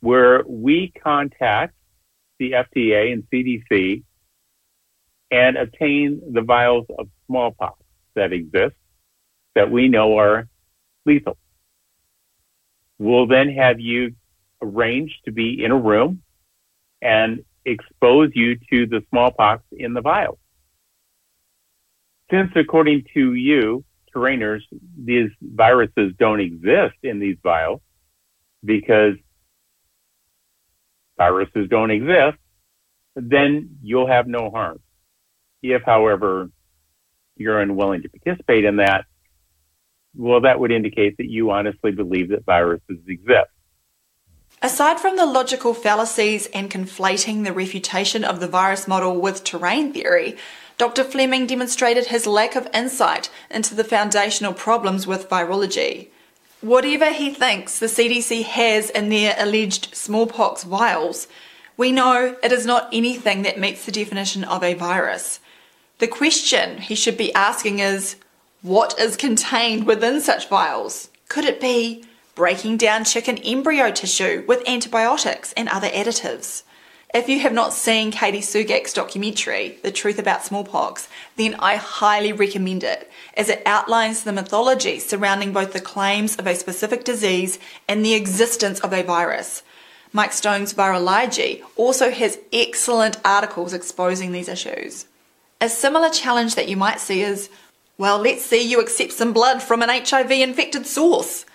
where 0.00 0.42
we 0.48 0.90
contact 1.04 1.74
the 2.38 2.52
FDA 2.52 3.12
and 3.12 3.24
CDC 3.30 4.04
and 5.30 5.56
obtain 5.56 6.20
the 6.32 6.42
vials 6.42 6.86
of 6.98 7.08
smallpox 7.26 7.82
that 8.14 8.32
exist 8.32 8.74
that 9.54 9.70
we 9.70 9.88
know 9.88 10.18
are 10.18 10.48
lethal. 11.04 11.36
We'll 12.98 13.26
then 13.26 13.50
have 13.50 13.80
you 13.80 14.14
arranged 14.62 15.24
to 15.24 15.32
be 15.32 15.62
in 15.64 15.70
a 15.70 15.76
room 15.76 16.22
and 17.02 17.44
expose 17.64 18.30
you 18.34 18.56
to 18.70 18.86
the 18.86 19.02
smallpox 19.10 19.62
in 19.72 19.92
the 19.92 20.00
vial. 20.00 20.38
Since 22.30 22.52
according 22.56 23.04
to 23.14 23.34
you, 23.34 23.84
terrainers, 24.14 24.62
these 24.96 25.30
viruses 25.42 26.12
don't 26.18 26.40
exist 26.40 26.96
in 27.02 27.18
these 27.18 27.36
vials 27.42 27.80
because 28.64 29.14
viruses 31.18 31.68
don't 31.68 31.90
exist, 31.90 32.38
then 33.14 33.78
you'll 33.82 34.08
have 34.08 34.26
no 34.26 34.50
harm. 34.50 34.80
If, 35.72 35.82
however, 35.82 36.50
you're 37.36 37.60
unwilling 37.60 38.02
to 38.02 38.08
participate 38.08 38.64
in 38.64 38.76
that, 38.76 39.04
well, 40.14 40.40
that 40.40 40.58
would 40.58 40.72
indicate 40.72 41.18
that 41.18 41.28
you 41.28 41.50
honestly 41.50 41.92
believe 41.92 42.30
that 42.30 42.44
viruses 42.44 42.98
exist. 43.06 43.50
Aside 44.62 44.98
from 44.98 45.16
the 45.16 45.26
logical 45.26 45.74
fallacies 45.74 46.46
and 46.46 46.70
conflating 46.70 47.44
the 47.44 47.52
refutation 47.52 48.24
of 48.24 48.40
the 48.40 48.48
virus 48.48 48.88
model 48.88 49.20
with 49.20 49.44
terrain 49.44 49.92
theory, 49.92 50.36
Dr. 50.78 51.04
Fleming 51.04 51.46
demonstrated 51.46 52.06
his 52.06 52.26
lack 52.26 52.56
of 52.56 52.68
insight 52.72 53.30
into 53.50 53.74
the 53.74 53.84
foundational 53.84 54.54
problems 54.54 55.06
with 55.06 55.28
virology. 55.28 56.08
Whatever 56.62 57.12
he 57.12 57.32
thinks 57.32 57.78
the 57.78 57.86
CDC 57.86 58.44
has 58.44 58.88
in 58.90 59.10
their 59.10 59.36
alleged 59.38 59.94
smallpox 59.94 60.64
vials, 60.64 61.28
we 61.76 61.92
know 61.92 62.36
it 62.42 62.50
is 62.50 62.64
not 62.64 62.88
anything 62.92 63.42
that 63.42 63.58
meets 63.58 63.84
the 63.84 63.92
definition 63.92 64.42
of 64.44 64.62
a 64.62 64.72
virus. 64.74 65.40
The 65.98 66.06
question 66.06 66.78
he 66.78 66.94
should 66.94 67.16
be 67.16 67.32
asking 67.32 67.78
is 67.78 68.16
what 68.60 68.98
is 69.00 69.16
contained 69.16 69.86
within 69.86 70.20
such 70.20 70.48
vials? 70.48 71.08
Could 71.28 71.46
it 71.46 71.58
be 71.58 72.04
breaking 72.34 72.76
down 72.76 73.04
chicken 73.04 73.38
embryo 73.38 73.90
tissue 73.90 74.44
with 74.46 74.68
antibiotics 74.68 75.54
and 75.54 75.70
other 75.70 75.88
additives? 75.88 76.64
If 77.14 77.30
you 77.30 77.40
have 77.40 77.54
not 77.54 77.72
seen 77.72 78.10
Katie 78.10 78.42
Sugak's 78.42 78.92
documentary, 78.92 79.78
The 79.82 79.90
Truth 79.90 80.18
About 80.18 80.44
Smallpox, 80.44 81.08
then 81.36 81.54
I 81.60 81.76
highly 81.76 82.30
recommend 82.30 82.84
it, 82.84 83.10
as 83.34 83.48
it 83.48 83.62
outlines 83.64 84.22
the 84.22 84.34
mythology 84.34 84.98
surrounding 84.98 85.54
both 85.54 85.72
the 85.72 85.80
claims 85.80 86.36
of 86.36 86.46
a 86.46 86.54
specific 86.56 87.04
disease 87.04 87.58
and 87.88 88.04
the 88.04 88.12
existence 88.12 88.80
of 88.80 88.92
a 88.92 89.02
virus. 89.02 89.62
Mike 90.12 90.34
Stone's 90.34 90.74
Virology 90.74 91.62
also 91.74 92.10
has 92.10 92.38
excellent 92.52 93.16
articles 93.24 93.72
exposing 93.72 94.32
these 94.32 94.48
issues. 94.48 95.06
A 95.60 95.68
similar 95.68 96.10
challenge 96.10 96.54
that 96.54 96.68
you 96.68 96.76
might 96.76 97.00
see 97.00 97.22
is 97.22 97.48
well, 97.98 98.18
let's 98.18 98.44
see 98.44 98.60
you 98.60 98.78
accept 98.78 99.12
some 99.12 99.32
blood 99.32 99.62
from 99.62 99.82
an 99.82 99.88
HIV 99.88 100.30
infected 100.30 100.86
source. 100.86 101.46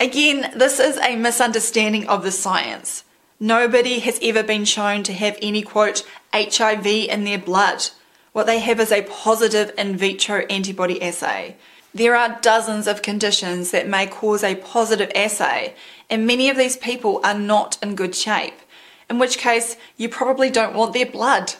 Again, 0.00 0.50
this 0.56 0.80
is 0.80 0.98
a 0.98 1.14
misunderstanding 1.14 2.08
of 2.08 2.24
the 2.24 2.32
science. 2.32 3.04
Nobody 3.38 4.00
has 4.00 4.18
ever 4.22 4.42
been 4.42 4.64
shown 4.64 5.04
to 5.04 5.12
have 5.12 5.38
any 5.40 5.62
quote 5.62 6.04
HIV 6.34 6.86
in 6.86 7.22
their 7.22 7.38
blood. 7.38 7.84
What 8.32 8.46
they 8.46 8.58
have 8.58 8.80
is 8.80 8.90
a 8.90 9.02
positive 9.02 9.72
in 9.78 9.96
vitro 9.96 10.44
antibody 10.50 11.00
assay. 11.00 11.56
There 11.94 12.16
are 12.16 12.40
dozens 12.40 12.88
of 12.88 13.02
conditions 13.02 13.70
that 13.70 13.86
may 13.86 14.06
cause 14.06 14.42
a 14.42 14.56
positive 14.56 15.12
assay, 15.14 15.74
and 16.10 16.26
many 16.26 16.48
of 16.48 16.56
these 16.56 16.76
people 16.76 17.20
are 17.22 17.38
not 17.38 17.78
in 17.82 17.94
good 17.94 18.16
shape, 18.16 18.54
in 19.08 19.20
which 19.20 19.38
case 19.38 19.76
you 19.96 20.08
probably 20.08 20.50
don't 20.50 20.74
want 20.74 20.92
their 20.92 21.06
blood, 21.06 21.54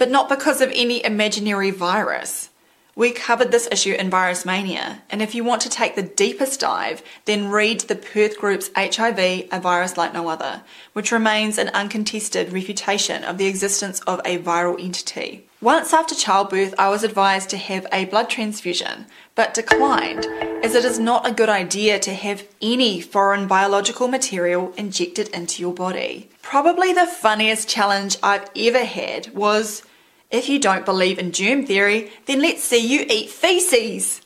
but 0.00 0.10
not 0.10 0.30
because 0.30 0.62
of 0.62 0.72
any 0.74 1.04
imaginary 1.04 1.70
virus. 1.70 2.48
We 2.96 3.10
covered 3.10 3.52
this 3.52 3.68
issue 3.70 3.92
in 3.92 4.08
Virus 4.08 4.46
Mania, 4.46 5.02
and 5.10 5.20
if 5.20 5.34
you 5.34 5.44
want 5.44 5.60
to 5.60 5.68
take 5.68 5.94
the 5.94 6.02
deepest 6.02 6.58
dive, 6.58 7.02
then 7.26 7.50
read 7.50 7.80
the 7.80 7.96
Perth 7.96 8.38
Group's 8.38 8.70
HIV, 8.74 9.18
a 9.18 9.60
virus 9.60 9.98
like 9.98 10.14
no 10.14 10.28
other, 10.28 10.62
which 10.94 11.12
remains 11.12 11.58
an 11.58 11.68
uncontested 11.68 12.50
refutation 12.50 13.24
of 13.24 13.36
the 13.36 13.44
existence 13.44 14.00
of 14.00 14.22
a 14.24 14.38
viral 14.38 14.82
entity. 14.82 15.46
Once 15.60 15.92
after 15.92 16.14
childbirth, 16.14 16.74
I 16.78 16.88
was 16.88 17.04
advised 17.04 17.50
to 17.50 17.58
have 17.58 17.86
a 17.92 18.06
blood 18.06 18.30
transfusion, 18.30 19.04
but 19.34 19.52
declined, 19.52 20.24
as 20.64 20.74
it 20.74 20.86
is 20.86 20.98
not 20.98 21.28
a 21.28 21.34
good 21.34 21.50
idea 21.50 21.98
to 21.98 22.14
have 22.14 22.48
any 22.62 23.02
foreign 23.02 23.46
biological 23.46 24.08
material 24.08 24.72
injected 24.78 25.28
into 25.28 25.60
your 25.60 25.74
body. 25.74 26.30
Probably 26.40 26.94
the 26.94 27.06
funniest 27.06 27.68
challenge 27.68 28.16
I've 28.22 28.48
ever 28.56 28.84
had 28.84 29.34
was 29.34 29.82
if 30.30 30.48
you 30.48 30.58
don't 30.58 30.84
believe 30.84 31.18
in 31.18 31.32
germ 31.32 31.66
theory, 31.66 32.10
then 32.26 32.40
let's 32.40 32.62
see 32.62 32.78
you 32.78 33.04
eat 33.08 33.30
feces. 33.30 34.22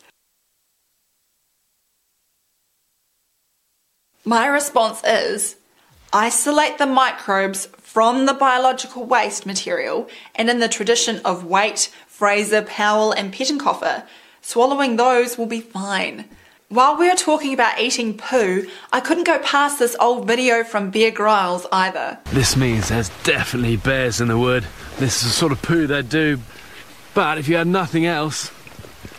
My 4.25 4.47
response 4.47 5.03
is 5.05 5.57
isolate 6.13 6.79
the 6.79 6.87
microbes 6.87 7.67
from 7.79 8.27
the 8.27 8.35
biological 8.35 9.05
waste 9.05 9.45
material, 9.47 10.09
and 10.35 10.49
in 10.49 10.61
the 10.61 10.69
tradition 10.69 11.21
of 11.25 11.45
Waite, 11.45 11.91
Fraser, 12.07 12.63
Powell, 12.63 13.13
and 13.13 13.33
Pettenkofer, 13.33 14.07
swallowing 14.41 14.97
those 14.97 15.37
will 15.37 15.47
be 15.47 15.61
fine. 15.61 16.25
While 16.71 16.97
we 16.97 17.11
are 17.11 17.15
talking 17.15 17.53
about 17.53 17.79
eating 17.79 18.17
poo, 18.17 18.67
I 18.91 19.01
couldn't 19.01 19.25
go 19.25 19.39
past 19.41 19.79
this 19.79 19.95
old 20.01 20.27
video 20.27 20.65
from 20.65 20.91
Bear 20.91 21.11
Grylls 21.11 21.67
either. 21.71 22.19
This 22.33 22.57
means 22.57 22.89
there's 22.89 23.11
definitely 23.23 23.77
bears 23.77 24.21
in 24.21 24.29
the 24.29 24.39
wood. 24.39 24.65
This 24.99 25.19
is 25.19 25.25
the 25.25 25.29
sort 25.29 25.53
of 25.53 25.61
poo 25.61 25.87
they 25.87 26.01
do. 26.01 26.41
But 27.13 27.37
if 27.37 27.49
you 27.49 27.57
had 27.57 27.67
nothing 27.67 28.07
else, 28.07 28.51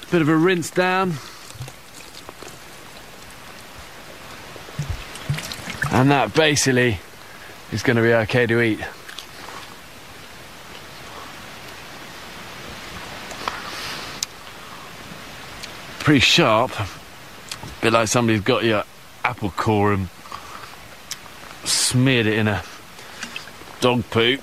a 0.07 0.11
bit 0.11 0.23
of 0.23 0.27
a 0.27 0.35
rinse 0.35 0.71
down. 0.71 1.13
And 5.91 6.09
that 6.09 6.33
basically 6.33 6.99
is 7.71 7.83
going 7.83 7.95
to 7.97 8.01
be 8.01 8.11
okay 8.11 8.47
to 8.47 8.59
eat. 8.59 8.79
Pretty 15.99 16.19
sharp. 16.19 16.71
Bit 17.81 17.93
like 17.93 18.07
somebody's 18.07 18.41
got 18.41 18.63
your 18.63 18.83
apple 19.23 19.51
core 19.51 19.93
and 19.93 20.09
smeared 21.63 22.25
it 22.27 22.37
in 22.37 22.47
a 22.47 22.63
dog 23.81 24.09
poop. 24.09 24.41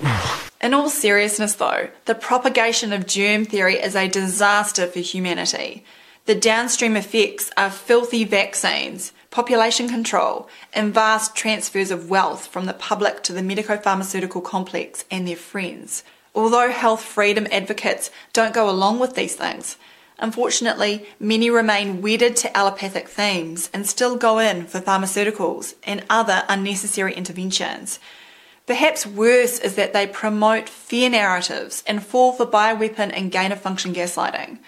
In 0.61 0.73
all 0.73 0.89
seriousness, 0.89 1.55
though, 1.55 1.89
the 2.05 2.15
propagation 2.15 2.93
of 2.93 3.05
germ 3.05 3.45
theory 3.45 3.75
is 3.75 3.95
a 3.95 4.07
disaster 4.07 4.87
for 4.87 4.99
humanity. 4.99 5.83
The 6.25 6.35
downstream 6.35 6.95
effects 6.95 7.51
are 7.57 7.69
filthy 7.69 8.23
vaccines, 8.23 9.11
population 9.29 9.89
control, 9.89 10.47
and 10.71 10.93
vast 10.93 11.35
transfers 11.35 11.91
of 11.91 12.09
wealth 12.09 12.47
from 12.47 12.65
the 12.65 12.73
public 12.73 13.23
to 13.23 13.33
the 13.33 13.43
medico 13.43 13.75
pharmaceutical 13.75 14.39
complex 14.39 15.03
and 15.11 15.27
their 15.27 15.35
friends. 15.35 16.05
Although 16.33 16.71
health 16.71 17.03
freedom 17.03 17.45
advocates 17.51 18.09
don't 18.31 18.53
go 18.53 18.69
along 18.69 18.99
with 18.99 19.15
these 19.15 19.35
things, 19.35 19.75
Unfortunately, 20.23 21.05
many 21.19 21.49
remain 21.49 22.01
wedded 22.01 22.37
to 22.37 22.57
allopathic 22.57 23.09
themes 23.09 23.69
and 23.73 23.85
still 23.85 24.15
go 24.15 24.39
in 24.39 24.65
for 24.65 24.79
pharmaceuticals 24.79 25.75
and 25.83 26.01
other 26.09 26.45
unnecessary 26.47 27.13
interventions. 27.13 27.99
Perhaps 28.65 29.05
worse 29.05 29.59
is 29.59 29.75
that 29.75 29.91
they 29.91 30.07
promote 30.07 30.69
fear 30.69 31.09
narratives 31.09 31.83
and 31.85 32.05
fall 32.05 32.31
for 32.31 32.45
bioweapon 32.45 33.11
and 33.13 33.33
gain 33.33 33.51
of 33.51 33.59
function 33.59 33.93
gaslighting. 33.93 34.59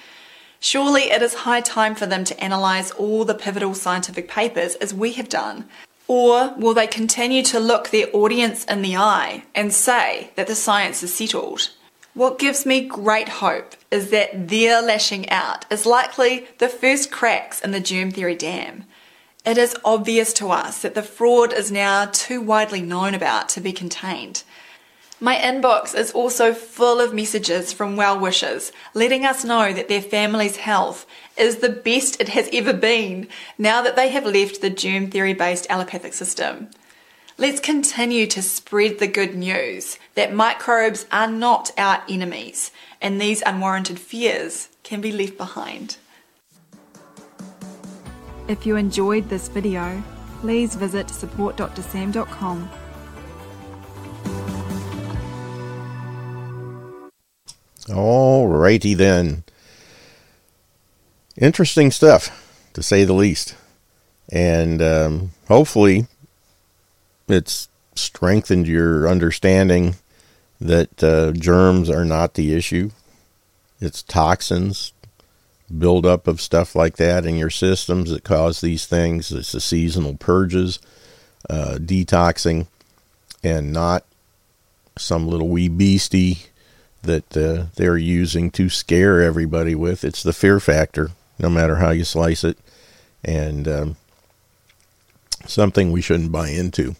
Surely 0.59 1.03
it 1.03 1.21
is 1.21 1.45
high 1.45 1.61
time 1.61 1.95
for 1.95 2.05
them 2.05 2.25
to 2.25 2.43
analyse 2.43 2.91
all 2.91 3.23
the 3.23 3.33
pivotal 3.33 3.73
scientific 3.73 4.27
papers 4.27 4.75
as 4.75 4.93
we 4.93 5.13
have 5.13 5.29
done. 5.29 5.69
Or 6.09 6.53
will 6.57 6.73
they 6.73 6.85
continue 6.85 7.43
to 7.43 7.61
look 7.61 7.91
their 7.91 8.07
audience 8.11 8.65
in 8.65 8.81
the 8.81 8.97
eye 8.97 9.45
and 9.55 9.71
say 9.71 10.31
that 10.35 10.47
the 10.47 10.55
science 10.55 11.01
is 11.01 11.13
settled? 11.13 11.69
What 12.15 12.39
gives 12.39 12.65
me 12.65 12.79
great 12.79 13.27
hope 13.27 13.75
is 13.91 14.09
that 14.11 14.47
their 14.47 14.81
lashing 14.81 15.29
out 15.29 15.65
is 15.69 15.85
likely 15.85 16.47
the 16.59 16.69
first 16.69 17.11
cracks 17.11 17.59
in 17.59 17.71
the 17.71 17.81
germ 17.81 18.09
theory 18.09 18.35
dam. 18.35 18.85
It 19.45 19.57
is 19.57 19.75
obvious 19.83 20.31
to 20.35 20.49
us 20.49 20.81
that 20.81 20.95
the 20.95 21.03
fraud 21.03 21.51
is 21.51 21.73
now 21.73 22.05
too 22.05 22.39
widely 22.39 22.81
known 22.81 23.13
about 23.13 23.49
to 23.49 23.59
be 23.59 23.73
contained. 23.73 24.43
My 25.19 25.35
inbox 25.35 25.93
is 25.93 26.13
also 26.13 26.53
full 26.53 27.01
of 27.01 27.13
messages 27.13 27.73
from 27.73 27.97
well 27.97 28.17
wishers 28.17 28.71
letting 28.93 29.25
us 29.25 29.43
know 29.43 29.73
that 29.73 29.89
their 29.89 30.01
family's 30.01 30.55
health 30.55 31.05
is 31.37 31.57
the 31.57 31.67
best 31.67 32.21
it 32.21 32.29
has 32.29 32.47
ever 32.53 32.71
been 32.71 33.27
now 33.57 33.81
that 33.81 33.97
they 33.97 34.07
have 34.07 34.25
left 34.25 34.61
the 34.61 34.69
germ 34.69 35.11
theory 35.11 35.33
based 35.33 35.67
allopathic 35.69 36.13
system. 36.13 36.69
Let's 37.37 37.59
continue 37.59 38.27
to 38.27 38.41
spread 38.41 38.99
the 38.99 39.07
good 39.07 39.35
news 39.35 39.99
that 40.13 40.33
microbes 40.33 41.05
are 41.11 41.29
not 41.29 41.69
our 41.77 42.01
enemies 42.07 42.71
and 43.01 43.19
these 43.19 43.41
unwarranted 43.41 43.99
fears 43.99 44.69
can 44.83 45.01
be 45.01 45.11
left 45.11 45.37
behind. 45.37 45.97
If 48.47 48.65
you 48.65 48.77
enjoyed 48.77 49.27
this 49.27 49.49
video, 49.49 50.01
please 50.39 50.75
visit 50.75 51.07
supportdrsam.com. 51.07 52.69
Alrighty 57.89 58.95
then. 58.95 59.43
Interesting 61.35 61.91
stuff, 61.91 62.69
to 62.71 62.81
say 62.81 63.03
the 63.03 63.11
least. 63.13 63.55
And 64.31 64.81
um, 64.81 65.31
hopefully 65.49 66.07
it's 67.27 67.69
strengthened 67.95 68.67
your 68.67 69.07
understanding 69.07 69.95
that 70.59 71.03
uh, 71.03 71.31
germs 71.31 71.89
are 71.89 72.05
not 72.05 72.33
the 72.33 72.53
issue. 72.53 72.91
It's 73.79 74.03
toxins, 74.03 74.93
buildup 75.75 76.27
of 76.27 76.41
stuff 76.41 76.75
like 76.75 76.97
that 76.97 77.25
in 77.25 77.35
your 77.35 77.49
systems 77.49 78.11
that 78.11 78.23
cause 78.23 78.61
these 78.61 78.85
things. 78.85 79.31
It's 79.31 79.51
the 79.51 79.61
seasonal 79.61 80.15
purges, 80.15 80.79
uh, 81.49 81.77
detoxing, 81.79 82.67
and 83.43 83.73
not 83.73 84.05
some 84.97 85.27
little 85.27 85.49
wee 85.49 85.67
beastie 85.67 86.47
that 87.01 87.37
uh, 87.37 87.65
they're 87.75 87.97
using 87.97 88.49
to 88.51 88.69
scare 88.69 89.21
everybody 89.21 89.75
with. 89.75 90.03
It's 90.03 90.23
the 90.23 90.33
fear 90.33 90.59
factor, 90.59 91.11
no 91.37 91.49
matter 91.49 91.75
how 91.75 91.91
you 91.91 92.03
slice 92.03 92.43
it, 92.43 92.57
and 93.23 93.67
um, 93.67 93.95
something 95.45 95.91
we 95.91 96.01
shouldn't 96.01 96.31
buy 96.31 96.49
into. 96.49 96.95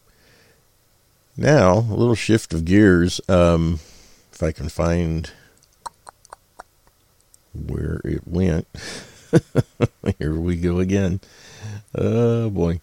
Now, 1.38 1.80
a 1.80 1.96
little 1.96 2.16
shift 2.16 2.54
of 2.54 2.66
gears. 2.66 3.20
Um, 3.28 3.80
if 4.32 4.42
I 4.42 4.52
can 4.52 4.70
find 4.70 5.30
where 7.54 8.02
it 8.04 8.28
went. 8.28 8.68
Here 10.20 10.34
we 10.34 10.58
go 10.58 10.80
again. 10.80 11.20
Oh 11.94 12.50
boy, 12.50 12.80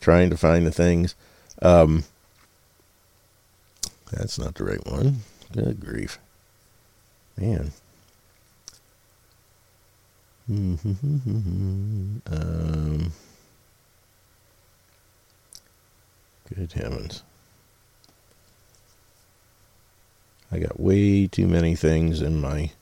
trying 0.00 0.30
to 0.30 0.36
find 0.36 0.66
the 0.66 0.72
things. 0.72 1.14
Um, 1.60 2.04
that's 4.10 4.38
not 4.38 4.54
the 4.54 4.64
right 4.64 4.86
one. 4.86 5.18
Good 5.52 5.80
grief, 5.80 6.18
man. 7.36 7.72
um, 10.48 13.12
good 16.48 16.72
heavens. 16.72 17.22
I 20.52 20.58
got 20.58 20.78
way 20.78 21.26
too 21.26 21.48
many 21.48 21.74
things 21.74 22.20
in 22.20 22.38
my 22.38 22.72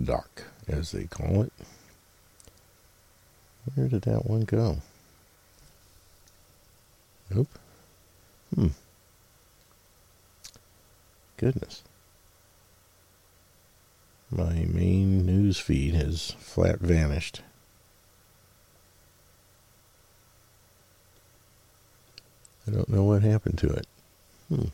dock, 0.00 0.44
as 0.68 0.92
they 0.92 1.04
call 1.04 1.42
it. 1.42 1.52
Where 3.74 3.88
did 3.88 4.02
that 4.02 4.26
one 4.26 4.42
go? 4.42 4.78
Nope. 7.30 7.48
Hmm. 8.54 8.68
Goodness. 11.38 11.82
My 14.30 14.66
main 14.68 15.24
news 15.24 15.58
feed 15.58 15.94
has 15.94 16.32
flat 16.38 16.80
vanished. 16.80 17.40
I 22.66 22.70
don't 22.70 22.90
know 22.90 23.04
what 23.04 23.22
happened 23.22 23.58
to 23.58 23.68
it. 23.68 23.86
Hmm. 24.48 24.66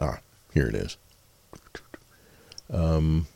Ah, 0.00 0.18
here 0.54 0.66
it 0.66 0.74
is. 0.74 0.96
Um, 2.70 3.26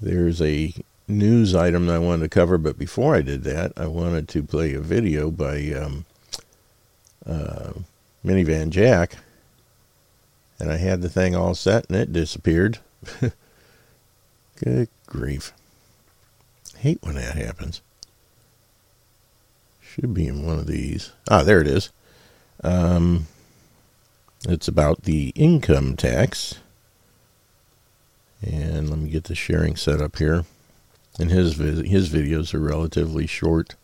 there's 0.00 0.40
a 0.42 0.74
news 1.08 1.54
item 1.54 1.86
that 1.86 1.96
I 1.96 1.98
wanted 1.98 2.22
to 2.22 2.28
cover, 2.28 2.58
but 2.58 2.78
before 2.78 3.14
I 3.14 3.22
did 3.22 3.44
that, 3.44 3.72
I 3.76 3.86
wanted 3.86 4.28
to 4.28 4.42
play 4.42 4.74
a 4.74 4.80
video 4.80 5.30
by 5.30 5.72
um, 5.72 6.04
uh, 7.26 7.72
Minivan 8.24 8.70
Jack, 8.70 9.16
and 10.58 10.70
I 10.70 10.76
had 10.76 11.02
the 11.02 11.08
thing 11.08 11.34
all 11.34 11.54
set 11.54 11.86
and 11.88 11.96
it 11.96 12.12
disappeared. 12.12 12.78
Good 14.56 14.88
grief. 15.06 15.52
hate 16.78 16.98
when 17.02 17.16
that 17.16 17.36
happens. 17.36 17.80
Should 19.82 20.14
be 20.14 20.26
in 20.26 20.46
one 20.46 20.58
of 20.58 20.66
these. 20.66 21.12
Ah, 21.28 21.42
there 21.42 21.60
it 21.60 21.66
is. 21.66 21.90
Um, 22.62 23.26
it's 24.48 24.68
about 24.68 25.02
the 25.02 25.32
income 25.34 25.96
tax. 25.96 26.56
And 28.42 28.90
let 28.90 28.98
me 28.98 29.08
get 29.10 29.24
the 29.24 29.34
sharing 29.34 29.76
set 29.76 30.00
up 30.00 30.16
here. 30.18 30.44
And 31.18 31.30
his 31.30 31.56
his 31.56 32.10
videos 32.10 32.52
are 32.52 32.60
relatively 32.60 33.26
short. 33.26 33.76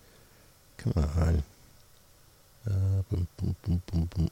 Come 0.77 0.93
on. 0.97 1.43
Uh, 2.67 3.03
boom, 3.11 3.29
boom, 3.39 3.83
boom. 3.93 4.31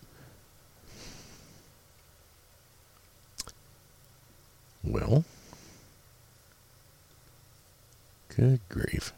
Well, 4.85 5.25
good 8.35 8.61
grief. 8.69 9.13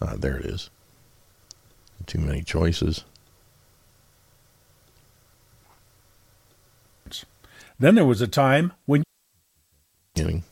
Ah, 0.00 0.14
there 0.16 0.36
it 0.36 0.46
is. 0.46 0.70
Too 2.06 2.18
many 2.18 2.42
choices. 2.42 3.04
Then 7.78 7.94
there 7.94 8.04
was 8.04 8.20
a 8.20 8.26
time 8.26 8.74
when 8.84 9.02
Beginning. 10.14 10.42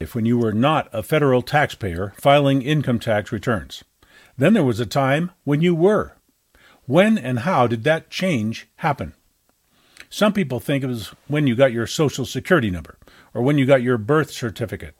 if 0.00 0.14
when 0.14 0.26
you 0.26 0.38
were 0.38 0.52
not 0.52 0.88
a 0.92 1.04
federal 1.04 1.40
taxpayer 1.40 2.12
filing 2.16 2.62
income 2.62 2.98
tax 2.98 3.30
returns. 3.30 3.84
Then 4.36 4.54
there 4.54 4.64
was 4.64 4.80
a 4.80 4.86
time 4.86 5.30
when 5.44 5.60
you 5.60 5.72
were. 5.74 6.16
When 6.86 7.16
and 7.16 7.40
how 7.40 7.68
did 7.68 7.84
that 7.84 8.10
change 8.10 8.66
happen? 8.76 9.14
Some 10.08 10.32
people 10.32 10.58
think 10.58 10.82
it 10.82 10.88
was 10.88 11.14
when 11.28 11.46
you 11.46 11.54
got 11.54 11.72
your 11.72 11.86
social 11.86 12.26
security 12.26 12.70
number 12.70 12.98
or 13.32 13.42
when 13.42 13.56
you 13.58 13.64
got 13.64 13.82
your 13.82 13.96
birth 13.96 14.32
certificate. 14.32 14.96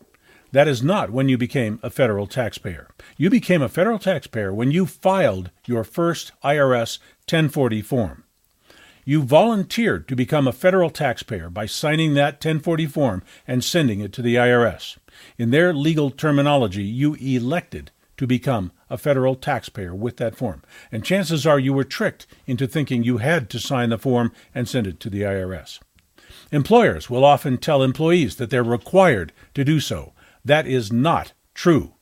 That 0.52 0.68
is 0.68 0.82
not 0.82 1.10
when 1.10 1.28
you 1.28 1.38
became 1.38 1.78
a 1.82 1.90
federal 1.90 2.26
taxpayer. 2.26 2.88
You 3.16 3.30
became 3.30 3.62
a 3.62 3.68
federal 3.68 3.98
taxpayer 3.98 4.52
when 4.52 4.70
you 4.70 4.84
filed 4.86 5.50
your 5.64 5.84
first 5.84 6.32
IRS 6.42 6.98
1040 7.28 7.82
form. 7.82 8.24
You 9.04 9.22
volunteered 9.22 10.08
to 10.08 10.16
become 10.16 10.46
a 10.46 10.52
federal 10.52 10.90
taxpayer 10.90 11.50
by 11.50 11.66
signing 11.66 12.14
that 12.14 12.34
1040 12.34 12.86
form 12.86 13.22
and 13.46 13.64
sending 13.64 14.00
it 14.00 14.12
to 14.14 14.22
the 14.22 14.36
IRS. 14.36 14.98
In 15.38 15.50
their 15.50 15.72
legal 15.72 16.10
terminology, 16.10 16.84
you 16.84 17.14
elected 17.14 17.92
to 18.16 18.26
become 18.26 18.72
a 18.90 18.98
federal 18.98 19.34
taxpayer 19.34 19.94
with 19.94 20.18
that 20.18 20.36
form. 20.36 20.62
And 20.92 21.04
chances 21.04 21.46
are 21.46 21.58
you 21.58 21.72
were 21.72 21.84
tricked 21.84 22.26
into 22.46 22.66
thinking 22.66 23.02
you 23.02 23.18
had 23.18 23.48
to 23.50 23.58
sign 23.58 23.88
the 23.90 23.98
form 23.98 24.32
and 24.54 24.68
send 24.68 24.86
it 24.86 25.00
to 25.00 25.10
the 25.10 25.22
IRS. 25.22 25.78
Employers 26.52 27.08
will 27.08 27.24
often 27.24 27.56
tell 27.56 27.82
employees 27.82 28.36
that 28.36 28.50
they're 28.50 28.62
required 28.62 29.32
to 29.54 29.64
do 29.64 29.80
so. 29.80 30.12
That 30.44 30.66
is 30.66 30.92
not 30.92 31.32
true. 31.54 31.94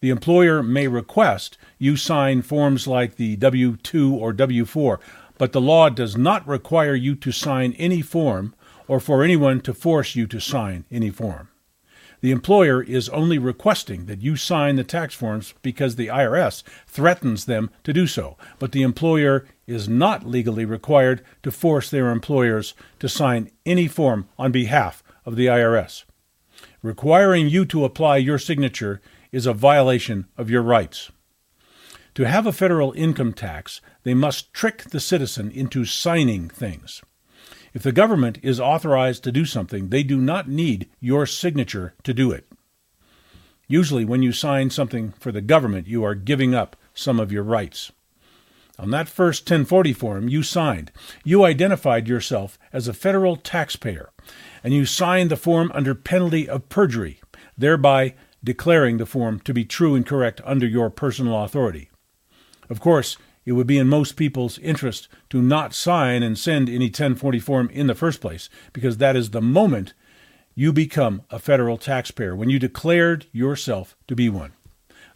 The 0.00 0.10
employer 0.10 0.62
may 0.62 0.88
request 0.88 1.58
you 1.78 1.96
sign 1.96 2.42
forms 2.42 2.86
like 2.86 3.16
the 3.16 3.36
W 3.36 3.76
2 3.76 4.14
or 4.14 4.32
W 4.32 4.64
4, 4.64 5.00
but 5.38 5.52
the 5.52 5.60
law 5.60 5.88
does 5.88 6.16
not 6.16 6.46
require 6.46 6.94
you 6.94 7.14
to 7.16 7.32
sign 7.32 7.72
any 7.74 8.02
form 8.02 8.54
or 8.88 9.00
for 9.00 9.22
anyone 9.22 9.60
to 9.60 9.72
force 9.72 10.16
you 10.16 10.26
to 10.26 10.40
sign 10.40 10.84
any 10.90 11.10
form. 11.10 11.48
The 12.20 12.30
employer 12.30 12.80
is 12.82 13.08
only 13.08 13.38
requesting 13.38 14.06
that 14.06 14.22
you 14.22 14.36
sign 14.36 14.76
the 14.76 14.84
tax 14.84 15.12
forms 15.12 15.54
because 15.60 15.96
the 15.96 16.06
IRS 16.06 16.62
threatens 16.86 17.46
them 17.46 17.70
to 17.82 17.92
do 17.92 18.06
so, 18.06 18.36
but 18.60 18.70
the 18.70 18.82
employer 18.82 19.44
is 19.66 19.88
not 19.88 20.24
legally 20.24 20.64
required 20.64 21.24
to 21.42 21.50
force 21.50 21.90
their 21.90 22.10
employers 22.10 22.74
to 23.00 23.08
sign 23.08 23.50
any 23.66 23.88
form 23.88 24.28
on 24.38 24.52
behalf 24.52 25.02
of 25.26 25.34
the 25.34 25.46
IRS. 25.46 26.04
Requiring 26.82 27.48
you 27.48 27.64
to 27.66 27.84
apply 27.84 28.16
your 28.16 28.38
signature 28.38 29.00
is 29.30 29.46
a 29.46 29.52
violation 29.52 30.26
of 30.36 30.50
your 30.50 30.62
rights. 30.62 31.12
To 32.14 32.24
have 32.24 32.44
a 32.44 32.52
federal 32.52 32.92
income 32.92 33.32
tax, 33.32 33.80
they 34.02 34.14
must 34.14 34.52
trick 34.52 34.82
the 34.90 34.98
citizen 34.98 35.52
into 35.52 35.84
signing 35.84 36.48
things. 36.48 37.00
If 37.72 37.84
the 37.84 37.92
government 37.92 38.38
is 38.42 38.58
authorized 38.58 39.22
to 39.24 39.32
do 39.32 39.44
something, 39.44 39.88
they 39.88 40.02
do 40.02 40.20
not 40.20 40.48
need 40.48 40.90
your 40.98 41.24
signature 41.24 41.94
to 42.02 42.12
do 42.12 42.32
it. 42.32 42.50
Usually, 43.68 44.04
when 44.04 44.22
you 44.22 44.32
sign 44.32 44.70
something 44.70 45.12
for 45.12 45.30
the 45.30 45.40
government, 45.40 45.86
you 45.86 46.04
are 46.04 46.16
giving 46.16 46.52
up 46.52 46.76
some 46.92 47.20
of 47.20 47.30
your 47.30 47.44
rights. 47.44 47.92
On 48.78 48.90
that 48.90 49.08
first 49.08 49.44
1040 49.44 49.92
form 49.92 50.28
you 50.28 50.42
signed, 50.42 50.90
you 51.24 51.44
identified 51.44 52.08
yourself 52.08 52.58
as 52.72 52.88
a 52.88 52.92
federal 52.92 53.36
taxpayer, 53.36 54.10
and 54.62 54.72
you 54.72 54.84
signed 54.84 55.30
the 55.30 55.36
form 55.36 55.70
under 55.74 55.94
penalty 55.94 56.48
of 56.48 56.68
perjury, 56.68 57.20
thereby 57.56 58.14
declaring 58.44 58.96
the 58.96 59.06
form 59.06 59.40
to 59.40 59.54
be 59.54 59.64
true 59.64 59.94
and 59.94 60.06
correct 60.06 60.40
under 60.44 60.66
your 60.66 60.90
personal 60.90 61.42
authority. 61.42 61.90
Of 62.68 62.80
course, 62.80 63.16
it 63.44 63.52
would 63.52 63.66
be 63.66 63.78
in 63.78 63.88
most 63.88 64.16
people's 64.16 64.58
interest 64.58 65.08
to 65.30 65.42
not 65.42 65.74
sign 65.74 66.22
and 66.22 66.38
send 66.38 66.68
any 66.68 66.86
1040 66.86 67.38
form 67.40 67.70
in 67.70 67.86
the 67.86 67.94
first 67.94 68.20
place, 68.20 68.48
because 68.72 68.98
that 68.98 69.16
is 69.16 69.30
the 69.30 69.42
moment 69.42 69.94
you 70.54 70.72
become 70.72 71.22
a 71.30 71.38
federal 71.38 71.78
taxpayer, 71.78 72.36
when 72.36 72.50
you 72.50 72.58
declared 72.58 73.26
yourself 73.32 73.96
to 74.06 74.14
be 74.14 74.28
one. 74.28 74.52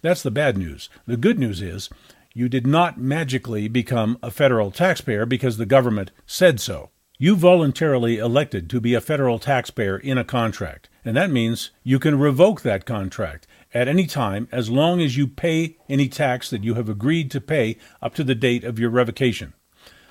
That's 0.02 0.22
the 0.22 0.30
bad 0.30 0.56
news. 0.56 0.88
The 1.06 1.16
good 1.16 1.38
news 1.38 1.60
is 1.60 1.88
you 2.34 2.48
did 2.48 2.66
not 2.66 2.98
magically 2.98 3.68
become 3.68 4.18
a 4.22 4.30
federal 4.30 4.70
taxpayer 4.70 5.24
because 5.24 5.56
the 5.56 5.66
government 5.66 6.10
said 6.26 6.60
so. 6.60 6.90
You 7.18 7.34
voluntarily 7.34 8.18
elected 8.18 8.68
to 8.68 8.78
be 8.78 8.92
a 8.92 9.00
federal 9.00 9.38
taxpayer 9.38 9.96
in 9.96 10.18
a 10.18 10.24
contract, 10.24 10.90
and 11.02 11.16
that 11.16 11.30
means 11.30 11.70
you 11.82 11.98
can 11.98 12.18
revoke 12.18 12.60
that 12.60 12.84
contract 12.84 13.46
at 13.72 13.88
any 13.88 14.06
time 14.06 14.48
as 14.52 14.68
long 14.68 15.00
as 15.00 15.16
you 15.16 15.26
pay 15.26 15.78
any 15.88 16.08
tax 16.10 16.50
that 16.50 16.62
you 16.62 16.74
have 16.74 16.90
agreed 16.90 17.30
to 17.30 17.40
pay 17.40 17.78
up 18.02 18.14
to 18.16 18.24
the 18.24 18.34
date 18.34 18.64
of 18.64 18.78
your 18.78 18.90
revocation. 18.90 19.54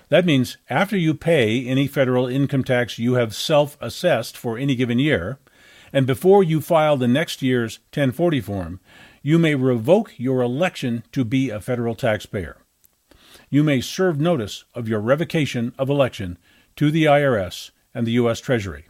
That 0.10 0.26
means 0.26 0.58
after 0.68 0.98
you 0.98 1.14
pay 1.14 1.68
any 1.68 1.86
federal 1.86 2.26
income 2.26 2.64
tax 2.64 2.98
you 2.98 3.14
have 3.14 3.36
self 3.36 3.78
assessed 3.80 4.36
for 4.36 4.58
any 4.58 4.76
given 4.76 4.98
year, 4.98 5.38
and 5.94 6.08
before 6.08 6.44
you 6.44 6.60
file 6.60 6.98
the 6.98 7.08
next 7.08 7.44
year's 7.44 7.78
1040 7.94 8.42
form, 8.42 8.80
you 9.22 9.38
may 9.38 9.54
revoke 9.54 10.14
your 10.18 10.42
election 10.42 11.04
to 11.12 11.24
be 11.24 11.52
a 11.52 11.62
federal 11.62 11.94
taxpayer. 11.94 12.58
You 13.52 13.64
may 13.64 13.80
serve 13.80 14.20
notice 14.20 14.64
of 14.74 14.90
your 14.90 15.00
revocation 15.00 15.72
of 15.78 15.88
election 15.88 16.40
to 16.76 16.92
the 16.92 17.06
IRS 17.06 17.72
and 17.94 18.06
the 18.06 18.14
U.S. 18.14 18.40
Treasury. 18.40 18.86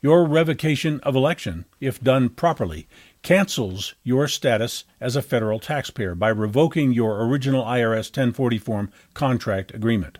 Your 0.00 0.24
revocation 0.24 0.98
of 1.00 1.14
election, 1.14 1.64
if 1.80 2.00
done 2.00 2.28
properly, 2.28 2.88
cancels 3.22 3.94
your 4.02 4.26
status 4.26 4.84
as 5.00 5.14
a 5.14 5.22
federal 5.22 5.60
taxpayer 5.60 6.14
by 6.16 6.28
revoking 6.28 6.92
your 6.92 7.24
original 7.24 7.64
IRS 7.64 8.06
1040 8.06 8.58
form 8.58 8.90
contract 9.14 9.72
agreement. 9.72 10.18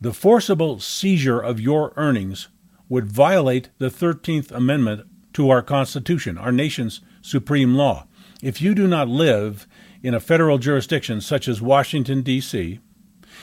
The 0.00 0.14
forcible 0.14 0.80
seizure 0.80 1.40
of 1.40 1.60
your 1.60 1.92
earnings 1.96 2.48
would 2.88 3.04
violate 3.04 3.68
the 3.78 3.90
13th 3.90 4.50
Amendment 4.50 5.06
to 5.34 5.50
our 5.50 5.62
Constitution, 5.62 6.38
our 6.38 6.52
nation's 6.52 7.02
supreme 7.20 7.74
law. 7.74 8.06
If 8.42 8.62
you 8.62 8.74
do 8.74 8.86
not 8.86 9.08
live 9.08 9.66
in 10.02 10.14
a 10.14 10.20
federal 10.20 10.56
jurisdiction 10.56 11.20
such 11.20 11.48
as 11.48 11.60
Washington, 11.60 12.22
D.C., 12.22 12.80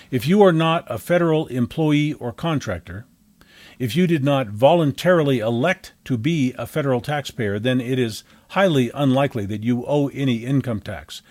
if 0.09 0.27
you 0.27 0.41
are 0.41 0.53
not 0.53 0.85
a 0.88 0.97
federal 0.97 1.47
employee 1.47 2.13
or 2.13 2.31
contractor, 2.31 3.05
if 3.79 3.95
you 3.95 4.07
did 4.07 4.23
not 4.23 4.47
voluntarily 4.47 5.39
elect 5.39 5.93
to 6.05 6.17
be 6.17 6.53
a 6.57 6.65
federal 6.65 7.01
taxpayer, 7.01 7.59
then 7.59 7.79
it 7.79 7.99
is 7.99 8.23
highly 8.49 8.89
unlikely 8.93 9.45
that 9.45 9.63
you 9.63 9.85
owe 9.85 10.07
any 10.09 10.45
income 10.45 10.79
tax, 10.79 11.21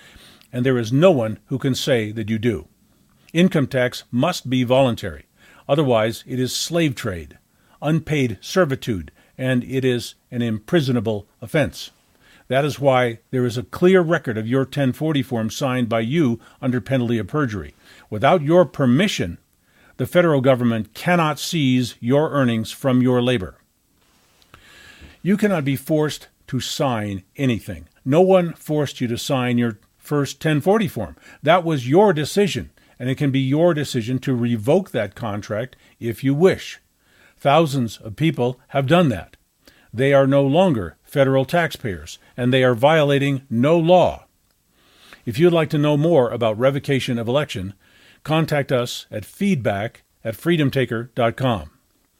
and 0.53 0.65
there 0.65 0.79
is 0.79 0.93
no 0.93 1.11
one 1.11 1.39
who 1.47 1.59
can 1.59 1.75
say 1.75 2.13
that 2.13 2.31
you 2.31 2.39
do. 2.39 2.69
Income 3.33 3.67
tax 3.67 4.05
must 4.11 4.49
be 4.49 4.63
voluntary, 4.63 5.27
otherwise, 5.69 6.23
it 6.27 6.39
is 6.39 6.55
slave 6.55 6.95
trade, 6.95 7.39
unpaid 7.83 8.39
servitude, 8.41 9.11
and 9.37 9.65
it 9.65 9.85
is 9.85 10.15
an 10.31 10.43
imprisonable 10.43 11.27
offense. 11.43 11.91
That 12.49 12.65
is 12.65 12.79
why 12.79 13.19
there 13.33 13.45
is 13.45 13.59
a 13.59 13.65
clear 13.65 14.01
record 14.01 14.39
of 14.39 14.47
your 14.47 14.63
1040 14.63 15.23
form 15.23 15.51
signed 15.51 15.89
by 15.89 16.01
you 16.01 16.39
under 16.63 16.81
penalty 16.81 17.19
of 17.19 17.27
perjury. 17.27 17.75
Without 18.11 18.43
your 18.43 18.65
permission, 18.65 19.39
the 19.97 20.07
federal 20.07 20.41
government 20.41 20.95
cannot 20.95 21.39
seize 21.39 21.97
your 22.01 22.31
earnings 22.31 22.71
from 22.71 23.03
your 23.03 23.23
labor. 23.23 23.59
You 25.23 25.37
cannot 25.37 25.65
be 25.65 25.77
forced 25.77 26.29
to 26.49 26.61
sign 26.61 27.25
anything. 27.37 27.89
No 28.05 28.21
one 28.21 28.53
forced 28.55 29.01
you 29.01 29.09
to 29.09 29.19
sign 29.19 29.59
your 29.59 29.79
first 29.99 30.37
1040 30.37 30.89
form. 30.89 31.17
That 31.43 31.65
was 31.65 31.89
your 31.89 32.13
decision, 32.13 32.71
and 32.99 33.11
it 33.11 33.17
can 33.17 33.31
be 33.31 33.41
your 33.41 33.75
decision 33.75 34.19
to 34.21 34.35
revoke 34.35 34.91
that 34.91 35.15
contract 35.15 35.75
if 35.99 36.23
you 36.23 36.35
wish. 36.35 36.81
Thousands 37.37 37.99
of 37.99 38.17
people 38.17 38.61
have 38.69 38.87
done 38.87 39.09
that. 39.09 39.37
They 39.93 40.13
are 40.13 40.27
no 40.27 40.43
longer 40.43 40.97
federal 41.03 41.45
taxpayers, 41.45 42.19
and 42.37 42.53
they 42.53 42.63
are 42.63 42.75
violating 42.75 43.43
no 43.51 43.79
law. 43.79 44.27
If 45.25 45.39
you'd 45.39 45.53
like 45.53 45.71
to 45.71 45.79
know 45.79 45.97
more 45.97 46.31
about 46.31 46.59
revocation 46.59 47.19
of 47.19 47.27
election, 47.27 47.75
contact 48.27 48.73
us 48.73 49.07
at 49.09 49.25
feedback 49.25 50.03
at 50.25 50.35
freedomtaker.com. 50.35 51.71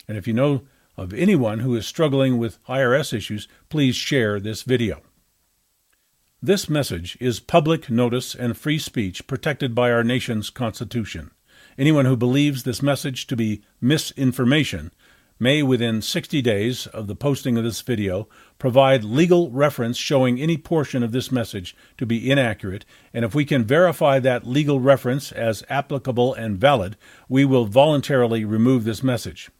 And 0.07 0.17
if 0.17 0.29
you 0.29 0.33
know 0.33 0.63
of 0.97 1.13
anyone 1.13 1.59
who 1.59 1.75
is 1.75 1.85
struggling 1.85 2.39
with 2.39 2.65
IRS 2.67 3.13
issues, 3.13 3.49
please 3.69 3.97
share 3.97 4.39
this 4.39 4.63
video. 4.63 5.03
This 6.41 6.69
message 6.69 7.19
is 7.21 7.41
public 7.41 7.91
notice 7.91 8.37
and 8.37 8.57
free 8.57 8.79
speech 8.79 9.27
protected 9.27 9.75
by 9.75 9.91
our 9.91 10.05
nation's 10.05 10.49
Constitution. 10.49 11.33
Anyone 11.77 12.05
who 12.05 12.17
believes 12.17 12.63
this 12.63 12.81
message 12.81 13.27
to 13.27 13.35
be 13.35 13.65
misinformation 13.81 14.93
may, 15.39 15.63
within 15.63 16.01
60 16.01 16.41
days 16.43 16.87
of 16.89 17.07
the 17.07 17.15
posting 17.15 17.57
of 17.57 17.65
this 17.65 17.81
video, 17.81 18.29
provide 18.59 19.05
legal 19.05 19.51
reference 19.51 19.97
showing 19.97 20.41
any 20.41 20.57
portion 20.57 21.03
of 21.03 21.13
this 21.13 21.31
message 21.31 21.77
to 21.99 22.07
be 22.07 22.31
inaccurate, 22.31 22.85
and 23.13 23.25
if 23.25 23.35
we 23.35 23.45
can 23.45 23.65
verify 23.65 24.19
that 24.19 24.47
legal 24.47 24.81
reference 24.81 25.33
as 25.33 25.65
applicable 25.69 26.35
and 26.35 26.59
valid, 26.59 26.97
we 27.29 27.45
will 27.45 27.67
voluntarily 27.67 28.45
remove 28.45 28.85
this 28.85 29.03
message. 29.03 29.51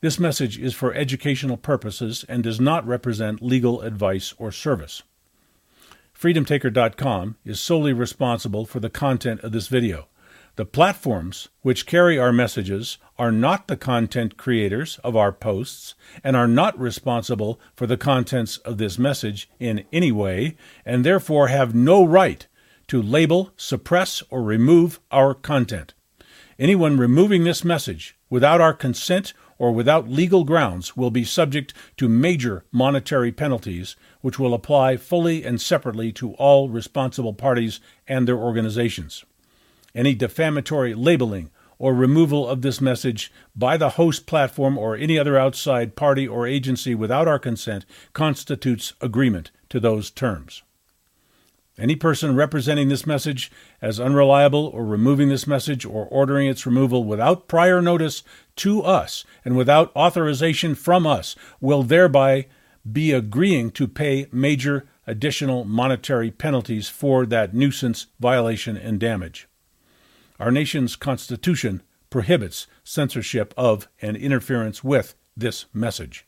This 0.00 0.18
message 0.18 0.58
is 0.58 0.74
for 0.74 0.92
educational 0.94 1.56
purposes 1.56 2.24
and 2.28 2.42
does 2.42 2.60
not 2.60 2.86
represent 2.86 3.42
legal 3.42 3.80
advice 3.80 4.34
or 4.38 4.52
service. 4.52 5.02
FreedomTaker.com 6.18 7.36
is 7.44 7.60
solely 7.60 7.92
responsible 7.92 8.66
for 8.66 8.80
the 8.80 8.90
content 8.90 9.40
of 9.40 9.52
this 9.52 9.68
video. 9.68 10.08
The 10.56 10.64
platforms 10.64 11.48
which 11.62 11.84
carry 11.84 12.16
our 12.16 12.32
messages 12.32 12.98
are 13.18 13.32
not 13.32 13.66
the 13.66 13.76
content 13.76 14.36
creators 14.36 15.00
of 15.02 15.16
our 15.16 15.32
posts 15.32 15.96
and 16.22 16.36
are 16.36 16.46
not 16.46 16.78
responsible 16.78 17.58
for 17.74 17.88
the 17.88 17.96
contents 17.96 18.58
of 18.58 18.78
this 18.78 18.96
message 18.96 19.50
in 19.58 19.84
any 19.92 20.12
way, 20.12 20.56
and 20.86 21.04
therefore 21.04 21.48
have 21.48 21.74
no 21.74 22.04
right 22.04 22.46
to 22.86 23.02
label, 23.02 23.50
suppress, 23.56 24.22
or 24.30 24.44
remove 24.44 25.00
our 25.10 25.34
content. 25.34 25.92
Anyone 26.56 26.98
removing 26.98 27.42
this 27.42 27.64
message 27.64 28.16
without 28.30 28.60
our 28.60 28.74
consent 28.74 29.32
or 29.58 29.72
without 29.72 30.08
legal 30.08 30.44
grounds 30.44 30.96
will 30.96 31.10
be 31.10 31.24
subject 31.24 31.74
to 31.96 32.08
major 32.08 32.64
monetary 32.70 33.32
penalties, 33.32 33.96
which 34.20 34.38
will 34.38 34.54
apply 34.54 34.98
fully 34.98 35.42
and 35.42 35.60
separately 35.60 36.12
to 36.12 36.34
all 36.34 36.68
responsible 36.68 37.34
parties 37.34 37.80
and 38.06 38.28
their 38.28 38.38
organizations. 38.38 39.24
Any 39.94 40.14
defamatory 40.14 40.94
labeling 40.94 41.50
or 41.78 41.94
removal 41.94 42.48
of 42.48 42.62
this 42.62 42.80
message 42.80 43.32
by 43.54 43.76
the 43.76 43.90
host 43.90 44.26
platform 44.26 44.78
or 44.78 44.96
any 44.96 45.18
other 45.18 45.38
outside 45.38 45.96
party 45.96 46.26
or 46.26 46.46
agency 46.46 46.94
without 46.94 47.28
our 47.28 47.38
consent 47.38 47.84
constitutes 48.12 48.92
agreement 49.00 49.50
to 49.68 49.80
those 49.80 50.10
terms. 50.10 50.62
Any 51.76 51.96
person 51.96 52.36
representing 52.36 52.88
this 52.88 53.06
message 53.06 53.50
as 53.82 53.98
unreliable 53.98 54.66
or 54.66 54.84
removing 54.84 55.28
this 55.28 55.46
message 55.46 55.84
or 55.84 56.06
ordering 56.06 56.46
its 56.46 56.66
removal 56.66 57.02
without 57.02 57.48
prior 57.48 57.82
notice 57.82 58.22
to 58.56 58.82
us 58.82 59.24
and 59.44 59.56
without 59.56 59.94
authorization 59.96 60.76
from 60.76 61.04
us 61.04 61.34
will 61.60 61.82
thereby 61.82 62.46
be 62.90 63.10
agreeing 63.10 63.72
to 63.72 63.88
pay 63.88 64.26
major 64.30 64.86
additional 65.06 65.64
monetary 65.64 66.30
penalties 66.30 66.88
for 66.88 67.26
that 67.26 67.54
nuisance 67.54 68.06
violation 68.20 68.76
and 68.76 69.00
damage. 69.00 69.48
Our 70.38 70.50
nation's 70.50 70.96
Constitution 70.96 71.82
prohibits 72.10 72.66
censorship 72.82 73.54
of 73.56 73.88
and 74.02 74.16
interference 74.16 74.82
with 74.82 75.14
this 75.36 75.66
message. 75.72 76.26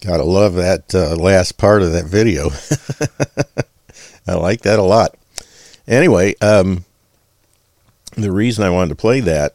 Gotta 0.00 0.24
love 0.24 0.54
that 0.54 0.94
uh, 0.94 1.16
last 1.16 1.56
part 1.56 1.82
of 1.82 1.92
that 1.92 2.04
video. 2.04 2.50
I 4.28 4.34
like 4.34 4.62
that 4.62 4.78
a 4.78 4.82
lot. 4.82 5.16
Anyway, 5.88 6.34
um, 6.40 6.84
the 8.16 8.32
reason 8.32 8.64
I 8.64 8.70
wanted 8.70 8.90
to 8.90 8.96
play 8.96 9.20
that 9.20 9.54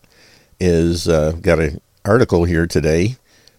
is 0.59 1.07
uh, 1.07 1.33
got 1.41 1.59
an 1.59 1.81
article 2.05 2.45
here 2.45 2.67
today. 2.67 3.17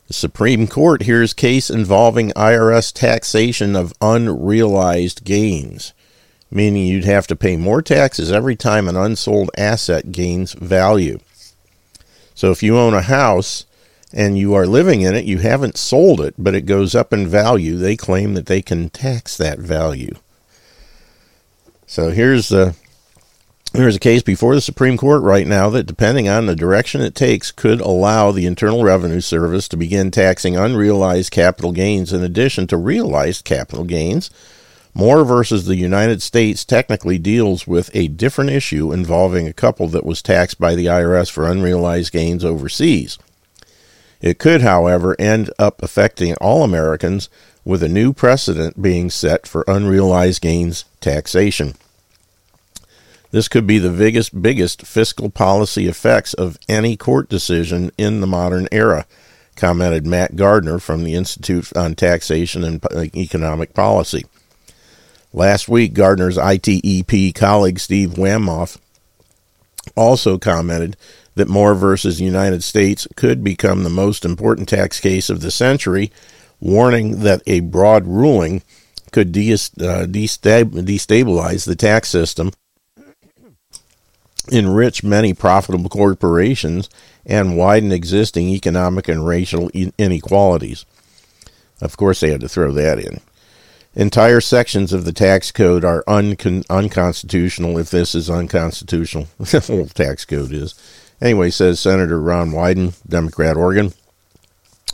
The 0.09 0.15
Supreme 0.15 0.67
Court 0.67 1.03
hears 1.03 1.33
case 1.33 1.71
involving 1.71 2.31
IRS 2.33 2.93
taxation 2.93 3.77
of 3.77 3.93
unrealized 4.01 5.25
gains, 5.25 5.93
meaning 6.53 6.87
you'd 6.87 7.05
have 7.05 7.27
to 7.29 7.37
pay 7.37 7.57
more 7.57 7.83
taxes 7.83 8.31
every 8.31 8.55
time 8.55 8.87
an 8.87 8.97
unsold 8.97 9.51
asset 9.57 10.13
gains 10.13 10.53
value. 10.53 11.19
So 12.35 12.51
if 12.51 12.63
you 12.63 12.79
own 12.79 12.95
a 12.95 13.03
house 13.03 13.65
and 14.13 14.39
you 14.39 14.55
are 14.55 14.67
living 14.67 15.01
in 15.01 15.15
it, 15.15 15.25
you 15.25 15.39
haven't 15.39 15.79
sold 15.79 16.21
it, 16.21 16.35
but 16.37 16.55
it 16.55 16.67
goes 16.67 16.95
up 16.95 17.13
in 17.13 17.27
value, 17.27 17.77
they 17.77 17.97
claim 17.97 18.35
that 18.35 18.47
they 18.47 18.61
can 18.61 18.91
tax 18.91 19.37
that 19.37 19.59
value. 19.59 20.15
So 21.87 22.11
here's 22.11 22.49
the 22.49 22.75
there's 23.73 23.97
a 23.97 24.01
case 24.01 24.23
before 24.23 24.55
the 24.55 24.61
Supreme 24.61 24.99
Court 24.99 25.23
right 25.23 25.47
now 25.47 25.71
that, 25.71 25.87
depending 25.87 26.29
on 26.29 26.45
the 26.45 26.55
direction 26.55 27.01
it 27.01 27.15
takes, 27.15 27.51
could 27.51 27.81
allow 27.81 28.31
the 28.31 28.45
Internal 28.45 28.85
Revenue 28.85 29.21
Service 29.21 29.67
to 29.69 29.79
begin 29.79 30.11
taxing 30.11 30.59
unrealized 30.59 31.31
capital 31.31 31.73
gains 31.73 32.13
in 32.13 32.23
addition 32.23 32.67
to 32.67 32.77
realized 32.77 33.47
capital 33.47 33.85
gains. 33.85 34.31
Moore 34.95 35.25
versus 35.25 35.67
the 35.67 35.77
United 35.77 36.21
States 36.21 36.65
technically 36.65 37.19
deals 37.19 37.67
with 37.67 37.91
a 37.95 38.09
different 38.09 38.51
issue 38.51 38.93
involving 38.93 39.47
a 39.47 39.53
couple 39.53 39.89
that 39.89 40.05
was 40.05 40.21
taxed 40.21 40.61
by 40.61 40.75
the 40.75 40.87
IRS 40.87 41.31
for 41.31 41.49
unrealized 41.49 42.13
gains 42.13 42.45
overseas. 42.45 43.19
It 44.21 44.39
could, 44.39 44.61
however, 44.61 45.17
end 45.19 45.51
up 45.59 45.83
affecting 45.83 46.35
all 46.35 46.63
Americans 46.63 47.29
with 47.65 47.83
a 47.83 47.89
new 47.89 48.13
precedent 48.13 48.81
being 48.81 49.09
set 49.09 49.47
for 49.47 49.65
unrealized 49.67 50.43
gains 50.43 50.85
taxation. 51.01 51.75
This 53.31 53.49
could 53.49 53.67
be 53.67 53.79
the 53.79 53.91
biggest, 53.91 54.43
biggest 54.43 54.87
fiscal 54.87 55.31
policy 55.31 55.87
effects 55.87 56.35
of 56.35 56.59
any 56.69 56.97
court 56.97 57.31
decision 57.31 57.91
in 57.97 58.21
the 58.21 58.27
modern 58.27 58.69
era, 58.71 59.07
commented 59.57 60.07
Matt 60.07 60.37
Gardner 60.37 60.79
from 60.79 61.03
the 61.03 61.15
Institute 61.15 61.75
on 61.75 61.95
Taxation 61.95 62.63
and 62.63 62.85
Economic 63.17 63.73
Policy. 63.73 64.27
Last 65.33 65.69
week, 65.69 65.95
Gardner's 65.95 66.37
ITEP 66.37 67.35
colleague 67.35 67.79
Steve 67.79 68.11
Wamhoff 68.11 68.79
also 69.97 70.39
commented 70.39 70.97
that 71.35 71.49
Moore 71.49 71.75
versus 71.75 72.21
United 72.21 72.63
States 72.63 73.09
could 73.17 73.43
become 73.43 73.83
the 73.83 73.91
most 73.91 74.25
important 74.25 74.69
tax 74.69 75.01
case 75.01 75.31
of 75.31 75.41
the 75.41 75.51
century, 75.51 76.13
warning 76.61 77.21
that 77.21 77.43
a 77.47 77.61
broad 77.61 78.07
ruling 78.07 78.63
could 79.11 79.29
uh, 79.29 80.07
destabilize 80.07 81.67
the 81.67 81.77
tax 81.77 82.09
system 82.09 82.53
enrich 84.51 85.05
many 85.05 85.33
profitable 85.35 85.89
corporations, 85.89 86.89
and 87.25 87.57
widen 87.57 87.93
existing 87.93 88.49
economic 88.49 89.09
and 89.09 89.27
racial 89.27 89.71
inequalities. 89.99 90.85
Of 91.81 91.97
course, 91.97 92.21
they 92.21 92.31
had 92.31 92.41
to 92.41 92.49
throw 92.49 92.73
that 92.73 92.99
in. 92.99 93.21
Entire 93.95 94.41
sections 94.41 94.93
of 94.93 95.05
the 95.05 95.13
tax 95.13 95.53
code 95.53 95.85
are 95.85 96.03
uncon- 96.05 96.65
unconstitutional 96.71 97.79
if 97.79 97.91
this 97.91 98.15
is 98.15 98.31
unconstitutional. 98.31 99.29
the 99.39 99.61
whole 99.61 99.87
tax 99.87 100.25
code 100.25 100.53
is. 100.53 100.75
Anyway, 101.21 101.51
says 101.51 101.79
Senator 101.79 102.21
Ron 102.21 102.51
Wyden, 102.53 102.95
Democrat 103.07 103.57
Oregon, 103.57 103.93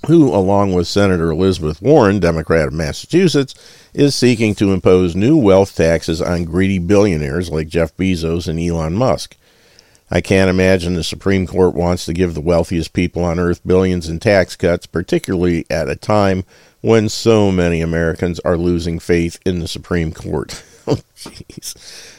who, 0.06 0.34
along 0.34 0.74
with 0.74 0.86
Senator 0.86 1.30
Elizabeth 1.30 1.80
Warren, 1.80 2.18
Democrat 2.18 2.68
of 2.68 2.74
Massachusetts, 2.74 3.54
is 3.94 4.14
seeking 4.14 4.54
to 4.56 4.72
impose 4.72 5.16
new 5.16 5.36
wealth 5.36 5.74
taxes 5.74 6.20
on 6.20 6.44
greedy 6.44 6.78
billionaires 6.78 7.50
like 7.50 7.68
Jeff 7.68 7.96
Bezos 7.96 8.48
and 8.48 8.58
Elon 8.58 8.94
Musk. 8.94 9.36
I 10.10 10.20
can't 10.20 10.50
imagine 10.50 10.94
the 10.94 11.04
Supreme 11.04 11.46
Court 11.46 11.74
wants 11.74 12.04
to 12.06 12.14
give 12.14 12.34
the 12.34 12.40
wealthiest 12.40 12.92
people 12.92 13.24
on 13.24 13.38
earth 13.38 13.60
billions 13.66 14.08
in 14.08 14.20
tax 14.20 14.56
cuts, 14.56 14.86
particularly 14.86 15.66
at 15.68 15.88
a 15.88 15.96
time 15.96 16.44
when 16.80 17.08
so 17.08 17.50
many 17.50 17.80
Americans 17.80 18.40
are 18.40 18.56
losing 18.56 18.98
faith 18.98 19.38
in 19.44 19.60
the 19.60 19.68
Supreme 19.68 20.12
Court. 20.12 20.62
oh, 20.86 20.98
jeez. 21.16 22.14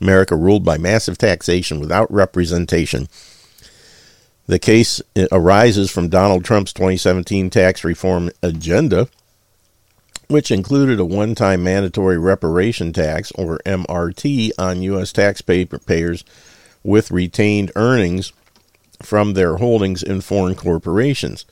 America 0.00 0.36
ruled 0.36 0.64
by 0.64 0.76
massive 0.76 1.16
taxation 1.16 1.80
without 1.80 2.12
representation. 2.12 3.08
The 4.46 4.58
case 4.58 5.00
arises 5.32 5.90
from 5.90 6.08
Donald 6.08 6.44
Trump's 6.44 6.72
2017 6.72 7.50
tax 7.50 7.82
reform 7.82 8.30
agenda, 8.42 9.08
which 10.28 10.50
included 10.50 11.00
a 11.00 11.04
one 11.04 11.34
time 11.34 11.64
mandatory 11.64 12.18
repatriation 12.18 12.92
tax, 12.92 13.32
or 13.32 13.58
MRT, 13.64 14.50
on 14.58 14.82
U.S. 14.82 15.12
taxpayers 15.12 16.24
with 16.84 17.10
retained 17.10 17.72
earnings 17.74 18.32
from 19.02 19.34
their 19.34 19.56
holdings 19.56 20.02
in 20.02 20.20
foreign 20.20 20.54
corporations. 20.54 21.44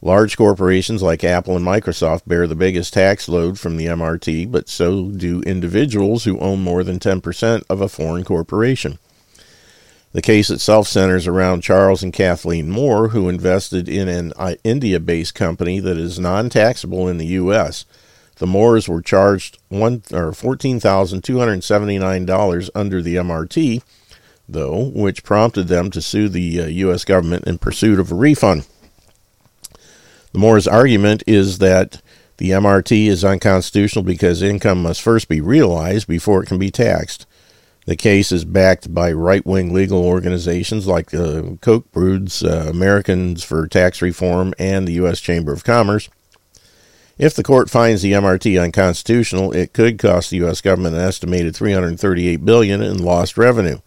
Large 0.00 0.36
corporations 0.36 1.02
like 1.02 1.24
Apple 1.24 1.56
and 1.56 1.66
Microsoft 1.66 2.22
bear 2.24 2.46
the 2.46 2.54
biggest 2.54 2.94
tax 2.94 3.28
load 3.28 3.58
from 3.58 3.76
the 3.76 3.86
MRT, 3.86 4.52
but 4.52 4.68
so 4.68 5.06
do 5.06 5.42
individuals 5.42 6.22
who 6.22 6.38
own 6.38 6.62
more 6.62 6.84
than 6.84 7.00
10% 7.00 7.64
of 7.68 7.80
a 7.80 7.88
foreign 7.88 8.22
corporation. 8.22 9.00
The 10.12 10.22
case 10.22 10.50
itself 10.50 10.86
centers 10.86 11.26
around 11.26 11.62
Charles 11.62 12.04
and 12.04 12.12
Kathleen 12.12 12.70
Moore, 12.70 13.08
who 13.08 13.28
invested 13.28 13.88
in 13.88 14.06
an 14.08 14.32
uh, 14.36 14.54
India 14.62 15.00
based 15.00 15.34
company 15.34 15.80
that 15.80 15.98
is 15.98 16.16
non 16.18 16.48
taxable 16.48 17.08
in 17.08 17.18
the 17.18 17.26
U.S. 17.26 17.84
The 18.36 18.46
Moores 18.46 18.88
were 18.88 19.02
charged 19.02 19.58
one, 19.68 20.02
or 20.12 20.30
$14,279 20.30 22.70
under 22.74 23.02
the 23.02 23.16
MRT, 23.16 23.82
though, 24.48 24.84
which 24.94 25.24
prompted 25.24 25.68
them 25.68 25.90
to 25.90 26.00
sue 26.00 26.28
the 26.28 26.62
uh, 26.62 26.66
U.S. 26.66 27.04
government 27.04 27.46
in 27.46 27.58
pursuit 27.58 28.00
of 28.00 28.10
a 28.10 28.14
refund. 28.14 28.64
The 30.32 30.38
Moore's 30.38 30.68
argument 30.68 31.22
is 31.26 31.58
that 31.58 32.02
the 32.36 32.50
MRT 32.50 33.06
is 33.06 33.24
unconstitutional 33.24 34.04
because 34.04 34.42
income 34.42 34.82
must 34.82 35.02
first 35.02 35.28
be 35.28 35.40
realized 35.40 36.06
before 36.06 36.42
it 36.42 36.46
can 36.46 36.58
be 36.58 36.70
taxed. 36.70 37.26
The 37.86 37.96
case 37.96 38.30
is 38.32 38.44
backed 38.44 38.92
by 38.92 39.12
right 39.12 39.44
wing 39.46 39.72
legal 39.72 40.04
organizations 40.04 40.86
like 40.86 41.10
the 41.10 41.38
uh, 41.38 41.56
Koch 41.56 41.90
Broods, 41.90 42.44
uh, 42.44 42.66
Americans 42.68 43.42
for 43.42 43.66
Tax 43.66 44.02
Reform, 44.02 44.52
and 44.58 44.86
the 44.86 44.92
U.S. 44.92 45.20
Chamber 45.20 45.52
of 45.52 45.64
Commerce. 45.64 46.10
If 47.16 47.34
the 47.34 47.42
court 47.42 47.70
finds 47.70 48.02
the 48.02 48.12
MRT 48.12 48.62
unconstitutional, 48.62 49.52
it 49.52 49.72
could 49.72 49.98
cost 49.98 50.30
the 50.30 50.36
U.S. 50.36 50.60
government 50.60 50.94
an 50.94 51.00
estimated 51.00 51.54
$338 51.54 52.44
billion 52.44 52.82
in 52.82 53.02
lost 53.02 53.38
revenue. 53.38 53.78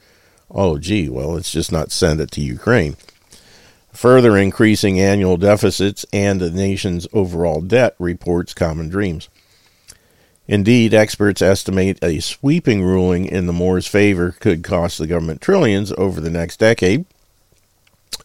Oh, 0.49 0.79
gee, 0.79 1.07
well, 1.07 1.33
let's 1.33 1.51
just 1.51 1.71
not 1.71 1.91
send 1.91 2.19
it 2.19 2.31
to 2.31 2.41
Ukraine 2.41 2.97
further 3.93 4.37
increasing 4.37 4.99
annual 4.99 5.37
deficits 5.37 6.05
and 6.11 6.39
the 6.39 6.49
nation's 6.49 7.07
overall 7.13 7.61
debt, 7.61 7.95
reports 7.99 8.53
Common 8.53 8.89
Dreams. 8.89 9.29
Indeed, 10.47 10.93
experts 10.93 11.41
estimate 11.41 11.97
a 12.03 12.19
sweeping 12.19 12.83
ruling 12.83 13.25
in 13.25 13.45
the 13.45 13.53
Moore's 13.53 13.87
favor 13.87 14.35
could 14.39 14.63
cost 14.63 14.97
the 14.97 15.07
government 15.07 15.41
trillions 15.41 15.93
over 15.93 16.19
the 16.19 16.29
next 16.29 16.57
decade. 16.57 17.05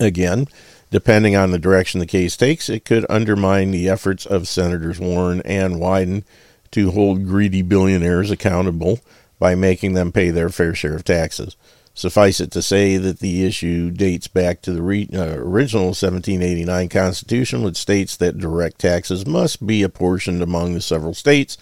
Again, 0.01 0.47
depending 0.91 1.37
on 1.37 1.51
the 1.51 1.59
direction 1.59 2.01
the 2.01 2.07
case 2.07 2.37
takes, 2.37 2.69
it 2.69 2.85
could 2.85 3.07
undermine 3.09 3.71
the 3.71 3.89
efforts 3.89 4.27
of 4.27 4.49
Senators 4.49 4.99
Warren 4.99 5.41
and 5.45 5.77
Wyden 5.77 6.25
to 6.73 6.91
hold 6.91 7.27
greedy 7.27 7.63
billionaires 7.63 8.31
accountable 8.31 9.01
by 9.39 9.55
making 9.55 9.95
them 9.95 10.13
pay 10.13 10.31
their 10.31 10.49
fair 10.49 10.75
share 10.75 10.97
of 10.97 11.05
taxes. 11.05 11.57
Suffice 11.97 12.41
it 12.41 12.51
to 12.51 12.61
say 12.61 12.99
that 12.99 13.21
the 13.21 13.47
issue 13.47 13.91
dates 13.91 14.29
back 14.29 14.61
to 14.61 14.73
the 14.73 14.83
re- 14.83 15.09
uh, 15.15 15.39
original 15.39 15.87
1789 15.87 16.91
Constitution, 16.91 17.63
which 17.63 17.79
states 17.79 18.19
that 18.19 18.37
direct 18.37 18.79
taxes 18.79 19.25
must 19.25 19.67
be 19.67 19.83
apportioned 19.83 20.43
among 20.43 20.75
the 20.75 20.83
several 20.83 21.15
states. 21.15 21.57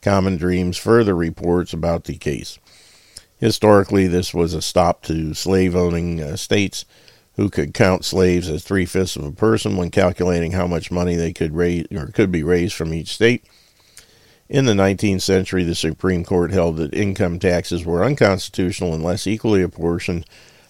Common 0.00 0.38
Dreams 0.38 0.78
further 0.78 1.14
reports 1.14 1.74
about 1.74 2.04
the 2.04 2.16
case. 2.16 2.58
Historically, 3.36 4.06
this 4.06 4.32
was 4.32 4.54
a 4.54 4.62
stop 4.62 5.02
to 5.02 5.34
slave 5.34 5.76
owning 5.76 6.18
uh, 6.18 6.36
states 6.36 6.86
who 7.36 7.50
could 7.50 7.74
count 7.74 8.06
slaves 8.06 8.48
as 8.48 8.64
three 8.64 8.86
fifths 8.86 9.16
of 9.16 9.24
a 9.26 9.32
person 9.32 9.76
when 9.76 9.90
calculating 9.90 10.52
how 10.52 10.66
much 10.66 10.90
money 10.90 11.14
they 11.14 11.34
could 11.34 11.54
raise 11.54 11.86
or 11.92 12.06
could 12.06 12.32
be 12.32 12.42
raised 12.42 12.74
from 12.74 12.94
each 12.94 13.12
state. 13.12 13.44
In 14.48 14.66
the 14.66 14.72
19th 14.72 15.22
century, 15.22 15.64
the 15.64 15.74
Supreme 15.74 16.24
Court 16.24 16.50
held 16.50 16.76
that 16.76 16.94
income 16.94 17.38
taxes 17.38 17.84
were 17.84 18.04
unconstitutional 18.04 18.94
unless 18.94 19.26
equally 19.26 19.62
apportioned 19.62 20.26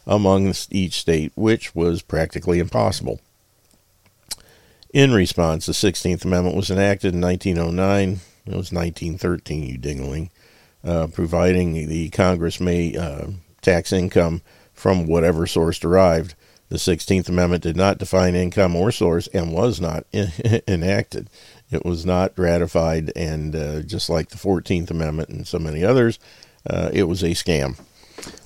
among 0.06 0.54
each 0.70 1.00
state, 1.00 1.32
which 1.34 1.74
was 1.74 2.02
practically 2.02 2.60
impossible. 2.60 3.20
In 4.92 5.12
response, 5.12 5.66
the 5.66 5.72
16th 5.72 6.24
Amendment 6.24 6.56
was 6.56 6.70
enacted 6.70 7.14
in 7.14 7.20
1909. 7.20 8.20
It 8.46 8.56
was 8.56 8.70
1913, 8.70 9.64
you 9.64 9.78
dingling, 9.78 10.30
uh, 10.84 11.08
providing 11.08 11.88
the 11.88 12.10
Congress 12.10 12.60
may 12.60 12.96
uh, 12.96 13.26
tax 13.60 13.92
income 13.92 14.42
from 14.72 15.06
whatever 15.06 15.48
source 15.48 15.80
derived. 15.80 16.34
The 16.68 16.76
16th 16.76 17.28
Amendment 17.28 17.62
did 17.64 17.76
not 17.76 17.98
define 17.98 18.36
income 18.36 18.76
or 18.76 18.92
source 18.92 19.26
and 19.28 19.52
was 19.52 19.80
not 19.80 20.06
enacted. 20.68 21.28
It 21.74 21.84
was 21.84 22.06
not 22.06 22.38
ratified, 22.38 23.12
and 23.16 23.54
uh, 23.54 23.82
just 23.82 24.08
like 24.08 24.28
the 24.28 24.36
14th 24.36 24.90
Amendment 24.90 25.28
and 25.28 25.46
so 25.46 25.58
many 25.58 25.84
others, 25.84 26.18
uh, 26.68 26.90
it 26.92 27.04
was 27.04 27.22
a 27.22 27.30
scam. 27.30 27.78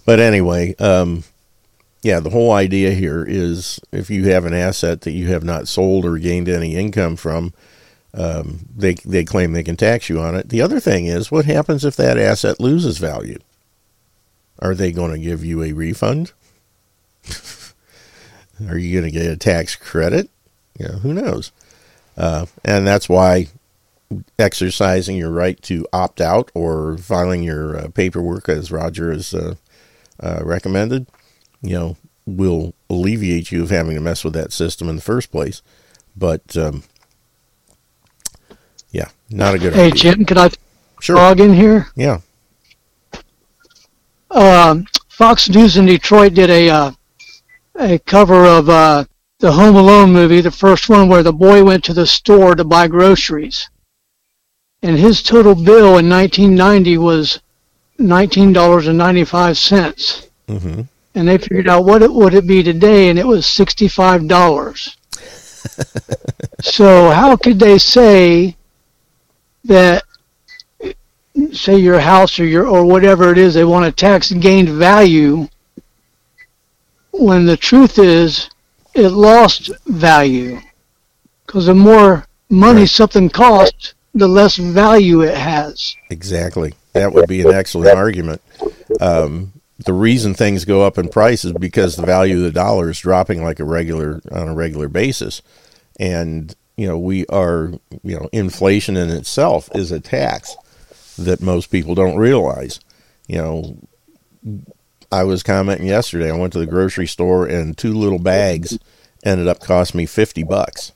But 0.04 0.18
anyway, 0.18 0.74
um, 0.76 1.24
yeah, 2.02 2.20
the 2.20 2.30
whole 2.30 2.52
idea 2.52 2.92
here 2.92 3.24
is 3.26 3.80
if 3.92 4.08
you 4.08 4.30
have 4.30 4.44
an 4.44 4.54
asset 4.54 5.02
that 5.02 5.12
you 5.12 5.28
have 5.28 5.44
not 5.44 5.68
sold 5.68 6.04
or 6.04 6.18
gained 6.18 6.48
any 6.48 6.74
income 6.76 7.16
from, 7.16 7.52
um, 8.14 8.60
they 8.74 8.94
they 8.94 9.24
claim 9.24 9.52
they 9.52 9.62
can 9.62 9.76
tax 9.76 10.08
you 10.08 10.20
on 10.20 10.34
it. 10.34 10.48
The 10.48 10.62
other 10.62 10.80
thing 10.80 11.06
is, 11.06 11.30
what 11.30 11.44
happens 11.44 11.84
if 11.84 11.96
that 11.96 12.16
asset 12.16 12.58
loses 12.60 12.98
value? 12.98 13.38
Are 14.60 14.74
they 14.74 14.90
going 14.92 15.12
to 15.12 15.18
give 15.18 15.44
you 15.44 15.62
a 15.62 15.72
refund? 15.72 16.32
Are 18.68 18.78
you 18.78 18.98
going 19.00 19.12
to 19.12 19.16
get 19.16 19.30
a 19.30 19.36
tax 19.36 19.76
credit? 19.76 20.30
Yeah, 20.78 20.92
who 20.92 21.12
knows? 21.12 21.52
Uh, 22.18 22.46
and 22.64 22.84
that's 22.84 23.08
why 23.08 23.46
exercising 24.38 25.16
your 25.16 25.30
right 25.30 25.62
to 25.62 25.86
opt 25.92 26.20
out 26.20 26.50
or 26.52 26.98
filing 26.98 27.44
your 27.44 27.76
uh, 27.76 27.88
paperwork, 27.90 28.48
as 28.48 28.72
Roger 28.72 29.12
has 29.12 29.32
uh, 29.32 29.54
uh, 30.18 30.40
recommended, 30.42 31.06
you 31.62 31.78
know, 31.78 31.96
will 32.26 32.74
alleviate 32.90 33.52
you 33.52 33.62
of 33.62 33.70
having 33.70 33.94
to 33.94 34.00
mess 34.00 34.24
with 34.24 34.34
that 34.34 34.52
system 34.52 34.88
in 34.88 34.96
the 34.96 35.02
first 35.02 35.30
place. 35.30 35.62
But 36.16 36.56
um, 36.56 36.82
yeah, 38.90 39.10
not 39.30 39.54
a 39.54 39.58
good 39.58 39.74
hey, 39.74 39.86
idea. 39.86 40.14
Jim, 40.14 40.24
can 40.24 40.38
I 40.38 40.50
sure. 41.00 41.16
log 41.16 41.38
in 41.38 41.54
here? 41.54 41.86
Yeah. 41.94 42.20
Um, 44.30 44.86
Fox 45.08 45.48
News 45.48 45.76
in 45.76 45.86
Detroit 45.86 46.34
did 46.34 46.50
a 46.50 46.68
uh, 46.68 46.92
a 47.76 47.98
cover 48.00 48.44
of 48.44 48.68
uh, 48.68 49.04
the 49.38 49.52
Home 49.52 49.76
Alone 49.76 50.12
movie, 50.12 50.40
the 50.40 50.50
first 50.50 50.88
one 50.88 51.08
where 51.08 51.22
the 51.22 51.32
boy 51.32 51.62
went 51.62 51.84
to 51.84 51.94
the 51.94 52.06
store 52.06 52.56
to 52.56 52.64
buy 52.64 52.88
groceries. 52.88 53.70
And 54.82 54.98
his 54.98 55.22
total 55.22 55.54
bill 55.54 55.98
in 55.98 56.08
1990 56.08 56.98
was 56.98 57.38
$19.95. 58.00 60.28
Mm-hmm. 60.48 60.80
And 61.14 61.28
they 61.28 61.38
figured 61.38 61.68
out 61.68 61.84
what 61.84 62.02
it 62.02 62.12
would 62.12 62.34
it 62.34 62.46
be 62.46 62.62
today, 62.62 63.10
and 63.10 63.18
it 63.18 63.26
was 63.26 63.44
$65. 63.44 64.94
so 66.60 67.10
how 67.10 67.36
could 67.36 67.58
they 67.58 67.78
say 67.78 68.56
that 69.64 70.04
say 71.52 71.76
your 71.76 72.00
house 72.00 72.40
or 72.40 72.44
your 72.44 72.66
or 72.66 72.84
whatever 72.84 73.30
it 73.30 73.38
is 73.38 73.54
they 73.54 73.64
want 73.64 73.84
to 73.84 73.92
tax 73.92 74.32
gained 74.32 74.68
value 74.68 75.46
when 77.12 77.46
the 77.46 77.56
truth 77.56 77.98
is 77.98 78.50
it 78.98 79.10
lost 79.10 79.70
value 79.86 80.60
because 81.46 81.66
the 81.66 81.74
more 81.74 82.26
money 82.50 82.80
right. 82.80 82.88
something 82.88 83.28
costs, 83.30 83.94
the 84.14 84.28
less 84.28 84.56
value 84.56 85.22
it 85.22 85.36
has. 85.36 85.96
Exactly. 86.10 86.74
That 86.92 87.12
would 87.12 87.28
be 87.28 87.42
an 87.42 87.52
excellent 87.52 87.96
argument. 87.96 88.42
Um, 89.00 89.52
the 89.84 89.92
reason 89.92 90.34
things 90.34 90.64
go 90.64 90.82
up 90.82 90.98
in 90.98 91.08
price 91.08 91.44
is 91.44 91.52
because 91.52 91.96
the 91.96 92.06
value 92.06 92.36
of 92.36 92.42
the 92.42 92.50
dollar 92.50 92.90
is 92.90 92.98
dropping 92.98 93.42
like 93.42 93.60
a 93.60 93.64
regular 93.64 94.20
on 94.32 94.48
a 94.48 94.54
regular 94.54 94.88
basis, 94.88 95.40
and 96.00 96.54
you 96.76 96.88
know 96.88 96.98
we 96.98 97.26
are 97.26 97.72
you 98.02 98.18
know 98.18 98.28
inflation 98.32 98.96
in 98.96 99.10
itself 99.10 99.68
is 99.74 99.92
a 99.92 100.00
tax 100.00 100.56
that 101.16 101.40
most 101.40 101.70
people 101.70 101.94
don't 101.94 102.16
realize. 102.16 102.80
You 103.28 103.36
know, 103.36 103.78
I 105.10 105.24
was 105.24 105.42
commenting 105.42 105.86
yesterday. 105.86 106.30
I 106.30 106.36
went 106.36 106.52
to 106.52 106.58
the 106.58 106.66
grocery 106.66 107.06
store 107.06 107.46
and 107.46 107.76
two 107.76 107.92
little 107.94 108.18
bags 108.18 108.78
ended 109.24 109.48
up 109.48 109.60
costing 109.60 109.98
me 109.98 110.06
fifty 110.06 110.42
bucks. 110.42 110.92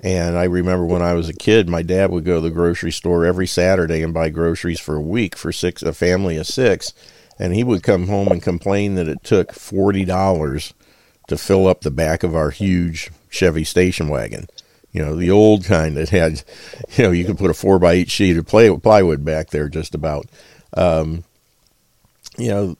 And 0.00 0.36
I 0.36 0.44
remember 0.44 0.84
when 0.84 1.02
I 1.02 1.14
was 1.14 1.28
a 1.28 1.34
kid, 1.34 1.68
my 1.68 1.82
dad 1.82 2.10
would 2.10 2.24
go 2.24 2.36
to 2.36 2.40
the 2.42 2.50
grocery 2.50 2.92
store 2.92 3.24
every 3.24 3.46
Saturday 3.46 4.02
and 4.02 4.12
buy 4.12 4.28
groceries 4.28 4.78
for 4.78 4.94
a 4.94 5.00
week 5.00 5.36
for 5.36 5.52
six 5.52 5.82
a 5.82 5.92
family 5.92 6.36
of 6.36 6.46
six, 6.46 6.92
and 7.38 7.54
he 7.54 7.64
would 7.64 7.82
come 7.82 8.06
home 8.06 8.28
and 8.28 8.42
complain 8.42 8.94
that 8.96 9.08
it 9.08 9.24
took 9.24 9.52
forty 9.52 10.04
dollars 10.04 10.74
to 11.28 11.38
fill 11.38 11.66
up 11.66 11.80
the 11.80 11.90
back 11.90 12.22
of 12.22 12.36
our 12.36 12.50
huge 12.50 13.10
Chevy 13.30 13.64
station 13.64 14.08
wagon. 14.08 14.46
You 14.92 15.02
know, 15.02 15.16
the 15.16 15.30
old 15.30 15.64
kind 15.64 15.96
that 15.96 16.10
had, 16.10 16.42
you 16.96 17.04
know, 17.04 17.10
you 17.10 17.24
could 17.24 17.38
put 17.38 17.50
a 17.50 17.54
four 17.54 17.78
by 17.78 17.94
eight 17.94 18.10
sheet 18.10 18.36
of 18.36 18.46
plywood 18.46 19.24
back 19.24 19.50
there 19.50 19.68
just 19.68 19.94
about. 19.94 20.26
Um, 20.74 21.24
you 22.38 22.48
know, 22.48 22.76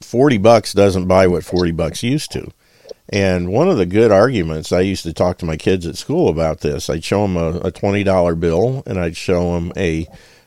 40 0.00 0.38
bucks 0.38 0.72
doesn't 0.72 1.06
buy 1.06 1.26
what 1.26 1.44
40 1.44 1.72
bucks 1.72 2.02
used 2.02 2.32
to. 2.32 2.50
And 3.08 3.52
one 3.52 3.68
of 3.68 3.76
the 3.76 3.86
good 3.86 4.10
arguments 4.10 4.72
I 4.72 4.80
used 4.80 5.02
to 5.02 5.12
talk 5.12 5.38
to 5.38 5.46
my 5.46 5.56
kids 5.56 5.86
at 5.86 5.96
school 5.96 6.28
about 6.28 6.60
this, 6.60 6.88
I'd 6.88 7.04
show 7.04 7.22
them 7.22 7.36
a, 7.36 7.58
a 7.58 7.72
$20 7.72 8.40
bill 8.40 8.82
and 8.86 8.98
I'd 8.98 9.16
show 9.16 9.54
them 9.54 9.72
a 9.76 10.06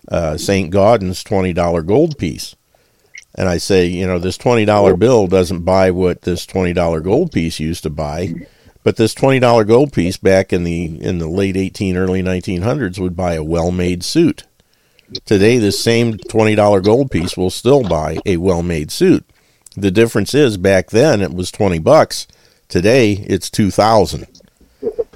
uh, 0.10 0.38
St. 0.38 0.74
Gaudens 0.74 1.24
$20 1.24 1.86
gold 1.86 2.18
piece. 2.18 2.56
And 3.36 3.48
I 3.48 3.58
say, 3.58 3.86
you 3.86 4.08
know, 4.08 4.18
this 4.18 4.38
$20 4.38 4.98
bill 4.98 5.28
doesn't 5.28 5.64
buy 5.64 5.92
what 5.92 6.24
this 6.24 6.46
$20 6.46 7.04
gold 7.04 7.32
piece 7.32 7.60
used 7.60 7.84
to 7.84 7.92
buy, 7.92 8.34
but 8.84 8.96
this 8.96 9.14
$20 9.14 9.68
gold 9.68 9.94
piece 9.94 10.18
back 10.18 10.52
in 10.52 10.64
the 10.64 10.86
in 11.00 11.20
the 11.20 11.28
late 11.28 11.56
18 11.56 11.96
early 11.98 12.24
1900s 12.24 12.98
would 12.98 13.16
buy 13.16 13.36
a 13.36 13.44
well-made 13.44 14.04
suit. 14.04 14.46
Today 15.26 15.60
this 15.60 15.80
same 15.80 16.16
$20 16.16 16.84
gold 16.84 17.12
piece 17.12 17.38
will 17.38 17.52
still 17.52 17.84
buy 17.84 18.18
a 18.26 18.38
well-made 18.38 18.92
suit. 18.92 19.24
The 19.78 19.92
difference 19.92 20.34
is 20.34 20.58
back 20.58 20.90
then 20.90 21.22
it 21.22 21.34
was 21.34 21.52
20 21.52 21.80
bucks 21.80 22.28
Today 22.70 23.14
it's 23.14 23.50
two 23.50 23.72
thousand, 23.72 24.28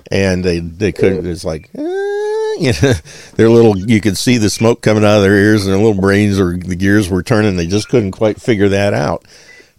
and 0.10 0.44
they 0.44 0.60
they 0.60 0.94
couldn't. 0.94 1.26
It's 1.26 1.44
like 1.44 1.70
eh, 1.76 1.82
you 2.60 2.72
know, 2.82 2.94
their 3.36 3.50
little. 3.50 3.78
You 3.78 4.00
could 4.00 4.18
see 4.18 4.38
the 4.38 4.50
smoke 4.50 4.82
coming 4.82 5.04
out 5.04 5.18
of 5.18 5.24
their 5.24 5.36
ears, 5.36 5.66
and 5.66 5.74
their 5.74 5.84
little 5.84 6.00
brains 6.00 6.40
or 6.40 6.56
the 6.56 6.78
gears 6.78 7.10
were 7.10 7.24
turning. 7.24 7.58
They 7.58 7.68
just 7.68 7.90
couldn't 7.90 8.12
quite 8.12 8.40
figure 8.40 8.70
that 8.70 8.94
out. 8.94 9.26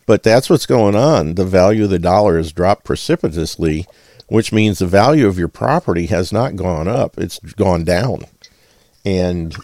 But 0.05 0.23
that's 0.23 0.51
what's 0.51 0.67
going 0.67 0.95
on. 0.95 1.37
The 1.37 1.47
value 1.47 1.85
of 1.85 1.91
the 1.91 1.99
dollar 1.99 2.37
has 2.37 2.53
dropped 2.53 2.85
precipitously, 2.85 3.87
which 4.27 4.53
means 4.53 4.79
the 4.79 4.87
value 4.87 5.27
of 5.27 5.39
your 5.39 5.49
property 5.49 6.07
has 6.07 6.31
not 6.31 6.57
gone 6.57 6.89
up; 6.89 7.17
it's 7.17 7.39
gone 7.39 7.85
down. 7.85 8.25
And 9.07 9.57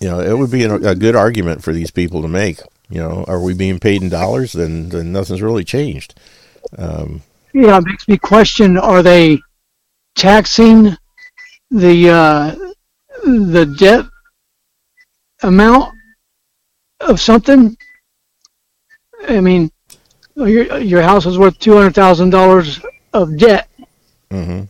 you 0.00 0.08
know, 0.08 0.20
it 0.20 0.38
would 0.38 0.50
be 0.50 0.64
a, 0.64 0.74
a 0.74 0.94
good 0.94 1.16
argument 1.16 1.62
for 1.62 1.74
these 1.74 1.90
people 1.90 2.22
to 2.22 2.28
make. 2.28 2.60
You 2.90 3.00
know, 3.00 3.24
are 3.28 3.40
we 3.40 3.54
being 3.54 3.78
paid 3.78 4.02
in 4.02 4.08
dollars? 4.08 4.52
Then 4.52 4.88
then 4.88 5.12
nothing's 5.12 5.42
really 5.42 5.64
changed. 5.64 6.18
Um, 6.76 7.22
yeah, 7.52 7.78
it 7.78 7.84
makes 7.84 8.08
me 8.08 8.18
question: 8.18 8.76
Are 8.76 9.02
they 9.02 9.38
taxing 10.16 10.96
the 11.70 12.10
uh, 12.10 12.54
the 13.22 13.74
debt 13.78 14.06
amount 15.42 15.94
of 17.00 17.20
something? 17.20 17.76
I 19.28 19.40
mean, 19.40 19.70
your 20.34 20.78
your 20.78 21.02
house 21.02 21.26
is 21.26 21.38
worth 21.38 21.58
two 21.58 21.74
hundred 21.74 21.94
thousand 21.94 22.30
dollars 22.30 22.80
of 23.12 23.36
debt. 23.38 23.68
Mm-hmm. 24.30 24.64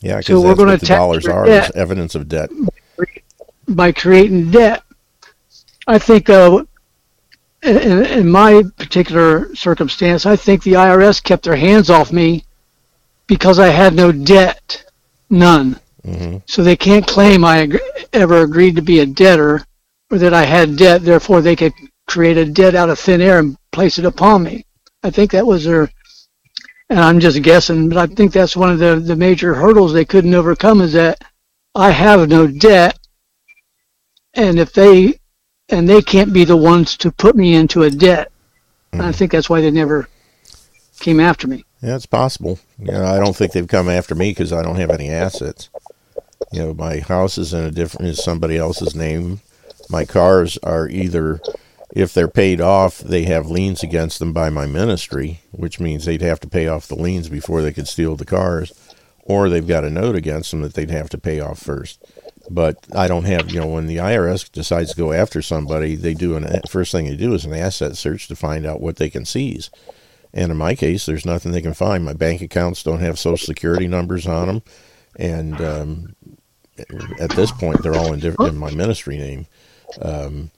Yeah, 0.00 0.18
because 0.18 0.26
so 0.26 0.40
we're 0.40 0.54
going 0.54 0.78
to 0.78 0.86
tax 0.86 0.88
dollars 0.88 1.26
are 1.26 1.46
is 1.46 1.70
evidence 1.72 2.14
of 2.14 2.28
debt 2.28 2.50
by 3.68 3.92
creating 3.92 4.50
debt. 4.50 4.82
I 5.86 5.98
think 5.98 6.30
uh, 6.30 6.64
in, 7.62 8.04
in 8.06 8.30
my 8.30 8.62
particular 8.78 9.54
circumstance, 9.54 10.26
I 10.26 10.36
think 10.36 10.62
the 10.62 10.74
IRS 10.74 11.22
kept 11.22 11.44
their 11.44 11.56
hands 11.56 11.90
off 11.90 12.12
me 12.12 12.44
because 13.26 13.58
I 13.58 13.68
had 13.68 13.94
no 13.94 14.12
debt, 14.12 14.84
none. 15.28 15.78
Mm-hmm. 16.04 16.38
So 16.46 16.62
they 16.62 16.76
can't 16.76 17.06
claim 17.06 17.44
I 17.44 17.60
ag- 17.60 17.80
ever 18.12 18.42
agreed 18.42 18.76
to 18.76 18.82
be 18.82 19.00
a 19.00 19.06
debtor 19.06 19.64
or 20.10 20.18
that 20.18 20.34
I 20.34 20.44
had 20.44 20.76
debt. 20.76 21.02
Therefore, 21.02 21.40
they 21.40 21.54
could 21.54 21.72
create 22.08 22.38
a 22.38 22.44
debt 22.44 22.74
out 22.74 22.90
of 22.90 22.98
thin 22.98 23.20
air 23.20 23.38
and 23.38 23.56
place 23.72 23.98
it 23.98 24.04
upon 24.04 24.42
me. 24.42 24.64
I 25.02 25.10
think 25.10 25.30
that 25.30 25.46
was 25.46 25.64
their, 25.64 25.90
and 26.88 26.98
I'm 26.98 27.20
just 27.20 27.42
guessing, 27.42 27.88
but 27.88 27.98
I 27.98 28.06
think 28.06 28.32
that's 28.32 28.56
one 28.56 28.70
of 28.70 28.78
the, 28.78 28.96
the 28.96 29.16
major 29.16 29.54
hurdles 29.54 29.92
they 29.92 30.04
couldn't 30.04 30.34
overcome 30.34 30.80
is 30.80 30.92
that 30.94 31.22
I 31.74 31.90
have 31.90 32.28
no 32.28 32.46
debt. 32.46 32.98
And 34.34 34.58
if 34.58 34.72
they 34.72 35.19
and 35.70 35.88
they 35.88 36.02
can't 36.02 36.32
be 36.32 36.44
the 36.44 36.56
ones 36.56 36.96
to 36.98 37.10
put 37.10 37.36
me 37.36 37.54
into 37.54 37.82
a 37.82 37.90
debt. 37.90 38.30
Mm. 38.92 39.00
I 39.00 39.12
think 39.12 39.32
that's 39.32 39.48
why 39.48 39.60
they 39.60 39.70
never 39.70 40.08
came 40.98 41.20
after 41.20 41.46
me. 41.46 41.64
Yeah, 41.82 41.96
it's 41.96 42.06
possible. 42.06 42.58
You 42.78 42.92
know, 42.92 43.04
I 43.04 43.18
don't 43.18 43.34
think 43.34 43.52
they've 43.52 43.66
come 43.66 43.88
after 43.88 44.14
me 44.14 44.30
because 44.30 44.52
I 44.52 44.62
don't 44.62 44.76
have 44.76 44.90
any 44.90 45.08
assets. 45.08 45.70
You 46.52 46.60
know, 46.60 46.74
my 46.74 47.00
house 47.00 47.38
is 47.38 47.54
in 47.54 47.64
a 47.64 47.70
different 47.70 48.08
is 48.08 48.22
somebody 48.22 48.56
else's 48.56 48.94
name. 48.94 49.40
My 49.88 50.04
cars 50.04 50.58
are 50.62 50.88
either, 50.88 51.40
if 51.94 52.12
they're 52.12 52.28
paid 52.28 52.60
off, 52.60 52.98
they 52.98 53.24
have 53.24 53.50
liens 53.50 53.82
against 53.82 54.18
them 54.18 54.32
by 54.32 54.50
my 54.50 54.66
ministry, 54.66 55.40
which 55.52 55.80
means 55.80 56.04
they'd 56.04 56.22
have 56.22 56.40
to 56.40 56.48
pay 56.48 56.66
off 56.66 56.88
the 56.88 56.96
liens 56.96 57.28
before 57.28 57.62
they 57.62 57.72
could 57.72 57.88
steal 57.88 58.16
the 58.16 58.24
cars, 58.24 58.72
or 59.22 59.48
they've 59.48 59.66
got 59.66 59.84
a 59.84 59.90
note 59.90 60.16
against 60.16 60.50
them 60.50 60.62
that 60.62 60.74
they'd 60.74 60.90
have 60.90 61.08
to 61.10 61.18
pay 61.18 61.40
off 61.40 61.58
first 61.60 62.04
but 62.50 62.84
I 62.94 63.06
don't 63.06 63.24
have, 63.24 63.52
you 63.52 63.60
know, 63.60 63.68
when 63.68 63.86
the 63.86 63.98
IRS 63.98 64.50
decides 64.50 64.90
to 64.90 64.96
go 64.96 65.12
after 65.12 65.40
somebody, 65.40 65.94
they 65.94 66.14
do 66.14 66.34
an 66.34 66.60
first 66.68 66.90
thing 66.90 67.06
they 67.06 67.16
do 67.16 67.32
is 67.32 67.44
an 67.44 67.54
asset 67.54 67.96
search 67.96 68.26
to 68.28 68.36
find 68.36 68.66
out 68.66 68.80
what 68.80 68.96
they 68.96 69.08
can 69.08 69.24
seize. 69.24 69.70
And 70.34 70.50
in 70.50 70.58
my 70.58 70.74
case, 70.74 71.06
there's 71.06 71.24
nothing 71.24 71.52
they 71.52 71.62
can 71.62 71.74
find. 71.74 72.04
My 72.04 72.12
bank 72.12 72.42
accounts 72.42 72.82
don't 72.82 73.00
have 73.00 73.18
social 73.18 73.46
security 73.46 73.86
numbers 73.86 74.26
on 74.26 74.48
them, 74.48 74.62
and 75.16 75.60
um, 75.60 76.16
at 77.20 77.30
this 77.30 77.52
point, 77.52 77.82
they're 77.82 77.96
all 77.96 78.12
in, 78.12 78.24
in 78.24 78.56
my 78.56 78.72
ministry 78.72 79.16
name. 79.16 79.46
Um, 80.02 80.50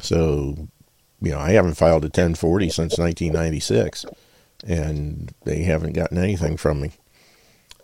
so, 0.00 0.68
you 1.20 1.30
know, 1.30 1.38
I 1.38 1.52
haven't 1.52 1.74
filed 1.74 2.04
a 2.04 2.08
1040 2.08 2.68
since 2.68 2.98
1996, 2.98 4.06
and 4.66 5.32
they 5.44 5.62
haven't 5.62 5.92
gotten 5.92 6.18
anything 6.18 6.56
from 6.56 6.80
me. 6.80 6.92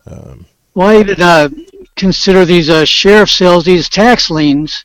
Um, 0.07 0.47
why 0.75 1.03
did 1.03 1.21
uh, 1.21 1.51
consider 1.97 2.45
these 2.45 2.69
uh, 2.69 2.85
sheriff 2.85 3.31
sales, 3.31 3.65
these 3.65 3.89
tax 3.89 4.31
liens, 4.31 4.85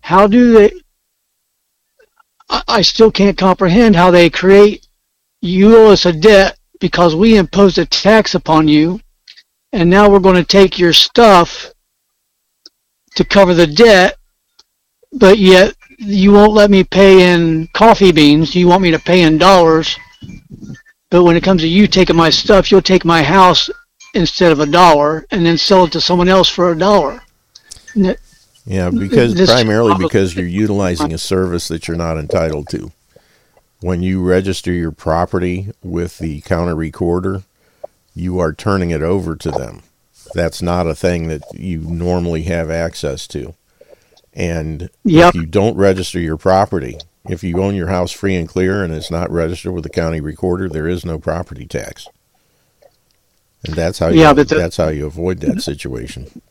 how 0.00 0.26
do 0.26 0.52
they? 0.52 0.72
I, 2.48 2.62
I 2.68 2.82
still 2.82 3.10
can't 3.10 3.38
comprehend 3.38 3.96
how 3.96 4.10
they 4.10 4.30
create. 4.30 4.86
You 5.40 5.76
owe 5.76 5.92
us 5.92 6.06
a 6.06 6.12
debt 6.12 6.58
because 6.80 7.16
we 7.16 7.36
imposed 7.36 7.78
a 7.78 7.86
tax 7.86 8.34
upon 8.34 8.68
you, 8.68 9.00
and 9.72 9.88
now 9.88 10.10
we're 10.10 10.18
going 10.18 10.36
to 10.36 10.44
take 10.44 10.78
your 10.78 10.92
stuff 10.92 11.72
to 13.14 13.24
cover 13.24 13.54
the 13.54 13.66
debt, 13.66 14.16
but 15.12 15.38
yet 15.38 15.74
you 15.98 16.32
won't 16.32 16.52
let 16.52 16.70
me 16.70 16.82
pay 16.82 17.32
in 17.32 17.68
coffee 17.74 18.12
beans. 18.12 18.54
You 18.54 18.68
want 18.68 18.82
me 18.82 18.90
to 18.90 18.98
pay 18.98 19.22
in 19.22 19.38
dollars. 19.38 19.96
But 21.10 21.24
when 21.24 21.36
it 21.36 21.44
comes 21.44 21.60
to 21.62 21.68
you 21.68 21.86
taking 21.86 22.16
my 22.16 22.30
stuff, 22.30 22.70
you'll 22.70 22.82
take 22.82 23.04
my 23.04 23.22
house 23.22 23.68
instead 24.14 24.52
of 24.52 24.60
a 24.60 24.66
dollar 24.66 25.26
and 25.30 25.44
then 25.44 25.58
sell 25.58 25.84
it 25.84 25.92
to 25.92 26.00
someone 26.00 26.28
else 26.28 26.48
for 26.48 26.70
a 26.70 26.78
dollar. 26.78 27.22
Yeah, 28.64 28.90
because 28.90 29.34
this 29.34 29.50
primarily 29.50 29.94
because 29.98 30.36
you're 30.36 30.46
utilizing 30.46 31.12
a 31.12 31.18
service 31.18 31.68
that 31.68 31.88
you're 31.88 31.96
not 31.96 32.18
entitled 32.18 32.68
to. 32.70 32.92
When 33.80 34.02
you 34.02 34.22
register 34.22 34.70
your 34.70 34.92
property 34.92 35.72
with 35.82 36.18
the 36.18 36.40
county 36.42 36.72
recorder, 36.72 37.42
you 38.14 38.38
are 38.38 38.52
turning 38.52 38.90
it 38.90 39.02
over 39.02 39.34
to 39.34 39.50
them. 39.50 39.82
That's 40.34 40.62
not 40.62 40.86
a 40.86 40.94
thing 40.94 41.26
that 41.28 41.42
you 41.52 41.80
normally 41.80 42.42
have 42.44 42.70
access 42.70 43.26
to. 43.28 43.54
And 44.32 44.88
yep. 45.04 45.30
if 45.30 45.34
you 45.34 45.46
don't 45.46 45.76
register 45.76 46.20
your 46.20 46.36
property, 46.36 46.98
if 47.28 47.42
you 47.42 47.60
own 47.60 47.74
your 47.74 47.88
house 47.88 48.12
free 48.12 48.36
and 48.36 48.48
clear 48.48 48.82
and 48.82 48.94
it's 48.94 49.10
not 49.10 49.30
registered 49.30 49.74
with 49.74 49.84
the 49.84 49.90
county 49.90 50.20
recorder, 50.20 50.68
there 50.68 50.88
is 50.88 51.04
no 51.04 51.18
property 51.18 51.66
tax. 51.66 52.06
And 53.64 53.74
that's 53.74 53.98
how 53.98 54.08
you, 54.08 54.20
yeah, 54.20 54.32
but 54.32 54.48
the, 54.48 54.56
that's 54.56 54.76
how 54.76 54.88
you 54.88 55.06
avoid 55.06 55.38
that 55.40 55.62
situation. 55.62 56.42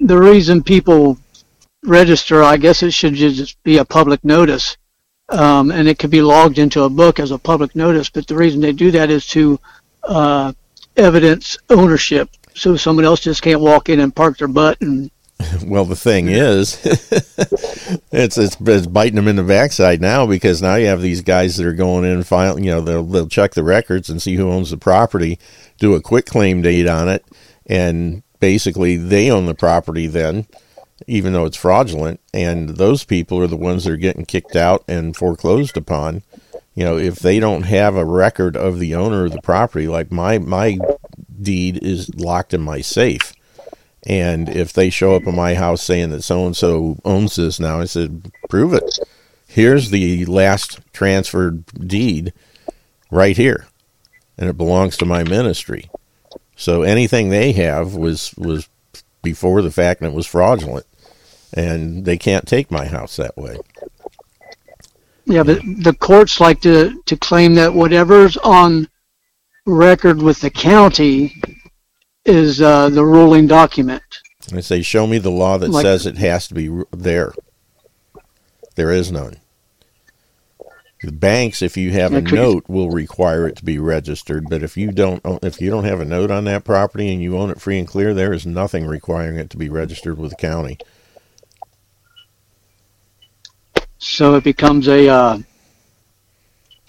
The 0.00 0.18
reason 0.18 0.62
people 0.62 1.18
register, 1.84 2.42
I 2.42 2.56
guess 2.56 2.82
it 2.82 2.92
should 2.92 3.14
just 3.14 3.62
be 3.62 3.78
a 3.78 3.84
public 3.84 4.24
notice. 4.24 4.76
Um, 5.28 5.70
and 5.70 5.88
it 5.88 5.98
could 5.98 6.10
be 6.10 6.22
logged 6.22 6.58
into 6.58 6.82
a 6.82 6.90
book 6.90 7.18
as 7.18 7.30
a 7.30 7.38
public 7.38 7.74
notice. 7.74 8.10
But 8.10 8.26
the 8.26 8.36
reason 8.36 8.60
they 8.60 8.72
do 8.72 8.90
that 8.90 9.10
is 9.10 9.26
to 9.28 9.58
uh, 10.02 10.52
evidence 10.96 11.56
ownership, 11.70 12.28
so 12.54 12.76
someone 12.76 13.04
else 13.04 13.20
just 13.20 13.42
can't 13.42 13.60
walk 13.60 13.88
in 13.88 14.00
and 14.00 14.14
park 14.14 14.38
their 14.38 14.48
butt 14.48 14.80
and 14.80 15.10
Well, 15.64 15.84
the 15.84 15.96
thing 15.96 16.28
is, 16.28 16.78
it's, 18.12 18.36
it's 18.36 18.56
it's 18.60 18.86
biting 18.86 19.16
them 19.16 19.28
in 19.28 19.36
the 19.36 19.42
backside 19.42 20.00
now 20.00 20.26
because 20.26 20.60
now 20.60 20.74
you 20.74 20.86
have 20.86 21.00
these 21.00 21.22
guys 21.22 21.56
that 21.56 21.66
are 21.66 21.72
going 21.72 22.04
in 22.04 22.12
and 22.12 22.26
filing. 22.26 22.64
You 22.64 22.72
know, 22.72 22.80
they'll 22.80 23.04
they'll 23.04 23.28
check 23.28 23.54
the 23.54 23.62
records 23.62 24.10
and 24.10 24.20
see 24.20 24.34
who 24.34 24.50
owns 24.50 24.70
the 24.70 24.76
property, 24.76 25.38
do 25.78 25.94
a 25.94 26.00
quitclaim 26.00 26.62
date 26.62 26.86
on 26.86 27.08
it, 27.08 27.24
and 27.66 28.22
basically 28.40 28.96
they 28.96 29.30
own 29.30 29.46
the 29.46 29.54
property 29.54 30.06
then, 30.06 30.46
even 31.06 31.32
though 31.32 31.46
it's 31.46 31.56
fraudulent. 31.56 32.20
And 32.34 32.70
those 32.70 33.04
people 33.04 33.38
are 33.38 33.46
the 33.46 33.56
ones 33.56 33.84
that 33.84 33.92
are 33.92 33.96
getting 33.96 34.26
kicked 34.26 34.56
out 34.56 34.84
and 34.88 35.16
foreclosed 35.16 35.76
upon. 35.76 36.22
You 36.74 36.84
know, 36.84 36.98
if 36.98 37.16
they 37.16 37.38
don't 37.38 37.62
have 37.62 37.96
a 37.96 38.04
record 38.04 38.56
of 38.56 38.78
the 38.78 38.94
owner 38.94 39.26
of 39.26 39.32
the 39.32 39.42
property, 39.42 39.86
like 39.88 40.10
my 40.10 40.38
my 40.38 40.78
deed 41.40 41.82
is 41.82 42.14
locked 42.14 42.52
in 42.52 42.60
my 42.60 42.80
safe 42.80 43.32
and 44.06 44.48
if 44.48 44.72
they 44.72 44.90
show 44.90 45.14
up 45.14 45.26
at 45.26 45.34
my 45.34 45.54
house 45.54 45.82
saying 45.82 46.10
that 46.10 46.22
so 46.22 46.46
and 46.46 46.56
so 46.56 46.98
owns 47.04 47.36
this 47.36 47.60
now, 47.60 47.80
I 47.80 47.84
said, 47.84 48.32
prove 48.48 48.72
it. 48.72 48.98
Here's 49.46 49.90
the 49.90 50.24
last 50.26 50.80
transferred 50.92 51.66
deed 51.66 52.32
right 53.10 53.36
here. 53.36 53.66
And 54.36 54.48
it 54.48 54.56
belongs 54.56 54.96
to 54.96 55.04
my 55.04 55.22
ministry. 55.22 55.90
So 56.56 56.82
anything 56.82 57.28
they 57.28 57.52
have 57.52 57.94
was 57.94 58.34
was 58.36 58.68
before 59.22 59.62
the 59.62 59.70
fact 59.70 60.00
and 60.00 60.10
it 60.10 60.16
was 60.16 60.26
fraudulent. 60.26 60.86
And 61.54 62.04
they 62.04 62.16
can't 62.16 62.48
take 62.48 62.70
my 62.70 62.86
house 62.86 63.16
that 63.16 63.36
way. 63.36 63.58
Yeah, 65.26 65.44
but 65.44 65.60
the 65.62 65.94
courts 65.94 66.40
like 66.40 66.62
to, 66.62 67.00
to 67.06 67.16
claim 67.16 67.54
that 67.54 67.74
whatever's 67.74 68.36
on 68.38 68.88
record 69.66 70.20
with 70.20 70.40
the 70.40 70.50
county 70.50 71.40
is 72.24 72.60
uh, 72.60 72.88
the 72.88 73.04
ruling 73.04 73.46
document. 73.46 74.02
I 74.52 74.60
say, 74.60 74.82
show 74.82 75.06
me 75.06 75.18
the 75.18 75.30
law 75.30 75.58
that 75.58 75.70
like, 75.70 75.82
says 75.82 76.06
it 76.06 76.18
has 76.18 76.48
to 76.48 76.54
be 76.54 76.82
there. 76.90 77.32
There 78.74 78.90
is 78.90 79.12
none. 79.12 79.36
The 81.02 81.12
banks, 81.12 81.62
if 81.62 81.76
you 81.76 81.90
have 81.92 82.12
a 82.12 82.20
note, 82.20 82.64
will 82.68 82.90
require 82.90 83.48
it 83.48 83.56
to 83.56 83.64
be 83.64 83.78
registered. 83.78 84.48
But 84.48 84.62
if 84.62 84.76
you 84.76 84.92
don't, 84.92 85.20
if 85.42 85.60
you 85.60 85.68
don't 85.68 85.84
have 85.84 86.00
a 86.00 86.04
note 86.04 86.30
on 86.30 86.44
that 86.44 86.64
property 86.64 87.12
and 87.12 87.20
you 87.20 87.36
own 87.36 87.50
it 87.50 87.60
free 87.60 87.78
and 87.78 87.88
clear, 87.88 88.14
there 88.14 88.32
is 88.32 88.46
nothing 88.46 88.86
requiring 88.86 89.36
it 89.36 89.50
to 89.50 89.56
be 89.56 89.68
registered 89.68 90.16
with 90.16 90.30
the 90.30 90.36
county. 90.36 90.78
So 93.98 94.36
it 94.36 94.44
becomes 94.44 94.86
a 94.86 95.08
uh, 95.08 95.38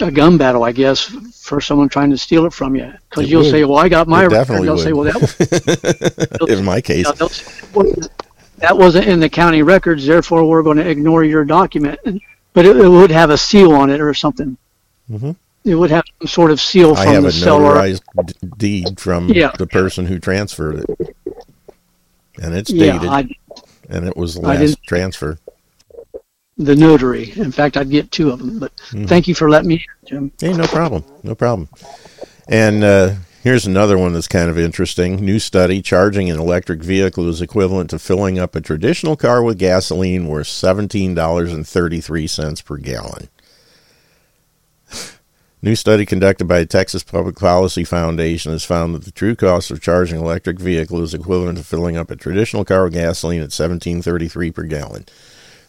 a 0.04 0.12
gun 0.12 0.38
battle, 0.38 0.64
I 0.64 0.72
guess, 0.72 1.04
for 1.42 1.62
someone 1.62 1.90
trying 1.90 2.10
to 2.12 2.18
steal 2.18 2.46
it 2.46 2.54
from 2.54 2.76
you. 2.76 2.94
Because 3.10 3.30
you'll 3.30 3.44
would. 3.44 3.52
say, 3.52 3.64
"Well, 3.66 3.78
I 3.78 3.90
got 3.90 4.08
my 4.08 4.26
record." 4.26 4.64
They'll 4.64 4.76
would. 4.76 4.84
say, 4.84 4.94
"Well, 4.94 5.06
that 5.06 6.38
was 6.40 6.50
in 6.60 6.66
my 6.66 6.82
case." 6.82 7.08
You 7.08 7.14
know, 7.20 7.30
well, 7.74 7.94
that 8.58 8.78
wasn't 8.78 9.08
in 9.08 9.20
the 9.20 9.30
county 9.30 9.62
records, 9.62 10.06
therefore 10.06 10.46
we're 10.46 10.64
going 10.64 10.78
to 10.78 10.90
ignore 10.90 11.24
your 11.24 11.44
document. 11.44 12.00
But 12.54 12.66
it, 12.66 12.78
it 12.78 12.88
would 12.88 13.12
have 13.12 13.30
a 13.30 13.38
seal 13.38 13.74
on 13.74 13.90
it 13.90 14.00
or 14.00 14.14
something. 14.14 14.58
Mm-hmm. 15.10 15.32
It 15.66 15.76
would 15.76 15.92
have 15.92 16.04
some 16.20 16.28
sort 16.28 16.52
of 16.52 16.62
seal 16.62 16.96
from 16.96 17.24
the 17.24 17.32
seller. 17.32 17.78
I 17.78 17.88
have 17.88 17.96
a 17.96 18.24
notarized 18.24 18.58
deed 18.58 19.00
from 19.00 19.30
yeah. 19.30 19.52
the 19.58 19.68
person 19.68 20.06
who 20.06 20.20
transferred 20.20 20.86
it, 20.88 21.16
and 22.42 22.54
it's 22.54 22.72
dated, 22.72 23.04
yeah, 23.04 23.12
I, 23.12 23.30
and 23.90 24.06
it 24.06 24.16
was 24.16 24.36
the 24.36 24.42
last 24.42 24.84
transfer 24.84 25.40
the 26.64 26.76
notary. 26.76 27.32
In 27.36 27.52
fact, 27.52 27.78
I'd 27.78 27.90
get 27.90 28.12
two 28.12 28.32
of 28.32 28.40
them. 28.40 28.60
But 28.60 28.76
mm-hmm. 28.76 29.06
thank 29.06 29.28
you 29.28 29.36
for 29.36 29.50
letting 29.50 29.70
me, 29.70 29.86
Jim. 30.06 30.32
Hey, 30.40 30.54
no 30.54 30.66
problem, 30.66 31.04
no 31.24 31.36
problem. 31.36 31.70
And 32.48 32.84
uh, 32.84 33.16
here's 33.42 33.66
another 33.66 33.98
one 33.98 34.14
that's 34.14 34.28
kind 34.28 34.50
of 34.50 34.58
interesting. 34.58 35.18
New 35.18 35.40
study: 35.40 35.82
charging 35.82 36.30
an 36.30 36.40
electric 36.40 36.84
vehicle 36.84 37.28
is 37.30 37.42
equivalent 37.42 37.90
to 37.92 38.00
filling 38.00 38.40
up 38.40 38.56
a 38.56 38.62
traditional 38.62 39.16
car 39.16 39.44
with 39.44 39.60
gasoline, 39.60 40.28
worth 40.28 40.48
seventeen 40.48 41.14
dollars 41.14 41.54
and 41.54 41.68
thirty-three 41.68 42.28
cents 42.28 42.62
per 42.62 42.78
gallon. 42.78 43.30
New 45.64 45.78
study 45.78 46.06
conducted 46.06 46.44
by 46.44 46.60
the 46.60 46.66
Texas 46.66 47.04
Public 47.04 47.38
Policy 47.38 47.86
Foundation 47.86 48.52
has 48.52 48.66
found 48.66 48.94
that 48.94 49.06
the 49.06 49.12
true 49.12 49.34
cost 49.34 49.72
of 49.72 49.80
charging 49.80 50.18
an 50.18 50.26
electric 50.26 50.60
vehicle 50.60 51.02
is 51.02 51.14
equivalent 51.14 51.58
to 51.58 51.64
filling 51.64 51.96
up 51.96 52.12
a 52.12 52.18
traditional 52.18 52.66
car 52.66 52.84
with 52.84 52.96
gasoline 52.96 53.42
at 53.42 53.52
17.33 53.52 54.54
per 54.54 54.64
gallon. 54.64 55.06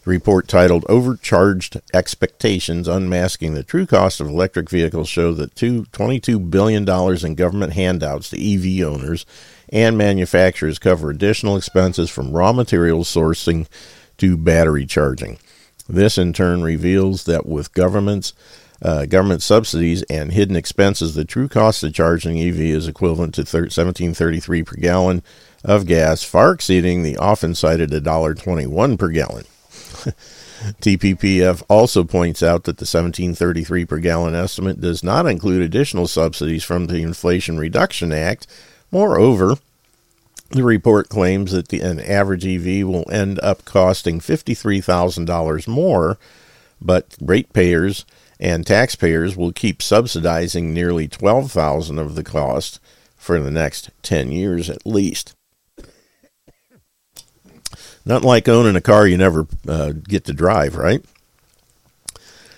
The 0.04 0.10
report 0.10 0.48
titled 0.48 0.84
Overcharged 0.86 1.80
Expectations 1.94 2.86
Unmasking 2.86 3.54
the 3.54 3.62
True 3.62 3.86
Cost 3.86 4.20
of 4.20 4.28
Electric 4.28 4.68
Vehicles 4.68 5.08
shows 5.08 5.38
that 5.38 5.54
$22 5.54 6.50
billion 6.50 6.86
in 7.26 7.34
government 7.34 7.72
handouts 7.72 8.28
to 8.28 8.36
EV 8.36 8.86
owners 8.86 9.24
and 9.70 9.96
manufacturers 9.96 10.78
cover 10.78 11.08
additional 11.08 11.56
expenses 11.56 12.10
from 12.10 12.32
raw 12.32 12.52
materials 12.52 13.12
sourcing 13.12 13.66
to 14.18 14.36
battery 14.36 14.84
charging. 14.84 15.38
This 15.88 16.18
in 16.18 16.34
turn 16.34 16.62
reveals 16.62 17.24
that 17.24 17.46
with 17.46 17.72
governments 17.72 18.34
uh, 18.82 19.06
government 19.06 19.40
subsidies 19.40 20.02
and 20.10 20.32
hidden 20.32 20.56
expenses, 20.56 21.14
the 21.14 21.24
true 21.24 21.48
cost 21.48 21.82
of 21.82 21.94
charging 21.94 22.38
EV 22.38 22.60
is 22.60 22.86
equivalent 22.86 23.32
to 23.34 23.44
17.33 23.44 24.66
per 24.66 24.76
gallon 24.76 25.22
of 25.64 25.86
gas, 25.86 26.22
far 26.22 26.52
exceeding 26.52 27.02
the 27.02 27.16
often 27.16 27.54
cited 27.54 27.90
$1.21 27.90 28.98
per 28.98 29.08
gallon. 29.08 29.46
TPPF 30.80 31.62
also 31.68 32.04
points 32.04 32.42
out 32.42 32.64
that 32.64 32.78
the 32.78 32.82
1733 32.82 33.84
per 33.84 33.98
gallon 33.98 34.34
estimate 34.34 34.80
does 34.80 35.02
not 35.02 35.26
include 35.26 35.62
additional 35.62 36.06
subsidies 36.06 36.64
from 36.64 36.86
the 36.86 37.02
Inflation 37.02 37.58
Reduction 37.58 38.12
Act. 38.12 38.46
Moreover, 38.90 39.56
the 40.50 40.62
report 40.62 41.08
claims 41.08 41.52
that 41.52 41.68
the, 41.68 41.80
an 41.80 42.00
average 42.00 42.46
EV 42.46 42.86
will 42.86 43.10
end 43.10 43.40
up 43.40 43.64
costing 43.64 44.20
$53,000 44.20 45.68
more, 45.68 46.18
but 46.80 47.16
ratepayers 47.20 48.04
and 48.38 48.66
taxpayers 48.66 49.36
will 49.36 49.52
keep 49.52 49.82
subsidizing 49.82 50.72
nearly 50.72 51.08
12,000 51.08 51.98
of 51.98 52.14
the 52.14 52.24
cost 52.24 52.80
for 53.16 53.40
the 53.40 53.50
next 53.50 53.90
10 54.02 54.30
years 54.30 54.68
at 54.68 54.86
least. 54.86 55.34
Not 58.04 58.22
like 58.22 58.48
owning 58.48 58.76
a 58.76 58.80
car 58.80 59.06
you 59.06 59.16
never 59.16 59.46
uh, 59.66 59.92
get 59.92 60.24
to 60.24 60.32
drive, 60.32 60.76
right? 60.76 61.04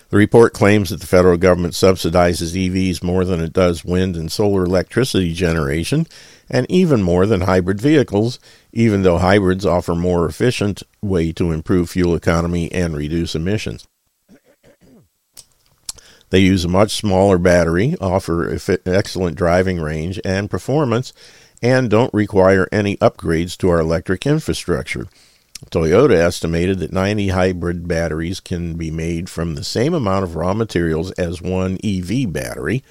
The 0.09 0.17
report 0.17 0.53
claims 0.53 0.89
that 0.89 1.01
the 1.01 1.07
federal 1.07 1.37
government 1.37 1.73
subsidizes 1.73 2.55
EVs 2.55 3.03
more 3.03 3.25
than 3.25 3.41
it 3.41 3.51
does 3.51 3.83
wind 3.83 4.15
and 4.15 4.31
solar 4.31 4.63
electricity 4.63 5.33
generation, 5.33 6.07
and 6.49 6.65
even 6.69 7.03
more 7.03 7.25
than 7.25 7.41
hybrid 7.41 7.81
vehicles, 7.81 8.39
even 8.71 9.03
though 9.03 9.17
hybrids 9.17 9.65
offer 9.65 9.95
more 9.95 10.25
efficient 10.25 10.81
way 11.01 11.33
to 11.33 11.51
improve 11.51 11.89
fuel 11.89 12.15
economy 12.15 12.71
and 12.71 12.95
reduce 12.95 13.35
emissions. 13.35 13.85
They 16.29 16.39
use 16.39 16.65
a 16.65 16.69
much 16.69 16.91
smaller 16.91 17.37
battery, 17.37 17.95
offer 17.99 18.57
excellent 18.85 19.37
driving 19.37 19.79
range 19.79 20.19
and 20.23 20.49
performance, 20.49 21.13
and 21.61 21.89
don't 21.89 22.13
require 22.13 22.67
any 22.71 22.97
upgrades 22.97 23.57
to 23.57 23.69
our 23.69 23.79
electric 23.79 24.25
infrastructure. 24.25 25.07
Toyota 25.71 26.13
estimated 26.13 26.79
that 26.79 26.93
90 26.93 27.29
hybrid 27.29 27.87
batteries 27.87 28.39
can 28.39 28.75
be 28.75 28.91
made 28.91 29.29
from 29.29 29.55
the 29.55 29.63
same 29.63 29.93
amount 29.93 30.23
of 30.23 30.35
raw 30.35 30.53
materials 30.53 31.11
as 31.11 31.41
one 31.41 31.77
EV 31.83 32.31
battery, 32.31 32.83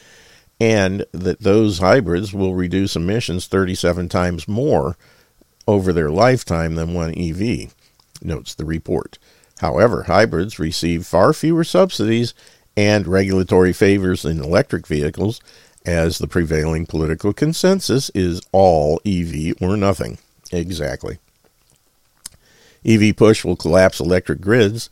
and 0.58 1.04
that 1.12 1.40
those 1.40 1.78
hybrids 1.78 2.34
will 2.34 2.54
reduce 2.54 2.96
emissions 2.96 3.46
37 3.46 4.08
times 4.08 4.48
more 4.48 4.96
over 5.68 5.92
their 5.92 6.10
lifetime 6.10 6.74
than 6.74 6.94
one 6.94 7.16
EV, 7.16 7.72
notes 8.22 8.54
the 8.54 8.64
report. 8.64 9.18
However, 9.60 10.04
hybrids 10.04 10.58
receive 10.58 11.06
far 11.06 11.32
fewer 11.32 11.64
subsidies 11.64 12.34
and 12.76 13.06
regulatory 13.06 13.72
favors 13.72 14.22
than 14.22 14.42
electric 14.42 14.86
vehicles, 14.86 15.40
as 15.84 16.18
the 16.18 16.26
prevailing 16.26 16.84
political 16.84 17.32
consensus 17.32 18.10
is 18.10 18.42
all 18.50 19.00
EV 19.06 19.54
or 19.60 19.76
nothing. 19.76 20.18
Exactly. 20.52 21.18
EV 22.86 23.16
push 23.16 23.44
will 23.44 23.56
collapse 23.56 23.98
electric 24.00 24.40
grids. 24.40 24.88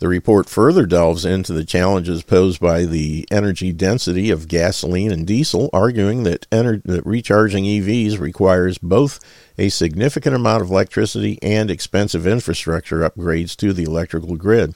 The 0.00 0.08
report 0.08 0.48
further 0.48 0.86
delves 0.86 1.24
into 1.24 1.52
the 1.52 1.64
challenges 1.64 2.22
posed 2.22 2.60
by 2.60 2.84
the 2.84 3.26
energy 3.30 3.72
density 3.72 4.30
of 4.30 4.48
gasoline 4.48 5.12
and 5.12 5.26
diesel, 5.26 5.70
arguing 5.72 6.24
that, 6.24 6.48
ener- 6.50 6.82
that 6.84 7.06
recharging 7.06 7.64
EVs 7.64 8.18
requires 8.18 8.76
both 8.78 9.20
a 9.56 9.68
significant 9.68 10.34
amount 10.34 10.62
of 10.62 10.70
electricity 10.70 11.38
and 11.42 11.70
expensive 11.70 12.26
infrastructure 12.26 13.08
upgrades 13.08 13.56
to 13.56 13.72
the 13.72 13.84
electrical 13.84 14.36
grid. 14.36 14.74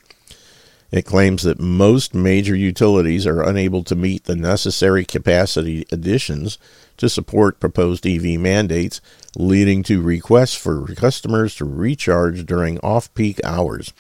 It 0.91 1.05
claims 1.05 1.43
that 1.43 1.61
most 1.61 2.15
major 2.15 2.55
utilities 2.55 3.27
are 3.27 3.43
unable 3.43 3.83
to 3.85 3.95
meet 3.95 4.25
the 4.25 4.37
necessary 4.37 5.05
capacity 5.05 5.85
additions 5.93 6.59
to 6.99 7.09
support 7.09 7.61
proposed 7.61 8.07
EV 8.07 8.39
mandates, 8.39 9.01
leading 9.37 9.83
to 9.85 10.03
requests 10.03 10.55
for 10.55 10.87
customers 10.95 11.55
to 11.57 11.65
recharge 11.65 12.45
during 12.45 12.79
off 12.81 13.13
peak 13.15 13.41
hours. 13.45 13.93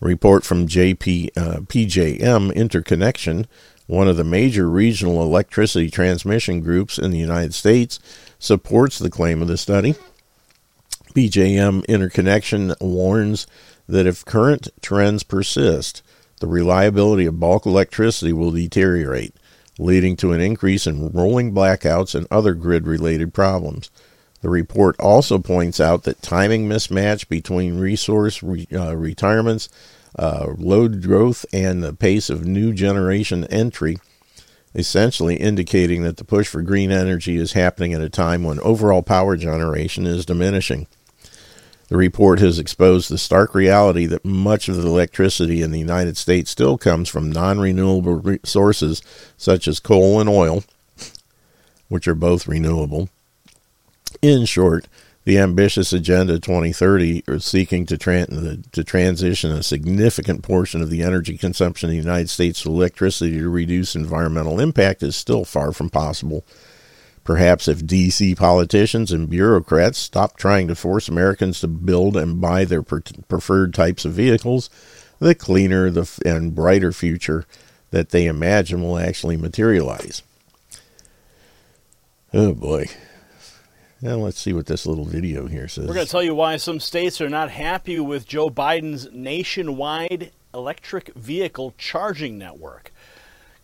report 0.00 0.44
from 0.44 0.68
JP, 0.68 1.30
uh, 1.36 1.60
PJM 1.60 2.54
Interconnection, 2.54 3.46
one 3.86 4.08
of 4.08 4.16
the 4.16 4.24
major 4.24 4.68
regional 4.68 5.22
electricity 5.22 5.90
transmission 5.90 6.60
groups 6.60 6.98
in 6.98 7.10
the 7.10 7.18
United 7.18 7.54
States, 7.54 7.98
supports 8.38 8.98
the 8.98 9.10
claim 9.10 9.40
of 9.40 9.48
the 9.48 9.56
study. 9.56 9.94
PJM 11.14 11.86
Interconnection 11.86 12.74
warns 12.80 13.46
that 13.88 14.06
if 14.06 14.24
current 14.24 14.68
trends 14.82 15.22
persist, 15.22 16.02
the 16.40 16.46
reliability 16.46 17.24
of 17.24 17.40
bulk 17.40 17.64
electricity 17.64 18.32
will 18.32 18.50
deteriorate, 18.50 19.34
leading 19.78 20.16
to 20.16 20.32
an 20.32 20.40
increase 20.40 20.86
in 20.86 21.10
rolling 21.10 21.52
blackouts 21.52 22.14
and 22.14 22.26
other 22.30 22.54
grid 22.54 22.86
related 22.86 23.34
problems. 23.34 23.90
The 24.40 24.48
report 24.48 24.96
also 25.00 25.38
points 25.38 25.80
out 25.80 26.04
that 26.04 26.22
timing 26.22 26.68
mismatch 26.68 27.28
between 27.28 27.78
resource 27.78 28.42
re- 28.42 28.68
uh, 28.72 28.96
retirements, 28.96 29.68
uh, 30.18 30.48
load 30.56 31.02
growth, 31.02 31.44
and 31.52 31.82
the 31.82 31.92
pace 31.92 32.30
of 32.30 32.46
new 32.46 32.72
generation 32.72 33.44
entry, 33.46 33.98
essentially 34.74 35.36
indicating 35.36 36.02
that 36.02 36.18
the 36.18 36.24
push 36.24 36.48
for 36.48 36.62
green 36.62 36.92
energy 36.92 37.36
is 37.36 37.52
happening 37.54 37.92
at 37.94 38.02
a 38.02 38.10
time 38.10 38.44
when 38.44 38.60
overall 38.60 39.02
power 39.02 39.36
generation 39.36 40.06
is 40.06 40.26
diminishing. 40.26 40.86
The 41.88 41.96
report 41.96 42.40
has 42.40 42.58
exposed 42.58 43.10
the 43.10 43.18
stark 43.18 43.54
reality 43.54 44.06
that 44.06 44.24
much 44.24 44.68
of 44.68 44.76
the 44.76 44.86
electricity 44.86 45.62
in 45.62 45.70
the 45.70 45.78
United 45.78 46.16
States 46.16 46.50
still 46.50 46.76
comes 46.76 47.08
from 47.08 47.30
non 47.30 47.60
renewable 47.60 48.38
sources 48.44 49.02
such 49.36 49.68
as 49.68 49.78
coal 49.78 50.20
and 50.20 50.28
oil, 50.28 50.64
which 51.88 52.08
are 52.08 52.14
both 52.16 52.48
renewable. 52.48 53.08
In 54.20 54.46
short, 54.46 54.88
the 55.24 55.38
ambitious 55.38 55.92
Agenda 55.92 56.40
2030 56.40 57.24
is 57.28 57.44
seeking 57.44 57.86
to, 57.86 57.96
to 57.96 58.84
transition 58.84 59.50
a 59.52 59.62
significant 59.62 60.42
portion 60.42 60.82
of 60.82 60.90
the 60.90 61.02
energy 61.02 61.36
consumption 61.36 61.90
in 61.90 61.96
the 61.96 62.02
United 62.02 62.30
States 62.30 62.62
to 62.62 62.68
electricity 62.68 63.38
to 63.38 63.48
reduce 63.48 63.94
environmental 63.94 64.58
impact 64.58 65.02
is 65.02 65.14
still 65.14 65.44
far 65.44 65.72
from 65.72 65.90
possible. 65.90 66.44
Perhaps 67.26 67.66
if 67.66 67.80
DC 67.80 68.36
politicians 68.36 69.10
and 69.10 69.28
bureaucrats 69.28 69.98
stop 69.98 70.36
trying 70.36 70.68
to 70.68 70.76
force 70.76 71.08
Americans 71.08 71.58
to 71.58 71.66
build 71.66 72.16
and 72.16 72.40
buy 72.40 72.64
their 72.64 72.82
preferred 72.82 73.74
types 73.74 74.04
of 74.04 74.12
vehicles, 74.12 74.70
the 75.18 75.34
cleaner 75.34 75.90
the 75.90 76.02
f- 76.02 76.20
and 76.24 76.54
brighter 76.54 76.92
future 76.92 77.44
that 77.90 78.10
they 78.10 78.26
imagine 78.26 78.80
will 78.80 78.96
actually 78.96 79.36
materialize. 79.36 80.22
Oh 82.32 82.54
boy. 82.54 82.86
Now 84.00 84.16
let's 84.16 84.40
see 84.40 84.52
what 84.52 84.66
this 84.66 84.86
little 84.86 85.04
video 85.04 85.48
here 85.48 85.66
says. 85.66 85.88
We're 85.88 85.94
going 85.94 86.06
to 86.06 86.12
tell 86.12 86.22
you 86.22 86.34
why 86.34 86.58
some 86.58 86.78
states 86.78 87.20
are 87.20 87.28
not 87.28 87.50
happy 87.50 87.98
with 87.98 88.28
Joe 88.28 88.50
Biden's 88.50 89.08
nationwide 89.12 90.30
electric 90.54 91.12
vehicle 91.14 91.74
charging 91.76 92.38
network. 92.38 92.92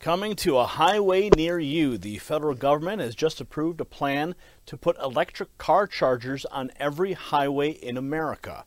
Coming 0.02 0.34
to 0.34 0.58
a 0.58 0.66
highway 0.66 1.30
near 1.36 1.60
you, 1.60 1.96
the 1.96 2.18
federal 2.18 2.56
government 2.56 3.00
has 3.00 3.14
just 3.14 3.40
approved 3.40 3.80
a 3.80 3.84
plan 3.84 4.34
to 4.66 4.76
put 4.76 4.98
electric 4.98 5.56
car 5.58 5.86
chargers 5.86 6.44
on 6.46 6.72
every 6.74 7.12
highway 7.12 7.70
in 7.70 7.96
America. 7.96 8.64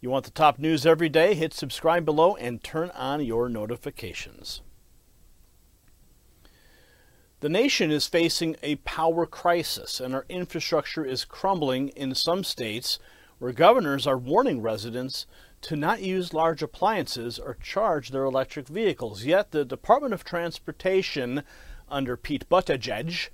You 0.00 0.08
want 0.08 0.24
the 0.24 0.30
top 0.30 0.60
news 0.60 0.86
every 0.86 1.08
day? 1.08 1.34
Hit 1.34 1.52
subscribe 1.52 2.04
below 2.04 2.36
and 2.36 2.62
turn 2.62 2.90
on 2.90 3.24
your 3.24 3.48
notifications. 3.48 4.62
The 7.40 7.48
nation 7.48 7.90
is 7.90 8.06
facing 8.06 8.54
a 8.62 8.76
power 8.76 9.26
crisis, 9.26 9.98
and 9.98 10.14
our 10.14 10.26
infrastructure 10.28 11.04
is 11.04 11.24
crumbling 11.24 11.88
in 11.88 12.14
some 12.14 12.44
states 12.44 13.00
where 13.40 13.50
governors 13.50 14.06
are 14.06 14.16
warning 14.16 14.62
residents 14.62 15.26
to 15.62 15.76
not 15.76 16.02
use 16.02 16.32
large 16.32 16.62
appliances 16.62 17.38
or 17.38 17.54
charge 17.54 18.10
their 18.10 18.24
electric 18.24 18.68
vehicles. 18.68 19.24
Yet 19.24 19.50
the 19.50 19.64
Department 19.64 20.14
of 20.14 20.24
Transportation, 20.24 21.42
under 21.88 22.16
Pete 22.16 22.48
Buttigieg, 22.48 23.28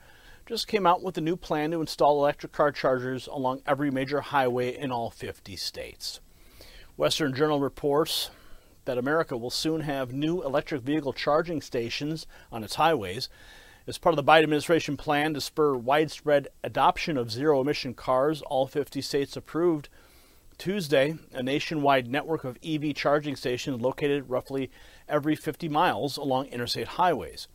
just 0.47 0.69
came 0.69 0.87
out 0.87 1.03
with 1.03 1.17
a 1.17 1.23
new 1.23 1.37
plan 1.37 1.71
to 1.71 1.81
install 1.81 2.19
electric 2.19 2.53
car 2.53 2.71
chargers 2.71 3.27
along 3.27 3.63
every 3.67 3.91
major 3.91 4.21
highway 4.21 4.77
in 4.77 4.93
all 4.93 5.11
50 5.11 5.57
states. 5.57 6.21
Western 6.97 7.35
Journal 7.35 7.61
reports 7.61 8.31
that 8.85 8.99
America 8.99 9.37
will 9.37 9.51
soon 9.51 9.81
have 9.81 10.13
new 10.13 10.43
electric 10.43 10.83
vehicle 10.83 11.13
charging 11.13 11.61
stations 11.63 12.27
on 12.53 12.63
its 12.63 12.75
highways. 12.75 13.29
As 13.87 13.99
part 13.99 14.17
of 14.17 14.25
the 14.25 14.31
Biden 14.31 14.45
administration 14.45 14.97
plan 14.97 15.35
to 15.35 15.41
spur 15.41 15.75
widespread 15.77 16.49
adoption 16.63 17.17
of 17.17 17.31
zero 17.31 17.61
emission 17.61 17.95
cars, 17.95 18.43
all 18.43 18.67
50 18.67 19.01
states 19.01 19.37
approved 19.37 19.89
Tuesday, 20.59 21.17
a 21.33 21.43
nationwide 21.43 22.07
network 22.07 22.45
of 22.45 22.59
EV 22.65 22.95
charging 22.95 23.37
stations 23.37 23.81
located 23.81 24.29
roughly 24.29 24.71
every 25.09 25.37
50 25.37 25.69
miles 25.69 26.17
along 26.17 26.47
interstate 26.47 26.89
highways. 26.89 27.49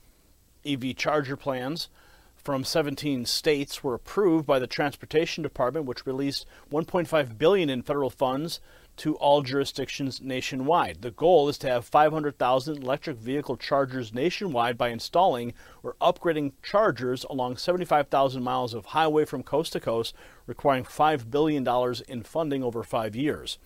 EV 0.66 0.96
charger 0.96 1.38
plans 1.38 1.90
from 2.36 2.64
17 2.64 3.26
states 3.26 3.84
were 3.84 3.94
approved 3.94 4.46
by 4.46 4.60
the 4.60 4.68
Transportation 4.68 5.44
Department, 5.44 5.86
which 5.86 6.06
released 6.06 6.46
1.5 6.72 7.38
billion 7.38 7.70
in 7.70 7.82
federal 7.82 8.10
funds 8.10 8.60
to 9.00 9.16
all 9.16 9.42
jurisdictions 9.42 10.22
nationwide. 10.22 11.02
The 11.02 11.12
goal 11.12 11.50
is 11.50 11.58
to 11.60 11.70
have 11.70 11.86
500,000 11.86 12.84
electric 12.84 13.18
vehicle 13.18 13.58
chargers 13.58 14.14
nationwide 14.14 14.78
by 14.78 14.90
installing 14.90 15.54
or 15.84 15.96
upgrading 16.02 16.54
chargers 16.62 17.26
along 17.30 17.58
75,000 17.58 18.44
miles 18.44 18.74
of 18.74 18.88
highway 18.88 19.26
from 19.26 19.42
coast 19.42 19.74
to 19.74 19.80
coast, 19.80 20.14
requiring 20.46 20.84
$5 20.84 21.32
billion 21.32 21.68
in 22.08 22.24
funding 22.24 22.64
over 22.64 22.84
five 22.84 23.16
years. 23.16 23.58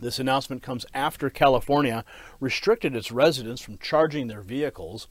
This 0.00 0.18
announcement 0.18 0.62
comes 0.62 0.86
after 0.94 1.30
California 1.30 2.04
restricted 2.40 2.96
its 2.96 3.12
residents 3.12 3.62
from 3.62 3.78
charging 3.78 4.26
their 4.26 4.40
vehicles. 4.40 5.06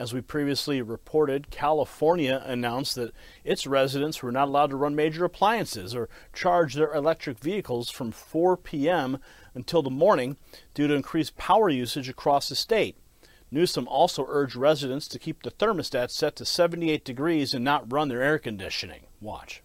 As 0.00 0.14
we 0.14 0.22
previously 0.22 0.80
reported, 0.80 1.50
California 1.50 2.42
announced 2.46 2.94
that 2.94 3.12
its 3.44 3.66
residents 3.66 4.22
were 4.22 4.32
not 4.32 4.48
allowed 4.48 4.70
to 4.70 4.76
run 4.76 4.96
major 4.96 5.26
appliances 5.26 5.94
or 5.94 6.08
charge 6.32 6.72
their 6.72 6.94
electric 6.94 7.38
vehicles 7.38 7.90
from 7.90 8.10
4 8.10 8.56
p.m. 8.56 9.18
until 9.52 9.82
the 9.82 9.90
morning 9.90 10.38
due 10.72 10.86
to 10.86 10.94
increased 10.94 11.36
power 11.36 11.68
usage 11.68 12.08
across 12.08 12.48
the 12.48 12.56
state. 12.56 12.96
Newsom 13.50 13.86
also 13.88 14.24
urged 14.26 14.56
residents 14.56 15.06
to 15.06 15.18
keep 15.18 15.42
the 15.42 15.50
thermostat 15.50 16.10
set 16.10 16.34
to 16.36 16.46
78 16.46 17.04
degrees 17.04 17.52
and 17.52 17.62
not 17.62 17.92
run 17.92 18.08
their 18.08 18.22
air 18.22 18.38
conditioning. 18.38 19.02
Watch. 19.20 19.62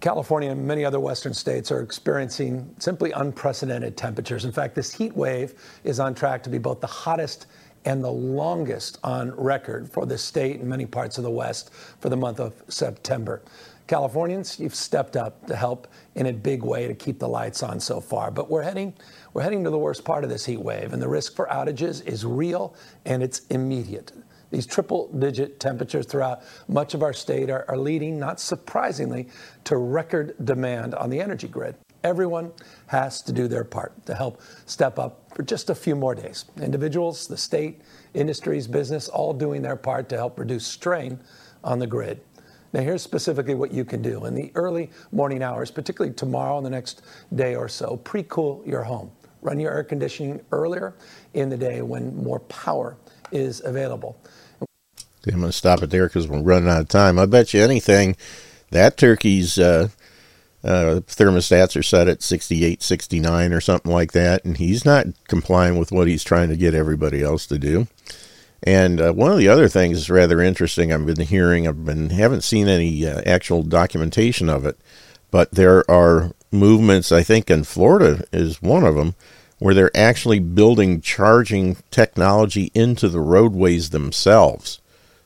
California 0.00 0.50
and 0.50 0.66
many 0.66 0.84
other 0.84 0.98
western 0.98 1.34
states 1.34 1.70
are 1.70 1.82
experiencing 1.82 2.74
simply 2.78 3.12
unprecedented 3.12 3.96
temperatures. 3.96 4.44
In 4.44 4.52
fact, 4.52 4.74
this 4.74 4.94
heat 4.94 5.14
wave 5.14 5.54
is 5.84 6.00
on 6.00 6.14
track 6.14 6.42
to 6.44 6.50
be 6.50 6.58
both 6.58 6.80
the 6.80 6.86
hottest 6.86 7.46
and 7.84 8.02
the 8.04 8.10
longest 8.10 8.98
on 9.02 9.30
record 9.32 9.90
for 9.90 10.06
the 10.06 10.18
state 10.18 10.60
and 10.60 10.68
many 10.68 10.86
parts 10.86 11.18
of 11.18 11.24
the 11.24 11.30
West 11.30 11.72
for 12.00 12.08
the 12.08 12.16
month 12.16 12.40
of 12.40 12.54
September. 12.68 13.42
Californians, 13.86 14.60
you've 14.60 14.74
stepped 14.74 15.16
up 15.16 15.46
to 15.46 15.56
help 15.56 15.88
in 16.14 16.26
a 16.26 16.32
big 16.32 16.62
way 16.62 16.86
to 16.86 16.94
keep 16.94 17.18
the 17.18 17.28
lights 17.28 17.62
on 17.62 17.80
so 17.80 18.00
far, 18.00 18.30
but 18.30 18.48
we're 18.48 18.62
heading 18.62 18.94
we're 19.32 19.42
heading 19.42 19.64
to 19.64 19.70
the 19.70 19.78
worst 19.78 20.04
part 20.04 20.24
of 20.24 20.30
this 20.30 20.44
heat 20.44 20.60
wave, 20.60 20.92
and 20.92 21.00
the 21.00 21.08
risk 21.08 21.34
for 21.34 21.46
outages 21.46 22.04
is 22.06 22.24
real 22.24 22.74
and 23.04 23.22
it's 23.22 23.46
immediate. 23.50 24.12
These 24.50 24.66
triple 24.66 25.08
digit 25.16 25.60
temperatures 25.60 26.06
throughout 26.06 26.42
much 26.68 26.94
of 26.94 27.02
our 27.02 27.12
state 27.12 27.50
are, 27.50 27.64
are 27.68 27.78
leading, 27.78 28.18
not 28.18 28.40
surprisingly, 28.40 29.28
to 29.64 29.76
record 29.76 30.34
demand 30.44 30.94
on 30.94 31.10
the 31.10 31.20
energy 31.20 31.46
grid. 31.46 31.76
Everyone 32.02 32.52
has 32.86 33.20
to 33.22 33.32
do 33.32 33.46
their 33.46 33.64
part 33.64 34.06
to 34.06 34.14
help 34.14 34.40
step 34.66 34.98
up 34.98 35.30
for 35.34 35.42
just 35.42 35.68
a 35.70 35.74
few 35.74 35.94
more 35.94 36.14
days. 36.14 36.46
Individuals, 36.60 37.26
the 37.26 37.36
state, 37.36 37.82
industries, 38.14 38.66
business, 38.66 39.08
all 39.08 39.32
doing 39.34 39.62
their 39.62 39.76
part 39.76 40.08
to 40.08 40.16
help 40.16 40.38
reduce 40.38 40.66
strain 40.66 41.20
on 41.62 41.78
the 41.78 41.86
grid. 41.86 42.20
Now, 42.72 42.80
here's 42.80 43.02
specifically 43.02 43.54
what 43.54 43.72
you 43.72 43.84
can 43.84 44.00
do. 44.00 44.24
In 44.24 44.34
the 44.34 44.52
early 44.54 44.90
morning 45.12 45.42
hours, 45.42 45.70
particularly 45.70 46.14
tomorrow 46.14 46.56
and 46.56 46.64
the 46.64 46.70
next 46.70 47.02
day 47.34 47.54
or 47.54 47.68
so, 47.68 47.96
pre 47.98 48.22
cool 48.22 48.62
your 48.64 48.84
home. 48.84 49.10
Run 49.42 49.58
your 49.58 49.72
air 49.72 49.84
conditioning 49.84 50.40
earlier 50.52 50.94
in 51.34 51.48
the 51.48 51.56
day 51.56 51.82
when 51.82 52.14
more 52.16 52.40
power 52.40 52.96
is 53.32 53.60
available. 53.64 54.20
I'm 55.26 55.40
going 55.40 55.46
to 55.46 55.52
stop 55.52 55.82
it 55.82 55.90
there 55.90 56.06
because 56.06 56.28
we're 56.28 56.40
running 56.40 56.68
out 56.68 56.80
of 56.80 56.88
time. 56.88 57.18
I 57.18 57.26
bet 57.26 57.52
you 57.52 57.62
anything 57.62 58.16
that 58.70 58.96
turkey's 58.96 59.58
uh, 59.58 59.88
uh, 60.62 61.00
thermostats 61.06 61.76
are 61.76 61.82
set 61.82 62.08
at 62.08 62.22
68, 62.22 62.82
69 62.82 63.52
or 63.52 63.60
something 63.60 63.90
like 63.92 64.12
that, 64.12 64.44
and 64.44 64.58
he's 64.58 64.84
not 64.84 65.06
complying 65.26 65.78
with 65.78 65.90
what 65.90 66.06
he's 66.06 66.24
trying 66.24 66.48
to 66.50 66.56
get 66.56 66.74
everybody 66.74 67.22
else 67.22 67.46
to 67.46 67.58
do. 67.58 67.86
And 68.62 69.00
uh, 69.00 69.12
one 69.12 69.32
of 69.32 69.38
the 69.38 69.48
other 69.48 69.68
things 69.68 69.98
is 69.98 70.10
rather 70.10 70.40
interesting. 70.42 70.92
I've 70.92 71.06
been 71.06 71.26
hearing, 71.26 71.66
I've 71.66 71.84
been 71.84 72.10
haven't 72.10 72.42
seen 72.42 72.68
any 72.68 73.06
uh, 73.06 73.22
actual 73.24 73.62
documentation 73.62 74.50
of 74.50 74.66
it, 74.66 74.78
but 75.30 75.50
there 75.52 75.90
are 75.90 76.32
movements. 76.52 77.10
I 77.10 77.22
think 77.22 77.50
in 77.50 77.64
Florida 77.64 78.24
is 78.32 78.60
one 78.60 78.84
of 78.84 78.96
them 78.96 79.14
where 79.58 79.74
they're 79.74 79.96
actually 79.96 80.38
building 80.40 81.00
charging 81.00 81.76
technology 81.90 82.70
into 82.74 83.08
the 83.08 83.20
roadways 83.20 83.90
themselves, 83.90 84.80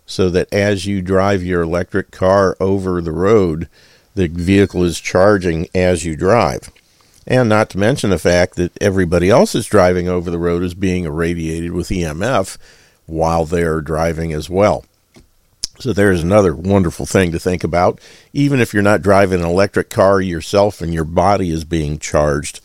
so 0.07 0.29
that 0.31 0.53
as 0.53 0.87
you 0.87 1.03
drive 1.03 1.43
your 1.43 1.63
electric 1.63 2.13
car 2.13 2.57
over 2.61 3.01
the 3.01 3.13
road, 3.13 3.69
the 4.15 4.29
vehicle 4.29 4.85
is 4.85 5.01
charging 5.01 5.69
as 5.75 6.05
you 6.05 6.17
drive. 6.17 6.71
And 7.27 7.49
not 7.49 7.71
to 7.71 7.79
mention 7.79 8.11
the 8.11 8.19
fact 8.19 8.57
that 8.57 8.77
everybody 8.83 9.31
else 9.31 9.55
is 9.55 9.67
driving 9.67 10.09
over 10.09 10.31
the 10.31 10.39
road 10.39 10.63
is 10.63 10.75
being 10.75 11.05
irradiated 11.05 11.73
with 11.73 11.89
EMF 11.89 12.59
while 13.07 13.45
they're 13.45 13.81
driving 13.81 14.33
as 14.33 14.51
well. 14.51 14.85
So 15.79 15.93
there's 15.93 16.23
another 16.23 16.55
wonderful 16.55 17.07
thing 17.07 17.33
to 17.33 17.39
think 17.39 17.65
about. 17.65 18.01
Even 18.33 18.61
if 18.61 18.73
you're 18.73 18.83
not 18.83 19.03
driving 19.03 19.41
an 19.41 19.47
electric 19.47 19.91
car 19.91 20.21
yourself 20.21 20.81
and 20.81 20.95
your 20.95 21.05
body 21.05 21.51
is 21.51 21.65
being 21.65 21.99
charged 21.99 22.61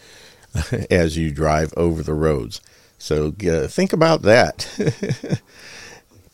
as 0.91 1.17
you 1.17 1.31
drive 1.31 1.73
over 1.75 2.03
the 2.03 2.13
roads. 2.13 2.61
So 2.97 3.33
uh, 3.49 3.67
think 3.67 3.93
about 3.93 4.23
that. 4.23 5.41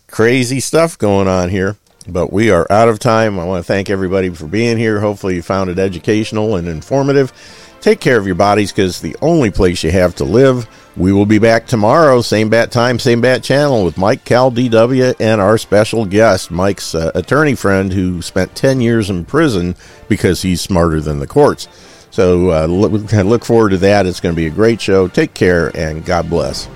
Crazy 0.07 0.59
stuff 0.59 0.97
going 0.97 1.27
on 1.27 1.49
here, 1.49 1.77
but 2.07 2.31
we 2.31 2.51
are 2.51 2.67
out 2.69 2.89
of 2.89 2.99
time. 2.99 3.39
I 3.39 3.45
want 3.45 3.63
to 3.63 3.67
thank 3.67 3.89
everybody 3.89 4.29
for 4.29 4.47
being 4.47 4.77
here. 4.77 4.99
Hopefully, 4.99 5.35
you 5.35 5.41
found 5.41 5.69
it 5.69 5.79
educational 5.79 6.55
and 6.55 6.67
informative. 6.67 7.33
Take 7.81 7.99
care 7.99 8.17
of 8.17 8.25
your 8.25 8.35
bodies 8.35 8.71
because 8.71 8.99
the 8.99 9.15
only 9.21 9.51
place 9.51 9.83
you 9.83 9.91
have 9.91 10.15
to 10.15 10.23
live. 10.23 10.67
We 10.97 11.11
will 11.11 11.25
be 11.25 11.39
back 11.39 11.67
tomorrow, 11.67 12.21
same 12.21 12.49
bat 12.49 12.71
time, 12.71 12.99
same 12.99 13.19
bat 13.19 13.43
channel, 13.43 13.83
with 13.83 13.97
Mike 13.97 14.23
Cal 14.23 14.49
DW 14.49 15.15
and 15.19 15.41
our 15.41 15.57
special 15.57 16.05
guest, 16.05 16.49
Mike's 16.49 16.95
uh, 16.95 17.11
attorney 17.13 17.53
friend 17.53 17.91
who 17.91 18.21
spent 18.21 18.55
10 18.55 18.79
years 18.79 19.09
in 19.09 19.25
prison 19.25 19.75
because 20.07 20.41
he's 20.41 20.61
smarter 20.61 21.01
than 21.01 21.19
the 21.19 21.27
courts. 21.27 21.67
So 22.11 22.49
uh, 22.51 22.65
look, 22.65 23.11
look 23.11 23.43
forward 23.43 23.69
to 23.71 23.77
that. 23.79 24.05
It's 24.05 24.21
going 24.21 24.33
to 24.33 24.37
be 24.37 24.47
a 24.47 24.51
great 24.51 24.79
show. 24.79 25.09
Take 25.09 25.33
care 25.33 25.75
and 25.75 26.05
God 26.05 26.29
bless. 26.29 26.69